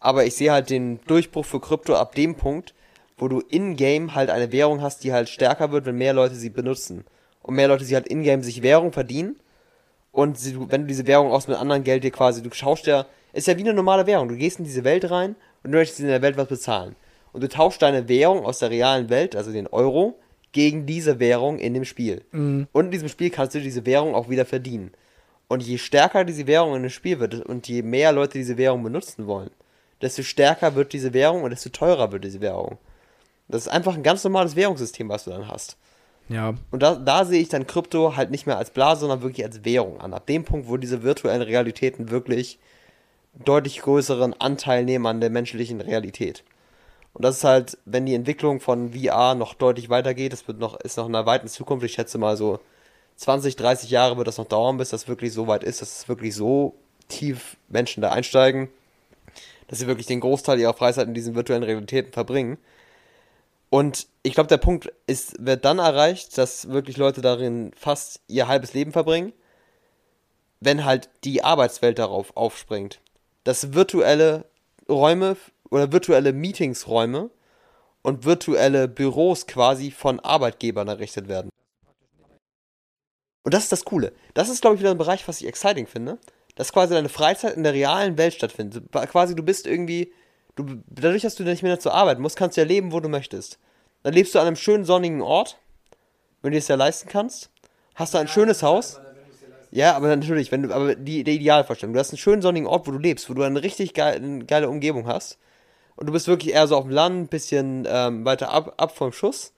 Aber 0.00 0.26
ich 0.26 0.34
sehe 0.34 0.52
halt 0.52 0.68
den 0.68 1.00
Durchbruch 1.06 1.46
für 1.46 1.58
Krypto 1.58 1.94
ab 1.94 2.14
dem 2.14 2.34
Punkt, 2.34 2.74
wo 3.16 3.26
du 3.26 3.40
in-game 3.40 4.14
halt 4.14 4.28
eine 4.28 4.52
Währung 4.52 4.82
hast, 4.82 5.02
die 5.02 5.14
halt 5.14 5.30
stärker 5.30 5.72
wird, 5.72 5.86
wenn 5.86 5.96
mehr 5.96 6.12
Leute 6.12 6.34
sie 6.34 6.50
benutzen. 6.50 7.06
Und 7.40 7.54
mehr 7.54 7.68
Leute 7.68 7.86
sie 7.86 7.94
halt 7.94 8.06
in-game 8.06 8.42
sich 8.42 8.62
Währung 8.62 8.92
verdienen. 8.92 9.36
Und 10.12 10.38
sie, 10.38 10.58
wenn 10.70 10.82
du 10.82 10.88
diese 10.88 11.06
Währung 11.06 11.32
aus 11.32 11.48
mit 11.48 11.56
anderen 11.56 11.84
Geld 11.84 12.04
dir 12.04 12.10
quasi, 12.10 12.42
du 12.42 12.50
schaust 12.52 12.86
ja 12.86 13.06
ist 13.32 13.46
ja 13.46 13.56
wie 13.56 13.62
eine 13.62 13.74
normale 13.74 14.06
Währung. 14.06 14.28
Du 14.28 14.36
gehst 14.36 14.58
in 14.58 14.64
diese 14.64 14.84
Welt 14.84 15.10
rein 15.10 15.36
und 15.62 15.72
du 15.72 15.78
möchtest 15.78 16.00
in 16.00 16.06
der 16.06 16.22
Welt 16.22 16.36
was 16.36 16.48
bezahlen. 16.48 16.96
Und 17.32 17.42
du 17.42 17.48
tauschst 17.48 17.82
deine 17.82 18.08
Währung 18.08 18.44
aus 18.44 18.58
der 18.58 18.70
realen 18.70 19.10
Welt, 19.10 19.36
also 19.36 19.52
den 19.52 19.66
Euro, 19.66 20.18
gegen 20.52 20.86
diese 20.86 21.20
Währung 21.20 21.58
in 21.58 21.74
dem 21.74 21.84
Spiel. 21.84 22.24
Mhm. 22.32 22.68
Und 22.72 22.86
in 22.86 22.90
diesem 22.90 23.08
Spiel 23.08 23.30
kannst 23.30 23.54
du 23.54 23.60
diese 23.60 23.86
Währung 23.86 24.14
auch 24.14 24.28
wieder 24.28 24.44
verdienen. 24.44 24.92
Und 25.48 25.62
je 25.62 25.78
stärker 25.78 26.24
diese 26.24 26.46
Währung 26.46 26.76
in 26.76 26.82
dem 26.82 26.90
Spiel 26.90 27.20
wird 27.20 27.34
und 27.46 27.68
je 27.68 27.82
mehr 27.82 28.12
Leute 28.12 28.38
diese 28.38 28.58
Währung 28.58 28.82
benutzen 28.82 29.26
wollen, 29.26 29.50
desto 30.02 30.22
stärker 30.22 30.74
wird 30.74 30.92
diese 30.92 31.12
Währung 31.12 31.42
und 31.42 31.50
desto 31.50 31.70
teurer 31.70 32.12
wird 32.12 32.24
diese 32.24 32.40
Währung. 32.40 32.78
Das 33.48 33.62
ist 33.62 33.68
einfach 33.68 33.94
ein 33.94 34.02
ganz 34.02 34.24
normales 34.24 34.56
Währungssystem, 34.56 35.08
was 35.08 35.24
du 35.24 35.30
dann 35.30 35.48
hast. 35.48 35.76
Ja. 36.28 36.54
Und 36.70 36.82
da, 36.82 36.96
da 36.96 37.24
sehe 37.24 37.40
ich 37.40 37.48
dann 37.48 37.66
Krypto 37.66 38.14
halt 38.16 38.30
nicht 38.30 38.46
mehr 38.46 38.58
als 38.58 38.70
Blase, 38.70 39.00
sondern 39.00 39.22
wirklich 39.22 39.44
als 39.44 39.64
Währung 39.64 40.00
an. 40.00 40.12
Ab 40.12 40.26
dem 40.26 40.44
Punkt, 40.44 40.68
wo 40.68 40.76
diese 40.76 41.02
virtuellen 41.02 41.40
Realitäten 41.40 42.10
wirklich 42.10 42.58
deutlich 43.44 43.80
größeren 43.80 44.34
Anteil 44.40 44.84
nehmen 44.84 45.06
an 45.06 45.20
der 45.20 45.30
menschlichen 45.30 45.80
Realität. 45.80 46.44
Und 47.14 47.24
das 47.24 47.38
ist 47.38 47.44
halt, 47.44 47.78
wenn 47.84 48.06
die 48.06 48.14
Entwicklung 48.14 48.60
von 48.60 48.92
VR 48.92 49.34
noch 49.34 49.54
deutlich 49.54 49.88
weitergeht, 49.88 50.32
das 50.32 50.46
wird 50.46 50.58
noch, 50.58 50.78
ist 50.80 50.96
noch 50.96 51.08
in 51.08 51.14
einer 51.14 51.26
weiten 51.26 51.48
Zukunft, 51.48 51.84
ich 51.84 51.92
schätze 51.92 52.18
mal 52.18 52.36
so 52.36 52.60
20, 53.16 53.56
30 53.56 53.90
Jahre 53.90 54.16
wird 54.16 54.28
das 54.28 54.38
noch 54.38 54.46
dauern, 54.46 54.76
bis 54.76 54.90
das 54.90 55.08
wirklich 55.08 55.32
so 55.32 55.48
weit 55.48 55.64
ist, 55.64 55.82
dass 55.82 56.00
es 56.00 56.08
wirklich 56.08 56.34
so 56.34 56.76
tief 57.08 57.56
Menschen 57.68 58.00
da 58.00 58.10
einsteigen, 58.12 58.68
dass 59.66 59.80
sie 59.80 59.88
wirklich 59.88 60.06
den 60.06 60.20
Großteil 60.20 60.60
ihrer 60.60 60.74
Freizeit 60.74 61.08
in 61.08 61.14
diesen 61.14 61.34
virtuellen 61.34 61.64
Realitäten 61.64 62.12
verbringen. 62.12 62.58
Und 63.70 64.06
ich 64.22 64.34
glaube, 64.34 64.48
der 64.48 64.58
Punkt 64.58 64.92
ist, 65.06 65.44
wird 65.44 65.64
dann 65.64 65.78
erreicht, 65.80 66.38
dass 66.38 66.68
wirklich 66.68 66.96
Leute 66.96 67.20
darin 67.20 67.72
fast 67.76 68.20
ihr 68.28 68.46
halbes 68.46 68.72
Leben 68.72 68.92
verbringen, 68.92 69.32
wenn 70.60 70.84
halt 70.84 71.08
die 71.24 71.42
Arbeitswelt 71.42 71.98
darauf 71.98 72.36
aufspringt. 72.36 73.00
Dass 73.48 73.72
virtuelle 73.72 74.44
Räume 74.90 75.38
oder 75.70 75.90
virtuelle 75.90 76.34
Meetingsräume 76.34 77.30
und 78.02 78.26
virtuelle 78.26 78.88
Büros 78.88 79.46
quasi 79.46 79.90
von 79.90 80.20
Arbeitgebern 80.20 80.86
errichtet 80.86 81.28
werden. 81.28 81.48
Und 83.44 83.54
das 83.54 83.62
ist 83.62 83.72
das 83.72 83.86
Coole. 83.86 84.12
Das 84.34 84.50
ist, 84.50 84.60
glaube 84.60 84.76
ich, 84.76 84.80
wieder 84.82 84.90
ein 84.90 84.98
Bereich, 84.98 85.26
was 85.26 85.40
ich 85.40 85.46
exciting 85.46 85.86
finde. 85.86 86.18
Dass 86.56 86.74
quasi 86.74 86.92
deine 86.92 87.08
Freizeit 87.08 87.56
in 87.56 87.62
der 87.62 87.72
realen 87.72 88.18
Welt 88.18 88.34
stattfindet. 88.34 88.92
Quasi, 88.92 89.34
du 89.34 89.42
bist 89.42 89.66
irgendwie, 89.66 90.12
du, 90.54 90.82
dadurch, 90.86 91.22
dass 91.22 91.36
du 91.36 91.42
nicht 91.44 91.62
mehr 91.62 91.80
zur 91.80 91.94
Arbeit 91.94 92.18
musst, 92.18 92.36
kannst 92.36 92.58
du 92.58 92.60
ja 92.60 92.66
leben, 92.66 92.92
wo 92.92 93.00
du 93.00 93.08
möchtest. 93.08 93.58
Dann 94.02 94.12
lebst 94.12 94.34
du 94.34 94.40
an 94.40 94.46
einem 94.46 94.56
schönen 94.56 94.84
sonnigen 94.84 95.22
Ort, 95.22 95.58
wenn 96.42 96.52
du 96.52 96.58
es 96.58 96.68
ja 96.68 96.76
leisten 96.76 97.08
kannst. 97.08 97.48
Hast 97.94 98.12
du 98.12 98.18
ein 98.18 98.28
schönes 98.28 98.62
Haus. 98.62 99.00
Ja, 99.70 99.94
aber 99.94 100.08
natürlich, 100.08 100.50
wenn 100.50 100.62
du, 100.62 100.74
aber 100.74 100.94
die, 100.94 101.24
die 101.24 101.36
Idealvorstellung. 101.36 101.92
Du 101.92 102.00
hast 102.00 102.10
einen 102.10 102.18
schönen 102.18 102.42
sonnigen 102.42 102.66
Ort, 102.66 102.86
wo 102.86 102.90
du 102.90 102.98
lebst, 102.98 103.28
wo 103.28 103.34
du 103.34 103.42
eine 103.42 103.62
richtig 103.62 103.94
geile, 103.94 104.44
geile 104.44 104.68
Umgebung 104.68 105.06
hast. 105.06 105.38
Und 105.96 106.06
du 106.06 106.12
bist 106.12 106.28
wirklich 106.28 106.54
eher 106.54 106.66
so 106.66 106.76
auf 106.76 106.84
dem 106.84 106.92
Land, 106.92 107.16
ein 107.16 107.28
bisschen 107.28 107.86
ähm, 107.88 108.24
weiter 108.24 108.50
ab, 108.50 108.74
ab 108.76 108.96
vom 108.96 109.12
Schuss. 109.12 109.52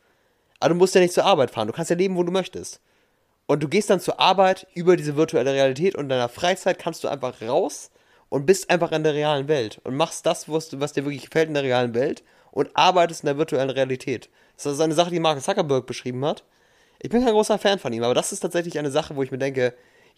Aber 0.59 0.71
du 0.71 0.75
musst 0.75 0.95
ja 0.95 1.01
nicht 1.01 1.15
zur 1.15 1.25
Arbeit 1.25 1.51
fahren. 1.51 1.69
Du 1.69 1.73
kannst 1.73 1.91
ja 1.91 1.97
leben, 1.97 2.17
wo 2.17 2.23
du 2.23 2.33
möchtest. 2.33 2.81
Und 3.47 3.63
du 3.63 3.69
gehst 3.69 3.91
dann 3.91 4.01
zur 4.01 4.21
Arbeit 4.21 4.67
über 4.75 4.97
diese 4.97 5.17
virtuelle 5.17 5.53
Realität 5.53 5.97
und 5.97 6.05
in 6.05 6.09
deiner 6.09 6.29
Freizeit 6.29 6.79
kannst 6.79 7.03
du 7.03 7.09
einfach 7.09 7.43
raus 7.43 7.91
und 8.29 8.47
bist 8.47 8.71
einfach 8.71 8.93
in 8.93 9.03
der 9.03 9.15
realen 9.15 9.49
Welt 9.49 9.81
und 9.85 9.97
machst 9.97 10.25
das, 10.25 10.49
was, 10.49 10.79
was 10.79 10.93
dir 10.93 11.05
wirklich 11.05 11.25
gefällt 11.25 11.49
in 11.49 11.55
der 11.55 11.65
realen 11.65 11.93
Welt 11.95 12.23
und 12.53 12.71
arbeitest 12.75 13.23
in 13.23 13.27
der 13.27 13.39
virtuellen 13.39 13.71
Realität. 13.71 14.31
Das 14.57 14.67
ist 14.67 14.81
eine 14.81 14.95
Sache, 14.95 15.11
die 15.11 15.21
Mark 15.21 15.43
Zuckerberg 15.43 15.87
beschrieben 15.87 16.25
hat. 16.25 16.45
Ich 17.01 17.11
bin 17.11 17.25
kein 17.25 17.33
großer 17.33 17.59
Fan 17.59 17.79
von 17.79 17.93
ihm, 17.93 18.05
aber 18.05 18.15
das 18.15 18.31
ist 18.31 18.41
tatsächlich 18.41 18.79
eine 18.79 18.91
Sache, 18.91 19.17
wo 19.17 19.23
ich 19.23 19.31
mir 19.33 19.39
denke, 19.39 19.75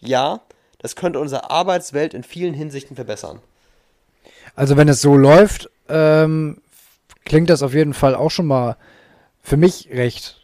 ja, 0.07 0.41
das 0.79 0.95
könnte 0.95 1.19
unsere 1.19 1.49
Arbeitswelt 1.49 2.13
in 2.13 2.23
vielen 2.23 2.53
Hinsichten 2.53 2.95
verbessern. 2.95 3.39
Also 4.55 4.77
wenn 4.77 4.89
es 4.89 5.01
so 5.01 5.15
läuft, 5.15 5.69
ähm, 5.89 6.57
klingt 7.25 7.49
das 7.49 7.63
auf 7.63 7.73
jeden 7.73 7.93
Fall 7.93 8.15
auch 8.15 8.31
schon 8.31 8.45
mal 8.45 8.77
für 9.41 9.57
mich 9.57 9.89
recht 9.91 10.43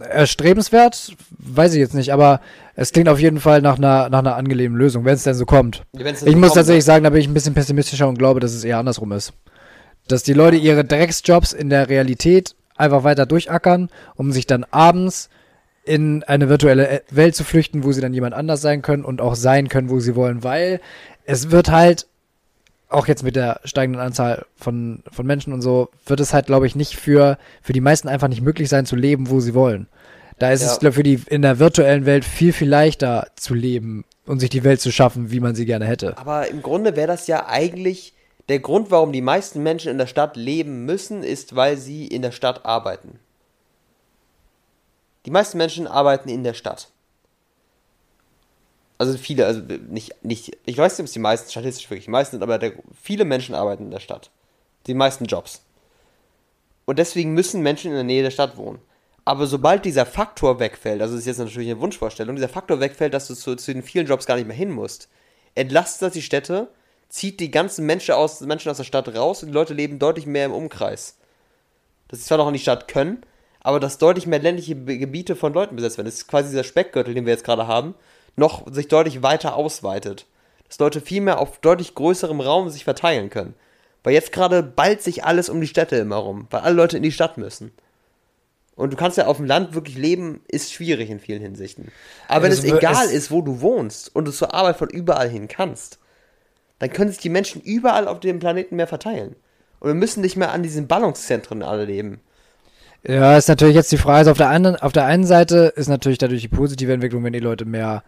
erstrebenswert, 0.00 1.14
weiß 1.38 1.74
ich 1.74 1.80
jetzt 1.80 1.94
nicht, 1.94 2.12
aber 2.12 2.40
es 2.74 2.92
klingt 2.92 3.08
auf 3.08 3.20
jeden 3.20 3.40
Fall 3.40 3.62
nach 3.62 3.78
einer, 3.78 4.08
nach 4.08 4.20
einer 4.20 4.36
angenehmen 4.36 4.76
Lösung, 4.76 5.04
wenn 5.04 5.14
es 5.14 5.22
denn 5.22 5.34
so 5.34 5.46
kommt. 5.46 5.82
ich 5.92 6.04
muss 6.04 6.24
kommt, 6.24 6.54
tatsächlich 6.54 6.84
sagen, 6.84 7.04
da 7.04 7.10
bin 7.10 7.20
ich 7.20 7.28
ein 7.28 7.34
bisschen 7.34 7.54
pessimistischer 7.54 8.08
und 8.08 8.18
glaube, 8.18 8.40
dass 8.40 8.52
es 8.52 8.64
eher 8.64 8.78
andersrum 8.78 9.12
ist. 9.12 9.32
Dass 10.08 10.22
die 10.22 10.32
Leute 10.32 10.56
ihre 10.56 10.84
Drecksjobs 10.84 11.52
in 11.52 11.70
der 11.70 11.88
Realität 11.88 12.56
einfach 12.76 13.04
weiter 13.04 13.26
durchackern, 13.26 13.90
um 14.16 14.32
sich 14.32 14.46
dann 14.46 14.64
abends 14.70 15.28
in 15.90 16.22
eine 16.22 16.48
virtuelle 16.48 17.02
Welt 17.10 17.34
zu 17.34 17.42
flüchten, 17.42 17.82
wo 17.82 17.90
sie 17.90 18.00
dann 18.00 18.14
jemand 18.14 18.32
anders 18.32 18.62
sein 18.62 18.80
können 18.80 19.04
und 19.04 19.20
auch 19.20 19.34
sein 19.34 19.68
können, 19.68 19.90
wo 19.90 19.98
sie 19.98 20.14
wollen, 20.14 20.44
weil 20.44 20.80
es 21.24 21.50
wird 21.50 21.68
halt, 21.68 22.06
auch 22.88 23.08
jetzt 23.08 23.24
mit 23.24 23.34
der 23.34 23.60
steigenden 23.64 24.00
Anzahl 24.00 24.46
von, 24.54 25.02
von 25.10 25.26
Menschen 25.26 25.52
und 25.52 25.62
so, 25.62 25.88
wird 26.06 26.20
es 26.20 26.32
halt, 26.32 26.46
glaube 26.46 26.68
ich, 26.68 26.76
nicht 26.76 26.94
für, 26.94 27.38
für 27.60 27.72
die 27.72 27.80
meisten 27.80 28.06
einfach 28.06 28.28
nicht 28.28 28.40
möglich 28.40 28.68
sein 28.68 28.86
zu 28.86 28.94
leben, 28.94 29.30
wo 29.30 29.40
sie 29.40 29.52
wollen. 29.52 29.88
Da 30.38 30.52
ist 30.52 30.62
ja. 30.62 30.68
es, 30.68 30.78
glaube 30.78 30.90
ich, 30.90 30.96
für 30.96 31.02
die 31.02 31.20
in 31.28 31.42
der 31.42 31.58
virtuellen 31.58 32.06
Welt 32.06 32.24
viel, 32.24 32.52
viel 32.52 32.68
leichter 32.68 33.26
zu 33.34 33.54
leben 33.54 34.04
und 34.26 34.38
sich 34.38 34.50
die 34.50 34.62
Welt 34.62 34.80
zu 34.80 34.92
schaffen, 34.92 35.32
wie 35.32 35.40
man 35.40 35.56
sie 35.56 35.66
gerne 35.66 35.86
hätte. 35.86 36.16
Aber 36.18 36.46
im 36.46 36.62
Grunde 36.62 36.94
wäre 36.94 37.08
das 37.08 37.26
ja 37.26 37.48
eigentlich 37.48 38.14
der 38.48 38.60
Grund, 38.60 38.92
warum 38.92 39.12
die 39.12 39.22
meisten 39.22 39.62
Menschen 39.64 39.90
in 39.90 39.98
der 39.98 40.06
Stadt 40.06 40.36
leben 40.36 40.84
müssen, 40.84 41.24
ist, 41.24 41.56
weil 41.56 41.76
sie 41.76 42.06
in 42.06 42.22
der 42.22 42.32
Stadt 42.32 42.64
arbeiten. 42.64 43.18
Die 45.26 45.30
meisten 45.30 45.58
Menschen 45.58 45.86
arbeiten 45.86 46.28
in 46.28 46.44
der 46.44 46.54
Stadt. 46.54 46.88
Also 48.98 49.16
viele, 49.16 49.46
also 49.46 49.60
nicht, 49.60 50.24
nicht, 50.24 50.58
ich 50.66 50.76
weiß 50.76 50.92
nicht, 50.92 51.00
ob 51.00 51.06
es 51.06 51.12
die 51.12 51.18
meisten, 51.20 51.50
statistisch 51.50 51.88
wirklich 51.88 52.04
die 52.04 52.10
meisten 52.10 52.32
sind, 52.32 52.42
aber 52.42 52.58
der, 52.58 52.74
viele 53.00 53.24
Menschen 53.24 53.54
arbeiten 53.54 53.84
in 53.84 53.90
der 53.90 54.00
Stadt. 54.00 54.30
Die 54.86 54.94
meisten 54.94 55.24
Jobs. 55.24 55.62
Und 56.84 56.98
deswegen 56.98 57.32
müssen 57.32 57.62
Menschen 57.62 57.90
in 57.90 57.96
der 57.96 58.04
Nähe 58.04 58.22
der 58.22 58.30
Stadt 58.30 58.56
wohnen. 58.56 58.80
Aber 59.24 59.46
sobald 59.46 59.84
dieser 59.84 60.06
Faktor 60.06 60.58
wegfällt, 60.58 61.00
also 61.00 61.14
das 61.14 61.20
ist 61.20 61.26
jetzt 61.26 61.38
natürlich 61.38 61.70
eine 61.70 61.80
Wunschvorstellung, 61.80 62.36
dieser 62.36 62.48
Faktor 62.48 62.80
wegfällt, 62.80 63.14
dass 63.14 63.26
du 63.26 63.34
zu, 63.34 63.56
zu 63.56 63.72
den 63.72 63.82
vielen 63.82 64.06
Jobs 64.06 64.26
gar 64.26 64.36
nicht 64.36 64.46
mehr 64.46 64.56
hin 64.56 64.70
musst, 64.70 65.08
entlastet 65.54 66.02
das 66.02 66.12
die 66.12 66.22
Städte 66.22 66.68
zieht 67.10 67.40
die 67.40 67.50
ganzen 67.50 67.84
Menschen 67.84 68.14
aus, 68.14 68.40
Menschen 68.40 68.70
aus 68.70 68.78
der 68.78 68.84
Stadt 68.84 69.14
raus 69.14 69.42
und 69.42 69.48
die 69.48 69.54
Leute 69.54 69.74
leben 69.74 69.98
deutlich 69.98 70.26
mehr 70.26 70.46
im 70.46 70.52
Umkreis. 70.52 71.18
Das 72.08 72.20
ist 72.20 72.26
zwar 72.26 72.38
noch 72.38 72.46
in 72.46 72.54
die 72.54 72.60
Stadt 72.60 72.88
können, 72.88 73.22
aber 73.60 73.80
dass 73.80 73.98
deutlich 73.98 74.26
mehr 74.26 74.38
ländliche 74.38 74.74
Gebiete 74.74 75.36
von 75.36 75.52
Leuten 75.52 75.76
besetzt 75.76 75.98
werden. 75.98 76.06
Das 76.06 76.14
ist 76.14 76.28
quasi 76.28 76.50
dieser 76.50 76.64
Speckgürtel, 76.64 77.14
den 77.14 77.26
wir 77.26 77.32
jetzt 77.32 77.44
gerade 77.44 77.66
haben, 77.66 77.94
noch 78.36 78.70
sich 78.72 78.88
deutlich 78.88 79.22
weiter 79.22 79.54
ausweitet. 79.54 80.26
Dass 80.66 80.78
Leute 80.78 81.00
viel 81.00 81.20
mehr 81.20 81.40
auf 81.40 81.58
deutlich 81.58 81.94
größerem 81.94 82.40
Raum 82.40 82.70
sich 82.70 82.84
verteilen 82.84 83.28
können. 83.28 83.54
Weil 84.02 84.14
jetzt 84.14 84.32
gerade 84.32 84.62
ballt 84.62 85.02
sich 85.02 85.24
alles 85.24 85.48
um 85.48 85.60
die 85.60 85.66
Städte 85.66 85.96
immer 85.96 86.16
rum, 86.16 86.46
weil 86.50 86.60
alle 86.60 86.74
Leute 86.74 86.96
in 86.96 87.02
die 87.02 87.12
Stadt 87.12 87.36
müssen. 87.36 87.72
Und 88.76 88.94
du 88.94 88.96
kannst 88.96 89.18
ja 89.18 89.26
auf 89.26 89.36
dem 89.36 89.44
Land 89.44 89.74
wirklich 89.74 89.98
leben, 89.98 90.40
ist 90.48 90.72
schwierig 90.72 91.10
in 91.10 91.20
vielen 91.20 91.42
Hinsichten. 91.42 91.92
Aber 92.28 92.44
wenn 92.44 92.52
es, 92.52 92.60
es 92.60 92.64
egal 92.64 93.04
es 93.06 93.12
ist, 93.12 93.30
wo 93.30 93.42
du 93.42 93.60
wohnst 93.60 94.14
und 94.14 94.24
du 94.24 94.32
zur 94.32 94.54
Arbeit 94.54 94.76
von 94.76 94.88
überall 94.88 95.28
hin 95.28 95.48
kannst, 95.48 95.98
dann 96.78 96.90
können 96.90 97.10
sich 97.10 97.20
die 97.20 97.28
Menschen 97.28 97.60
überall 97.60 98.08
auf 98.08 98.20
dem 98.20 98.38
Planeten 98.38 98.76
mehr 98.76 98.86
verteilen. 98.86 99.36
Und 99.80 99.88
wir 99.88 99.94
müssen 99.94 100.22
nicht 100.22 100.36
mehr 100.36 100.52
an 100.52 100.62
diesen 100.62 100.88
Ballungszentren 100.88 101.62
alle 101.62 101.84
leben. 101.84 102.20
Ja, 103.02 103.36
ist 103.36 103.48
natürlich 103.48 103.74
jetzt 103.74 103.92
die 103.92 103.96
Frage, 103.96 104.18
also 104.18 104.30
auf 104.32 104.36
der, 104.36 104.50
anderen, 104.50 104.76
auf 104.76 104.92
der 104.92 105.06
einen 105.06 105.24
Seite 105.24 105.72
ist 105.74 105.88
natürlich 105.88 106.18
dadurch 106.18 106.42
die 106.42 106.48
positive 106.48 106.92
Entwicklung, 106.92 107.24
wenn 107.24 107.32
die 107.32 107.40
Leute 107.40 107.64
mehr, 107.64 108.02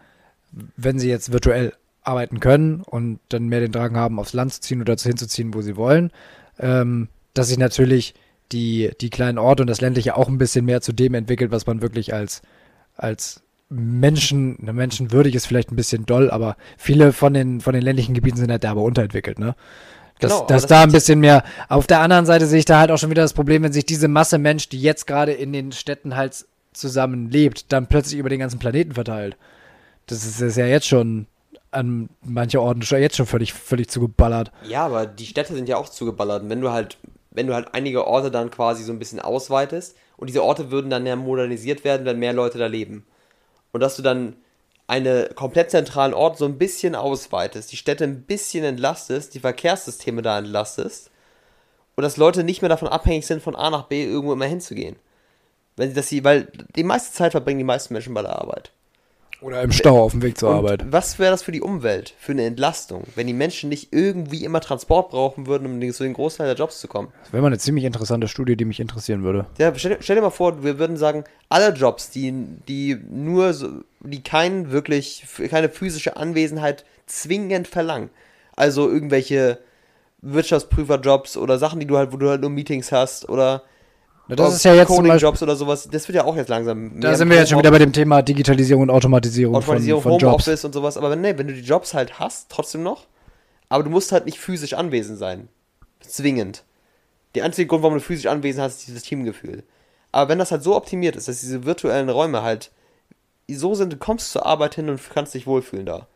wenn 0.77 0.99
sie 0.99 1.09
jetzt 1.09 1.33
virtuell 1.33 1.73
arbeiten 2.03 2.41
können 2.41 2.83
und 2.83 3.21
dann 3.29 3.49
mehr 3.49 3.61
den 3.61 3.73
Drang 3.73 3.97
haben, 3.97 4.19
aufs 4.19 4.33
Land 4.33 4.53
zu 4.53 4.61
ziehen 4.61 4.81
oder 4.81 4.97
hinzuziehen, 4.97 5.55
wo 5.55 5.63
sie 5.63 5.77
wollen, 5.77 6.11
ähm, 6.59 7.09
dass 7.33 7.49
sich 7.49 7.59
natürlich 7.59 8.15
die, 8.51 8.91
die 9.01 9.09
kleinen 9.09 9.39
Orte 9.39 9.63
und 9.63 9.69
das 9.69 9.81
ländliche 9.81 10.17
auch 10.17 10.29
ein 10.29 10.39
bisschen 10.39 10.65
mehr 10.65 10.83
zu 10.83 10.93
dem 10.93 11.15
entwickelt, 11.15 11.53
was 11.53 11.67
man 11.67 11.81
wirklich 11.81 12.13
als, 12.13 12.43
als 12.97 13.43
Menschen, 13.71 14.59
ne, 14.63 14.75
menschenwürdig 14.75 15.35
ist 15.35 15.47
vielleicht 15.47 15.73
ein 15.73 15.77
bisschen 15.77 16.05
doll, 16.05 16.31
aber 16.31 16.57
viele 16.77 17.13
von 17.15 17.33
den, 17.33 17.61
von 17.63 17.73
den 17.73 17.83
ländlichen 17.83 18.15
Gebieten 18.15 18.37
sind 18.37 18.51
halt 18.51 18.63
derbe 18.63 18.81
unterentwickelt, 18.81 19.39
ne? 19.39 19.55
Dass, 20.23 20.33
genau, 20.33 20.47
dass 20.47 20.63
das 20.63 20.69
da 20.69 20.83
ein 20.83 20.93
bisschen 20.93 21.21
mehr. 21.21 21.43
Auf 21.69 21.87
der 21.87 22.01
anderen 22.01 22.27
Seite 22.27 22.47
sehe 22.47 22.61
ich 22.61 22.65
da 22.65 22.79
halt 22.79 22.91
auch 22.91 22.99
schon 22.99 23.11
wieder 23.11 23.23
das 23.23 23.33
Problem, 23.33 23.63
wenn 23.63 23.73
sich 23.73 23.85
diese 23.85 24.09
Masse 24.09 24.39
Mensch, 24.39 24.69
die 24.69 24.81
jetzt 24.81 25.07
gerade 25.07 25.33
in 25.33 25.53
den 25.53 25.73
Städten 25.73 26.17
halt 26.17 26.47
zusammen 26.73 27.31
lebt, 27.31 27.73
dann 27.73 27.87
plötzlich 27.87 28.19
über 28.19 28.29
den 28.29 28.41
ganzen 28.41 28.59
Planeten 28.59 28.93
verteilt. 28.93 29.37
Das 30.07 30.25
ist, 30.25 30.41
ist 30.41 30.57
ja 30.57 30.67
jetzt 30.67 30.87
schon 30.87 31.27
an 31.71 32.09
manche 32.23 32.61
Orten 32.61 32.83
schon 32.83 33.01
jetzt 33.01 33.17
schon 33.17 33.27
völlig, 33.27 33.53
völlig 33.53 33.89
zugeballert. 33.89 34.53
Ja, 34.69 34.85
aber 34.87 35.07
die 35.07 35.27
Städte 35.27 35.55
sind 35.55 35.69
ja 35.69 35.77
auch 35.77 35.89
zugeballert. 35.89 36.43
Und 36.43 36.51
wenn 36.51 36.61
du 36.61 36.71
halt, 36.71 36.99
wenn 37.31 37.47
du 37.47 37.55
halt 37.55 37.69
einige 37.73 38.07
Orte 38.07 38.31
dann 38.31 38.51
quasi 38.51 38.85
so 38.85 38.93
ein 38.93 38.99
bisschen 38.99 39.21
ausweitest 39.21 39.97
und 40.17 40.29
diese 40.29 40.45
Orte 40.45 40.71
würden 40.71 40.91
dann 40.91 41.07
ja 41.07 41.17
modernisiert 41.17 41.85
werden, 41.85 42.07
wenn 42.07 42.19
mehr 42.19 42.33
Leute 42.33 42.59
da 42.59 42.67
leben 42.67 43.05
und 43.73 43.81
dass 43.81 43.97
du 43.97 44.03
dann 44.03 44.37
einen 44.87 45.35
komplett 45.35 45.71
zentralen 45.71 46.15
Ort 46.15 46.39
so 46.39 46.45
ein 46.45 46.59
bisschen 46.59 46.95
ausweitest, 46.95 47.73
die 47.73 47.77
Städte 47.77 48.05
ein 48.05 48.23
bisschen 48.23 48.65
entlastest, 48.65 49.35
die 49.35 49.41
Verkehrssysteme 49.41 50.23
da 50.23 50.39
entlastest 50.39 51.11
und 51.95 52.03
dass 52.03 52.17
Leute 52.17 52.45
nicht 52.45 52.63
mehr 52.63 52.69
davon 52.69 52.89
abhängig 52.89 53.27
sind, 53.27 53.43
von 53.43 53.57
A 53.57 53.71
nach 53.71 53.85
B 53.85 54.05
irgendwo 54.05 54.33
immer 54.33 54.47
hinzugehen. 54.47 54.97
Wenn 55.77 55.89
sie 55.89 55.95
das 55.95 56.09
sie, 56.09 56.25
weil 56.25 56.49
die 56.77 56.85
meiste 56.85 57.15
Zeit 57.15 57.33
verbringen 57.33 57.59
die 57.59 57.65
meisten 57.65 57.95
Menschen 57.95 58.15
bei 58.15 58.23
der 58.23 58.39
Arbeit. 58.39 58.73
Oder 59.43 59.63
im 59.63 59.73
Stau 59.73 60.01
auf 60.01 60.13
dem 60.13 60.23
Weg 60.23 60.39
zur 60.39 60.51
Und 60.51 60.57
Arbeit. 60.57 60.85
Was 60.93 61.19
wäre 61.19 61.33
das 61.33 61.43
für 61.43 61.51
die 61.51 61.61
Umwelt, 61.61 62.15
für 62.19 62.31
eine 62.31 62.45
Entlastung, 62.45 63.05
wenn 63.17 63.27
die 63.27 63.33
Menschen 63.33 63.71
nicht 63.71 63.93
irgendwie 63.93 64.45
immer 64.45 64.61
Transport 64.61 65.11
brauchen 65.11 65.47
würden, 65.49 65.67
um 65.67 65.93
zu 65.93 66.05
den 66.05 66.13
Großteil 66.13 66.47
der 66.47 66.55
Jobs 66.55 66.79
zu 66.81 66.87
kommen? 66.87 67.09
Das 67.25 67.33
wäre 67.33 67.43
mal 67.43 67.49
eine 67.49 67.59
ziemlich 67.59 67.85
interessante 67.85 68.29
Studie, 68.29 68.57
die 68.57 68.65
mich 68.65 68.79
interessieren 68.79 69.25
würde. 69.25 69.47
Ja, 69.59 69.75
stell, 69.75 69.97
stell 70.01 70.17
dir 70.17 70.23
mal 70.23 70.31
vor, 70.31 70.63
wir 70.63 70.79
würden 70.79 70.97
sagen, 70.97 71.25
alle 71.49 71.71
Jobs, 71.75 72.11
die, 72.11 72.33
die 72.69 72.97
nur 73.11 73.53
so, 73.53 73.83
die 74.05 74.23
kein 74.23 74.71
wirklich, 74.71 75.25
keine 75.51 75.69
physische 75.69 76.17
Anwesenheit 76.17 76.85
zwingend 77.07 77.69
verlangen. 77.69 78.11
Also 78.57 78.89
irgendwelche 78.89 79.59
Wirtschaftsprüferjobs 80.23 81.37
oder 81.37 81.59
Sachen, 81.59 81.81
die 81.81 81.87
du 81.87 81.97
halt, 81.97 82.13
wo 82.13 82.17
du 82.17 82.29
halt 82.29 82.41
nur 82.41 82.51
Meetings 82.51 82.93
hast 82.93 83.29
oder 83.29 83.63
Na, 84.29 84.37
das 84.37 84.55
ist 84.55 84.65
ja 84.65 84.75
jetzt 84.75 84.89
Coding-Jobs 84.89 85.43
oder 85.43 85.57
sowas. 85.57 85.89
Das 85.91 86.07
wird 86.09 86.17
ja 86.17 86.25
auch 86.25 86.37
jetzt 86.37 86.49
langsam. 86.49 87.01
da 87.01 87.15
sind 87.15 87.29
wir 87.29 87.37
jetzt 87.37 87.51
schon 87.51 87.59
wieder 87.59 87.71
bei 87.71 87.79
dem 87.79 87.93
Thema 87.93 88.23
Digitalisierung 88.23 88.85
und 88.85 88.91
Automatisierung, 88.91 89.57
Automatisierung, 89.57 90.03
von, 90.03 90.13
von 90.13 90.19
Jobs. 90.21 90.47
Homeoffice 90.47 90.65
und 90.65 90.73
sowas. 90.73 90.97
Aber 90.97 91.11
wenn, 91.11 91.21
nee, 91.21 91.37
wenn 91.37 91.49
du 91.49 91.55
die 91.55 91.61
Jobs 91.61 91.95
halt 91.95 92.19
hast, 92.19 92.51
trotzdem 92.51 92.83
noch, 92.83 93.07
aber 93.69 93.85
du 93.85 93.91
musst 93.91 94.13
halt 94.13 94.27
nicht 94.27 94.39
physisch 94.39 94.75
anwesend 94.75 95.19
sein. 95.19 95.49
Zwingend. 96.01 96.65
Der 97.35 97.45
einzige 97.45 97.67
Grund, 97.67 97.83
warum 97.83 97.97
du 97.97 98.05
physisch 98.05 98.27
anwesend 98.27 98.63
hast, 98.63 98.81
ist 98.81 98.89
dieses 98.89 99.03
Teamgefühl. 99.03 99.65
Aber 100.13 100.29
wenn 100.29 100.39
das 100.39 100.51
halt 100.51 100.63
so 100.63 100.77
optimiert 100.77 101.17
ist, 101.17 101.27
dass 101.27 101.41
diese 101.41 101.65
virtuellen 101.65 102.11
Räume 102.11 102.43
halt 102.43 102.71
so 103.49 103.75
sind, 103.75 103.93
du 103.93 103.97
kommst 103.97 104.33
zur 104.33 104.47
Arbeit 104.47 104.75
hin 104.75 104.89
und 104.89 105.01
kannst 105.11 105.35
dich 105.35 105.47
wohlfühlen 105.47 105.87
da. 105.87 106.07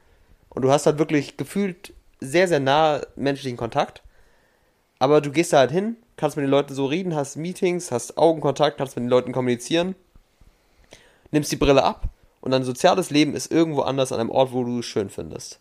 Und 0.49 0.63
du 0.63 0.71
hast 0.71 0.87
halt 0.87 0.99
wirklich 0.99 1.37
gefühlt 1.37 1.93
sehr, 2.21 2.49
sehr 2.49 2.61
nah 2.61 3.03
menschlichen 3.17 3.59
Kontakt. 3.59 4.03
Aber 4.99 5.21
du 5.21 5.31
gehst 5.31 5.53
da 5.53 5.59
halt 5.59 5.71
hin, 5.71 5.97
kannst 6.17 6.37
mit 6.37 6.45
den 6.45 6.51
Leuten 6.51 6.75
so 6.75 6.87
reden, 6.87 7.15
hast 7.15 7.37
Meetings, 7.37 7.93
hast 7.93 8.17
Augenkontakt, 8.17 8.79
kannst 8.79 8.97
mit 8.97 9.05
den 9.05 9.11
Leuten 9.11 9.33
kommunizieren, 9.33 9.95
nimmst 11.31 11.53
die 11.53 11.57
Brille 11.57 11.85
ab 11.85 12.09
und 12.41 12.53
dein 12.53 12.65
soziales 12.65 13.11
Leben 13.11 13.35
ist 13.35 13.51
irgendwo 13.51 13.83
anders 13.83 14.13
an 14.13 14.21
einem 14.21 14.31
Ort, 14.31 14.53
wo 14.53 14.65
du 14.65 14.79
es 14.79 14.87
schön 14.87 15.11
findest. 15.11 15.61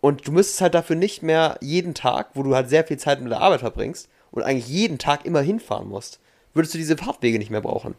Und 0.00 0.26
du 0.26 0.32
müsstest 0.32 0.60
halt 0.60 0.74
dafür 0.74 0.96
nicht 0.96 1.22
mehr 1.22 1.58
jeden 1.60 1.94
Tag, 1.94 2.30
wo 2.34 2.42
du 2.42 2.54
halt 2.54 2.68
sehr 2.68 2.84
viel 2.84 2.98
Zeit 2.98 3.20
mit 3.20 3.32
der 3.32 3.40
Arbeit 3.40 3.60
verbringst 3.60 4.08
und 4.30 4.42
eigentlich 4.42 4.68
jeden 4.68 4.98
Tag 4.98 5.24
immer 5.24 5.40
hinfahren 5.40 5.88
musst, 5.88 6.20
würdest 6.54 6.74
du 6.74 6.78
diese 6.78 6.96
Fahrtwege 6.96 7.38
nicht 7.38 7.50
mehr 7.50 7.60
brauchen. 7.60 7.94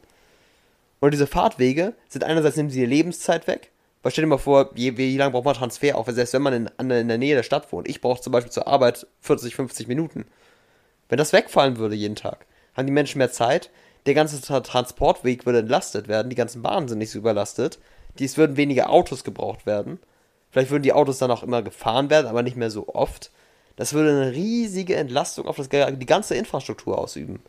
Und 1.04 1.12
diese 1.12 1.28
Fahrtwege 1.28 1.96
sind 2.08 2.24
einerseits 2.24 2.56
nehmen 2.56 2.70
sie 2.70 2.80
dir 2.80 2.88
Lebenszeit 2.88 3.46
weg, 3.46 3.74
weil 4.02 4.14
stell 4.14 4.24
dir 4.24 4.30
mal 4.30 4.38
vor, 4.38 4.70
je, 4.76 4.96
wie 4.96 5.18
lange 5.18 5.32
braucht 5.32 5.44
man 5.44 5.54
Transfer, 5.54 5.98
auch 5.98 6.08
selbst 6.08 6.34
wenn 6.34 6.42
man 6.42 6.54
in, 6.54 6.90
in 6.92 7.10
der 7.10 7.18
Nähe 7.18 7.36
der 7.36 7.44
Stadt 7.44 7.74
wohnt. 7.74 7.90
Ich 7.90 8.00
brauche 8.00 8.22
zum 8.22 8.32
Beispiel 8.32 8.54
zur 8.54 8.68
Arbeit 8.68 9.06
40, 9.20 9.54
50 9.54 9.90
Minuten. 9.90 10.24
Wenn 11.10 11.18
das 11.18 11.34
wegfallen 11.34 11.76
würde 11.76 11.96
jeden 11.96 12.16
Tag, 12.16 12.46
haben 12.74 12.86
die 12.86 12.94
Menschen 12.94 13.18
mehr 13.18 13.34
Zeit, 13.34 13.70
der 14.06 14.14
ganze 14.14 14.40
Tra 14.40 14.62
Transportweg 14.62 15.46
würde 15.46 15.60
entlastet 15.60 16.08
werden, 16.08 16.30
die 16.30 16.38
ganzen 16.38 16.62
Bahnen 16.62 16.88
sind 16.88 17.00
nicht 17.00 17.12
so 17.12 17.20
überlastet, 17.20 17.80
es 18.18 18.38
würden 18.38 18.56
weniger 18.56 18.90
Autos 18.90 19.26
gebraucht 19.26 19.66
werden. 19.66 20.00
Vielleicht 20.52 20.72
würden 20.72 20.84
die 20.84 20.94
Autos 20.94 21.18
dann 21.18 21.32
auch 21.32 21.44
immer 21.44 21.64
gefahren 21.64 22.10
werden, 22.10 22.28
aber 22.28 22.44
nicht 22.44 22.56
mehr 22.56 22.72
so 22.72 22.88
oft. 22.88 23.30
Das 23.76 23.92
würde 23.92 24.12
eine 24.12 24.32
riesige 24.32 24.96
Entlastung 24.96 25.48
auf 25.48 25.58
das, 25.58 25.68
die 25.68 26.06
ganze 26.06 26.36
Infrastruktur 26.36 26.98
ausüben. 26.98 27.42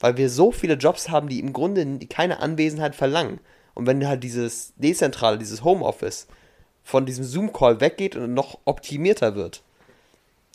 Weil 0.00 0.16
wir 0.16 0.30
so 0.30 0.52
viele 0.52 0.74
Jobs 0.74 1.08
haben, 1.08 1.28
die 1.28 1.40
im 1.40 1.52
Grunde 1.52 1.98
keine 2.08 2.40
Anwesenheit 2.40 2.94
verlangen. 2.94 3.40
Und 3.74 3.86
wenn 3.86 4.06
halt 4.06 4.22
dieses 4.24 4.72
Dezentrale, 4.76 5.38
dieses 5.38 5.64
Homeoffice 5.64 6.26
von 6.84 7.06
diesem 7.06 7.24
Zoom-Call 7.24 7.80
weggeht 7.80 8.16
und 8.16 8.34
noch 8.34 8.58
optimierter 8.64 9.34
wird, 9.34 9.62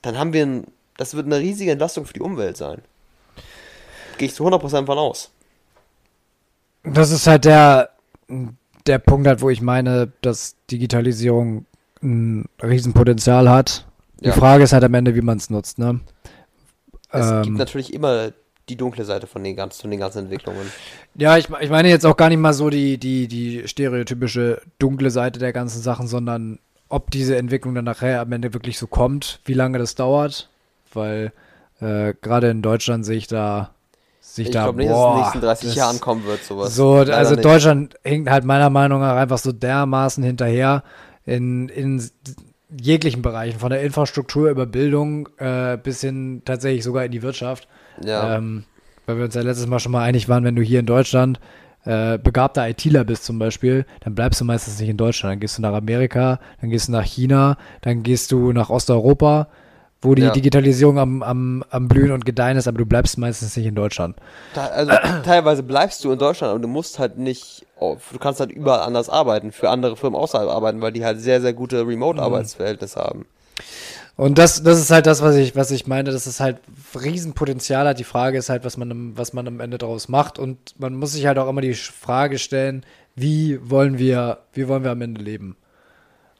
dann 0.02 0.18
haben 0.18 0.34
wir 0.34 0.45
ein, 0.45 0.68
das 0.98 1.14
wird 1.15 1.26
eine 1.26 1.40
riesige 1.40 1.72
Entlastung 1.72 2.06
für 2.06 2.14
die 2.14 2.22
Umwelt 2.22 2.57
sein. 2.57 2.82
Gehe 4.18 4.28
ich 4.28 4.36
zu 4.36 4.45
100% 4.45 4.86
von 4.86 4.98
aus. 4.98 5.32
Das 6.84 7.11
ist 7.11 7.28
halt 7.28 7.45
der, 7.45 7.90
der 8.86 8.99
Punkt 8.99 9.28
halt, 9.28 9.41
wo 9.41 9.49
ich 9.49 9.61
meine, 9.61 10.11
dass 10.22 10.56
Digitalisierung 10.70 11.65
ein 12.02 12.45
Riesenpotenzial 12.61 13.49
hat. 13.49 13.86
Die 14.24 14.30
Ja. 14.30 14.34
Frage 14.34 14.64
ist 14.64 14.74
halt 14.74 14.84
am 14.84 14.94
Ende, 14.94 15.15
wie 15.15 15.22
man 15.22 15.38
es 15.38 15.49
nutzt, 15.49 15.80
ne? 15.80 16.02
Es 17.11 17.32
Ähm, 17.32 17.41
gibt 17.44 17.57
natürlich 17.57 17.94
immer 17.94 18.32
die 18.69 18.76
dunkle 18.77 19.03
Seite 19.03 19.27
von 19.27 19.44
den 19.44 19.56
ganzen, 19.56 19.81
von 19.81 19.91
den 19.91 19.99
ganzen 19.99 20.19
Entwicklungen. 20.19 20.72
Ja, 21.15 21.38
ich, 21.38 21.49
ich 21.61 21.69
meine 21.69 21.90
jetzt 21.90 22.06
auch 22.06 22.15
gar 22.15 22.30
nicht 22.30 22.40
mal 22.40 22.53
so 22.53 22.69
die, 22.69 22.98
die, 22.98 23.27
die 23.27 23.68
stereotypische 23.68 24.61
dunkle 24.80 25.11
Seite 25.11 25.40
der 25.40 25.52
ganzen 25.53 25.81
Sachen, 25.81 26.07
sondern 26.07 26.60
ob 26.90 27.11
diese 27.11 27.35
Entwicklung 27.35 27.76
dann 27.76 27.85
nachher 27.85 28.22
am 28.22 28.31
Ende 28.31 28.53
wirklich 28.53 28.77
so 28.77 28.88
kommt, 28.88 29.40
wie 29.45 29.53
lange 29.53 29.80
das 29.80 29.95
dauert, 29.95 30.49
weil 30.94 31.34
äh, 31.81 32.14
gerade 32.22 32.49
in 32.49 32.61
Deutschland 32.61 33.06
sehe 33.06 33.18
ich 33.18 33.27
da, 33.27 33.72
sehe 34.22 34.45
ich, 34.45 34.52
da, 34.52 34.64
glaube 34.64 34.80
nicht, 34.80 34.91
dass 34.91 34.98
es 34.98 35.03
in 35.03 35.10
den 35.11 35.19
nächsten 35.22 35.41
30 35.41 35.69
das- 35.69 35.76
Jahren 35.76 35.99
kommen 35.99 36.23
wird, 36.26 36.44
sowas. 36.44 36.76
So, 36.76 36.99
Leider 36.99 37.18
also 37.18 37.35
nicht. 37.35 37.45
Deutschland 37.45 37.95
hinkt 38.03 38.30
halt 38.30 38.45
meiner 38.45 38.69
Meinung 38.69 39.02
nach 39.02 39.15
einfach 39.15 39.40
so 39.40 39.52
dermaßen 39.52 40.23
hinterher 40.23 40.84
in, 41.26 41.68
in 41.69 42.02
jeglichen 42.80 43.22
Bereichen, 43.22 43.60
von 43.60 43.69
der 43.69 43.81
Infrastruktur 43.81 44.49
über 44.49 44.65
Bildung 44.65 45.30
äh, 45.38 45.77
bis 45.77 46.02
hin 46.02 46.41
tatsächlich 46.45 46.84
sogar 46.84 47.06
in 47.06 47.11
die 47.11 47.22
Wirtschaft. 47.22 47.68
Ja. 48.03 48.38
Ähm, 48.38 48.64
weil 49.06 49.18
wir 49.18 49.26
uns 49.26 49.36
ja 49.36 49.41
letztes 49.41 49.68
Mal 49.68 49.80
schon 49.80 49.91
mal 49.91 50.03
einig 50.03 50.30
waren, 50.30 50.44
wenn 50.44 50.56
du 50.56 50.61
hier 50.61 50.80
in 50.80 50.86
Deutschland 50.86 51.40
äh, 51.86 52.18
begabter 52.18 52.68
ITler 52.70 53.03
bist 53.03 53.26
zum 53.26 53.40
Beispiel, 53.40 53.86
dann 54.02 54.15
bleibst 54.15 54.40
du 54.40 54.45
meistens 54.45 54.80
nicht 54.80 54.90
in 54.90 54.98
Deutschland. 54.98 55.34
Dann 55.34 55.40
gehst 55.41 55.57
du 55.57 55.61
nach 55.61 55.74
Amerika, 55.74 56.40
dann 56.61 56.70
gehst 56.70 56.88
du 56.88 56.94
nach 56.94 57.03
China, 57.03 57.57
dann 57.82 58.03
gehst 58.03 58.32
du 58.32 58.53
nach 58.53 58.70
Osteuropa, 58.70 59.48
wo 60.02 60.15
die 60.15 60.22
Ja. 60.22 60.32
Digitalisierung 60.32 60.98
am, 60.98 61.24
am, 61.24 61.64
am 61.70 61.88
Blühen 61.90 62.11
und 62.11 62.26
Gedeihen 62.26 62.57
ist, 62.57 62.68
aber 62.68 62.78
du 62.78 62.86
bleibst 62.86 63.18
meistens 63.18 63.57
nicht 63.57 63.65
in 63.65 63.76
Deutschland. 63.76 64.15
Also 64.56 64.91
teilweise 65.26 65.64
bleibst 65.64 66.03
du 66.06 66.11
in 66.11 66.20
Deutschland 66.20 66.53
und 66.53 66.61
du 66.61 66.68
musst 66.70 66.99
halt 66.99 67.18
nicht, 67.18 67.65
auf, 67.80 68.10
du 68.14 68.20
kannst 68.20 68.40
halt 68.40 68.52
überall 68.52 68.82
anders 68.82 69.10
arbeiten, 69.10 69.52
für 69.52 69.70
andere 69.70 69.98
Firmen 69.98 70.18
außerhalb 70.20 70.49
arbeiten, 70.49 70.82
weil 70.82 70.94
die 70.94 71.03
halt 71.03 71.20
sehr, 71.20 71.41
sehr 71.41 71.53
gute 71.53 71.86
Remote-Arbeitsverhältnisse 71.86 72.99
haben. 73.02 73.26
Und 74.15 74.38
das, 74.38 74.61
das 74.61 74.80
ist 74.80 74.91
halt 74.91 75.07
das, 75.07 75.22
was 75.23 75.35
ich, 75.35 75.56
was 75.56 75.72
ich 75.72 75.88
meine, 75.88 76.11
dass 76.11 76.27
es 76.27 76.40
halt 76.40 76.57
Riesenpotenzial 76.95 77.88
hat. 77.88 77.99
Die 77.99 78.03
Frage 78.03 78.38
ist 78.38 78.49
halt, 78.49 78.64
was 78.64 78.77
man, 78.77 78.91
am- 78.91 79.18
was 79.18 79.34
man 79.34 79.48
am 79.48 79.60
Ende 79.60 79.77
daraus 79.80 80.07
macht. 80.07 80.38
Und 80.38 80.80
man 80.80 80.94
muss 80.95 81.14
sich 81.14 81.26
halt 81.26 81.38
auch 81.40 81.49
immer 81.49 81.61
die 81.61 81.73
Frage 81.73 82.38
stellen, 82.38 82.85
wie 83.15 83.60
wollen 83.69 83.98
wir, 83.98 84.40
wie 84.53 84.68
wollen 84.68 84.84
wir 84.84 84.91
am 84.91 85.02
Ende 85.02 85.22
leben? 85.22 85.56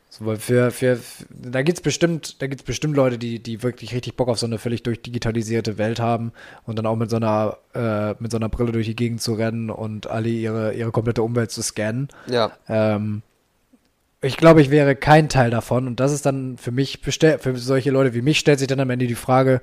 So, 0.10 0.28
weil 0.28 0.38
für, 0.38 0.70
für, 0.70 1.00
da 1.32 1.64
gibt's 1.64 1.82
bestimmt, 1.82 2.40
da 2.44 2.46
gibt's 2.46 2.64
bestimmt 2.64 2.96
Leute, 2.96 3.18
die, 3.18 3.40
die 3.40 3.64
wirklich 3.64 3.96
richtig 3.96 4.16
Bock 4.16 4.30
auf 4.30 4.38
so 4.38 4.46
eine 4.46 4.60
völlig 4.60 4.84
durchdigitalisierte 4.84 5.80
Welt 5.80 6.00
haben 6.00 6.32
und 6.68 6.78
dann 6.78 6.86
auch 6.86 6.96
mit 6.96 7.10
so 7.10 7.16
einer, 7.16 7.58
äh, 7.74 8.14
mit 8.20 8.30
so 8.30 8.38
einer 8.38 8.50
Brille 8.50 8.72
durch 8.72 8.86
die 8.86 8.96
Gegend 8.96 9.24
zu 9.24 9.34
rennen 9.34 9.72
und 9.72 10.06
alle 10.06 10.30
ihre, 10.30 10.74
ihre 10.76 10.92
komplette 10.92 11.24
Umwelt 11.24 11.50
zu 11.50 11.64
scannen. 11.64 12.10
Ja, 12.28 12.52
Ähm, 12.70 13.24
ich 14.24 14.38
glaube, 14.38 14.62
ich 14.62 14.72
wäre 14.72 14.96
kein 14.96 15.30
Teil 15.30 15.50
davon. 15.52 15.86
Und 15.86 16.00
das 16.00 16.14
ist 16.14 16.26
dann 16.26 16.58
für 16.58 16.72
mich, 16.72 17.00
für 17.00 17.58
solche 17.58 17.92
Leute 17.92 18.14
wie 18.14 18.22
mich, 18.22 18.40
stellt 18.40 18.60
sich 18.60 18.68
dann 18.68 18.80
am 18.80 18.90
Ende 18.90 19.06
die 19.06 19.16
Frage, 19.16 19.62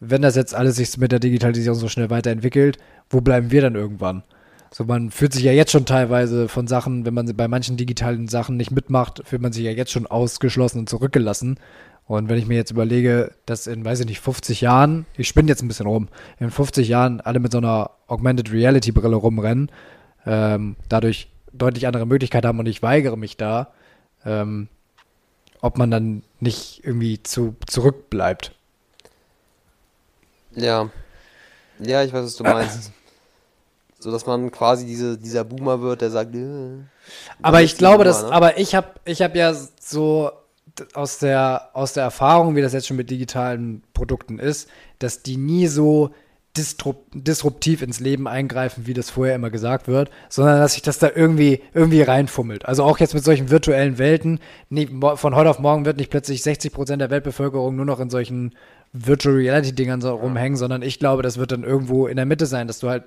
wenn 0.00 0.22
das 0.22 0.36
jetzt 0.36 0.54
alles 0.54 0.76
sich 0.76 0.96
mit 0.96 1.10
der 1.10 1.18
Digitalisierung 1.18 1.78
so 1.78 1.88
schnell 1.88 2.08
weiterentwickelt, 2.08 2.78
wo 3.10 3.20
bleiben 3.20 3.50
wir 3.50 3.60
dann 3.60 3.74
irgendwann? 3.74 4.22
So, 4.70 4.84
man 4.84 5.10
fühlt 5.10 5.32
sich 5.32 5.42
ja 5.42 5.52
jetzt 5.52 5.72
schon 5.72 5.86
teilweise 5.86 6.48
von 6.48 6.66
Sachen, 6.66 7.04
wenn 7.06 7.14
man 7.14 7.34
bei 7.36 7.48
manchen 7.48 7.76
digitalen 7.76 8.28
Sachen 8.28 8.56
nicht 8.56 8.70
mitmacht, 8.70 9.22
fühlt 9.24 9.42
man 9.42 9.52
sich 9.52 9.64
ja 9.64 9.70
jetzt 9.72 9.90
schon 9.90 10.06
ausgeschlossen 10.06 10.80
und 10.80 10.88
zurückgelassen. 10.88 11.58
Und 12.06 12.28
wenn 12.28 12.38
ich 12.38 12.46
mir 12.46 12.54
jetzt 12.54 12.70
überlege, 12.70 13.32
dass 13.46 13.66
in, 13.66 13.84
weiß 13.84 14.00
ich 14.00 14.06
nicht, 14.06 14.20
50 14.20 14.60
Jahren, 14.60 15.06
ich 15.16 15.28
spinne 15.28 15.48
jetzt 15.48 15.62
ein 15.62 15.68
bisschen 15.68 15.86
rum, 15.86 16.08
in 16.38 16.50
50 16.50 16.86
Jahren 16.86 17.20
alle 17.20 17.40
mit 17.40 17.52
so 17.52 17.58
einer 17.58 17.90
Augmented 18.06 18.52
Reality 18.52 18.92
Brille 18.92 19.16
rumrennen, 19.16 19.70
ähm, 20.24 20.76
dadurch 20.88 21.28
deutlich 21.52 21.86
andere 21.86 22.06
Möglichkeiten 22.06 22.46
haben 22.46 22.58
und 22.58 22.66
ich 22.66 22.82
weigere 22.82 23.16
mich 23.16 23.36
da, 23.36 23.72
ähm, 24.24 24.68
ob 25.60 25.78
man 25.78 25.90
dann 25.90 26.22
nicht 26.40 26.84
irgendwie 26.84 27.22
zu, 27.22 27.56
zurückbleibt. 27.66 28.54
ja. 30.54 30.90
Ja, 31.80 32.02
ich 32.02 32.12
weiß, 32.12 32.24
was 32.24 32.36
du 32.36 32.44
meinst. 32.44 32.92
So, 34.00 34.12
dass 34.12 34.26
man 34.26 34.52
quasi 34.52 34.86
diese, 34.86 35.18
dieser 35.18 35.42
Boomer 35.42 35.80
wird, 35.80 36.02
der 36.02 36.10
sagt, 36.12 36.32
äh, 36.32 36.84
Aber 37.42 37.62
ich 37.62 37.76
glaube, 37.76 38.04
dass, 38.04 38.22
ne? 38.22 38.30
aber 38.30 38.56
ich 38.56 38.76
habe 38.76 38.92
ich 39.04 39.22
hab 39.22 39.34
ja 39.34 39.52
so 39.80 40.30
aus 40.94 41.18
der, 41.18 41.70
aus 41.72 41.94
der 41.94 42.04
Erfahrung, 42.04 42.54
wie 42.54 42.62
das 42.62 42.72
jetzt 42.72 42.86
schon 42.86 42.96
mit 42.96 43.10
digitalen 43.10 43.82
Produkten 43.94 44.38
ist, 44.38 44.68
dass 45.00 45.24
die 45.24 45.36
nie 45.36 45.66
so 45.66 46.14
disruptiv 47.14 47.82
ins 47.82 48.00
Leben 48.00 48.26
eingreifen, 48.28 48.86
wie 48.86 48.94
das 48.94 49.10
vorher 49.10 49.34
immer 49.34 49.50
gesagt 49.50 49.88
wird, 49.88 50.10
sondern 50.28 50.58
dass 50.60 50.74
sich 50.74 50.82
das 50.82 50.98
da 50.98 51.10
irgendwie, 51.14 51.60
irgendwie 51.74 52.02
reinfummelt. 52.02 52.66
Also 52.66 52.84
auch 52.84 52.98
jetzt 52.98 53.14
mit 53.14 53.24
solchen 53.24 53.50
virtuellen 53.50 53.98
Welten, 53.98 54.40
mo- 54.70 55.16
von 55.16 55.34
heute 55.34 55.50
auf 55.50 55.58
morgen 55.58 55.84
wird 55.84 55.96
nicht 55.96 56.10
plötzlich 56.10 56.42
60 56.42 56.72
Prozent 56.72 57.00
der 57.02 57.10
Weltbevölkerung 57.10 57.74
nur 57.76 57.84
noch 57.86 58.00
in 58.00 58.10
solchen 58.10 58.54
Virtual 58.92 59.34
Reality 59.36 59.72
Dingern 59.74 60.00
so 60.00 60.14
rumhängen, 60.14 60.56
sondern 60.56 60.82
ich 60.82 60.98
glaube, 60.98 61.22
das 61.22 61.38
wird 61.38 61.52
dann 61.52 61.64
irgendwo 61.64 62.06
in 62.06 62.16
der 62.16 62.26
Mitte 62.26 62.46
sein, 62.46 62.66
dass 62.66 62.78
du 62.80 62.88
halt 62.88 63.04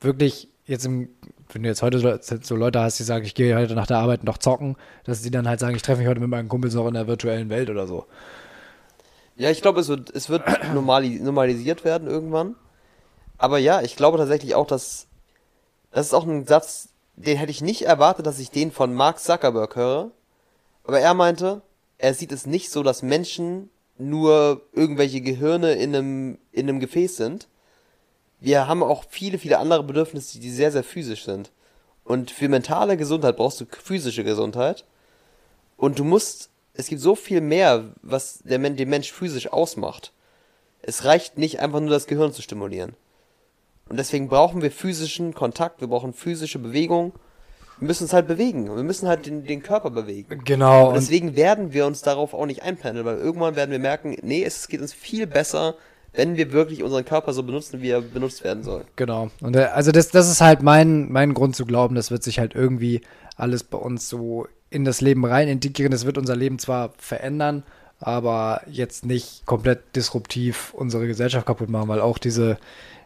wirklich 0.00 0.48
jetzt 0.66 0.86
im, 0.86 1.08
wenn 1.52 1.62
du 1.62 1.68
jetzt 1.68 1.82
heute 1.82 1.98
so- 1.98 2.56
Leute 2.56 2.80
hast, 2.80 2.98
die 2.98 3.04
sagen, 3.04 3.24
ich 3.24 3.34
gehe 3.34 3.56
heute 3.56 3.74
nach 3.74 3.86
der 3.86 3.98
Arbeit 3.98 4.24
noch 4.24 4.38
zocken, 4.38 4.76
dass 5.04 5.22
die 5.22 5.30
dann 5.30 5.48
halt 5.48 5.60
sagen, 5.60 5.74
ich 5.76 5.82
treffe 5.82 6.00
mich 6.00 6.08
heute 6.08 6.20
mit 6.20 6.30
meinen 6.30 6.48
Kumpels 6.48 6.74
noch 6.74 6.86
in 6.88 6.94
der 6.94 7.06
virtuellen 7.06 7.48
Welt 7.50 7.70
oder 7.70 7.86
so. 7.86 8.06
Ja, 9.36 9.50
ich 9.50 9.62
glaube, 9.62 9.80
es 9.80 9.88
wird, 9.88 10.10
es 10.14 10.28
wird 10.28 10.42
normali 10.74 11.18
normalisiert 11.20 11.84
werden 11.84 12.08
irgendwann. 12.08 12.56
Aber 13.40 13.56
ja, 13.56 13.80
ich 13.80 13.96
glaube 13.96 14.18
tatsächlich 14.18 14.54
auch, 14.54 14.66
dass 14.66 15.06
das 15.92 16.08
ist 16.08 16.14
auch 16.14 16.26
ein 16.26 16.46
Satz, 16.46 16.90
den 17.16 17.38
hätte 17.38 17.50
ich 17.50 17.62
nicht 17.62 17.82
erwartet, 17.82 18.26
dass 18.26 18.38
ich 18.38 18.50
den 18.50 18.70
von 18.70 18.92
Mark 18.92 19.18
Zuckerberg 19.18 19.76
höre. 19.76 20.10
Aber 20.84 21.00
er 21.00 21.14
meinte, 21.14 21.62
er 21.96 22.12
sieht 22.12 22.32
es 22.32 22.44
nicht 22.44 22.70
so, 22.70 22.82
dass 22.82 23.02
Menschen 23.02 23.70
nur 23.96 24.60
irgendwelche 24.74 25.22
Gehirne 25.22 25.72
in 25.72 25.96
einem, 25.96 26.38
in 26.52 26.68
einem 26.68 26.80
Gefäß 26.80 27.16
sind. 27.16 27.48
Wir 28.40 28.68
haben 28.68 28.82
auch 28.82 29.04
viele, 29.08 29.38
viele 29.38 29.58
andere 29.58 29.84
Bedürfnisse, 29.84 30.38
die 30.38 30.50
sehr, 30.50 30.70
sehr 30.70 30.84
physisch 30.84 31.24
sind. 31.24 31.50
Und 32.04 32.30
für 32.30 32.48
mentale 32.48 32.98
Gesundheit 32.98 33.38
brauchst 33.38 33.62
du 33.62 33.64
physische 33.70 34.22
Gesundheit. 34.22 34.84
Und 35.78 35.98
du 35.98 36.04
musst, 36.04 36.50
es 36.74 36.88
gibt 36.88 37.00
so 37.00 37.14
viel 37.14 37.40
mehr, 37.40 37.84
was 38.02 38.40
der, 38.40 38.58
den 38.58 38.88
Mensch 38.90 39.10
physisch 39.10 39.50
ausmacht. 39.50 40.12
Es 40.82 41.06
reicht 41.06 41.38
nicht 41.38 41.60
einfach 41.60 41.80
nur 41.80 41.90
das 41.90 42.06
Gehirn 42.06 42.34
zu 42.34 42.42
stimulieren. 42.42 42.94
Und 43.90 43.96
deswegen 43.96 44.28
brauchen 44.28 44.62
wir 44.62 44.70
physischen 44.70 45.34
Kontakt, 45.34 45.80
wir 45.80 45.88
brauchen 45.88 46.12
physische 46.12 46.60
Bewegung. 46.60 47.12
Wir 47.80 47.88
müssen 47.88 48.04
uns 48.04 48.12
halt 48.12 48.28
bewegen. 48.28 48.76
Wir 48.76 48.84
müssen 48.84 49.08
halt 49.08 49.26
den, 49.26 49.44
den 49.44 49.62
Körper 49.64 49.90
bewegen. 49.90 50.42
Genau. 50.44 50.88
Und 50.88 50.94
deswegen 50.94 51.34
werden 51.34 51.72
wir 51.72 51.86
uns 51.86 52.00
darauf 52.00 52.32
auch 52.32 52.46
nicht 52.46 52.62
einpendeln, 52.62 53.04
weil 53.04 53.18
irgendwann 53.18 53.56
werden 53.56 53.72
wir 53.72 53.80
merken, 53.80 54.16
nee, 54.22 54.44
es 54.44 54.68
geht 54.68 54.80
uns 54.80 54.92
viel 54.92 55.26
besser, 55.26 55.74
wenn 56.12 56.36
wir 56.36 56.52
wirklich 56.52 56.84
unseren 56.84 57.04
Körper 57.04 57.32
so 57.32 57.42
benutzen, 57.42 57.82
wie 57.82 57.90
er 57.90 58.00
benutzt 58.00 58.44
werden 58.44 58.62
soll. 58.62 58.84
Genau. 58.94 59.30
Und 59.40 59.56
äh, 59.56 59.64
also 59.64 59.90
das, 59.90 60.10
das 60.10 60.30
ist 60.30 60.40
halt 60.40 60.62
mein, 60.62 61.10
mein 61.10 61.34
Grund 61.34 61.56
zu 61.56 61.66
glauben, 61.66 61.96
das 61.96 62.12
wird 62.12 62.22
sich 62.22 62.38
halt 62.38 62.54
irgendwie 62.54 63.00
alles 63.34 63.64
bei 63.64 63.78
uns 63.78 64.08
so 64.08 64.46
in 64.70 64.84
das 64.84 65.00
Leben 65.00 65.24
rein 65.24 65.48
integrieren. 65.48 65.90
Das 65.90 66.06
wird 66.06 66.16
unser 66.16 66.36
Leben 66.36 66.60
zwar 66.60 66.92
verändern, 66.96 67.64
aber 67.98 68.62
jetzt 68.70 69.04
nicht 69.04 69.46
komplett 69.46 69.96
disruptiv 69.96 70.74
unsere 70.74 71.08
Gesellschaft 71.08 71.46
kaputt 71.46 71.70
machen, 71.70 71.88
weil 71.88 72.00
auch 72.00 72.18
diese, 72.18 72.56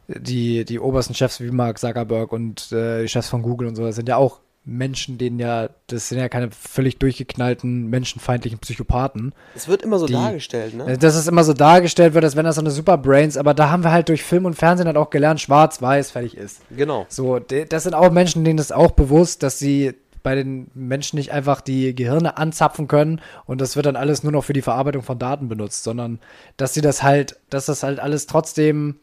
die, 0.08 0.64
die 0.64 0.78
obersten 0.78 1.14
Chefs 1.14 1.40
wie 1.40 1.50
Mark 1.50 1.78
Zuckerberg 1.78 2.32
und 2.32 2.72
äh, 2.72 3.02
die 3.02 3.08
Chefs 3.08 3.28
von 3.28 3.42
Google 3.42 3.68
und 3.68 3.76
so, 3.76 3.84
das 3.84 3.96
sind 3.96 4.08
ja 4.08 4.16
auch 4.16 4.40
Menschen, 4.66 5.18
denen 5.18 5.38
ja, 5.38 5.68
das 5.88 6.08
sind 6.08 6.18
ja 6.18 6.28
keine 6.28 6.50
völlig 6.50 6.98
durchgeknallten, 6.98 7.90
menschenfeindlichen 7.90 8.58
Psychopathen. 8.60 9.34
Es 9.54 9.68
wird 9.68 9.82
immer 9.82 9.98
so 9.98 10.06
die, 10.06 10.14
dargestellt, 10.14 10.74
ne? 10.74 10.96
Dass 10.96 11.16
es 11.16 11.28
immer 11.28 11.44
so 11.44 11.52
dargestellt 11.52 12.14
wird, 12.14 12.24
als 12.24 12.34
wenn 12.34 12.46
das 12.46 12.54
so 12.54 12.62
eine 12.62 12.70
Superbrains, 12.70 13.36
aber 13.36 13.52
da 13.52 13.70
haben 13.70 13.84
wir 13.84 13.92
halt 13.92 14.08
durch 14.08 14.22
Film 14.22 14.46
und 14.46 14.54
Fernsehen 14.54 14.86
halt 14.86 14.96
auch 14.96 15.10
gelernt, 15.10 15.40
schwarz, 15.40 15.82
weiß, 15.82 16.12
fertig 16.12 16.36
ist. 16.36 16.62
Genau. 16.74 17.04
So, 17.10 17.38
das 17.38 17.82
sind 17.82 17.94
auch 17.94 18.10
Menschen, 18.10 18.44
denen 18.44 18.58
ist 18.58 18.74
auch 18.74 18.92
bewusst, 18.92 19.42
dass 19.42 19.58
sie 19.58 19.94
bei 20.22 20.34
den 20.34 20.70
Menschen 20.72 21.18
nicht 21.18 21.32
einfach 21.32 21.60
die 21.60 21.94
Gehirne 21.94 22.38
anzapfen 22.38 22.88
können 22.88 23.20
und 23.44 23.60
das 23.60 23.76
wird 23.76 23.84
dann 23.84 23.96
alles 23.96 24.22
nur 24.22 24.32
noch 24.32 24.44
für 24.44 24.54
die 24.54 24.62
Verarbeitung 24.62 25.02
von 25.02 25.18
Daten 25.18 25.48
benutzt, 25.48 25.84
sondern 25.84 26.18
dass 26.56 26.72
sie 26.72 26.80
das 26.80 27.02
halt, 27.02 27.38
dass 27.50 27.66
das 27.66 27.82
halt 27.82 28.00
alles 28.00 28.26
trotzdem 28.26 28.96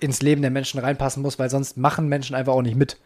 ins 0.00 0.22
Leben 0.22 0.42
der 0.42 0.50
Menschen 0.50 0.80
reinpassen 0.80 1.22
muss, 1.22 1.38
weil 1.38 1.50
sonst 1.50 1.76
machen 1.76 2.08
Menschen 2.08 2.34
einfach 2.36 2.52
auch 2.52 2.62
nicht 2.62 2.76
mit. 2.76 2.98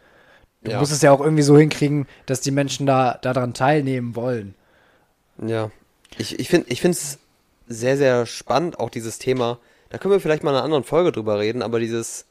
Du 0.63 0.71
Ja. 0.71 0.79
musst 0.79 0.91
es 0.91 1.01
ja 1.01 1.11
auch 1.11 1.21
irgendwie 1.21 1.43
so 1.43 1.57
hinkriegen, 1.57 2.07
dass 2.25 2.41
die 2.41 2.51
Menschen 2.51 2.85
da 2.85 3.17
daran 3.21 3.53
teilnehmen 3.53 4.15
wollen. 4.15 4.55
Ja. 5.45 5.71
Ich, 6.17 6.39
ich 6.39 6.49
finde 6.49 6.67
ich 6.69 6.83
es 6.83 7.19
sehr, 7.67 7.97
sehr 7.97 8.25
spannend, 8.25 8.79
auch 8.79 8.89
dieses 8.89 9.17
Thema. 9.17 9.59
Da 9.89 9.97
können 9.97 10.13
wir 10.13 10.19
vielleicht 10.19 10.43
mal 10.43 10.51
in 10.51 10.57
einer 10.57 10.65
anderen 10.65 10.83
Folge 10.83 11.11
drüber 11.11 11.39
reden, 11.39 11.61
aber 11.61 11.79
dieses, 11.79 12.25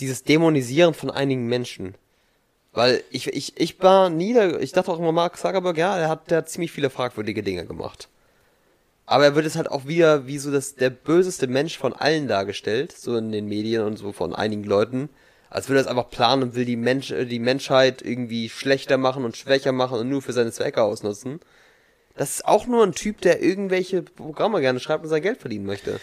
dieses 0.00 0.24
Dämonisieren 0.24 0.94
von 0.94 1.10
einigen 1.10 1.46
Menschen. 1.46 1.94
Weil 2.72 3.04
ich, 3.10 3.28
ich, 3.28 3.60
ich 3.60 3.80
war 3.82 4.08
nie 4.08 4.36
ich 4.60 4.72
dachte 4.72 4.90
auch 4.90 4.98
immer, 4.98 5.12
Mark 5.12 5.36
Zuckerberg, 5.36 5.76
ja, 5.76 5.96
er 5.98 6.08
hat, 6.08 6.30
der 6.30 6.38
hat 6.38 6.48
ziemlich 6.48 6.72
viele 6.72 6.90
fragwürdige 6.90 7.42
Dinge 7.42 7.66
gemacht. 7.66 8.08
Aber 9.12 9.24
er 9.24 9.34
wird 9.34 9.44
jetzt 9.44 9.56
halt 9.56 9.70
auch 9.70 9.86
wieder 9.86 10.26
wie 10.26 10.38
so 10.38 10.50
das, 10.50 10.74
der 10.74 10.88
böseste 10.88 11.46
Mensch 11.46 11.76
von 11.76 11.92
allen 11.92 12.28
dargestellt, 12.28 12.92
so 12.92 13.14
in 13.14 13.30
den 13.30 13.46
Medien 13.46 13.82
und 13.82 13.98
so 13.98 14.10
von 14.10 14.34
einigen 14.34 14.64
Leuten. 14.64 15.10
Als 15.50 15.68
würde 15.68 15.80
er 15.80 15.82
es 15.82 15.86
einfach 15.86 16.08
planen 16.08 16.42
und 16.42 16.54
will 16.54 16.64
die, 16.64 16.76
Mensch, 16.76 17.10
äh, 17.10 17.26
die 17.26 17.38
Menschheit 17.38 18.00
irgendwie 18.00 18.48
schlechter 18.48 18.96
machen 18.96 19.26
und 19.26 19.36
schwächer 19.36 19.72
machen 19.72 19.98
und 19.98 20.08
nur 20.08 20.22
für 20.22 20.32
seine 20.32 20.50
Zwecke 20.50 20.82
ausnutzen. 20.82 21.40
Das 22.16 22.30
ist 22.30 22.46
auch 22.46 22.66
nur 22.66 22.82
ein 22.84 22.92
Typ, 22.92 23.20
der 23.20 23.42
irgendwelche 23.42 24.00
Programme 24.00 24.62
gerne 24.62 24.80
schreibt 24.80 25.04
und 25.04 25.10
sein 25.10 25.20
Geld 25.20 25.40
verdienen 25.40 25.66
möchte. 25.66 26.00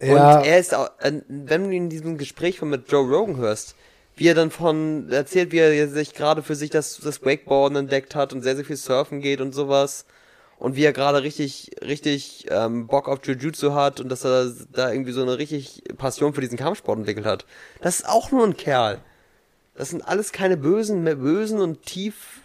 Ja. 0.00 0.38
Und 0.38 0.46
er 0.46 0.60
ist 0.60 0.76
auch, 0.76 0.90
äh, 1.00 1.22
wenn 1.26 1.64
du 1.64 1.70
in 1.74 1.90
diesem 1.90 2.18
Gespräch 2.18 2.60
von 2.60 2.70
mit 2.70 2.88
Joe 2.88 3.04
Rogan 3.04 3.36
hörst, 3.36 3.74
wie 4.14 4.28
er 4.28 4.36
dann 4.36 4.52
von 4.52 5.10
erzählt, 5.10 5.50
wie 5.50 5.58
er 5.58 5.88
sich 5.88 6.14
gerade 6.14 6.44
für 6.44 6.54
sich 6.54 6.70
das, 6.70 7.00
das 7.02 7.24
Wakeboarden 7.24 7.78
entdeckt 7.78 8.14
hat 8.14 8.32
und 8.32 8.42
sehr, 8.42 8.54
sehr 8.54 8.64
viel 8.64 8.76
surfen 8.76 9.20
geht 9.20 9.40
und 9.40 9.52
sowas. 9.52 10.06
Und 10.62 10.76
wie 10.76 10.84
er 10.84 10.92
gerade 10.92 11.24
richtig, 11.24 11.72
richtig 11.82 12.46
ähm, 12.48 12.86
Bock 12.86 13.08
auf 13.08 13.18
Jiu-Jitsu 13.24 13.72
hat 13.74 13.98
und 13.98 14.08
dass 14.08 14.24
er 14.24 14.52
da 14.72 14.92
irgendwie 14.92 15.10
so 15.10 15.20
eine 15.22 15.36
richtig 15.36 15.82
Passion 15.98 16.34
für 16.34 16.40
diesen 16.40 16.56
Kampfsport 16.56 16.98
entwickelt 17.00 17.26
hat. 17.26 17.44
Das 17.80 17.96
ist 17.98 18.08
auch 18.08 18.30
nur 18.30 18.44
ein 18.46 18.56
Kerl. 18.56 19.00
Das 19.74 19.88
sind 19.90 20.06
alles 20.06 20.30
keine 20.30 20.56
bösen, 20.56 21.02
mehr 21.02 21.16
bösen 21.16 21.60
und 21.60 21.82
tief, 21.82 22.42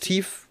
tief 0.00 0.48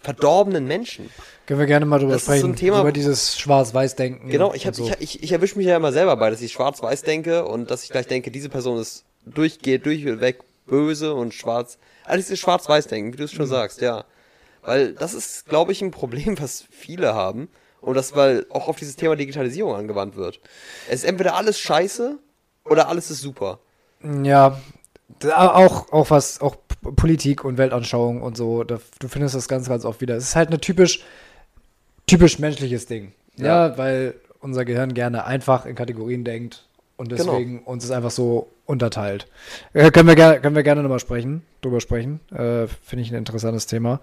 verdorbenen 0.00 0.66
Menschen. 0.66 1.10
Können 1.46 1.60
wir 1.60 1.66
gerne 1.66 1.86
mal 1.86 2.00
drüber 2.00 2.14
Das 2.14 2.22
ist 2.22 2.26
so 2.26 2.32
ein 2.32 2.38
sprechen, 2.40 2.56
Thema- 2.56 2.80
über 2.80 2.90
dieses 2.90 3.38
Schwarz-Weiß-Denken. 3.38 4.30
Genau, 4.30 4.52
ich, 4.54 4.66
hab, 4.66 4.74
so. 4.74 4.84
ich, 4.98 5.00
ich, 5.00 5.22
ich 5.22 5.30
erwische 5.32 5.56
mich 5.56 5.66
ja 5.68 5.76
immer 5.76 5.92
selber 5.92 6.16
bei, 6.16 6.30
dass 6.30 6.40
ich 6.40 6.50
schwarz-weiß 6.52 7.02
denke 7.02 7.44
und 7.44 7.70
dass 7.70 7.84
ich 7.84 7.90
gleich 7.90 8.08
denke, 8.08 8.32
diese 8.32 8.48
Person 8.48 8.80
ist 8.80 9.04
durchgeht, 9.26 9.86
durchweg 9.86 10.40
böse 10.66 11.14
und 11.14 11.34
schwarz. 11.34 11.78
Also 12.04 12.16
dieses 12.16 12.40
schwarz-weiß-denken, 12.40 13.12
wie 13.12 13.16
du 13.16 13.24
es 13.24 13.32
Mhm. 13.32 13.36
schon 13.36 13.46
sagst, 13.46 13.80
ja. 13.80 14.04
Weil 14.62 14.92
das 14.92 15.14
ist, 15.14 15.46
glaube 15.46 15.72
ich, 15.72 15.82
ein 15.82 15.90
Problem, 15.90 16.38
was 16.40 16.64
viele 16.70 17.14
haben. 17.14 17.48
Und 17.80 17.94
das, 17.94 18.14
weil 18.14 18.46
auch 18.50 18.68
auf 18.68 18.76
dieses 18.76 18.94
Thema 18.94 19.16
Digitalisierung 19.16 19.74
angewandt 19.74 20.16
wird. 20.16 20.40
Es 20.88 21.02
ist 21.02 21.04
entweder 21.04 21.34
alles 21.34 21.58
scheiße 21.58 22.16
oder 22.64 22.88
alles 22.88 23.10
ist 23.10 23.20
super. 23.20 23.58
Ja, 24.22 24.60
auch, 25.34 25.92
auch 25.92 26.10
was, 26.10 26.40
auch 26.40 26.56
Politik 26.96 27.44
und 27.44 27.58
Weltanschauung 27.58 28.22
und 28.22 28.36
so, 28.36 28.62
da, 28.62 28.78
du 29.00 29.08
findest 29.08 29.34
das 29.34 29.48
ganz, 29.48 29.68
ganz 29.68 29.84
oft 29.84 30.00
wieder. 30.00 30.16
Es 30.16 30.24
ist 30.24 30.36
halt 30.36 30.50
ein 30.50 30.60
typisch, 30.60 31.04
typisch 32.06 32.38
menschliches 32.38 32.86
Ding. 32.86 33.12
Ja. 33.36 33.68
Ja. 33.68 33.78
weil 33.78 34.14
unser 34.40 34.64
Gehirn 34.64 34.94
gerne 34.94 35.24
einfach 35.24 35.66
in 35.66 35.74
Kategorien 35.74 36.24
denkt 36.24 36.66
und 36.96 37.08
Genau. 37.08 37.32
deswegen 37.32 37.62
uns 37.64 37.84
es 37.84 37.90
einfach 37.90 38.10
so 38.10 38.48
unterteilt. 38.66 39.26
Äh, 39.72 39.90
können, 39.90 40.08
wir 40.08 40.14
ger 40.14 40.38
können 40.40 40.54
wir 40.56 40.62
gerne 40.62 40.82
nochmal 40.82 41.00
sprechen, 41.00 41.42
drüber 41.60 41.80
sprechen. 41.80 42.20
Äh, 42.30 42.66
Finde 42.82 43.02
ich 43.02 43.10
ein 43.10 43.16
interessantes 43.16 43.66
Thema. 43.66 44.00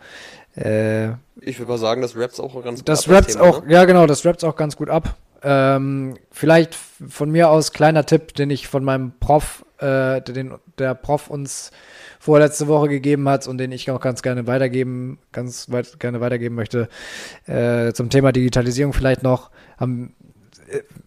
Äh, 0.55 1.09
Ich 1.41 1.59
würde 1.59 1.71
mal 1.71 1.77
sagen, 1.77 2.01
das 2.01 2.15
Raps 2.17 2.39
auch 2.39 2.53
ganz 2.63 2.79
gut 2.79 2.89
das 2.89 3.07
ab, 3.07 3.15
rappt 3.15 3.27
Thema, 3.33 3.43
auch, 3.43 3.65
ne? 3.65 3.73
ja 3.73 3.85
genau, 3.85 4.05
das 4.05 4.25
rappt 4.25 4.43
auch 4.43 4.55
ganz 4.55 4.75
gut 4.75 4.89
ab. 4.89 5.15
Ähm, 5.41 6.17
vielleicht 6.31 6.75
von 6.75 7.31
mir 7.31 7.49
aus 7.49 7.71
kleiner 7.71 8.05
Tipp, 8.05 8.33
den 8.33 8.49
ich 8.49 8.67
von 8.67 8.83
meinem 8.83 9.13
Prof, 9.21 9.65
äh, 9.77 10.21
den 10.21 10.55
der 10.77 10.93
Prof 10.95 11.29
uns 11.29 11.71
vorletzte 12.19 12.67
Woche 12.67 12.89
gegeben 12.89 13.29
hat 13.29 13.47
und 13.47 13.57
den 13.57 13.71
ich 13.71 13.89
auch 13.89 14.01
ganz 14.01 14.21
gerne 14.21 14.45
weitergeben, 14.47 15.19
ganz 15.31 15.71
weit, 15.71 15.97
gerne 16.01 16.19
weitergeben 16.19 16.55
möchte. 16.55 16.89
Äh, 17.45 17.93
zum 17.93 18.09
Thema 18.09 18.33
Digitalisierung 18.33 18.91
vielleicht 18.91 19.23
noch. 19.23 19.49
Haben, 19.77 20.13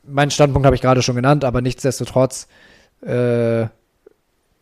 meinen 0.04 0.30
Standpunkt 0.30 0.66
habe 0.66 0.76
ich 0.76 0.82
gerade 0.82 1.02
schon 1.02 1.16
genannt, 1.16 1.44
aber 1.44 1.60
nichtsdestotrotz, 1.60 2.48
äh, 3.04 3.66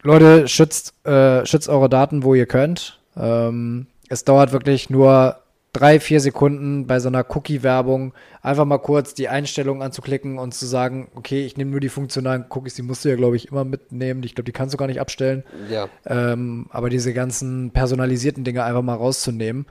Leute, 0.03 0.49
schützt, 0.49 0.95
äh, 1.07 1.45
schützt 1.45 1.69
eure 1.69 1.89
Daten, 1.89 2.23
wo 2.23 2.35
ihr 2.35 2.47
könnt. 2.47 3.01
Ähm, 3.17 3.87
es 4.09 4.25
dauert 4.25 4.53
wirklich 4.53 4.89
nur 4.91 5.37
drei, 5.73 6.01
vier 6.01 6.21
Sekunden 6.21 6.87
bei 6.87 6.99
so 6.99 7.09
einer 7.09 7.25
Cookie-Werbung 7.29 8.13
einfach 8.43 8.65
mal 8.65 8.79
kurz 8.79 9.15
die 9.15 9.29
Einstellungen 9.29 9.83
anzuklicken 9.83 10.39
und 10.39 10.53
zu 10.53 10.67
sagen, 10.67 11.09
okay, 11.15 11.45
ich 11.45 11.57
nehme 11.57 11.71
nur 11.71 11.81
die 11.81 11.89
funktionalen 11.89 12.47
Cookies, 12.49 12.75
die 12.75 12.83
musst 12.83 13.05
du 13.05 13.09
ja, 13.09 13.17
glaube 13.17 13.37
ich, 13.37 13.49
immer 13.49 13.65
mitnehmen. 13.65 14.23
Ich 14.25 14.35
glaube, 14.35 14.47
die 14.47 14.53
kannst 14.53 14.75
du 14.75 14.79
gar 14.79 14.87
nicht 14.89 15.01
abstellen. 15.01 15.45
Ja, 15.71 15.89
Ähm, 16.07 16.67
aber 16.71 16.91
diese 16.91 17.13
ganzen 17.13 17.71
personalisierten 17.71 18.43
Dinge 18.43 18.65
einfach 18.65 18.83
mal 18.83 18.95
rauszunehmen. 18.95 19.67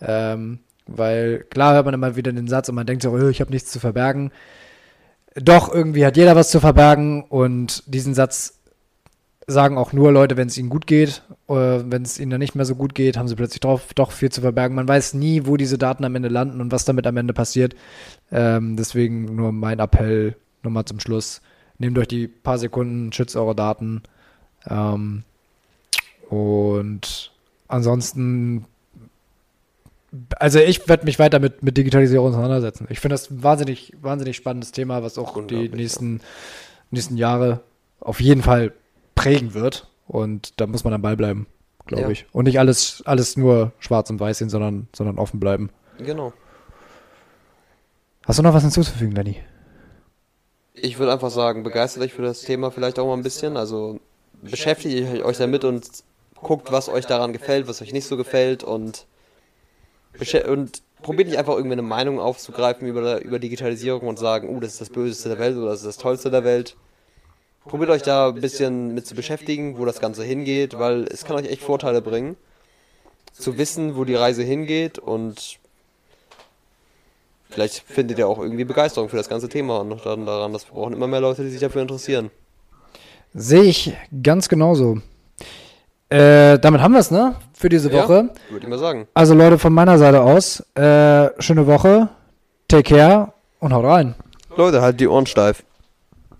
Ähm, 0.00 0.58
weil 0.86 1.44
klar 1.50 1.74
hört 1.74 1.84
man 1.84 1.94
immer 1.94 2.16
wieder 2.16 2.32
den 2.32 2.48
Satz 2.48 2.68
und 2.68 2.74
man 2.74 2.86
denkt 2.86 3.02
so, 3.02 3.10
"Oh, 3.10 3.28
ich 3.28 3.40
habe 3.40 3.50
nichts 3.50 3.70
zu 3.70 3.78
verbergen. 3.80 4.32
Doch, 5.40 5.72
irgendwie 5.72 6.04
hat 6.04 6.16
jeder 6.16 6.36
was 6.36 6.50
zu 6.50 6.60
verbergen 6.60 7.22
und 7.22 7.82
diesen 7.86 8.14
Satz 8.14 8.58
sagen 9.46 9.78
auch 9.78 9.92
nur 9.92 10.12
Leute, 10.12 10.36
wenn 10.36 10.48
es 10.48 10.58
ihnen 10.58 10.68
gut 10.68 10.86
geht. 10.86 11.22
Äh, 11.48 11.54
wenn 11.54 12.02
es 12.02 12.20
ihnen 12.20 12.30
dann 12.30 12.40
nicht 12.40 12.54
mehr 12.54 12.66
so 12.66 12.74
gut 12.74 12.94
geht, 12.94 13.16
haben 13.16 13.28
sie 13.28 13.34
plötzlich 13.34 13.60
drauf, 13.60 13.94
doch 13.94 14.12
viel 14.12 14.30
zu 14.30 14.42
verbergen. 14.42 14.76
Man 14.76 14.86
weiß 14.86 15.14
nie, 15.14 15.46
wo 15.46 15.56
diese 15.56 15.78
Daten 15.78 16.04
am 16.04 16.14
Ende 16.14 16.28
landen 16.28 16.60
und 16.60 16.70
was 16.70 16.84
damit 16.84 17.06
am 17.06 17.16
Ende 17.16 17.32
passiert. 17.32 17.74
Ähm, 18.30 18.76
deswegen 18.76 19.34
nur 19.34 19.52
mein 19.52 19.78
Appell 19.78 20.36
nochmal 20.62 20.84
zum 20.84 21.00
Schluss. 21.00 21.40
Nehmt 21.78 21.98
euch 21.98 22.08
die 22.08 22.28
paar 22.28 22.58
Sekunden, 22.58 23.12
schützt 23.12 23.36
eure 23.36 23.54
Daten. 23.54 24.02
Ähm, 24.68 25.22
und 26.28 27.32
ansonsten, 27.68 28.66
also 30.38 30.58
ich 30.58 30.88
werde 30.88 31.04
mich 31.04 31.18
weiter 31.18 31.38
mit, 31.38 31.62
mit 31.62 31.76
Digitalisierung 31.76 32.28
auseinandersetzen. 32.28 32.86
Ich 32.90 33.00
finde 33.00 33.14
das 33.14 33.30
ein 33.30 33.42
wahnsinnig, 33.42 33.92
wahnsinnig 34.00 34.36
spannendes 34.36 34.72
Thema, 34.72 35.02
was 35.02 35.18
auch 35.18 35.46
die 35.46 35.68
nächsten, 35.68 36.20
nächsten 36.90 37.16
Jahre 37.16 37.60
auf 38.00 38.20
jeden 38.20 38.42
Fall 38.42 38.72
prägen 39.14 39.54
wird. 39.54 39.88
Und 40.06 40.58
da 40.60 40.66
muss 40.66 40.84
man 40.84 40.94
am 40.94 41.02
Ball 41.02 41.16
bleiben, 41.16 41.46
glaube 41.86 42.04
Ja. 42.04 42.08
ich. 42.10 42.26
Und 42.32 42.44
nicht 42.46 42.58
alles, 42.58 43.02
alles 43.04 43.36
nur 43.36 43.72
schwarz 43.78 44.08
und 44.08 44.18
weiß 44.20 44.38
sehen, 44.38 44.48
sondern, 44.48 44.88
sondern 44.94 45.18
offen 45.18 45.40
bleiben. 45.40 45.70
genau. 45.98 46.32
Hast 48.26 48.38
du 48.38 48.42
noch 48.42 48.52
was 48.52 48.62
hinzuzufügen, 48.62 49.14
Danny? 49.14 49.36
Ich 50.74 50.98
würde 50.98 51.12
einfach 51.12 51.30
sagen, 51.30 51.62
begeistere 51.62 52.04
dich 52.04 52.12
für 52.12 52.20
das 52.22 52.42
Thema 52.42 52.70
vielleicht 52.70 52.98
auch 52.98 53.06
mal 53.06 53.14
ein 53.14 53.22
bisschen. 53.22 53.56
Also 53.56 54.00
beschäftigt 54.42 55.24
euch 55.24 55.38
damit 55.38 55.64
und 55.64 55.88
guckt, 56.34 56.70
was 56.70 56.88
euch 56.90 57.06
daran 57.06 57.32
gefällt, 57.32 57.68
was 57.68 57.80
euch 57.82 57.92
nicht 57.94 58.06
so 58.06 58.16
gefällt 58.18 58.62
und, 58.64 59.06
und 60.48 60.82
probiert 61.02 61.28
nicht 61.28 61.38
einfach 61.38 61.54
irgendwie 61.54 61.74
eine 61.74 61.82
Meinung 61.82 62.20
aufzugreifen 62.20 62.86
über, 62.88 63.22
über 63.22 63.38
Digitalisierung 63.38 64.06
und 64.08 64.18
sagen, 64.18 64.48
oh, 64.48 64.60
das 64.60 64.72
ist 64.72 64.80
das 64.80 64.90
Böseste 64.90 65.28
der 65.28 65.38
Welt 65.38 65.56
oder 65.56 65.70
das 65.70 65.80
ist 65.80 65.86
das 65.86 65.96
Tollste 65.98 66.30
der 66.30 66.44
Welt. 66.44 66.76
Probiert 67.64 67.90
euch 67.90 68.02
da 68.02 68.28
ein 68.28 68.40
bisschen 68.40 68.94
mit 68.94 69.06
zu 69.06 69.14
beschäftigen, 69.14 69.78
wo 69.78 69.84
das 69.84 70.00
Ganze 70.00 70.24
hingeht, 70.24 70.78
weil 70.78 71.04
es 71.04 71.24
kann 71.24 71.36
euch 71.36 71.50
echt 71.50 71.62
Vorteile 71.62 72.00
bringen, 72.00 72.36
zu 73.32 73.58
wissen, 73.58 73.96
wo 73.96 74.04
die 74.04 74.14
Reise 74.14 74.42
hingeht 74.42 74.98
und 74.98 75.58
vielleicht 77.50 77.80
findet 77.80 78.18
ihr 78.18 78.28
auch 78.28 78.38
irgendwie 78.38 78.64
Begeisterung 78.64 79.08
für 79.08 79.16
das 79.16 79.28
ganze 79.28 79.48
Thema 79.48 79.80
und 79.80 80.04
dann 80.04 80.26
daran, 80.26 80.52
dass 80.52 80.66
wir 80.68 80.74
brauchen 80.74 80.94
immer 80.94 81.06
mehr 81.06 81.20
Leute, 81.20 81.44
die 81.44 81.50
sich 81.50 81.60
dafür 81.60 81.82
interessieren. 81.82 82.30
Sehe 83.34 83.64
ich 83.64 83.92
ganz 84.22 84.48
genauso. 84.48 85.02
Äh, 86.10 86.58
damit 86.58 86.80
haben 86.80 86.92
wir 86.92 87.00
es, 87.00 87.10
ne? 87.10 87.34
Für 87.52 87.68
diese 87.68 87.92
Woche. 87.92 88.30
Ja, 88.32 88.52
würde 88.52 88.64
ich 88.64 88.68
mal 88.68 88.78
sagen. 88.78 89.06
Also 89.14 89.34
Leute, 89.34 89.58
von 89.58 89.72
meiner 89.72 89.98
Seite 89.98 90.22
aus, 90.22 90.60
äh, 90.74 91.28
schöne 91.38 91.66
Woche, 91.66 92.08
take 92.66 92.94
care 92.94 93.32
und 93.60 93.72
haut 93.74 93.84
rein. 93.84 94.14
Leute, 94.56 94.80
halt 94.80 94.98
die 95.00 95.06
Ohren 95.06 95.26
steif. 95.26 95.62